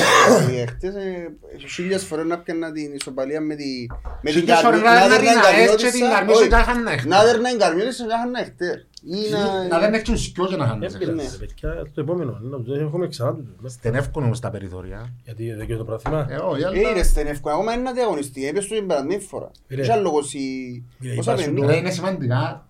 ότι 0.41 0.65
χτες 0.69 0.95
ε, 0.95 1.31
χίλιες 1.69 2.03
φορές 2.03 2.25
να 2.25 2.37
πιάνα 2.39 2.71
την 2.71 2.93
ισοπαλία 2.93 3.41
με, 3.41 3.55
τη, 3.55 3.85
με 4.21 4.31
την 4.31 4.39
Χίλιες 4.39 4.59
φορές 4.59 4.81
Καρμιώτισσα. 4.81 5.07
να 5.09 5.15
δέρνα 5.17 5.31
την 5.31 5.39
ΑΕΣ 5.55 5.75
και 5.83 5.89
την 5.89 6.09
Καρμιώτισσα 6.09 6.47
και 6.47 6.55
να 6.55 6.63
χάνει 6.63 6.83
να 6.83 7.05
Να 7.17 7.23
δέρνα 7.23 7.49
την 7.49 7.59
Καρμιώτισσα 7.59 8.03
και 8.03 8.09
να 8.13 8.17
χάνει 8.19 8.31
να 8.31 8.43
χτες. 8.43 8.83
Ή 9.03 9.29
να- 9.31 9.67
Να 9.67 9.79
δεν 9.79 9.93
έχεις 9.93 10.23
σκιός 10.23 10.49
και 10.49 10.55
να 10.55 10.65
χάνεις. 10.67 10.91
Δεν 10.91 10.99
πειράζει, 10.99 11.37
ρε 11.39 11.45
παιδιά, 11.45 11.83
το 11.93 12.01
επόμενο. 12.01 12.37
να- 12.41 12.75
Έχουμε 12.85 13.07
ξανά 13.07 13.35
τούτους. 13.35 13.71
Στενεύκουν 13.73 14.23
όμως 14.23 14.39
τα 14.39 14.49
περιθώρια. 14.49 15.13
Γιατί 15.23 15.53
δεν 15.53 15.65
και 15.67 15.75
το 15.75 15.83
πράθυμα. 15.83 16.27
Ε, 16.29 16.35
όχι, 16.35 16.61
Ε, 16.61 16.65
αλλά... 16.65 16.89
είναι 16.89 17.03
στενεύκο. 17.03 17.49
Ακόμα 17.49 17.73
είναι 17.73 17.81
να 17.81 17.91
διαγωνιστεί. 17.93 18.47
Έπαιζε 18.47 18.67
το 18.67 18.75
την 18.75 18.87
περασμένη 18.87 19.21
φορά. 19.21 19.51
Ρε. 19.69 19.81
Είχε 19.81 19.95
λόγος 19.95 20.33
η... 20.33 20.39
Ρε, 21.03 21.13
Πόσα 21.13 21.31
υπάρχουν 21.33 21.53
παιχνίδια. 21.53 21.73
Ρε, 21.73 21.79
είναι 21.79 21.91
σημαντικά. 21.91 22.67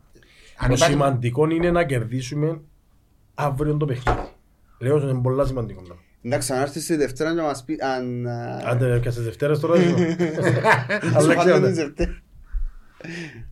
Αν 0.61 0.67
Το 0.67 0.73
υπάρχει- 0.73 0.93
σημαντικό 0.93 1.49
είναι 1.49 1.71
να 1.71 1.83
κερδίσουμε 1.85 2.61
αύριο 3.33 3.77
το 3.77 3.85
παιχνίδι. 3.85 4.19
Λέω 4.79 4.95
ότι 4.95 5.05
είναι 5.09 5.21
πολλά 5.21 5.45
σημαντικό. 5.45 5.81
πράγμα. 5.81 6.01
Εντάξει, 6.21 6.53
αν 6.53 6.61
έρθεις 6.61 6.85
τη 6.85 6.95
Δευτέρα 6.95 7.33
να 7.33 7.43
μας 7.43 7.63
πει 7.63 7.77
αν... 7.81 8.27
α, 8.27 8.61
Άντε 8.65 8.99
και 8.99 9.09
στις 9.09 9.23
Δευτέρες 9.23 9.59
τώρα. 9.59 9.75
σου 9.81 9.95
Αλλά 11.15 11.33
φάνε 11.33 11.35
ξέρετε. 11.39 11.67
τη 11.67 11.73
Δευτέρα. 11.73 12.21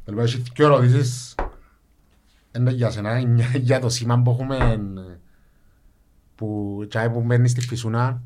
Λοιπόν, 0.05 0.23
έχει 0.23 0.43
δύο 0.55 0.65
ερωτήσεις. 0.65 1.35
Ένα 2.51 2.71
για 2.71 2.89
σένα, 2.89 3.27
μια 3.27 3.45
για 3.55 3.79
το 3.79 3.89
σήμα 3.89 4.21
που 4.21 4.31
έχουμε 4.31 4.55
ε, 4.57 5.19
που 6.35 6.79
τσάι 6.89 7.09
που 7.09 7.21
μπαίνει 7.21 7.47
στη 7.47 7.61
φυσούνα. 7.61 8.21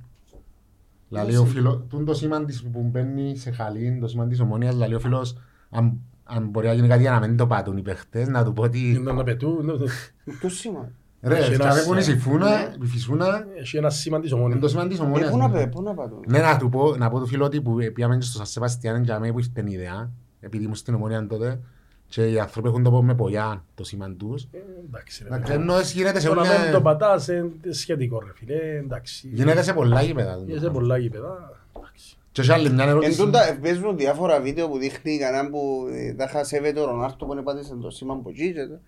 Λαλεί 1.09 1.37
ο 1.37 1.45
φίλος, 1.45 1.81
τούν 1.89 2.05
το 2.05 2.13
σήμα 2.13 2.45
της 2.45 2.63
που 2.63 2.81
μπαίνει 2.81 3.35
σε 3.37 3.51
χαλή, 3.51 3.97
το 4.01 4.07
σήμα 4.07 4.27
της 4.27 4.39
ομόνιας, 4.39 4.75
λαλεί 4.75 4.95
ο 4.95 4.99
φίλος, 4.99 5.37
αν, 5.69 5.99
αν 6.35 6.47
μπορεί 6.47 6.67
να 6.67 6.73
γίνει 6.73 6.87
κάτι 6.87 7.01
για 7.01 7.11
να 7.11 7.19
μην 7.19 7.37
το 7.37 7.47
πάτουν 7.47 7.77
οι 7.77 7.81
παίχτες, 7.81 8.27
να 8.27 8.43
του 8.43 8.53
πω 8.53 8.63
ότι 8.63 8.89
Είναι 8.93 9.11
να 9.11 9.23
πετούν. 9.23 9.65
ναι, 9.65 9.73
ναι. 9.73 10.33
Ποιος 10.39 10.57
σήμα; 10.57 10.91
ρε, 11.21 11.37
Έχει 11.37 11.53
ένας 11.53 11.73
τσάι 11.73 11.85
που 11.85 11.91
είναι 11.91 12.01
σήμα. 12.01 12.19
στη 12.19 12.29
φούνα, 12.29 12.75
η 12.81 12.85
φυσούνα, 12.85 13.45
Έχει 13.59 13.77
ένα 13.77 13.89
σήμα 13.89 14.19
της 14.19 14.31
είναι 14.31 14.39
το 14.39 14.45
ομόνιας. 14.45 14.71
σήμα 14.71 14.87
της 14.87 14.99
Ε, 14.99 15.01
ομόνιας. 15.03 15.29
Πού 15.31 15.37
να 15.37 15.47
ναι. 15.47 15.53
πέ, 15.53 15.67
πού 15.67 15.81
να 15.81 15.93
πάω. 15.93 16.07
Ναι, 16.27 16.39
να 16.39 16.57
του 16.57 16.69
πω, 16.69 16.95
να 16.95 17.09
πω 17.09 17.19
του 17.19 17.27
φίλου 17.27 17.45
ότι 17.45 17.61
που 17.61 17.77
πήγαμε 17.93 18.21
στο 18.21 18.37
Σαν 18.37 18.45
Σεβαστιάν 18.45 19.03
για 19.03 19.19
μένα 19.19 19.33
που 19.33 19.39
ήρθε 19.39 19.63
η 19.67 19.71
ιδέα, 19.71 20.09
επειδή 20.39 20.63
ήμουν 20.63 20.75
στην 20.75 20.93
ομόνια 20.93 21.27
τότε, 21.27 21.59
και 22.07 22.25
οι 22.25 22.39
άνθρωποι 22.39 22.67
έχουν 22.67 22.83
το 22.83 22.89
πω 22.91 23.03
με 23.03 23.15
πογιά 23.15 23.63
το 23.75 23.83
σήμα 23.83 24.11
τους. 24.17 24.43
Ε, 24.43 24.57
Εντάξει 24.87 25.23
ρε. 25.23 25.29
Να 25.29 25.37
παιδιά. 25.39 25.55
ξέρω, 25.57 25.77
εσύ 25.77 25.97
γίνεται 25.97 26.19
σε 26.19 26.27
Το 26.27 26.33
να 26.33 26.41
όλα... 26.41 26.49
μην 26.63 26.71
το 26.71 26.81
πατάς 26.81 27.27
είναι 27.27 27.49
σχετικό 27.69 28.19
ρε 28.19 28.31
φίλε. 28.35 28.77
Εντάξει. 28.77 29.29
Γίνεται 29.33 29.61
σε 29.63 29.73
πολλά 29.73 30.01
γήπεδα. 30.01 30.35
Γίνεται 30.45 30.59
σε 30.65 30.69
πολλά 30.69 30.97
γήπεδα. 30.97 31.59
Εντάξει. 31.77 32.15
Και 32.31 32.41
σε 32.43 32.53
άλλη 32.53 32.69
μια 32.69 32.83
Εν 32.83 32.89
ερώτηση. 32.89 33.17
τούτα 33.17 33.47
ε, 33.49 33.51
παίζουν 33.61 33.97
διάφορα 33.97 34.41
βίντεο 34.41 34.67
που 34.69 34.77
δείχνει 34.77 35.17
κανέναν 35.17 35.49
που 35.51 35.87
ε, 35.93 36.13
τα 36.13 36.27
χασεύεται 36.27 36.79
ο 36.79 36.85
Ρονάρτο 36.85 37.25
που 37.25 37.33
είναι 37.33 37.41
πάτησε 37.41 37.75
το 37.81 37.89
σήμα 37.89 38.13
από 38.13 38.29
εκεί 38.29 38.53
και 38.53 38.65
το- 38.65 38.79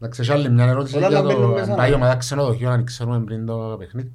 Εντάξει, 0.00 0.24
σε 0.24 0.32
άλλη 0.32 0.50
μια 0.50 0.64
ερώτηση 0.66 0.96
Όλα 0.96 1.08
για 1.08 1.20
να 1.20 1.26
μπαίνουν 1.26 1.42
το 1.42 1.48
μέσα, 1.48 1.70
αν 1.70 1.76
πάει 1.76 1.86
η 1.86 1.90
ναι. 1.90 1.96
ομάδα 1.96 2.16
ξενοδοχείο, 2.16 2.70
αν 2.70 2.84
ξέρουμε 2.84 3.20
πριν 3.24 3.46
το 3.46 3.76
παιχνίδι. 3.78 4.10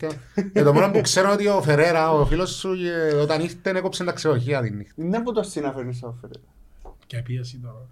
Και 0.53 0.63
το 0.63 0.74
μόνο 0.74 0.91
που 0.91 1.01
ξέρω 1.01 1.32
ότι 1.32 1.47
ο 1.47 1.61
Φερέρα, 1.61 2.11
ο 2.11 2.26
φίλος 2.26 2.51
σου, 2.55 2.70
ε, 2.74 3.13
όταν 3.13 3.41
ήρθε 3.41 3.70
έκοψε 3.70 4.03
τα 4.03 4.11
ξενοδοχεία 4.11 4.61
τη 4.61 4.70
νύχτα. 4.72 4.93
Είναι 5.03 5.22
που 5.22 5.32
το 5.34 5.43
συναφέρνεις 5.43 5.97
στα 5.97 6.15
φέρε. 6.22 6.34
Ποια 7.07 7.22
πίεση 7.24 7.59
τώρα. 7.63 7.88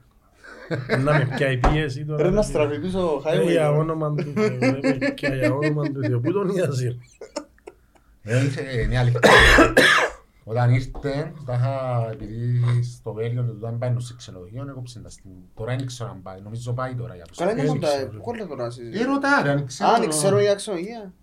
Να 1.03 1.13
με 1.17 1.28
πιάει 1.36 1.57
πίεση 1.57 2.05
τώρα. 2.05 2.23
Ρε 2.23 2.30
να 2.30 2.36
ρε, 2.36 2.41
στραφεί 2.41 2.80
πίσω 2.80 3.21
φίλε. 3.30 3.41
Ε, 3.43 3.51
Για 3.51 3.69
highway. 3.71 3.78
όνομα 3.80 4.15
του 4.15 4.32
Θεού. 4.36 4.59
ρε, 4.59 4.97
με 4.99 5.11
πιάει, 5.15 5.38
Για 5.38 5.53
όνομα 5.53 5.84
του 5.84 6.01
Θεού. 6.03 6.21
Πού 6.21 6.32
τον 6.32 6.47
νοιάζει. 6.47 6.99
Ε, 8.23 8.45
είχε- 8.45 8.82
Είναι 8.86 8.97
αλήθεια. 8.97 9.19
Όταν 10.50 10.74
ήρθε, 10.74 11.32
τα 11.45 11.54
είχα, 11.54 12.10
επειδή 12.12 12.62
στο 12.84 13.14
Βέλγιο 13.14 13.43
του 13.43 13.58
δεν 13.62 13.78
πάει 13.78 13.95
σε 13.98 14.14
ξενοδοχείο, 14.18 14.66
έκοψε 14.70 15.00
τα 15.00 15.10
στην... 15.10 15.32
Τώρα 15.56 15.76
δεν 15.76 15.86
ξέρω 15.86 16.10
αν 16.10 16.22
πάει, 16.22 16.39
νομίζω 16.41 16.74
πάει 16.74 16.93
τώρα 16.95 17.16
για 17.16 17.26
Καλά 17.38 17.52
είναι 17.52 17.62
Δεν 17.62 17.70
μόνο 17.70 17.82
ξέρω. 17.88 18.10
τα... 18.10 18.18
Πού 18.18 18.34
είναι 18.36 18.45
τώρα 18.45 18.62
να 18.62 18.68
Ε, 18.68 18.72
συζητήσω. 18.72 19.06
ρωτά 19.06 19.41
ρε, 19.43 19.50
αν 19.50 19.66
ξέρω. 19.66 19.89
Αν 19.89 20.08
ξέρω 20.10 20.39
για 20.39 20.56
ξενογεία. 20.56 21.14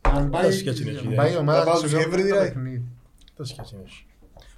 Αν 0.00 0.30
πάει, 0.30 0.40
Καλά 0.42 0.52
σχέση 0.52 0.82
είναι, 0.82 0.90
αν 0.90 0.96
φίλε. 0.98 1.14
πάει 1.14 1.32
η 1.32 1.36
ομάδα 1.36 1.58
Θα 1.58 1.64
πάω 1.64 1.74
ξενοδοχείο, 1.74 2.04
τους 2.08 2.12
Εύρη, 2.12 2.20
το 2.22 2.26
δηλαδή. 2.34 2.48
παιχνίδι. 2.52 2.82
Τα 3.36 3.44
σχέση 3.44 3.74
είναι. 3.74 3.84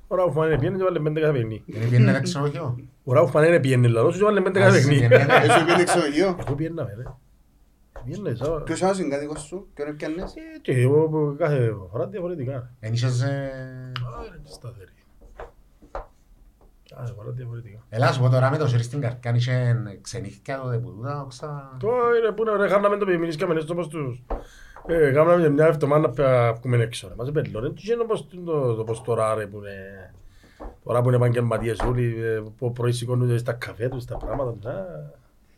Ώρα 0.08 0.24
που 0.24 0.32
φάνε 0.32 0.58
πιένε 0.58 0.76
και 0.76 0.82
βάλε 0.84 1.00
πέντε 1.00 1.20
κάθε 1.20 1.32
παιχνίδι. 1.32 1.62
Δεν 1.66 1.82
πήγαινε 1.82 2.10
ένα 2.10 2.20
ξενοδοχείο. 2.20 2.76
Ώρα 3.04 3.20
που 3.24 3.28
φάνε 3.28 3.60
πιένε 3.60 3.88
λαδός 3.88 4.16
και 4.16 4.24
βάλε 4.24 4.40
πέντε 4.40 4.58
κάθε 4.60 4.76
Ας 4.78 4.84
παιχνίδι. 4.84 5.08
πήγαινε. 5.08 5.32
Εσύ 5.42 5.64
πήγαινε 5.64 5.84
ξενογείο. 5.84 6.36
Εγώ 6.46 6.54
πιέναμε 6.54 6.94
ρε. 6.96 7.02
Πιένε 8.04 8.34
σαν... 8.34 8.62
Ποιος 8.64 8.80
είναι 8.80 8.90
ο 8.90 8.94
συγκάτοικος 8.94 9.40
σου, 9.40 9.68
ποιον 9.74 9.88
έπιανες; 9.88 10.34
Ε, 10.34 10.58
Και 10.62 10.72
εγώ 10.72 11.08
που 11.08 11.34
κάθε 11.38 11.74
φορά 11.90 12.06
διαφορετικά. 12.06 12.70
Εν 12.80 12.92
είχες, 12.92 13.22
ε, 13.22 13.92
Άρα 14.06 14.26
είναι 14.26 14.40
σταθερή. 14.44 14.92
Κάθε 16.94 17.12
φορά 17.12 17.30
διαφορετικά. 17.30 17.78
Έλα 17.88 18.12
σου 18.12 18.20
πω 18.20 18.28
τώρα 18.28 18.50
με 18.50 18.56
το 18.58 18.66
σέρι 18.68 18.82
στην 18.82 19.00
καρκάνη 19.00 19.38
είχε 19.38 19.98
ξενύχια 20.00 20.60
τότε 20.60 20.78
που 20.78 20.90
τούτα 20.90 21.20
όξα... 21.22 21.76
Τώρα 21.80 22.16
είναι 22.18 22.30
που 22.34 22.42
είναι 22.42 22.56
ρε, 22.56 22.68
χάναμε 22.68 22.96
το 22.96 23.04
πιμινίσκαμε 23.04 23.60
στο 23.60 23.74
πως 23.74 23.88
τους... 23.88 24.22
Ε, 24.86 25.10
κάναμε 25.10 25.48
μια 25.48 25.66
εβδομάδα 25.66 26.12
να 26.16 26.52
βγούμε 26.52 26.76
έξω. 26.76 27.08
ρε. 27.08 27.14
Μας 27.16 27.30
πελώνε. 27.30 27.70
Τι 27.70 27.92
είναι 27.92 28.02
όπως 28.02 28.28
το, 28.44 28.74
το 28.74 28.84
πως 28.84 29.02
τώρα 29.02 29.34
ρε 29.34 29.46
που 29.46 29.56
είναι... 29.56 30.14
Τώρα 30.84 31.02
που 31.02 31.08
είναι 31.08 31.16
επαγγελματίες 31.16 31.78
όλοι, 31.80 32.22
ε, 32.22 32.42
που 32.58 32.72
πρωί 32.72 32.92
σηκώνονται 32.92 33.38
στα 33.38 33.52
καφέ 33.52 33.88
τους, 33.88 34.02
στα 34.02 34.16
πράγματα. 34.16 34.54
να, 34.62 34.72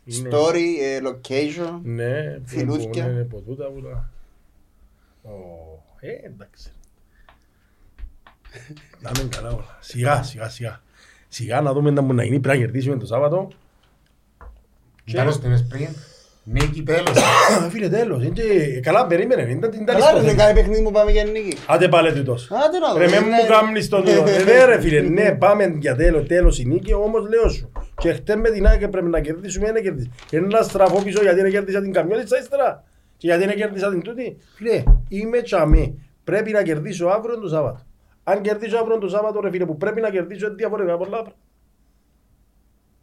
είναι- 0.07 0.29
Story, 0.31 0.65
ε, 0.81 0.99
location. 1.03 1.79
Ναι, 1.83 2.23
που 2.23 2.41
Φιλούθκια. 2.45 3.05
είναι 3.09 3.21
από 3.21 3.39
τούτα 3.41 3.65
που 3.65 3.81
τα... 3.81 4.09
Ω, 5.23 5.31
Ε, 5.99 6.09
εντάξει. 6.25 6.71
Να 8.99 9.11
είναι 9.19 9.29
καλά 9.35 9.49
όλα. 9.49 9.77
Σιγά, 9.79 10.23
σιγά, 10.23 10.49
σιγά. 10.49 10.81
Σιγά 11.27 11.61
να 11.61 11.73
δούμε 11.73 11.89
να 11.91 12.01
μου 12.01 12.13
να 12.13 12.23
γίνει, 12.23 12.39
πρέπει 12.39 12.57
να 12.57 12.63
κερδίσουμε 12.65 12.97
το 12.97 13.05
Σάββατο. 13.05 13.47
Τέλος 15.11 15.39
την 15.39 15.49
είπες 15.49 15.65
πριν. 15.69 15.87
Νίκη 16.43 16.83
τέλος. 16.83 17.17
Φίλε 17.71 17.89
τέλος. 17.89 18.23
είναι 18.23 18.33
και- 18.33 18.79
Καλά 18.79 19.07
περίμενε. 19.07 19.41
Ήταν 19.51 19.71
την 19.71 19.85
Καλά 19.85 19.99
ρε, 19.99 20.05
τάλιστα. 20.05 20.31
είναι 20.31 20.37
κάθε 20.41 20.53
παιχνίδι 20.53 20.81
μου 20.81 20.91
πάμε 20.91 21.11
για 21.11 21.23
νίκη. 21.23 21.57
Άντε 21.67 21.87
πάλι 21.87 22.13
τούτος. 22.13 22.51
Άντε 22.65 22.79
να 22.79 22.91
δω. 22.93 22.97
Ρε 22.99 23.07
με 23.09 23.15
ε, 23.15 23.19
μου 23.19 23.27
ναι. 23.29 23.45
κάνεις 23.47 23.89
τον 23.89 24.03
τούτο. 24.05 24.23
Ε, 24.27 24.43
Ναι 24.43 24.65
ρε 24.65 24.81
φίλε, 24.81 25.01
ναι 25.21 25.31
πάμε 25.35 25.75
για 25.79 25.95
τέλος, 25.95 26.27
τέλος 26.27 26.59
η 26.59 26.65
νίκη, 26.65 26.93
όμως 26.93 27.27
λέω 27.29 27.49
σου. 27.49 27.71
Και 27.97 28.13
χτες 28.13 28.35
με 28.35 28.49
την 28.49 28.67
ΑΕΚ 28.67 28.87
πρέπει 28.87 29.07
να 29.09 29.19
κερδίσουμε, 29.19 29.71
δεν 29.71 29.83
κερδίσουμε. 29.83 30.13
Είναι 30.31 30.47
να 30.47 30.61
στραφώ 30.61 31.03
πίσω 31.03 31.21
γιατί 31.21 31.41
δεν 31.41 31.51
κέρδισα 31.51 31.81
την 31.81 31.91
καμιόνιτσα 31.93 32.39
ύστερα. 32.39 32.83
Και 33.17 33.27
γιατί 33.27 33.45
δεν 33.45 33.55
κέρδισα 33.55 33.89
την 33.89 34.01
τούτη. 34.01 34.37
Φίλε, 34.55 34.83
είμαι 35.07 35.41
τσαμί. 35.41 36.01
Πρέπει 36.23 36.51
να 36.51 36.63
κερδίσω 36.63 37.07
αύριο 37.07 37.39
το 37.39 37.47
Σάββατο. 37.47 37.79
Αν 38.23 38.41
κερδίσω 38.41 38.77
αύριο 38.77 38.97
το 38.97 39.07
Σάββατο 39.09 39.39
ρε 39.39 39.49
φίλε 39.49 39.65
που 39.65 39.77
πρέπει 39.77 40.01
να 40.01 40.09
κερδίσω 40.09 40.45
είναι 40.45 40.55
διαφορετικά 40.55 40.97
πολλά 40.97 41.09
πράγματα. 41.09 41.35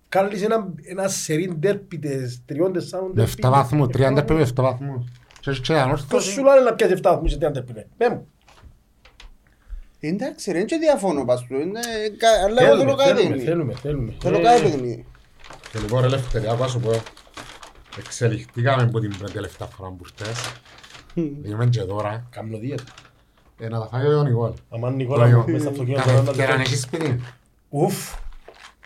Κάλεις 0.08 0.42
ένα, 0.42 0.72
ένα 0.82 1.08
σερί 1.08 1.54
ντέρπιτες, 1.58 2.42
τριών 2.46 2.72
τεσσάρων 2.72 3.12
Με 3.14 3.28
7 3.42 3.50
βαθμούς, 3.50 3.86
30 3.86 4.22
πρέπει 4.26 4.40
7 4.42 4.62
βαθμούς. 4.62 5.04
Και 5.40 5.50
έχεις 5.50 5.60
και 5.62 5.72
Πώς 5.72 5.82
ανόρθωση. 5.82 6.30
σου 6.30 6.42
λένε 6.44 6.60
να 6.60 6.74
πιάσεις 6.74 6.96
7 6.98 7.00
βαθμούς 7.02 7.30
σε 7.30 7.38
30 7.38 7.50
ντέρπιτες. 7.50 7.86
Πέ 7.96 8.08
μου. 8.08 8.28
Εντάξει 10.08 10.50
ρε, 10.52 10.58
είναι 10.58 10.66
και 10.66 10.76
διαφώνω 10.76 11.24
πας 11.24 11.44
του. 11.46 11.54
είναι 11.54 11.80
κα- 12.18 12.44
Αλλά 12.46 12.62
εγώ 12.62 12.76
θέλω 12.76 12.78
Θέλουμε, 12.78 12.94
κάθε 12.96 13.14
θέλουμε, 13.14 13.28
παιχνίδι. 13.28 13.44
θέλουμε, 13.44 13.74
θέλουμε. 13.82 14.14
Θέλω 14.22 14.38
Ε, 14.38 14.42
κάθε 14.42 14.62
παιχνίδι. 14.62 15.06
Και 15.72 15.78
λοιπόν 15.78 16.00
ρε 16.00 16.08
Λευτέρη, 16.08 16.48
άκουα 16.48 16.68
σου 16.68 16.80
πω. 16.80 17.02
Εξελιχτήκαμε 17.98 18.82
από 18.82 19.00
την 19.00 19.12
τελευταία 19.32 19.68
φορά 19.68 19.88
που 19.88 20.04
ήρθες. 20.04 20.52
Είμαι 21.44 21.66
και 21.66 21.80
τώρα. 21.80 22.26
Κάμνω 22.30 22.58
δίαιτα. 22.58 22.82
Ε, 23.58 23.68
να 23.68 23.80
τα 23.80 23.86
φάει 23.86 24.06
ο 24.14 24.22
Νικόλ. 24.22 24.52
Αμάν 24.70 24.94
Νικόλα 24.94 25.26
μου, 25.26 25.44
μες 25.46 25.60
στο 25.60 25.70
αυτοκίνητο 25.70 26.02
τώρα 26.04 26.22
να 26.22 26.32
Καφέ, 26.32 26.46
το 26.46 26.52
αν 26.52 26.60
έχεις 26.60 26.80
σπίτι. 26.80 27.20
Ουφ. 27.68 28.12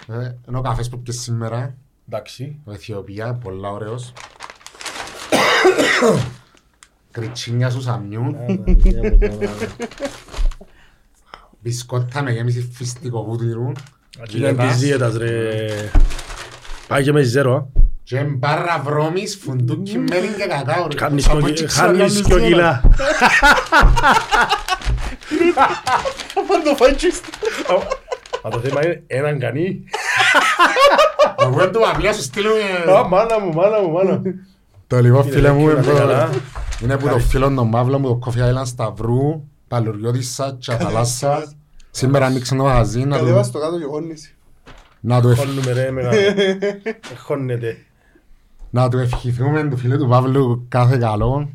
Ε, 0.09 0.35
Ενώ 0.49 0.59
ο 0.59 0.63
καφές 0.63 0.89
που 0.89 0.99
πιες 1.01 1.21
σήμερα, 1.21 1.75
Εντάξει. 2.09 2.61
ο 2.65 2.73
Αιθιοπία, 2.73 3.35
πολλά 3.43 3.71
ωραίος. 3.71 4.11
Κριτσίνια 7.11 7.71
σου 7.71 7.81
σαμιού, 7.81 8.37
μπισκότα 11.61 12.23
με 12.23 12.31
γέμιση 12.33 12.71
φυστικό 12.75 13.25
βούτυρου, 13.25 13.73
Είναι 14.37 14.55
της 14.55 14.77
δίαιτας 14.79 15.17
ρε. 15.17 15.57
Πάει 16.89 17.03
και 17.03 17.13
με 17.13 17.23
ζέρο. 17.23 17.55
α. 17.55 17.81
και 18.03 18.21
μπάρα 18.21 18.83
βρώμης, 18.85 19.39
φουντούκι, 19.43 19.99
μέλιν 19.99 20.35
και 20.37 20.47
κακάο. 20.47 20.87
ρε. 20.87 20.95
Κάνεις 20.95 21.29
Από 21.29 21.41
κο- 21.41 21.47
εκεί 21.47 21.65
ξέρω 21.65 21.87
χάνεις 21.87 21.99
κάνεις 22.01 22.21
δυο 22.21 22.37
όλα. 22.37 22.47
κιλά. 22.47 22.83
Αν 26.37 26.63
το 26.65 26.75
φάει 26.77 26.95
και 26.95 27.13
στο- 27.15 27.83
Μα 28.45 28.51
το 28.51 28.59
θέμα 28.61 28.85
είναι 28.85 29.03
έναν 29.07 29.39
κανεί. 29.39 29.85
Εγώ 31.43 31.71
του 31.71 31.89
απλά 31.89 32.13
σου 32.13 32.23
στείλουμε... 32.23 32.61
Α, 32.99 33.05
μάνα 33.09 33.41
μου, 33.41 33.53
μάνα 33.53 33.81
μου, 33.83 33.91
μάνα 33.91 34.13
μου. 34.13 34.23
Το 34.87 35.01
λοιπόν 35.01 35.25
φίλε 35.25 35.53
μου 35.53 35.67
να 35.67 35.81
είσαι 35.81 35.93
καλά. 35.93 36.31
είναι 36.83 36.97
που 36.97 37.09
το 37.09 37.19
φίλο 37.19 37.51
τον 37.55 37.71
Παύλο 37.71 37.99
μου 37.99 38.09
το 38.09 38.19
Coffee 38.25 38.39
Island 38.41 38.67
Σταυρού, 38.67 39.48
Παλουριώτησα 39.69 40.57
και 40.59 40.73
Αθαλάσσας. 40.73 41.57
Σήμερα 41.91 42.27
ανοίξε 42.27 42.55
το 42.57 42.63
μαγαζί 42.63 43.05
να 43.05 43.17
Κατέβα 43.19 43.41
του, 43.41 43.47
στο 43.47 43.59
κάτω 43.59 43.79
και 43.79 43.85
γόνισε. 43.85 44.31
να 45.01 45.21
του, 45.21 45.29
ευχ- 45.29 45.41
Χώνουμε 45.47 45.73
ρε 45.73 45.91
μεγάλο. 45.91 46.19
Χώνεται. 47.27 47.77
να 48.71 48.89
του 48.89 48.99
ευχηθούμε 48.99 49.69
του 49.69 49.77
φίλου 49.77 49.99
του 49.99 50.09
Παύλου 50.09 50.65
κάθε 50.69 50.97
καλό. 50.99 51.49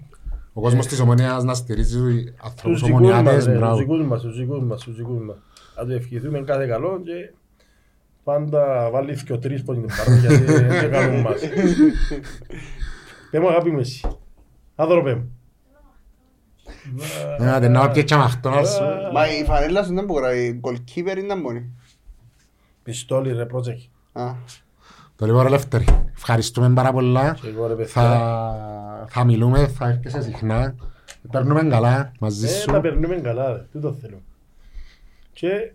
Ο 0.53 0.61
κόσμος 0.61 0.87
της 0.87 0.99
Ομονίας 0.99 1.43
να 1.43 1.53
στηρίζει 1.53 1.97
ανθρώπους 2.43 2.79
Τους 2.79 2.89
δικούς 2.89 3.01
μας 3.01 3.11
ομονιάτες, 3.11 3.45
ρε, 3.45 3.51
τους 3.51 3.59
μπράβο. 3.59 3.77
δικούς 3.77 4.05
μας, 4.05 4.21
τους 4.21 4.37
δικούς 4.37 4.63
μας, 4.63 4.83
τους 4.83 4.95
δικούς 4.95 5.25
μας. 5.25 5.35
Να 5.77 5.85
του 5.85 5.91
ευχηθούμε 5.91 6.39
κάθε 6.41 6.65
καλό 6.67 7.01
και 7.03 7.33
πάντα 8.23 8.89
βάλει 8.91 9.23
και 9.23 9.33
ο 9.33 9.37
τρεις 9.39 9.63
πως 9.63 9.75
είναι 9.77 9.85
πάρουν 9.97 10.19
γιατί 10.19 10.43
δεν 10.43 10.91
κάνουν 10.91 11.21
μας. 11.21 11.41
Πέ 13.31 13.39
μου 13.39 13.49
αγάπη 13.49 13.71
μου 13.71 13.79
εσύ. 13.79 14.01
Άδωρο 14.75 15.03
πέ 15.03 15.15
μου. 15.15 15.37
Να 17.39 17.59
την 17.59 17.71
να 17.71 17.89
πιέτσα 17.91 18.17
με 18.17 18.23
αυτόν 18.23 18.53
να 18.53 18.63
σου. 18.63 18.81
Μα 19.13 19.27
η 19.39 19.43
φανέλα 19.43 19.83
σου 19.83 19.93
ήταν 19.93 20.05
που 20.05 20.17
γράφει, 20.17 20.59
goalkeeper 20.63 21.17
ήταν 21.17 21.39
μόνη. 21.41 21.69
Πιστόλι 22.83 23.33
ρε, 23.33 23.45
πρόσεχε. 23.45 23.87
Α, 24.13 24.31
Το 25.15 25.25
λοιπόν 25.25 25.41
ρε 25.43 25.49
Λεύτερη, 25.49 25.85
ευχαριστούμε 26.15 26.69
πάρα 26.73 26.91
πολλά. 26.91 27.37
Και 27.41 27.47
εγώ 27.47 27.67
ρε 27.67 27.73
παιδιά. 27.73 27.91
Θα, 27.91 29.05
θα 29.09 29.23
μιλούμε, 29.23 29.67
θα 29.67 29.87
έρχεσαι 29.89 30.21
συχνά. 30.21 30.75
Παίρνουμε 31.31 31.63
καλά 31.63 32.11
μαζί 32.19 32.45
Ε, 32.45 32.49
σου. 32.49 32.65
τα 32.71 32.81
περνούμε 32.81 33.15
καλά, 33.15 33.51
ρε. 33.53 33.65
τούτο 33.71 33.93
θέλω. 34.01 34.21
Και 35.33 35.71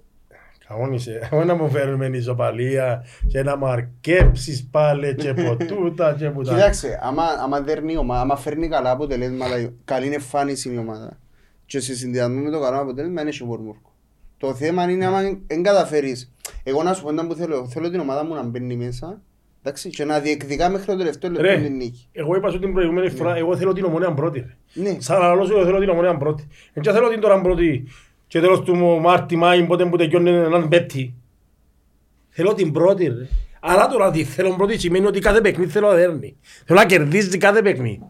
καγόνισε, 0.68 1.28
όχι 1.32 1.46
να 1.46 1.54
μου 1.54 1.70
φέρουμε 1.70 2.06
ισοπαλία 2.06 3.04
και 3.28 3.42
να 3.42 3.56
μου 3.56 3.66
αρκέψεις 3.66 4.68
πάλι 4.70 5.14
και 5.14 5.34
ποτούτα 5.34 6.14
και 6.18 6.30
πουτά. 6.34 6.54
Κοίταξε, 6.54 6.98
άμα, 7.02 7.22
άμα 7.42 7.60
δέρνει 7.60 7.92
η 7.92 7.96
ομάδα, 7.96 8.20
άμα 8.20 8.36
φέρνει 8.36 8.68
καλά 8.68 8.90
αποτελέσματα, 8.90 9.72
καλή 9.84 10.12
εμφάνιση 10.12 10.72
η 10.74 10.78
ομάδα 10.78 11.18
και 11.66 11.80
σε 11.80 11.94
συνδυασμό 11.94 12.40
με 12.40 12.50
το 12.50 12.60
καλό 12.60 12.80
αποτέλεσμα 12.80 13.20
είναι 13.20 13.30
σιωπορμούρκο. 13.30 13.92
Το 14.38 14.54
θέμα 14.54 14.90
είναι 14.90 15.06
άμα 15.06 15.20
δεν 15.46 15.62
καταφέρεις. 15.62 16.32
Εγώ 16.62 16.82
να 16.82 16.92
σου 16.94 17.02
πω 17.02 17.08
έναν 17.08 17.28
που 17.28 17.34
θέλω, 17.34 17.68
θέλω 17.68 17.90
την 17.90 18.00
ομάδα 18.00 18.24
μου 18.24 18.34
να 18.34 18.42
μπαίνει 18.42 18.76
μέσα 18.76 19.20
εντάξει, 19.62 19.90
και 19.90 20.04
να 20.04 20.18
διεκδικά 20.20 20.68
μέχρι 20.68 20.86
το 20.86 20.96
τελευταίο 20.96 21.30
λεπτό 21.30 21.46
Ρε, 21.46 21.60
την 21.60 21.76
νίκη. 21.76 22.08
εγώ 22.12 22.36
είπα 22.36 22.50
σου 22.50 22.58
την 22.58 22.72
προηγούμενη 22.72 23.10
φορά, 23.10 23.36
εγώ 23.36 23.56
θέλω 23.56 23.72
την 23.72 23.84
ομονία 23.84 24.12
πρώτη. 24.12 24.38
ρε. 24.38 24.82
Ναι, 24.82 24.96
Σαν 25.00 25.20
να 25.20 25.34
λέω 25.34 25.44
σου, 25.44 25.52
εγώ 25.52 25.64
θέλω 25.64 25.78
την 25.78 25.88
ομονία 25.88 26.16
πρώτη. 26.16 26.46
Εν 26.72 26.82
και 26.82 26.90
θέλω 26.92 27.08
την 27.08 27.20
τώρα 27.20 27.40
πρώτη 27.40 27.88
και 28.28 28.40
τέλος 28.40 28.60
του 28.60 28.76
Μάρτι, 29.00 29.36
Μάη, 29.36 29.62
πότε 29.64 29.84
που 29.84 29.96
τελειώνει 29.96 30.30
έναν 30.30 30.68
πέπτη. 30.68 31.14
Θέλω 32.28 32.54
την 32.54 32.72
πρώτη 32.72 33.04
ρε. 33.06 33.28
Αλλά 33.60 33.86
τώρα 33.88 34.10
τι 34.10 34.24
θέλω 34.24 34.54
πρώτη 34.56 34.78
σημαίνει 34.78 35.06
ότι 35.06 35.20
κάθε 35.20 35.40
παιχνίδι 35.40 35.70
θέλω 35.70 35.88
να 35.88 35.94
δέρνει. 35.94 36.36
Θέλω 36.66 36.78
να 36.78 36.86
κερδίζει 36.86 37.38
κάθε 37.38 37.62
παιχνίδι. 37.62 38.00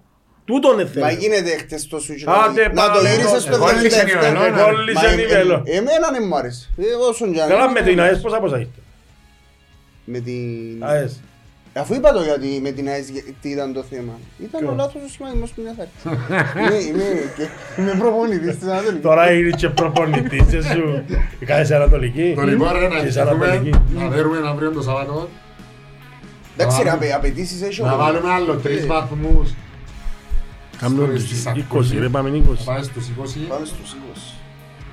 Τούτον 0.44 0.76
δεν 0.76 0.88
θέλω. 0.88 1.04
μα 1.04 1.10
γίνεται 1.10 1.56
χτες 1.56 1.86
το 1.86 1.98
σου 2.00 2.14
Άντε, 2.26 2.62
να 2.68 2.90
το 2.90 2.92
πάμε, 2.92 3.08
γύρισες 3.10 3.42
στο 3.42 3.54
εγώ 3.54 3.68
έλυσε 3.68 4.00
77. 4.02 4.04
νιβέλο, 4.04 4.42
εγώ 4.44 4.54
Μα, 4.56 4.68
έλυσε 4.80 5.06
ε, 5.06 5.14
νιβέλο. 5.16 5.62
ε, 5.66 5.76
Εμένα 5.76 6.10
δεν 6.12 6.22
μου 6.28 6.36
άρεσε. 6.36 6.68
Ε, 6.76 6.84
όσον 7.08 7.32
και 7.32 7.42
αν 7.42 7.48
Καλά 7.48 7.64
είναι, 7.64 7.72
με 7.80 7.86
την 7.86 8.00
ΑΕΣ 8.00 8.20
πόσα 8.20 8.40
πόσα 8.40 8.56
έχετε. 8.56 8.78
Με 10.04 10.18
την... 10.18 10.44
ΑΕΣ. 10.84 11.20
Αφού 11.72 11.94
είπα 11.94 12.12
το 12.12 12.22
γιατί 12.22 12.60
με 12.62 12.70
την 12.70 12.88
ΑΕΣ 12.88 13.08
γε- 13.08 13.24
τι 13.42 13.48
ήταν 13.48 13.72
το 13.72 13.82
θέμα. 13.90 14.12
Ήταν 14.38 14.60
Ποιο; 14.60 14.70
ο 14.70 14.74
λάθος 14.74 15.02
ο 15.02 15.08
σχηματισμός 15.08 15.50
που 15.50 15.60
μια 15.62 15.74
θα 15.76 15.82
έρθει. 15.82 16.18
Είμαι- 16.58 16.82
είμαι- 16.88 17.32
και- 17.36 17.80
Είμαι 17.80 17.94
προπονητής 17.98 18.58
της 18.58 18.68
Ανατολικής. 18.68 19.02
Τώρα 19.02 19.32
είναι 19.32 19.50
και 19.50 19.68
προπονητής 19.68 20.42
και 20.50 20.60
σου. 20.62 21.04
Κάνεις 21.50 21.70
Ανατολική. 21.70 22.32
Το 22.36 22.42
λοιπόν 22.42 22.68
ρε, 22.72 22.88
να 22.88 22.96
Είσαι 23.06 23.20
ευχηθούμε, 23.20 23.46
Ανατολική. 23.46 23.78
να 23.94 24.08
δέρουμε 24.08 24.38
αύριο 24.48 24.70
το 24.70 24.82
Σαββατό. 24.82 25.28
Εντάξει 26.56 26.82
ρε, 26.82 26.88
Να 26.88 26.94
απαι- 26.94 27.12
απαιτήσεις 27.14 27.62
έχει 27.62 27.80
ο 27.82 27.84
Να 27.84 27.90
κόσμος. 27.92 28.06
βάλουμε 28.12 28.32
άλλο 28.32 28.54
τρεις 28.56 28.86
βαθμούς. 28.86 29.54
Κάνουμε 30.80 31.18
Στις 31.18 31.28
τους 31.28 31.44
20, 31.44 31.60
ακούσεις. 31.70 31.98
ρε 31.98 32.08
πάμε 32.08 32.30
Να 32.30 32.36
20. 32.36 32.64
πάμε 32.64 32.82
στους 32.82 33.08
20. 33.08 33.46
Πάμε 33.48 33.66
στους 33.66 33.92
20. 33.92 34.34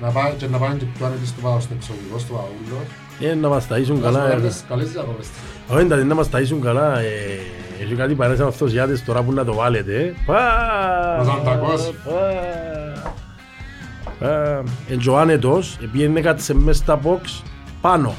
Να 0.00 0.08
πάμε 0.10 0.34
και 0.38 0.46
να 0.46 0.58
πάμε 0.58 0.74
και 0.74 0.84
πιο 0.96 1.06
ανέτης 1.06 1.32
του 1.34 1.40
πάω 1.40 1.60
στο 1.60 1.72
εξωγικό, 1.78 2.18
στο 2.18 2.32
Παούλο. 2.34 2.80
Ε, 3.20 3.34
να 3.34 3.48
μας 3.48 3.66
ταΐσουν 3.70 3.98
καλά. 4.02 4.26
ε. 4.32 4.40
Καλές 4.68 4.90
διακοπές. 4.92 5.26
Όχι, 5.68 5.80
εντάξει, 5.84 6.04
να 6.04 6.14
μας 6.14 6.28
ταΐσουν 6.32 6.58
καλά. 6.62 6.98
ε, 6.98 7.04
Έχει 7.82 7.94
κάτι 7.94 8.14
παρέας 8.14 8.38
σαν 8.38 8.46
αυτός 8.46 8.72
γιάτες 8.72 9.04
τώρα 9.04 9.22
που 9.22 9.32
να 9.32 9.44
το 9.44 9.54
βάλετε. 9.54 9.96
ε. 9.96 10.14
Πα! 10.26 10.34
Μας 11.18 11.28
αντακώς. 11.40 11.92
Πα! 12.04 12.12
Πα! 14.18 14.62
Εν 14.88 14.98
και 14.98 15.08
ο 15.10 15.18
άνετος, 15.18 15.78
επειδή 15.82 16.20
κάτσε 16.20 16.54
μες 16.54 16.76
στα 16.76 17.00
box, 17.04 17.42
πάνω. 17.80 18.14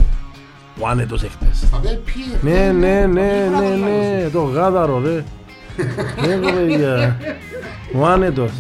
Ο 0.80 0.88
άνετος 0.88 1.24
εχθές. 1.24 1.58
Στα 1.68 1.80
VIP. 1.84 2.40
Ναι, 2.42 2.72
ναι, 2.72 3.06
ναι, 3.06 3.50
ναι, 3.60 3.68
ναι, 3.76 4.30
το 4.34 4.42
γάδαρο, 4.42 5.02
ρε. 5.06 5.24
Ναι, 6.28 6.36
ρε, 6.36 6.52
παιδιά. 6.52 7.18
Ο 7.96 8.06
άνετος. 8.06 8.52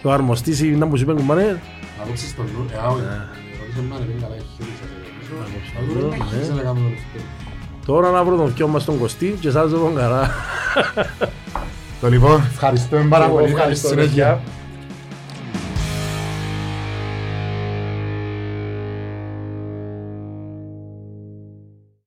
Και 0.00 0.06
ο 0.06 0.12
αρμοστής 0.12 0.60
είναι 0.62 0.86
που 0.86 0.96
σου 0.96 1.02
είπε 1.02 1.12
κουμπάνε. 1.12 1.60
Να 1.98 2.04
δείξεις 2.06 2.34
τον 2.36 2.44
νου. 2.54 2.66
Ε, 2.72 2.76
όχι. 2.76 3.00
Ρωτήσε 3.60 3.78
εμένα, 3.78 4.04
είναι 4.04 4.20
καλά, 4.22 4.34
έχει 4.34 4.46
Τώρα 7.86 8.10
να 8.10 8.24
βρω 8.24 8.36
τον 8.36 8.52
δυο 8.54 8.68
μας 8.68 8.84
τον 8.84 8.98
Κωστή 8.98 9.36
και 9.40 9.50
σας 9.50 9.70
τον 9.70 9.94
καλά. 9.94 10.30
Το 12.00 12.08
λοιπόν, 12.08 12.42
ευχαριστούμε 12.50 13.04
πάρα 13.08 13.24
Εγώ 13.24 13.32
πολύ. 13.34 13.44
Καλή 13.46 13.56
ευχαριστώ, 13.56 13.88
συνέχεια. 13.88 14.26
παιδιά. 14.26 14.40